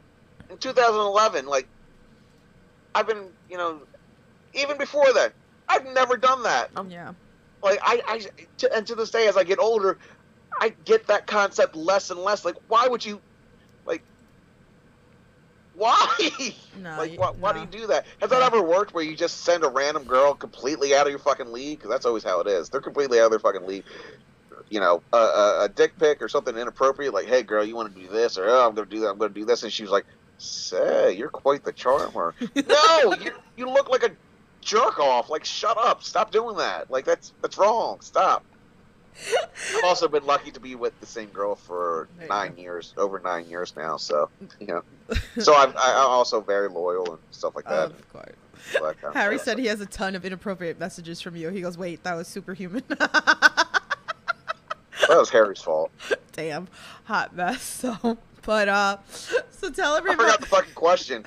in 0.49 0.57
2011, 0.57 1.45
like 1.45 1.67
I've 2.95 3.07
been, 3.07 3.29
you 3.49 3.57
know, 3.57 3.81
even 4.53 4.77
before 4.77 5.11
that, 5.13 5.33
I've 5.69 5.85
never 5.93 6.17
done 6.17 6.43
that. 6.43 6.69
I'm 6.75 6.89
Yeah. 6.89 7.13
Like 7.63 7.79
I, 7.81 8.01
I 8.07 8.21
to, 8.59 8.75
and 8.75 8.85
to 8.87 8.95
this 8.95 9.09
day, 9.09 9.27
as 9.27 9.37
I 9.37 9.43
get 9.43 9.59
older, 9.59 9.97
I 10.59 10.75
get 10.85 11.07
that 11.07 11.27
concept 11.27 11.75
less 11.75 12.09
and 12.09 12.19
less. 12.19 12.45
Like, 12.45 12.55
why 12.67 12.87
would 12.87 13.05
you, 13.05 13.21
like, 13.85 14.03
why? 15.73 16.17
No. 16.81 16.97
like, 16.97 17.17
why, 17.17 17.31
why 17.39 17.53
do 17.53 17.59
you 17.59 17.65
do 17.65 17.87
that? 17.87 18.05
Has 18.19 18.29
that 18.31 18.41
ever 18.41 18.61
worked 18.61 18.93
where 18.93 19.03
you 19.03 19.15
just 19.15 19.43
send 19.45 19.63
a 19.63 19.69
random 19.69 20.03
girl 20.03 20.33
completely 20.33 20.93
out 20.93 21.07
of 21.07 21.11
your 21.11 21.19
fucking 21.19 21.51
league? 21.51 21.79
Because 21.79 21.89
that's 21.89 22.05
always 22.05 22.23
how 22.23 22.41
it 22.41 22.47
is. 22.47 22.69
They're 22.69 22.81
completely 22.81 23.19
out 23.19 23.25
of 23.25 23.31
their 23.31 23.39
fucking 23.39 23.65
league. 23.65 23.85
You 24.69 24.81
know, 24.81 25.01
a, 25.13 25.17
a, 25.17 25.63
a 25.63 25.69
dick 25.69 25.93
pic 25.97 26.21
or 26.21 26.27
something 26.27 26.55
inappropriate, 26.57 27.13
like, 27.13 27.27
"Hey, 27.27 27.41
girl, 27.41 27.63
you 27.63 27.75
want 27.75 27.95
to 27.95 28.01
do 28.01 28.09
this?" 28.09 28.37
or 28.37 28.47
"Oh, 28.49 28.67
I'm 28.67 28.75
going 28.75 28.87
to 28.87 28.95
do 28.95 29.01
that. 29.01 29.09
I'm 29.09 29.17
going 29.17 29.33
to 29.33 29.39
do 29.39 29.45
this," 29.45 29.63
and 29.63 29.71
she 29.71 29.83
was 29.83 29.91
like, 29.91 30.05
"Say, 30.37 31.15
you're 31.15 31.29
quite 31.29 31.63
the 31.63 31.71
charmer." 31.71 32.35
no, 32.67 33.15
you 33.21 33.31
you 33.55 33.69
look 33.69 33.89
like 33.89 34.03
a 34.03 34.11
jerk 34.73 34.99
off. 34.99 35.29
Like, 35.29 35.45
shut 35.45 35.77
up. 35.77 36.03
Stop 36.03 36.31
doing 36.31 36.57
that. 36.57 36.89
Like, 36.89 37.05
that's 37.05 37.33
that's 37.41 37.57
wrong. 37.57 37.99
Stop. 38.01 38.43
I've 39.75 39.83
also 39.83 40.07
been 40.07 40.25
lucky 40.25 40.51
to 40.51 40.59
be 40.59 40.73
with 40.75 40.99
the 40.99 41.05
same 41.05 41.29
girl 41.29 41.55
for 41.55 42.07
nine 42.27 42.57
years, 42.57 42.95
over 42.97 43.19
nine 43.19 43.47
years 43.47 43.75
now. 43.77 43.97
So, 43.97 44.29
you 44.59 44.65
know, 44.67 44.81
so 45.39 45.55
I'm, 45.55 45.69
I'm 45.69 46.09
also 46.09 46.41
very 46.41 46.67
loyal 46.67 47.11
and 47.11 47.19
stuff 47.29 47.55
like 47.55 47.65
that. 47.65 47.91
Of 47.91 48.11
course. 48.11 48.31
kind 48.71 48.95
of 49.03 49.13
Harry 49.13 49.37
said 49.37 49.59
he 49.59 49.67
has 49.67 49.81
a 49.81 49.85
ton 49.85 50.15
of 50.15 50.25
inappropriate 50.25 50.79
messages 50.79 51.21
from 51.21 51.35
you. 51.35 51.49
He 51.49 51.61
goes, 51.61 51.77
"Wait, 51.77 52.03
that 52.03 52.15
was 52.15 52.27
superhuman." 52.27 52.83
that 52.87 53.67
was 55.09 55.29
Harry's 55.29 55.61
fault. 55.61 55.91
Damn, 56.31 56.67
hot 57.05 57.35
mess. 57.35 57.83
So, 58.03 58.17
but 58.45 58.67
uh, 58.67 58.97
so 59.51 59.69
tell 59.69 59.95
I 59.95 60.01
forgot 60.01 60.41
the 60.41 60.47
fucking 60.47 60.73
question. 60.73 61.25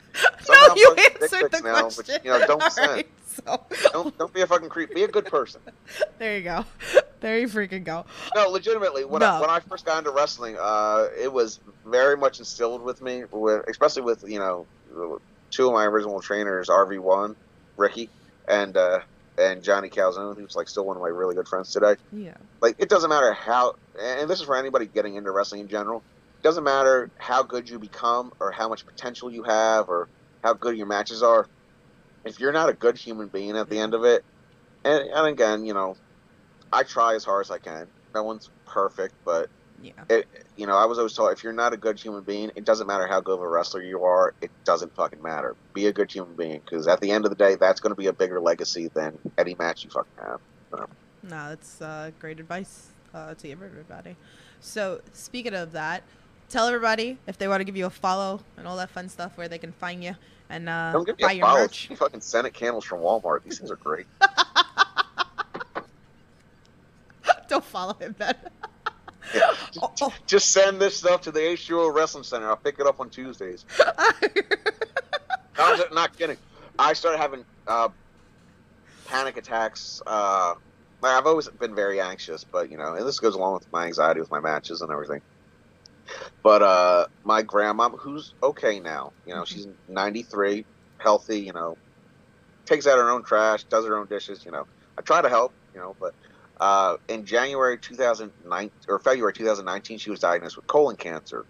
no, 0.48 0.74
you 0.76 0.94
answered 1.22 1.50
the 1.50 1.60
now, 1.64 1.80
question. 1.80 2.04
But, 2.06 2.24
you 2.24 2.30
know, 2.30 2.46
don't 2.46 2.62
send. 2.70 3.04
So 3.46 3.90
Don't 3.92 4.18
don't 4.18 4.32
be 4.32 4.40
a 4.40 4.46
fucking 4.46 4.68
creep. 4.68 4.94
Be 4.94 5.02
a 5.04 5.08
good 5.08 5.26
person. 5.26 5.60
there 6.18 6.36
you 6.38 6.44
go. 6.44 6.64
There 7.20 7.38
you 7.38 7.48
freaking 7.48 7.82
go. 7.82 8.04
No, 8.34 8.50
legitimately, 8.50 9.06
when 9.06 9.20
No. 9.20 9.26
I, 9.26 9.40
when 9.40 9.48
I 9.50 9.60
first 9.60 9.86
got 9.86 9.98
into 9.98 10.10
wrestling, 10.10 10.56
uh, 10.60 11.08
it 11.18 11.32
was 11.32 11.60
very 11.86 12.14
much 12.14 12.38
instilled 12.40 12.82
with 12.82 13.00
me, 13.00 13.24
with, 13.32 13.64
especially 13.68 14.02
with 14.02 14.22
you 14.28 14.38
know 14.38 14.66
two 15.50 15.66
of 15.66 15.72
my 15.72 15.86
original 15.86 16.20
trainers, 16.20 16.68
RV 16.68 16.98
One, 17.00 17.34
Ricky, 17.78 18.10
and 18.46 18.76
uh, 18.76 19.00
and 19.38 19.62
Johnny 19.62 19.88
Calzone, 19.88 20.36
who's 20.36 20.54
like 20.56 20.68
still 20.68 20.84
one 20.84 20.96
of 20.96 21.02
my 21.02 21.08
really 21.08 21.34
good 21.34 21.48
friends 21.48 21.72
today. 21.72 21.96
Yeah. 22.12 22.34
Like 22.60 22.76
it 22.78 22.90
doesn't 22.90 23.08
matter 23.10 23.32
how, 23.32 23.76
and 23.98 24.28
this 24.28 24.38
is 24.40 24.44
for 24.46 24.54
anybody 24.56 24.84
getting 24.86 25.14
into 25.16 25.30
wrestling 25.30 25.62
in 25.62 25.68
general. 25.68 26.02
It 26.38 26.42
doesn't 26.42 26.64
matter 26.64 27.10
how 27.16 27.42
good 27.42 27.68
you 27.68 27.78
become 27.78 28.30
or 28.40 28.52
how 28.52 28.68
much 28.68 28.84
potential 28.86 29.30
you 29.32 29.42
have 29.44 29.88
or 29.88 30.08
how 30.44 30.52
good 30.52 30.76
your 30.76 30.86
matches 30.86 31.22
are. 31.22 31.48
If 32.26 32.40
you're 32.40 32.52
not 32.52 32.68
a 32.68 32.74
good 32.74 32.98
human 32.98 33.28
being 33.28 33.56
at 33.56 33.70
the 33.70 33.78
end 33.78 33.94
of 33.94 34.04
it, 34.04 34.24
and, 34.84 35.04
and 35.04 35.26
again, 35.28 35.64
you 35.64 35.74
know, 35.74 35.96
I 36.72 36.82
try 36.82 37.14
as 37.14 37.24
hard 37.24 37.46
as 37.46 37.50
I 37.50 37.58
can. 37.58 37.86
No 38.14 38.24
one's 38.24 38.50
perfect, 38.66 39.14
but 39.24 39.48
Yeah. 39.80 39.92
it, 40.08 40.26
you 40.56 40.66
know, 40.66 40.76
I 40.76 40.86
was 40.86 40.98
always 40.98 41.12
told 41.12 41.32
if 41.32 41.44
you're 41.44 41.52
not 41.52 41.72
a 41.72 41.76
good 41.76 41.98
human 41.98 42.24
being, 42.24 42.50
it 42.56 42.64
doesn't 42.64 42.86
matter 42.86 43.06
how 43.06 43.20
good 43.20 43.34
of 43.34 43.40
a 43.40 43.48
wrestler 43.48 43.82
you 43.82 44.02
are. 44.04 44.34
It 44.42 44.50
doesn't 44.64 44.94
fucking 44.94 45.22
matter. 45.22 45.54
Be 45.74 45.86
a 45.86 45.92
good 45.92 46.12
human 46.12 46.36
being, 46.36 46.60
because 46.64 46.88
at 46.88 47.00
the 47.00 47.10
end 47.10 47.24
of 47.24 47.30
the 47.30 47.36
day, 47.36 47.56
that's 47.56 47.80
going 47.80 47.92
to 47.92 47.96
be 47.96 48.06
a 48.06 48.12
bigger 48.12 48.40
legacy 48.40 48.88
than 48.94 49.18
any 49.38 49.54
match 49.54 49.84
you 49.84 49.90
fucking 49.90 50.24
have. 50.24 50.40
No, 51.22 51.48
that's 51.48 51.82
uh, 51.82 52.10
great 52.20 52.38
advice 52.38 52.88
uh, 53.12 53.34
to 53.34 53.48
give 53.48 53.62
everybody. 53.62 54.16
So, 54.60 55.00
speaking 55.12 55.54
of 55.54 55.72
that, 55.72 56.02
tell 56.48 56.68
everybody 56.68 57.18
if 57.26 57.36
they 57.38 57.48
want 57.48 57.60
to 57.60 57.64
give 57.64 57.76
you 57.76 57.86
a 57.86 57.90
follow 57.90 58.40
and 58.56 58.66
all 58.66 58.76
that 58.76 58.90
fun 58.90 59.08
stuff 59.08 59.36
where 59.36 59.48
they 59.48 59.58
can 59.58 59.72
find 59.72 60.04
you 60.04 60.14
and 60.50 60.68
uh, 60.68 60.92
Don't 60.92 61.04
give 61.06 61.18
buy 61.18 61.28
me 61.28 61.34
a 61.34 61.36
your 61.38 61.46
merch. 61.54 61.88
You 61.90 61.96
fucking 62.04 62.20
Senate 62.20 62.54
candles 62.54 62.84
from 62.84 63.00
Walmart. 63.00 63.42
These 63.44 63.58
things 63.58 63.70
are 63.70 63.76
great. 63.76 64.06
Don't 67.48 67.64
follow 67.64 67.94
him, 67.94 68.14
Ben. 68.18 68.34
Yeah. 69.34 69.40
Just, 69.72 69.78
Oh, 69.82 69.92
oh. 70.02 70.14
just 70.28 70.52
send 70.52 70.80
this 70.80 70.98
stuff 70.98 71.22
to 71.22 71.32
the 71.32 71.40
H2O 71.40 71.92
Wrestling 71.92 72.22
Center. 72.22 72.46
I'll 72.48 72.54
pick 72.56 72.78
it 72.78 72.86
up 72.86 73.00
on 73.00 73.10
Tuesdays. 73.10 73.64
I'm 75.58 75.76
just 75.76 75.92
not 75.92 76.16
kidding. 76.16 76.36
I 76.78 76.92
started 76.92 77.18
having 77.18 77.44
uh, 77.66 77.88
panic 79.06 79.36
attacks. 79.36 80.00
Uh, 80.06 80.54
like, 81.02 81.12
I've 81.18 81.26
always 81.26 81.48
been 81.48 81.74
very 81.74 82.00
anxious, 82.00 82.44
but 82.44 82.70
you 82.70 82.76
know, 82.78 82.94
and 82.94 83.04
this 83.04 83.18
goes 83.18 83.34
along 83.34 83.54
with 83.54 83.72
my 83.72 83.86
anxiety 83.86 84.20
with 84.20 84.30
my 84.30 84.38
matches 84.38 84.80
and 84.80 84.92
everything. 84.92 85.20
But 86.42 86.62
uh, 86.62 87.06
my 87.24 87.42
grandma, 87.42 87.90
who's 87.90 88.34
okay 88.42 88.80
now, 88.80 89.12
you 89.24 89.34
know, 89.34 89.44
she's 89.44 89.66
93, 89.88 90.64
healthy, 90.98 91.40
you 91.40 91.52
know, 91.52 91.76
takes 92.66 92.86
out 92.86 92.98
her 92.98 93.10
own 93.10 93.24
trash, 93.24 93.64
does 93.64 93.86
her 93.86 93.96
own 93.96 94.06
dishes, 94.08 94.44
you 94.44 94.52
know. 94.52 94.64
I 94.98 95.02
try 95.02 95.22
to 95.22 95.28
help, 95.28 95.54
you 95.74 95.80
know, 95.80 95.96
but 96.00 96.14
uh, 96.60 96.96
in 97.08 97.26
January 97.26 97.78
2009 97.78 98.70
or 98.88 98.98
February 99.00 99.32
2019, 99.32 99.98
she 99.98 100.10
was 100.10 100.20
diagnosed 100.20 100.56
with 100.56 100.66
colon 100.66 100.96
cancer, 100.96 101.46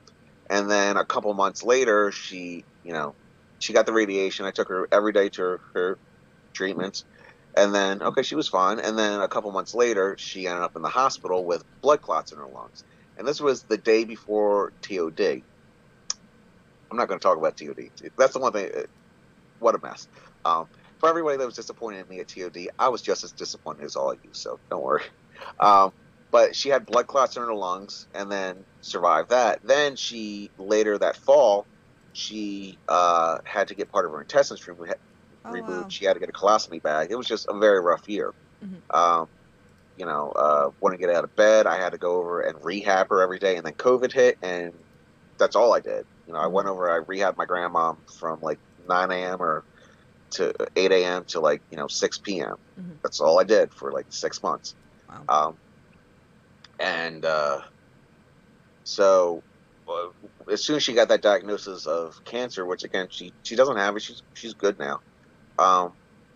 and 0.51 0.71
then 0.71 0.97
a 0.97 1.05
couple 1.05 1.33
months 1.35 1.63
later, 1.63 2.11
she, 2.13 2.65
you 2.83 2.93
know, 2.93 3.15
she 3.59 3.73
got 3.73 3.87
the 3.87 3.93
radiation. 3.93 4.47
I 4.47 4.51
took 4.51 4.69
her 4.69 4.89
every 4.93 5.13
day 5.13 5.29
to 5.31 5.43
her, 5.43 5.61
her 5.75 5.99
treatments, 6.55 7.05
and 7.57 7.75
then 7.75 8.03
okay, 8.03 8.23
she 8.23 8.35
was 8.35 8.49
fine. 8.49 8.81
And 8.81 8.99
then 8.99 9.21
a 9.21 9.29
couple 9.29 9.51
months 9.53 9.75
later, 9.75 10.17
she 10.19 10.47
ended 10.47 10.63
up 10.63 10.77
in 10.77 10.83
the 10.83 10.89
hospital 10.89 11.45
with 11.45 11.63
blood 11.83 12.03
clots 12.03 12.33
in 12.33 12.39
her 12.39 12.49
lungs, 12.49 12.85
and 13.17 13.27
this 13.27 13.41
was 13.41 13.65
the 13.65 13.79
day 13.79 14.05
before 14.05 14.73
TOD. 14.83 15.43
I'm 16.91 16.97
not 16.97 17.09
going 17.09 17.19
to 17.19 17.23
talk 17.23 17.39
about 17.39 17.57
TOD. 17.57 17.91
That's 18.17 18.35
the 18.35 18.41
one 18.41 18.53
thing. 18.53 18.71
uh, 18.77 18.83
What 19.59 19.75
a 19.75 19.81
mess. 19.83 20.09
Um, 20.45 20.69
for 20.99 21.09
everybody 21.09 21.39
that 21.39 21.47
was 21.47 21.57
disappointed 21.57 22.01
in 22.01 22.09
me 22.09 22.21
at 22.21 22.29
TOD, 22.29 22.69
I 22.79 22.89
was 22.89 23.03
just 23.03 23.25
as 23.25 23.33
disappointed 23.33 23.85
as 23.85 23.97
all 23.97 24.11
of 24.13 24.19
you. 24.23 24.31
So 24.35 24.61
don't 24.71 24.83
worry. 24.85 25.05
Um, 25.61 25.93
but 26.33 26.57
she 26.57 26.71
had 26.71 26.87
blood 26.87 27.07
clots 27.07 27.37
in 27.37 27.43
her 27.43 27.55
lungs 27.55 28.09
and 28.15 28.33
then 28.33 28.67
survived 28.81 29.31
that. 29.31 29.61
Then 29.63 29.97
she 29.97 30.53
later 30.59 30.99
that 30.99 31.17
fall, 31.17 31.69
she 32.13 32.81
uh, 32.89 33.39
had 33.47 33.69
to 33.69 33.75
get 33.75 33.91
part 33.91 34.07
of 34.07 34.13
her 34.13 34.21
intestines 34.23 34.67
removed. 34.67 34.95
Oh, 35.45 35.51
wow. 35.61 35.87
She 35.91 36.05
had 36.07 36.15
to 36.15 36.21
get 36.21 36.31
a 36.31 36.33
colostomy 36.33 36.83
bag. 36.83 37.11
It 37.11 37.17
was 37.17 37.27
just 37.29 37.47
a 37.49 37.59
very 37.59 37.81
rough 37.81 38.03
year. 38.09 38.33
Mhm. 38.65 38.83
Um, 38.93 39.29
you 39.97 40.07
know, 40.07 40.31
uh, 40.33 40.71
to 40.91 40.97
get 40.99 41.11
out 41.11 41.25
of 41.25 41.35
bed, 41.37 41.67
I 41.67 41.77
had 41.77 41.93
to 41.93 41.99
go 41.99 42.17
over 42.17 42.41
and 42.41 42.57
rehab 42.63 43.09
her 43.11 43.21
every 43.23 43.39
day. 43.39 43.57
And 43.57 43.67
then 43.67 43.75
COVID 43.75 44.13
hit, 44.13 44.37
and 44.43 44.73
that's 45.39 45.57
all 45.57 45.75
I 45.75 45.81
did. 45.81 46.05
You 46.27 46.33
know, 46.35 46.41
I 46.41 46.47
went 46.47 46.69
over, 46.69 46.91
I 46.91 47.05
rehabbed 47.05 47.37
my 47.37 47.47
grandma 47.47 47.95
from 48.19 48.41
like 48.41 48.61
9 48.87 49.11
a.m. 49.11 49.43
or 49.43 49.65
to 50.33 50.53
8 50.77 50.93
a.m. 50.93 51.25
to 51.29 51.41
like 51.41 51.63
you 51.71 51.77
know 51.77 51.89
6 51.89 52.41
p.m. 52.41 52.57
Mhm. 52.79 52.99
That's 53.03 53.21
all 53.21 53.39
I 53.39 53.45
did 53.45 53.73
for 53.75 53.93
like 53.93 54.07
six 54.11 54.43
months. 54.43 54.75
Wow. 55.09 55.25
Um, 55.29 55.59
and 56.79 57.25
uh, 57.25 57.61
so 58.85 59.45
uh, 59.89 60.09
as 60.51 60.65
soon 60.65 60.77
as 60.77 60.83
she 60.83 60.95
got 60.95 61.09
that 61.09 61.23
diagnosis 61.23 61.87
of 61.87 62.15
cancer, 62.25 62.67
which 62.67 62.85
again 62.85 63.09
she 63.11 63.35
she 63.43 63.57
doesn't 63.57 63.77
have 63.77 63.97
it, 63.97 64.03
she's 64.03 64.23
she's 64.35 64.55
good 64.55 64.79
now. 64.79 65.01
Um, 65.59 65.95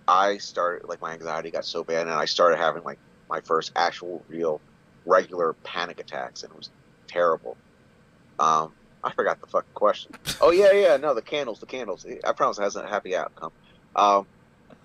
I 0.09 0.39
started 0.39 0.87
like 0.89 1.01
my 1.03 1.12
anxiety 1.12 1.51
got 1.51 1.66
so 1.66 1.85
bad, 1.85 2.03
and 2.07 2.11
I 2.16 2.24
started 2.27 2.59
having 2.59 2.82
like 2.85 3.01
my 3.31 3.40
first 3.40 3.73
actual 3.77 4.23
real 4.28 4.61
regular 5.07 5.55
panic 5.65 6.01
attacks, 6.01 6.43
and 6.43 6.52
it 6.52 6.57
was 6.57 6.70
terrible. 7.07 7.57
Um, 8.39 8.73
I 9.02 9.12
forgot 9.12 9.40
the 9.40 9.47
fucking 9.47 9.73
question. 9.74 10.12
Oh 10.43 10.52
yeah, 10.52 10.73
yeah, 10.73 10.97
no, 10.97 11.12
the 11.12 11.20
candles, 11.20 11.61
the 11.61 11.66
candles. 11.66 12.07
I 12.24 12.32
promise 12.32 12.59
it 12.59 12.62
has 12.62 12.74
a 12.74 12.86
happy 12.86 13.15
outcome. 13.15 13.52
Um, 13.94 14.27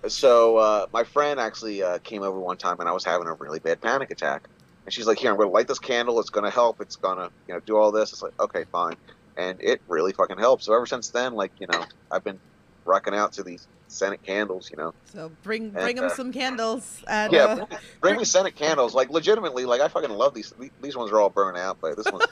so 0.06 0.58
uh, 0.58 0.86
my 0.92 1.02
friend 1.02 1.40
actually 1.40 1.82
uh, 1.82 1.98
came 1.98 2.22
over 2.22 2.38
one 2.38 2.58
time, 2.58 2.78
and 2.78 2.86
I 2.88 2.92
was 2.92 3.04
having 3.04 3.26
a 3.26 3.32
really 3.32 3.58
bad 3.58 3.80
panic 3.80 4.10
attack. 4.10 4.48
And 4.84 4.92
she's 4.92 5.06
like, 5.06 5.18
"Here, 5.18 5.30
I'm 5.30 5.38
going 5.38 5.48
to 5.48 5.52
light 5.54 5.66
this 5.66 5.78
candle. 5.78 6.20
It's 6.20 6.28
going 6.28 6.44
to 6.44 6.50
help. 6.50 6.82
It's 6.82 6.96
going 6.96 7.16
to, 7.16 7.30
you 7.48 7.54
know, 7.54 7.60
do 7.60 7.76
all 7.76 7.90
this." 7.90 8.12
It's 8.12 8.20
like, 8.20 8.38
okay, 8.38 8.64
fine, 8.70 8.96
and 9.38 9.58
it 9.62 9.80
really 9.88 10.12
fucking 10.12 10.38
helps. 10.38 10.66
So 10.66 10.74
ever 10.74 10.84
since 10.84 11.08
then, 11.08 11.32
like, 11.32 11.52
you 11.58 11.66
know, 11.72 11.84
I've 12.10 12.22
been 12.22 12.38
rocking 12.84 13.14
out 13.14 13.32
to 13.34 13.42
these 13.42 13.66
Senate 13.88 14.22
candles. 14.22 14.70
You 14.70 14.76
know, 14.78 14.94
So 15.04 15.30
bring 15.42 15.70
bring 15.70 15.96
him 15.98 16.04
uh, 16.04 16.08
some 16.08 16.32
candles 16.32 17.02
and 17.08 17.32
yeah, 17.32 17.44
uh, 17.44 17.54
bring, 17.56 17.68
me- 17.70 17.76
bring 18.00 18.16
me 18.16 18.24
Senate 18.24 18.54
candles. 18.56 18.94
Like, 18.94 19.10
legitimately, 19.10 19.64
like, 19.64 19.80
I 19.80 19.88
fucking 19.88 20.10
love 20.10 20.34
these. 20.34 20.52
These 20.80 20.96
ones 20.96 21.10
are 21.12 21.20
all 21.20 21.30
burnt 21.30 21.56
out, 21.56 21.78
but 21.80 21.96
this 21.96 22.06
one's 22.12 22.26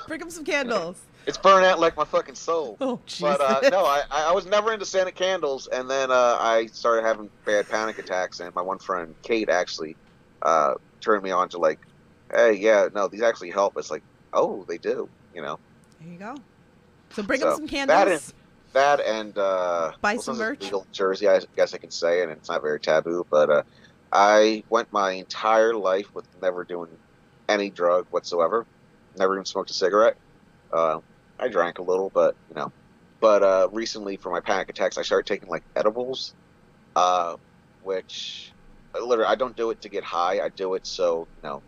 bring 0.08 0.20
him 0.20 0.30
some 0.30 0.44
candles. 0.44 1.00
it's 1.26 1.38
burnt 1.38 1.64
out 1.64 1.80
like 1.80 1.96
my 1.96 2.04
fucking 2.04 2.34
soul. 2.34 2.76
Oh 2.80 3.00
Jesus! 3.06 3.38
But 3.38 3.40
uh, 3.40 3.68
no, 3.70 3.84
I, 3.84 4.02
I 4.10 4.32
was 4.32 4.46
never 4.46 4.72
into 4.72 4.84
Santa 4.84 5.12
candles, 5.12 5.68
and 5.72 5.90
then 5.90 6.10
uh, 6.10 6.36
I 6.40 6.66
started 6.66 7.06
having 7.06 7.30
bad 7.44 7.68
panic 7.68 7.98
attacks, 7.98 8.40
and 8.40 8.54
my 8.54 8.62
one 8.62 8.78
friend 8.78 9.14
Kate 9.22 9.48
actually 9.48 9.96
uh, 10.42 10.74
turned 11.00 11.22
me 11.22 11.30
on 11.30 11.48
to 11.50 11.58
like 11.58 11.78
hey, 12.32 12.54
yeah, 12.54 12.88
no, 12.94 13.08
these 13.08 13.22
actually 13.22 13.50
help. 13.50 13.74
It's 13.76 13.90
like, 13.90 14.02
oh, 14.32 14.64
they 14.68 14.78
do. 14.78 15.08
You 15.32 15.42
know, 15.42 15.58
There 16.00 16.08
you 16.12 16.18
go. 16.18 16.36
So 17.10 17.22
bring 17.22 17.40
So, 17.40 17.50
him 17.50 17.56
some 17.56 17.66
that 17.66 17.88
candles. 17.88 18.32
That 18.74 19.00
and 19.00 19.36
uh, 19.38 19.92
Buy 20.00 20.16
some 20.16 20.38
merch. 20.38 20.62
Legal 20.62 20.86
Jersey, 20.92 21.28
I 21.28 21.40
guess 21.56 21.74
I 21.74 21.78
can 21.78 21.90
say, 21.90 22.22
and 22.22 22.30
it's 22.30 22.48
not 22.48 22.62
very 22.62 22.78
taboo. 22.78 23.26
But 23.30 23.50
uh, 23.50 23.62
I 24.12 24.62
went 24.68 24.92
my 24.92 25.12
entire 25.12 25.74
life 25.74 26.14
with 26.14 26.26
never 26.40 26.64
doing 26.64 26.90
any 27.48 27.70
drug 27.70 28.06
whatsoever. 28.10 28.66
Never 29.16 29.34
even 29.34 29.44
smoked 29.44 29.70
a 29.70 29.74
cigarette. 29.74 30.16
Uh, 30.72 31.00
I 31.38 31.48
drank 31.48 31.78
a 31.78 31.82
little, 31.82 32.10
but 32.10 32.36
you 32.50 32.56
know. 32.56 32.72
But 33.20 33.42
uh, 33.42 33.68
recently, 33.72 34.16
for 34.16 34.30
my 34.30 34.40
panic 34.40 34.68
attacks, 34.68 34.98
I 34.98 35.02
started 35.02 35.26
taking 35.26 35.48
like 35.48 35.62
edibles, 35.74 36.34
uh, 36.94 37.36
which 37.82 38.52
uh, 38.94 39.04
literally 39.04 39.30
I 39.30 39.34
don't 39.34 39.56
do 39.56 39.70
it 39.70 39.80
to 39.82 39.88
get 39.88 40.04
high. 40.04 40.40
I 40.40 40.50
do 40.50 40.74
it 40.74 40.86
so 40.86 41.26
you 41.42 41.48
know 41.48 41.62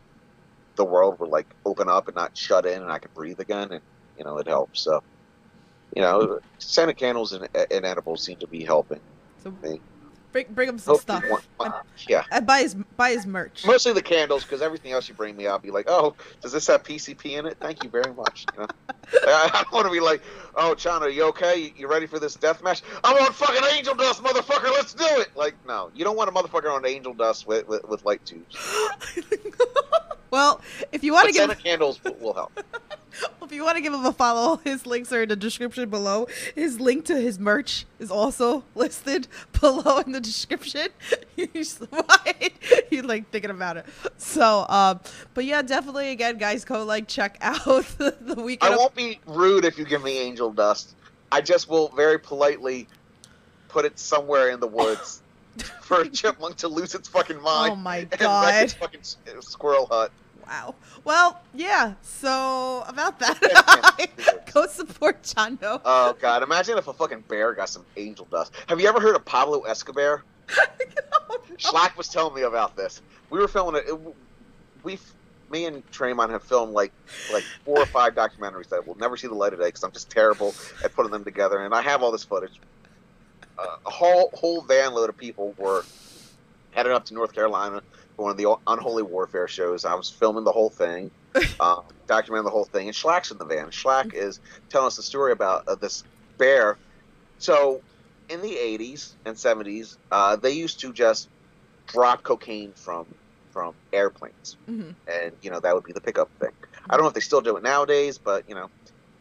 the 0.77 0.85
world 0.85 1.19
would 1.20 1.31
like 1.31 1.47
open 1.65 1.89
up 1.89 2.09
and 2.09 2.15
not 2.15 2.37
shut 2.37 2.66
in, 2.66 2.83
and 2.83 2.93
I 2.93 2.99
can 2.99 3.11
breathe 3.15 3.41
again, 3.41 3.73
and 3.73 3.81
you 4.19 4.24
know 4.24 4.39
it 4.39 4.47
helps. 4.47 4.83
So 4.83 5.03
you 5.97 6.02
know, 6.02 6.39
scented 6.59 6.98
candles 6.98 7.32
and, 7.32 7.48
and 7.70 7.85
edibles 7.86 8.23
seem 8.23 8.36
to 8.39 8.47
be 8.47 8.62
helping. 8.62 9.01
So 9.43 9.51
me. 9.62 9.81
bring 10.31 10.44
bring 10.51 10.68
him 10.68 10.78
some 10.78 10.93
Hope 10.94 11.01
stuff. 11.01 11.24
want- 11.59 11.74
yeah, 12.06 12.24
And 12.31 12.47
buy 12.47 12.59
his 12.60 12.77
buy 12.98 13.10
his 13.12 13.27
merch. 13.27 13.64
mostly 13.64 13.94
the 13.94 14.02
candles 14.02 14.43
because 14.43 14.60
everything 14.60 14.93
else 14.93 15.09
you 15.09 15.14
bring 15.14 15.35
me, 15.36 15.47
I'll 15.47 15.59
be 15.59 15.70
like, 15.70 15.86
oh, 15.89 16.14
does 16.43 16.52
this 16.52 16.66
have 16.66 16.82
PCP 16.82 17.39
in 17.39 17.47
it? 17.47 17.56
Thank 17.62 17.82
you 17.82 17.89
very 17.89 18.12
much. 18.12 18.44
You 18.55 18.60
know, 18.60 18.66
I, 19.27 19.51
I 19.55 19.74
want 19.74 19.86
to 19.86 19.93
be 19.93 20.01
like, 20.01 20.23
oh, 20.55 20.74
Chondo, 20.77 21.12
you 21.12 21.24
okay? 21.28 21.56
You, 21.56 21.70
you 21.74 21.89
ready 21.89 22.06
for 22.06 22.18
this 22.18 22.35
death 22.35 22.62
match? 22.62 22.82
I'm 23.02 23.16
on 23.16 23.32
fucking 23.32 23.62
angel 23.74 23.94
dust, 23.94 24.23
motherfucker. 24.23 24.70
Let's 24.70 24.93
do 24.93 25.06
it. 25.09 25.28
Like, 25.35 25.56
no, 25.66 25.90
you 25.94 26.05
don't 26.05 26.16
want 26.16 26.28
a 26.28 26.32
motherfucker 26.32 26.70
on 26.70 26.85
angel 26.86 27.14
dust 27.14 27.47
with 27.47 27.66
with, 27.66 27.82
with 27.89 28.05
light 28.05 28.23
tubes. 28.27 28.55
well, 30.31 30.60
if 30.93 31.02
you 31.02 31.14
want 31.14 31.28
to 31.28 31.32
get 31.32 31.59
candles 31.62 31.98
will 32.20 32.35
help. 32.35 32.52
if 33.47 33.52
you 33.52 33.64
want 33.64 33.77
to 33.77 33.81
give 33.82 33.94
him 33.94 34.05
a 34.05 34.12
follow, 34.12 34.56
his 34.64 34.86
links 34.86 35.12
are 35.12 35.23
in 35.23 35.28
the 35.28 35.36
description 35.36 35.89
below. 35.89 36.27
His 36.55 36.81
link 36.81 37.05
to 37.06 37.16
his 37.16 37.39
merch 37.39 37.86
is 37.98 38.10
also 38.10 38.64
listed 38.74 39.28
below 39.60 39.98
in 39.98 40.12
the 40.12 40.20
description. 40.20 40.89
He's 41.36 41.78
why 41.78 42.51
you 42.90 43.02
like 43.02 43.31
thinking 43.31 43.51
about 43.51 43.77
it. 43.78 43.86
So, 44.16 44.66
um, 44.68 45.01
but 45.35 45.44
yeah, 45.44 45.62
definitely 45.62 46.10
again, 46.10 46.39
guys, 46.39 46.64
go 46.64 46.85
like 46.85 47.09
check 47.09 47.39
out 47.40 47.85
the, 47.98 48.16
the 48.20 48.40
weekend. 48.40 48.74
I 48.74 48.77
won't 48.77 48.94
be 48.94 49.20
rude 49.27 49.64
if 49.64 49.78
you 49.78 49.85
give 49.85 50.02
me 50.02 50.18
angel 50.18 50.52
dust. 50.52 50.94
I 51.31 51.40
just 51.40 51.68
will 51.68 51.89
very 51.89 52.18
politely 52.18 52.89
put 53.68 53.85
it 53.85 53.98
somewhere 53.98 54.51
in 54.51 54.60
the 54.60 54.66
woods 54.66 55.23
for 55.81 56.01
a 56.01 56.09
chipmunk 56.09 56.56
to 56.56 56.68
lose 56.68 56.94
its 56.94 57.09
fucking 57.09 57.40
mind. 57.40 57.73
Oh 57.73 57.77
my 57.77 57.98
and 57.98 58.10
wreck 58.10 58.20
god! 58.20 58.64
its 58.64 58.73
fucking 58.74 59.01
squirrel 59.40 59.86
hut. 59.86 60.10
Wow. 60.47 60.74
Well, 61.05 61.40
yeah. 61.55 61.94
So 62.02 62.85
about 62.86 63.18
that, 63.18 64.44
go 64.55 64.66
support 64.66 65.23
Chondo. 65.23 65.81
Oh 65.85 66.16
god! 66.20 66.43
Imagine 66.43 66.78
if 66.78 66.89
a 66.89 66.93
fucking 66.93 67.24
bear 67.28 67.52
got 67.52 67.68
some 67.68 67.85
angel 67.97 68.27
dust. 68.31 68.52
Have 68.68 68.81
you 68.81 68.89
ever 68.89 69.01
heard 69.01 69.16
of 69.16 69.24
Pablo 69.24 69.62
Escobar? 69.62 70.23
Schlak 71.59 71.97
was 71.97 72.09
telling 72.09 72.35
me 72.35 72.43
about 72.43 72.77
this. 72.77 73.02
We 73.31 73.40
were 73.40 73.48
filming 73.48 73.82
it. 73.82 73.89
it 73.89 73.98
we, 74.85 74.98
me 75.51 75.66
and 75.66 75.89
Tremont 75.90 76.31
have 76.31 76.43
filmed 76.43 76.73
like 76.73 76.93
like 77.32 77.44
four 77.64 77.78
or 77.78 77.86
five 77.86 78.14
documentaries 78.14 78.68
that 78.68 78.86
will 78.86 78.97
never 78.97 79.16
see 79.16 79.27
the 79.27 79.35
light 79.35 79.52
of 79.52 79.59
day 79.59 79.66
because 79.66 79.82
I'm 79.85 79.93
just 79.93 80.10
terrible 80.10 80.55
at 80.85 80.94
putting 80.94 81.12
them 81.12 81.24
together. 81.24 81.64
And 81.64 81.74
I 81.74 81.82
have 81.82 82.02
all 82.02 82.12
this 82.12 82.24
footage. 82.24 82.60
Uh, 83.59 83.77
a 83.86 83.90
whole 83.90 84.31
whole 84.35 84.60
van 84.62 84.94
load 84.94 85.09
of 85.09 85.16
people 85.16 85.55
were 85.59 85.85
headed 86.73 86.93
up 86.93 87.05
to 87.06 87.14
North 87.14 87.32
Carolina 87.32 87.82
one 88.16 88.30
of 88.30 88.36
the 88.36 88.56
Unholy 88.66 89.02
Warfare 89.02 89.48
shows. 89.48 89.84
I 89.84 89.94
was 89.94 90.10
filming 90.10 90.44
the 90.44 90.52
whole 90.52 90.70
thing, 90.70 91.10
um, 91.60 91.82
documenting 92.10 92.44
the 92.44 92.51
whole 92.51 92.64
thing, 92.66 92.88
and 92.88 92.97
Schlak's 92.97 93.30
in 93.30 93.38
the 93.38 93.47
van. 93.47 93.70
Schlak 93.70 94.14
is 94.14 94.40
telling 94.70 94.88
us 94.88 94.97
the 94.97 95.02
story 95.02 95.32
about 95.32 95.62
uh, 95.68 95.76
this 95.76 96.05
bear. 96.38 96.78
So, 97.38 97.82
in 98.28 98.43
the 98.43 98.56
80s 98.56 99.16
and 99.24 99.36
70s, 99.36 99.98
uh, 100.10 100.36
they 100.36 100.52
used 100.52 100.80
to 100.80 100.93
just 100.93 101.28
drop 101.88 102.22
cocaine 102.24 102.74
from 102.76 103.06
from 103.52 103.74
airplanes, 103.93 104.59
Mhm. 104.68 104.97
and 105.06 105.36
you 105.43 105.51
know 105.51 105.60
that 105.60 105.74
would 105.74 105.84
be 105.84 105.93
the 105.93 106.01
pickup 106.02 106.30
thing. 106.40 106.52
I 106.90 106.97
don't 106.97 107.05
know 107.05 107.09
if 107.09 107.14
they 107.14 107.20
still 107.20 107.40
do 107.40 107.56
it 107.56 107.62
nowadays, 107.62 108.18
but 108.18 108.44
you 108.48 108.55
know, 108.55 108.68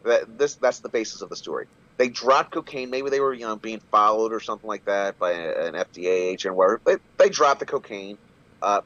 that 0.04 0.38
this 0.38 0.56
that's 0.58 0.80
the 0.80 0.90
basis 0.90 1.22
of 1.22 1.30
the 1.30 1.36
story. 1.36 1.66
They 1.98 2.08
dropped 2.08 2.52
cocaine. 2.52 2.90
Maybe 2.90 3.10
they 3.10 3.20
were 3.20 3.34
you 3.34 3.46
know 3.46 3.56
being 3.56 3.80
followed 3.90 4.32
or 4.32 4.40
something 4.40 4.68
like 4.68 4.84
that 4.86 5.18
by 5.18 5.32
an 5.32 5.74
FDA 5.74 6.10
agent. 6.32 6.56
Where 6.56 6.80
they 6.86 6.96
they 7.18 7.28
dropped 7.30 7.60
the 7.60 7.66
cocaine, 7.66 8.18
uh, 8.62 8.80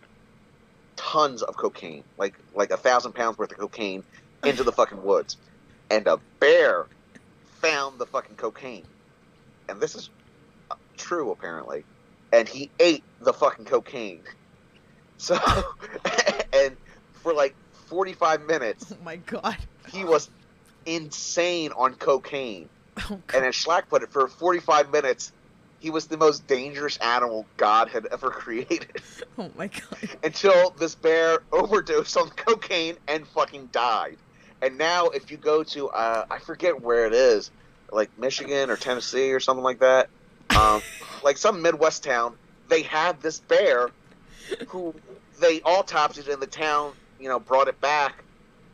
tons 0.97 1.43
of 1.43 1.57
cocaine, 1.57 2.05
like 2.19 2.35
like 2.55 2.71
a 2.71 2.77
thousand 2.77 3.13
pounds 3.15 3.39
worth 3.39 3.53
of 3.53 3.59
cocaine, 3.59 4.03
into 4.45 4.65
the 4.65 4.73
fucking 4.73 5.03
woods, 5.03 5.37
and 5.91 6.07
a 6.07 6.19
bear 6.39 6.87
found 7.61 7.99
the 7.99 8.07
fucking 8.07 8.37
cocaine, 8.37 8.85
and 9.69 9.81
this 9.81 9.95
is 9.95 10.11
uh, 10.71 10.75
true 10.97 11.31
apparently, 11.31 11.85
and 12.33 12.49
he 12.49 12.71
ate 12.79 13.05
the 13.21 13.33
fucking 13.33 13.65
cocaine. 13.65 14.23
So, 15.23 15.37
and 16.55 16.75
for 17.13 17.35
like 17.35 17.55
forty 17.89 18.15
five 18.15 18.41
minutes, 18.47 18.91
Oh 18.91 19.05
my 19.05 19.17
god. 19.17 19.55
he 19.93 20.03
was 20.03 20.31
insane 20.87 21.73
on 21.77 21.95
cocaine. 21.95 22.71
Oh 23.11 23.21
And 23.35 23.45
as 23.45 23.55
Schlak 23.55 23.89
put 23.91 24.03
it, 24.03 24.11
for 24.11 24.29
45 24.29 24.91
minutes, 24.91 25.31
he 25.81 25.91
was 25.91 26.07
the 26.07 26.17
most 26.17 26.47
dangerous 26.47 26.97
animal 26.99 27.47
God 27.57 27.89
had 27.89 28.07
ever 28.13 28.31
created 28.31 28.91
Oh 29.39 29.51
my 29.57 29.67
god. 29.67 29.99
until 30.23 30.71
this 30.79 30.95
bear 30.95 31.41
overdosed 31.53 32.17
on 32.17 32.29
cocaine 32.31 32.97
and 33.09 33.27
fucking 33.29 33.69
died. 33.73 34.17
And 34.63 34.77
now, 34.77 35.07
if 35.09 35.31
you 35.31 35.39
go 35.39 35.63
to, 35.63 35.89
uh, 35.89 36.27
I 36.31 36.39
forget 36.39 36.83
where 36.83 37.07
it 37.07 37.15
is, 37.15 37.51
like 37.91 38.11
Michigan 38.19 38.69
or 38.71 38.77
Tennessee 38.77 39.33
or 39.33 39.41
something 39.41 39.65
like 39.65 39.81
that, 39.81 40.11
um, 40.51 40.83
like 41.25 41.39
some 41.39 41.63
Midwest 41.63 42.05
town, 42.05 42.35
they 42.69 42.83
have 42.83 43.23
this 43.23 43.41
bear 43.41 43.91
who 44.69 44.95
they 45.41 45.61
autopsied 45.61 46.29
in 46.29 46.41
the 46.41 46.47
town, 46.47 46.93
you 47.19 47.29
know, 47.29 47.41
brought 47.41 47.69
it 47.69 47.81
back, 47.81 48.23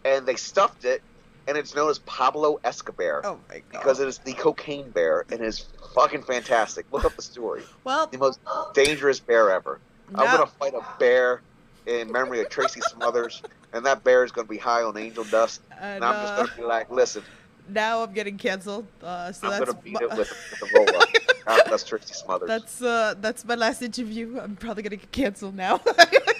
and 0.04 0.26
they 0.26 0.34
stuffed 0.36 0.84
it, 0.84 1.00
and 1.48 1.56
it's 1.56 1.74
known 1.74 1.90
as 1.90 1.98
Pablo 2.00 2.58
Escobar 2.64 3.22
Oh 3.24 3.38
my 3.48 3.56
god. 3.58 3.64
because 3.70 4.00
it 4.00 4.08
is 4.08 4.18
the 4.18 4.32
cocaine 4.34 4.90
bear 4.90 5.24
and 5.30 5.40
it 5.40 5.46
is 5.46 5.66
fucking 5.94 6.22
fantastic. 6.22 6.86
Look 6.92 7.04
up 7.04 7.14
the 7.16 7.22
story. 7.22 7.62
well, 7.84 8.06
The 8.06 8.18
most 8.18 8.40
dangerous 8.74 9.20
bear 9.20 9.50
ever. 9.50 9.80
I'm 10.14 10.26
gonna 10.26 10.46
fight 10.46 10.74
a 10.74 10.82
bear 10.98 11.42
in 11.86 12.10
memory 12.12 12.40
of 12.40 12.48
Tracy 12.48 12.80
Smothers, 12.80 13.42
and 13.72 13.84
that 13.86 14.02
bear 14.04 14.24
is 14.24 14.32
gonna 14.32 14.46
be 14.48 14.58
high 14.58 14.82
on 14.82 14.96
angel 14.96 15.24
dust. 15.24 15.62
and, 15.80 15.96
And 15.96 16.04
I'm 16.04 16.14
just 16.26 16.32
uh, 16.32 16.36
gonna 16.46 16.56
be 16.56 16.62
like, 16.62 16.90
listen, 16.90 17.22
now 17.68 18.02
I'm 18.02 18.12
getting 18.12 18.38
canceled. 18.38 18.86
Uh, 19.02 19.32
so 19.32 19.48
I'm 19.48 19.58
that's 19.60 19.72
gonna 19.72 19.82
beat 19.82 19.94
my- 19.94 20.00
it 20.02 20.10
with, 20.16 20.58
with 20.60 20.70
a 20.72 20.74
roll 20.76 21.02
up. 21.02 21.08
That's 21.70 21.84
Tracy 21.84 22.12
Smothers. 22.12 22.48
that's 22.48 22.82
uh 22.82 23.14
that's 23.20 23.44
my 23.44 23.54
last 23.54 23.80
interview. 23.80 24.40
I'm 24.40 24.56
probably 24.56 24.82
gonna 24.82 24.96
get 24.96 25.12
canceled 25.12 25.54
now. 25.54 25.80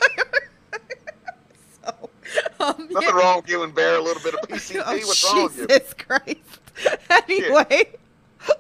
um, 2.67 2.89
Nothing 2.91 3.09
yeah. 3.09 3.11
wrong 3.17 3.37
with 3.37 3.47
giving 3.47 3.71
bear 3.73 3.97
a 3.97 4.01
little 4.03 4.23
bit 4.23 4.35
of 4.35 4.41
PCP. 4.49 4.83
Oh, 4.87 4.93
What's 5.07 5.25
wrong 5.25 5.45
with 5.45 5.59
you? 5.59 5.67
Jesus 5.69 5.95
Christ. 5.95 7.01
anyway, 7.29 7.89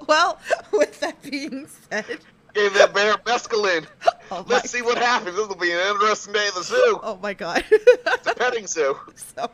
well, 0.07 0.39
with 0.73 0.99
that 1.01 1.21
being 1.23 1.67
said, 1.91 2.19
Gave 2.55 2.73
that 2.75 2.95
bear 2.95 3.15
mescaline. 3.19 3.87
oh 4.31 4.45
Let's 4.49 4.71
see 4.71 4.81
what 4.81 4.97
happens. 4.97 5.37
This 5.37 5.47
will 5.47 5.57
be 5.57 5.73
an 5.73 5.79
interesting 5.91 6.33
day 6.33 6.47
at 6.47 6.55
the 6.55 6.63
zoo. 6.63 6.99
oh 7.03 7.19
my 7.23 7.35
god. 7.35 7.65
It's 7.71 8.27
a 8.27 8.35
petting 8.35 8.67
zoo. 8.67 8.97
so, 9.15 9.51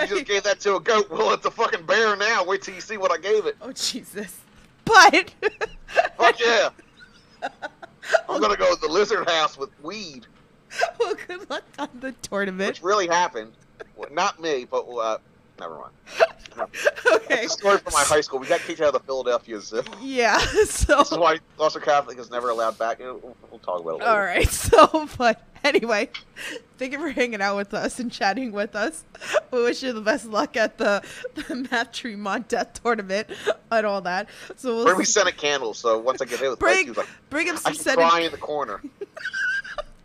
You 0.00 0.06
just 0.06 0.24
gave 0.26 0.44
that 0.44 0.60
to 0.60 0.76
a 0.76 0.80
goat. 0.80 1.10
Well, 1.10 1.32
it's 1.32 1.44
a 1.46 1.50
fucking 1.50 1.84
bear 1.86 2.14
now. 2.16 2.44
Wait 2.44 2.62
till 2.62 2.74
you 2.74 2.80
see 2.80 2.96
what 2.96 3.10
I 3.10 3.18
gave 3.18 3.46
it. 3.46 3.56
oh 3.60 3.72
Jesus. 3.72 4.40
But 4.84 5.34
Fuck 6.16 6.38
yeah. 6.40 6.68
I'm 8.28 8.40
gonna 8.40 8.56
go 8.56 8.72
to 8.74 8.80
the 8.80 8.88
lizard 8.88 9.28
house 9.28 9.58
with 9.58 9.70
weed, 9.82 10.26
well, 10.98 11.14
good 11.26 11.48
luck 11.50 11.64
on 11.78 11.88
the 12.00 12.12
tournament. 12.22 12.68
which 12.68 12.82
really 12.82 13.06
happened. 13.06 13.52
Not 14.10 14.40
me, 14.40 14.64
but 14.70 14.86
uh, 14.88 15.18
never 15.58 15.74
mind. 15.78 15.92
Okay. 17.06 17.42
That's 17.42 17.46
a 17.54 17.58
story 17.58 17.78
from 17.78 17.92
my 17.92 18.02
high 18.02 18.20
school. 18.20 18.40
We 18.40 18.48
got 18.48 18.58
kicked 18.60 18.80
out 18.80 18.88
of 18.88 18.94
the 18.94 19.00
Philadelphia 19.06 19.60
Zoo. 19.60 19.82
Yeah. 20.00 20.38
So. 20.66 20.98
This 20.98 21.12
is 21.12 21.18
why 21.18 21.38
Gloucester 21.56 21.78
Catholic 21.78 22.18
is 22.18 22.30
never 22.32 22.48
allowed 22.50 22.76
back. 22.78 22.98
We'll, 22.98 23.36
we'll 23.50 23.60
talk 23.60 23.80
about 23.80 23.90
it 23.90 23.98
later. 24.00 24.10
All 24.10 24.18
right. 24.18 24.48
So, 24.50 25.08
but 25.16 25.40
anyway, 25.62 26.10
thank 26.78 26.92
you 26.92 26.98
for 26.98 27.10
hanging 27.10 27.40
out 27.40 27.56
with 27.56 27.74
us 27.74 28.00
and 28.00 28.10
chatting 28.10 28.50
with 28.50 28.74
us. 28.74 29.04
We 29.52 29.62
wish 29.62 29.82
you 29.84 29.92
the 29.92 30.00
best 30.00 30.26
luck 30.26 30.56
at 30.56 30.78
the, 30.78 31.04
the 31.34 31.68
Matt 31.70 31.92
Tremont 31.92 32.48
Death 32.48 32.82
Tournament 32.82 33.28
and 33.70 33.86
all 33.86 34.00
that. 34.00 34.28
So 34.56 34.74
we'll 34.74 34.84
Bring 34.86 34.98
me 34.98 35.04
scented 35.04 35.36
candles, 35.36 35.78
so 35.78 35.96
once 35.98 36.20
I 36.20 36.24
get 36.24 36.40
hit 36.40 36.50
with 36.50 36.58
Bring- 36.58 36.92
like, 36.92 37.06
bring 37.30 37.46
him 37.46 37.54
I 37.54 37.58
some 37.58 37.72
can 37.74 37.82
scented. 37.82 38.08
cry 38.08 38.20
in 38.20 38.32
the 38.32 38.38
corner. 38.38 38.80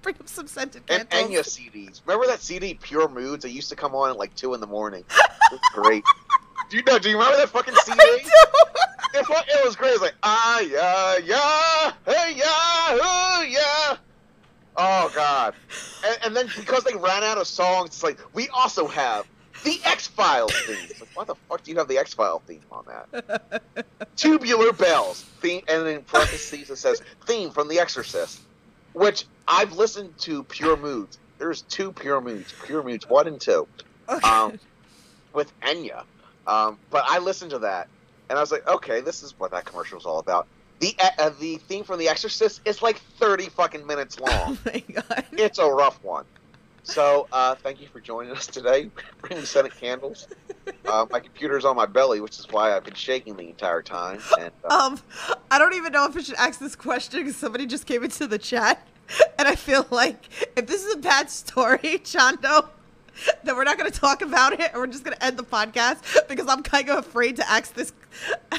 Bring 0.04 0.16
him 0.16 0.28
some 0.28 0.48
scented 0.48 0.84
And 0.90 1.10
candles. 1.10 1.58
Enya 1.58 1.72
CDs. 1.72 2.02
Remember 2.06 2.28
that 2.28 2.42
CD, 2.42 2.74
Pure 2.76 3.10
Moods? 3.10 3.46
It 3.46 3.52
used 3.52 3.70
to 3.70 3.76
come 3.76 3.96
on 3.96 4.10
at 4.12 4.18
like 4.18 4.36
2 4.36 4.54
in 4.54 4.60
the 4.60 4.68
morning. 4.68 5.04
It 5.52 5.60
was 5.60 5.84
great. 5.84 6.04
Do 6.70 6.78
you 6.78 6.84
know? 6.84 6.98
Do 6.98 7.10
you 7.10 7.18
remember 7.18 7.38
that 7.38 7.50
fucking 7.50 7.76
CD? 7.84 8.00
I 8.00 8.20
do. 8.24 9.20
It, 9.20 9.26
it 9.60 9.66
was 9.66 9.76
great. 9.76 9.90
It 9.90 9.94
was 9.94 10.02
like, 10.02 10.16
ah, 10.24 10.62
yeah, 10.62 11.18
yeah, 11.24 11.92
hey, 12.12 12.34
yeah, 12.36 12.96
ooh, 12.96 13.46
yeah. 13.46 13.98
Oh, 14.76 15.12
God. 15.14 15.54
and, 16.04 16.18
and 16.26 16.36
then 16.36 16.48
because 16.58 16.84
they 16.86 16.96
ran 16.96 17.24
out 17.24 17.38
of 17.38 17.46
songs, 17.46 17.90
it's 17.90 18.02
like 18.02 18.18
we 18.34 18.48
also 18.50 18.88
have 18.88 19.28
the 19.64 19.80
X 19.86 20.08
Files 20.08 20.52
theme. 20.66 20.78
It's 20.90 21.00
like, 21.02 21.10
why 21.14 21.26
the 21.26 21.36
fuck 21.48 21.62
do 21.64 21.70
you 21.72 21.78
have 21.78 21.88
the 21.88 22.00
X 22.00 22.16
File 22.16 22.42
theme 22.48 22.62
on 22.72 22.86
that? 22.88 23.62
Tubular 24.16 24.74
Bells 24.74 25.22
theme, 25.42 25.62
and 25.68 25.88
in 25.88 26.02
parentheses 26.02 26.72
it 26.72 26.78
says 26.78 27.04
theme 27.28 27.52
from 27.52 27.68
The 27.68 27.78
Exorcist, 27.80 28.42
which 28.94 29.26
I've 29.48 29.74
listened 29.74 30.18
to 30.20 30.44
Pure 30.44 30.78
Moods. 30.78 31.18
There's 31.40 31.62
two 31.64 31.92
Pure 31.92 32.22
Moods, 32.22 32.54
Pure 32.66 32.84
Moods 32.84 33.06
one 33.08 33.28
and 33.28 33.40
two, 33.42 33.68
Okay. 34.10 34.28
um, 34.28 34.58
with 35.34 35.52
Enya. 35.62 36.04
Um, 36.48 36.78
but 36.90 37.04
I 37.08 37.20
listened 37.20 37.52
to 37.52 37.60
that, 37.60 37.88
and 38.30 38.38
I 38.38 38.42
was 38.42 38.52
like, 38.52 38.68
okay, 38.68 39.02
this 39.02 39.24
is 39.24 39.34
what 39.38 39.52
that 39.52 39.66
commercial 39.66 39.98
was 39.98 40.06
all 40.06 40.20
about. 40.20 40.48
The 40.80 40.96
uh, 41.20 41.30
the 41.40 41.58
theme 41.58 41.84
from 41.84 42.00
The 42.00 42.10
Exorcist 42.10 42.62
is 42.66 42.82
like 42.82 42.98
30 43.20 43.50
fucking 43.50 43.86
minutes 43.88 44.20
long. 44.20 44.32
oh 44.48 44.58
my 44.66 44.84
god. 44.92 45.26
it's 45.34 45.60
a 45.60 45.68
rough 45.68 46.00
one. 46.04 46.26
So, 46.84 47.28
uh, 47.32 47.56
thank 47.56 47.80
you 47.82 47.88
for 47.88 48.02
joining 48.02 48.32
us 48.34 48.46
today. 48.46 48.90
Bringing 49.22 49.46
Senate 49.46 49.74
candles. 49.80 50.28
Uh, 50.86 51.06
my 51.10 51.20
computer's 51.22 51.64
on 51.64 51.76
my 51.78 51.86
belly, 51.86 52.20
which 52.20 52.38
is 52.40 52.48
why 52.52 52.76
I've 52.76 52.84
been 52.84 52.94
shaking 52.94 53.38
the 53.38 53.48
entire 53.48 53.82
time. 53.82 54.20
And 54.40 54.52
uh, 54.66 54.76
Um, 54.76 55.00
I 55.50 55.58
don't 55.58 55.74
even 55.76 55.94
know 55.94 56.06
if 56.06 56.16
I 56.18 56.22
should 56.22 56.36
ask 56.36 56.60
this 56.60 56.76
question 56.76 57.22
because 57.22 57.38
somebody 57.38 57.66
just 57.66 57.86
came 57.86 58.04
into 58.04 58.28
the 58.28 58.38
chat, 58.38 58.86
and 59.40 59.48
I 59.48 59.56
feel 59.56 59.86
like 59.92 60.26
if 60.58 60.68
this 60.68 60.84
is 60.84 60.94
a 60.94 60.98
bad 60.98 61.30
story, 61.30 61.78
Chondo, 62.04 62.68
then 63.44 63.56
we're 63.56 63.64
not 63.64 63.78
going 63.78 63.90
to 63.90 63.98
talk 64.00 64.22
about 64.22 64.54
it, 64.54 64.60
and 64.60 64.74
we're 64.76 64.88
just 64.88 65.06
going 65.06 65.16
to 65.16 65.24
end 65.24 65.38
the 65.38 65.44
podcast 65.44 66.28
because 66.28 66.48
I'm 66.48 66.64
kind 66.64 66.90
of 66.90 66.98
afraid 66.98 67.38
to 67.38 67.50
ask 67.50 67.74
this, 67.74 67.94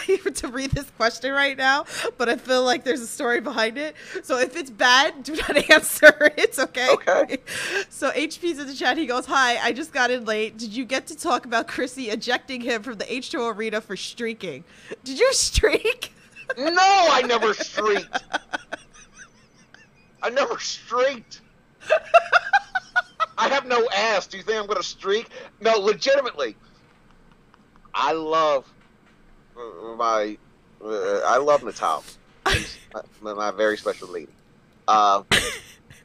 to 0.35 0.49
read 0.49 0.71
this 0.71 0.91
question 0.91 1.33
right 1.33 1.57
now. 1.57 1.85
But 2.19 2.29
I 2.29 2.37
feel 2.37 2.65
like 2.65 2.85
there's 2.85 3.01
a 3.01 3.07
story 3.07 3.41
behind 3.41 3.79
it. 3.79 3.95
So 4.23 4.39
if 4.39 4.57
it's 4.57 4.71
bad, 4.71 5.23
do 5.23 5.35
not 5.37 5.57
answer. 5.71 6.33
It's 6.37 6.59
okay. 6.59 6.91
Okay. 6.93 7.39
So 7.89 8.11
HP's 8.11 8.59
in 8.59 8.67
the 8.67 8.75
chat. 8.75 8.99
He 8.99 9.07
goes, 9.07 9.27
"Hi, 9.27 9.57
I 9.59 9.73
just 9.73 9.93
got 9.93 10.11
in 10.11 10.25
late. 10.25 10.59
Did 10.59 10.73
you 10.75 10.85
get 10.85 11.07
to 11.09 11.17
talk 11.17 11.45
about 11.47 11.69
Chrissy 11.69 12.11
ejecting 12.11 12.61
him 12.61 12.83
from 12.83 12.99
the 12.99 13.05
H2O 13.05 13.55
arena 13.55 13.81
for 13.81 13.97
streaking? 13.97 14.65
Did 15.05 15.19
you 15.19 15.33
streak?" 15.33 16.13
no, 16.59 16.73
I 16.77 17.23
never 17.27 17.55
streaked. 17.55 18.25
I 20.23 20.31
never 20.31 20.59
streaked. 20.59 21.41
I 23.37 23.49
have 23.49 23.67
no 23.67 23.89
ass. 23.95 24.27
Do 24.27 24.37
you 24.37 24.43
think 24.43 24.59
I'm 24.59 24.67
going 24.67 24.79
to 24.79 24.83
streak? 24.87 25.29
No, 25.61 25.79
legitimately. 25.79 26.57
I 27.93 28.13
love 28.13 28.73
my. 29.97 30.37
Uh, 30.85 31.21
I 31.27 31.39
love 31.39 31.65
Natal. 31.65 32.05
My, 33.23 33.33
my 33.33 33.51
very 33.51 33.77
special 33.77 34.09
lady. 34.09 34.33
Uh, 34.87 35.23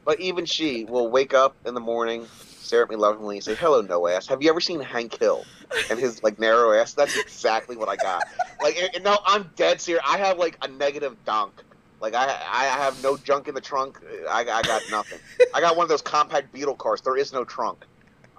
but 0.04 0.20
even 0.20 0.46
she 0.46 0.84
will 0.84 1.10
wake 1.10 1.34
up 1.34 1.54
in 1.66 1.74
the 1.74 1.80
morning, 1.80 2.26
stare 2.40 2.82
at 2.82 2.90
me 2.90 2.96
lovingly, 2.96 3.36
and 3.36 3.44
say, 3.44 3.54
"Hello, 3.54 3.82
no 3.82 4.06
ass. 4.06 4.26
Have 4.28 4.42
you 4.42 4.50
ever 4.50 4.60
seen 4.60 4.80
Hank 4.80 5.18
Hill 5.18 5.44
and 5.90 5.98
his 5.98 6.22
like 6.22 6.38
narrow 6.38 6.72
ass? 6.72 6.94
That's 6.94 7.16
exactly 7.18 7.76
what 7.76 7.88
I 7.88 7.96
got. 7.96 8.24
Like, 8.62 8.76
and, 8.80 8.90
and 8.94 9.04
no, 9.04 9.18
I'm 9.26 9.50
dead 9.56 9.80
serious. 9.80 10.02
I 10.06 10.18
have 10.18 10.38
like 10.38 10.56
a 10.62 10.68
negative 10.68 11.16
dunk. 11.24 11.62
Like, 12.00 12.14
I 12.14 12.26
I 12.26 12.64
have 12.64 13.02
no 13.02 13.16
junk 13.16 13.48
in 13.48 13.54
the 13.54 13.60
trunk. 13.60 14.00
I, 14.28 14.40
I 14.40 14.62
got 14.62 14.82
nothing. 14.90 15.18
I 15.52 15.60
got 15.60 15.76
one 15.76 15.84
of 15.84 15.90
those 15.90 16.02
compact 16.02 16.52
Beetle 16.52 16.76
cars. 16.76 17.02
There 17.02 17.16
is 17.16 17.32
no 17.32 17.44
trunk. 17.44 17.84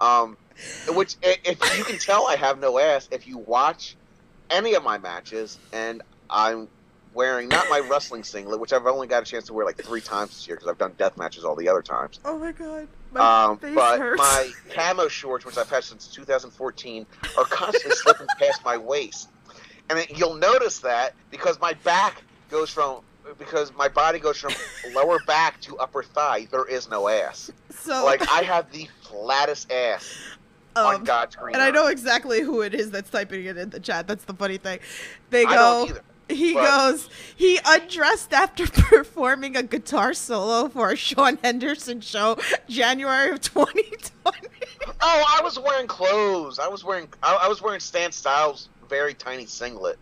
Um, 0.00 0.36
which 0.88 1.16
if 1.22 1.78
you 1.78 1.84
can 1.84 1.98
tell, 1.98 2.26
I 2.26 2.34
have 2.36 2.58
no 2.58 2.78
ass. 2.78 3.08
If 3.12 3.28
you 3.28 3.38
watch 3.38 3.96
any 4.52 4.74
of 4.74 4.84
my 4.84 4.98
matches, 4.98 5.58
and 5.72 6.02
I'm 6.30 6.68
wearing 7.14 7.48
not 7.48 7.66
my 7.68 7.80
wrestling 7.80 8.22
singlet, 8.22 8.60
which 8.60 8.72
I've 8.72 8.86
only 8.86 9.06
got 9.06 9.22
a 9.22 9.26
chance 9.26 9.46
to 9.46 9.52
wear 9.52 9.66
like 9.66 9.76
three 9.82 10.00
times 10.00 10.30
this 10.30 10.46
year 10.46 10.56
because 10.56 10.70
I've 10.70 10.78
done 10.78 10.92
death 10.96 11.16
matches 11.16 11.44
all 11.44 11.56
the 11.56 11.68
other 11.68 11.82
times. 11.82 12.20
Oh 12.24 12.38
my 12.38 12.52
god, 12.52 12.86
my 13.12 13.44
Um, 13.50 13.58
but 13.74 13.98
hurts. 13.98 14.18
my 14.18 14.50
camo 14.74 15.08
shorts, 15.08 15.44
which 15.44 15.58
I've 15.58 15.68
had 15.68 15.82
since 15.84 16.06
2014, 16.08 17.06
are 17.36 17.44
constantly 17.44 17.96
slipping 17.96 18.26
past 18.38 18.64
my 18.64 18.76
waist, 18.76 19.28
and 19.90 19.98
it, 19.98 20.16
you'll 20.16 20.34
notice 20.36 20.78
that 20.80 21.14
because 21.30 21.60
my 21.60 21.72
back 21.84 22.22
goes 22.50 22.70
from 22.70 23.00
because 23.38 23.72
my 23.76 23.88
body 23.88 24.18
goes 24.18 24.36
from 24.36 24.52
lower 24.94 25.18
back 25.26 25.60
to 25.62 25.76
upper 25.78 26.02
thigh. 26.02 26.46
There 26.50 26.64
is 26.64 26.88
no 26.90 27.08
ass. 27.08 27.50
so 27.70 28.04
Like 28.04 28.28
I 28.30 28.42
have 28.42 28.70
the 28.72 28.88
flattest 29.02 29.70
ass 29.70 30.12
on 30.76 30.94
um, 30.96 31.04
God's 31.04 31.36
green. 31.36 31.54
and 31.54 31.62
I 31.62 31.70
know 31.70 31.86
exactly 31.88 32.40
who 32.40 32.62
it 32.62 32.74
is 32.74 32.90
that's 32.90 33.10
typing 33.10 33.44
it 33.44 33.56
in 33.56 33.70
the 33.70 33.80
chat. 33.80 34.06
That's 34.06 34.24
the 34.24 34.34
funny 34.34 34.58
thing. 34.58 34.80
They 35.30 35.44
go. 35.44 35.88
He 36.28 36.54
goes. 36.54 37.10
He 37.36 37.58
undressed 37.64 38.32
after 38.32 38.66
performing 38.72 39.56
a 39.56 39.62
guitar 39.62 40.14
solo 40.14 40.68
for 40.68 40.90
a 40.90 40.96
Sean 40.96 41.36
Henderson 41.42 42.00
show, 42.00 42.38
January 42.68 43.30
of 43.30 43.40
2020. 43.42 44.38
Oh, 45.00 45.24
I 45.38 45.42
was 45.42 45.58
wearing 45.58 45.86
clothes. 45.86 46.58
I 46.58 46.68
was 46.68 46.84
wearing 46.84 47.08
I, 47.22 47.34
I 47.42 47.48
was 47.48 47.60
wearing 47.60 47.80
Stan 47.80 48.12
Styles' 48.12 48.68
very 48.88 49.12
tiny 49.14 49.44
singlet, 49.46 49.98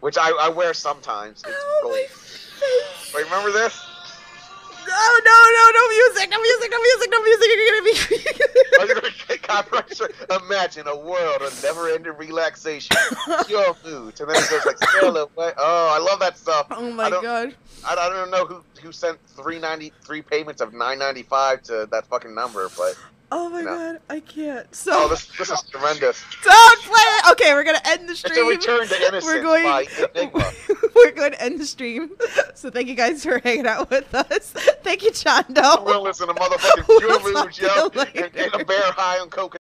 which 0.00 0.16
I, 0.18 0.30
I 0.40 0.48
wear 0.48 0.74
sometimes. 0.74 1.42
It's 1.46 1.56
Oh 1.56 1.80
gold. 1.82 1.94
my. 1.94 3.14
Wait, 3.14 3.24
remember 3.24 3.52
this? 3.52 3.80
No, 4.88 5.18
no, 5.24 5.38
no, 5.56 5.70
no 5.74 5.88
music, 5.88 6.30
no 6.30 6.40
music, 6.40 6.70
no 6.70 6.80
music, 6.82 7.08
no 7.10 7.22
music. 7.22 7.48
You're 7.48 7.68
gonna 7.70 7.82
be. 7.84 7.94
You 8.78 8.94
gonna 8.94 9.14
get 9.28 9.42
copyright 9.42 9.92
strike? 9.94 10.14
Imagine 10.44 10.86
a 10.88 10.96
world 10.96 11.42
of 11.42 11.62
never-ending 11.62 12.14
relaxation, 12.16 12.96
pure 13.46 13.76
moods, 13.84 14.20
and 14.20 14.30
then 14.30 14.42
it 14.42 14.50
goes 14.50 14.64
like. 15.36 15.54
Oh, 15.58 15.94
I 15.94 15.98
love 15.98 16.20
that 16.20 16.38
stuff. 16.38 16.66
oh 16.70 16.88
I 16.88 16.92
my 16.92 17.10
don't- 17.10 17.22
god. 17.22 17.54
I, 17.86 17.94
I 17.94 18.08
don't 18.08 18.30
know 18.30 18.44
who 18.46 18.62
who 18.82 18.90
sent 18.92 19.18
three 19.28 19.58
ninety 19.58 19.92
three 20.04 20.22
payments 20.22 20.60
of 20.60 20.72
nine 20.72 20.98
ninety 20.98 21.22
five 21.22 21.62
to 21.64 21.86
that 21.92 22.06
fucking 22.06 22.34
number, 22.34 22.68
but 22.76 22.96
Oh 23.30 23.48
my 23.50 23.60
No. 23.62 23.76
god, 23.76 24.00
I 24.08 24.20
can't. 24.20 24.74
So 24.74 24.92
oh, 24.94 25.08
this 25.08 25.26
this 25.36 25.50
is 25.50 25.62
tremendous. 25.70 26.24
don't 26.42 26.80
play 26.82 26.94
it. 26.98 27.30
Okay, 27.32 27.52
we're 27.52 27.64
gonna 27.64 27.80
end 27.84 28.08
the 28.08 28.16
stream. 28.16 28.32
It's 28.50 28.66
a 28.66 28.70
return 28.70 28.88
to 28.88 28.96
innocence 28.96 29.24
We're 29.24 29.42
going. 29.42 29.64
by 29.64 29.86
Enigma. 30.14 30.52
we're 30.94 31.12
going 31.12 31.32
to 31.32 31.42
end 31.42 31.60
the 31.60 31.66
stream. 31.66 32.10
So 32.54 32.70
thank 32.70 32.88
you 32.88 32.94
guys 32.94 33.22
for 33.22 33.38
hanging 33.38 33.66
out 33.66 33.90
with 33.90 34.12
us. 34.14 34.50
Thank 34.82 35.02
you, 35.02 35.10
Chondo. 35.10 35.84
We'll 35.84 36.02
listen 36.02 36.26
to 36.28 36.34
motherfucking 36.34 36.88
We'll 36.88 37.20
talk 37.20 37.44
moods, 37.44 37.58
yo, 37.60 37.88
and, 38.22 38.34
and 38.36 38.54
a 38.60 38.64
bear 38.64 38.92
high 38.92 39.18
on 39.20 39.28
coconut. 39.30 39.60